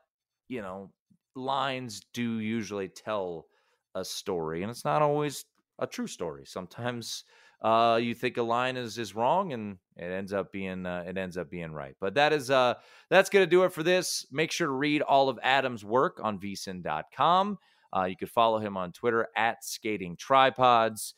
you 0.49 0.61
know 0.61 0.91
lines 1.37 2.03
do 2.13 2.41
usually 2.41 2.89
tell 2.89 3.47
a 3.95 4.05
story, 4.05 4.63
and 4.63 4.71
it's 4.71 4.85
not 4.85 5.03
always 5.03 5.45
a 5.79 5.87
true 5.87 6.09
story. 6.09 6.45
Sometimes 6.45 7.23
uh, 7.63 7.99
you 8.01 8.15
think 8.15 8.37
a 8.37 8.43
line 8.43 8.77
is 8.77 8.99
is 8.99 9.15
wrong, 9.15 9.53
and 9.53 9.79
it 9.97 10.11
ends 10.11 10.33
up 10.33 10.53
being 10.53 10.87
uh, 10.87 11.05
it 11.07 11.17
ends 11.17 11.37
up 11.37 11.51
being 11.51 11.73
right. 11.73 11.97
But 12.01 12.15
that 12.15 12.33
is 12.33 12.51
uh 12.51 12.75
that's 13.11 13.31
gonna 13.31 13.47
do 13.47 13.65
it 13.65 13.73
for 13.73 13.83
this. 13.83 14.27
Make 14.31 14.53
sure 14.53 14.69
to 14.69 14.73
read 14.73 15.03
all 15.03 15.29
of 15.29 15.39
Adam's 15.43 15.85
work 15.85 16.21
on 16.23 16.39
vsin.com. 16.39 17.59
Uh, 17.95 18.05
you 18.05 18.17
could 18.17 18.31
follow 18.31 18.59
him 18.59 18.77
on 18.77 18.93
Twitter 18.93 19.29
at 19.37 19.65
Skating 19.65 20.17
Tripods. 20.17 21.15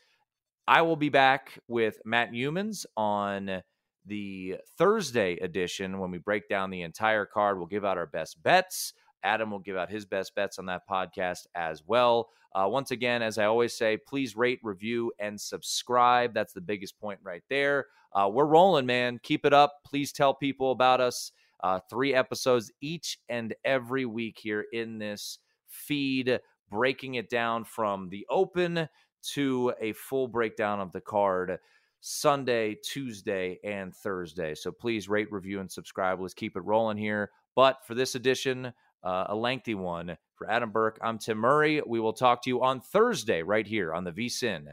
I 0.66 0.82
will 0.82 0.96
be 0.96 1.08
back 1.08 1.58
with 1.66 1.98
Matt 2.04 2.30
Youmans 2.32 2.86
on 2.96 3.62
the 4.06 4.56
Thursday 4.78 5.36
edition 5.38 5.98
when 5.98 6.10
we 6.10 6.18
break 6.18 6.48
down 6.48 6.70
the 6.70 6.82
entire 6.82 7.26
card. 7.26 7.58
We'll 7.58 7.66
give 7.66 7.84
out 7.84 7.98
our 7.98 8.06
best 8.06 8.42
bets. 8.42 8.92
Adam 9.22 9.50
will 9.50 9.58
give 9.58 9.76
out 9.76 9.90
his 9.90 10.04
best 10.04 10.34
bets 10.34 10.58
on 10.58 10.66
that 10.66 10.88
podcast 10.88 11.46
as 11.54 11.82
well. 11.86 12.30
Uh, 12.54 12.66
once 12.68 12.90
again, 12.90 13.22
as 13.22 13.38
I 13.38 13.44
always 13.44 13.74
say, 13.74 13.96
please 13.96 14.36
rate, 14.36 14.58
review, 14.62 15.12
and 15.18 15.40
subscribe. 15.40 16.34
That's 16.34 16.52
the 16.52 16.60
biggest 16.60 16.98
point 16.98 17.20
right 17.22 17.42
there. 17.48 17.86
Uh, 18.12 18.28
we're 18.32 18.46
rolling, 18.46 18.86
man. 18.86 19.20
Keep 19.22 19.46
it 19.46 19.52
up. 19.52 19.74
Please 19.84 20.12
tell 20.12 20.34
people 20.34 20.72
about 20.72 21.00
us. 21.00 21.32
Uh, 21.62 21.78
three 21.90 22.14
episodes 22.14 22.72
each 22.80 23.18
and 23.28 23.54
every 23.64 24.06
week 24.06 24.38
here 24.40 24.64
in 24.72 24.98
this 24.98 25.38
feed, 25.68 26.40
breaking 26.70 27.14
it 27.16 27.28
down 27.28 27.64
from 27.64 28.08
the 28.08 28.26
open 28.30 28.88
to 29.22 29.72
a 29.80 29.92
full 29.92 30.26
breakdown 30.26 30.80
of 30.80 30.90
the 30.90 31.00
card. 31.00 31.58
Sunday, 32.00 32.78
Tuesday, 32.82 33.58
and 33.62 33.94
Thursday. 33.94 34.54
So 34.54 34.72
please 34.72 35.08
rate, 35.08 35.30
review, 35.30 35.60
and 35.60 35.70
subscribe. 35.70 36.18
Let's 36.18 36.34
keep 36.34 36.56
it 36.56 36.64
rolling 36.64 36.96
here. 36.96 37.30
But 37.54 37.84
for 37.86 37.94
this 37.94 38.14
edition, 38.14 38.72
uh, 39.02 39.26
a 39.28 39.34
lengthy 39.34 39.74
one. 39.74 40.16
For 40.36 40.50
Adam 40.50 40.70
Burke, 40.70 40.98
I'm 41.02 41.18
Tim 41.18 41.36
Murray. 41.36 41.82
We 41.86 42.00
will 42.00 42.14
talk 42.14 42.42
to 42.44 42.50
you 42.50 42.62
on 42.62 42.80
Thursday 42.80 43.42
right 43.42 43.66
here 43.66 43.92
on 43.92 44.04
the 44.04 44.12
VSIN 44.12 44.72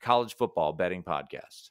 College 0.00 0.34
Football 0.34 0.72
Betting 0.72 1.02
Podcast. 1.02 1.70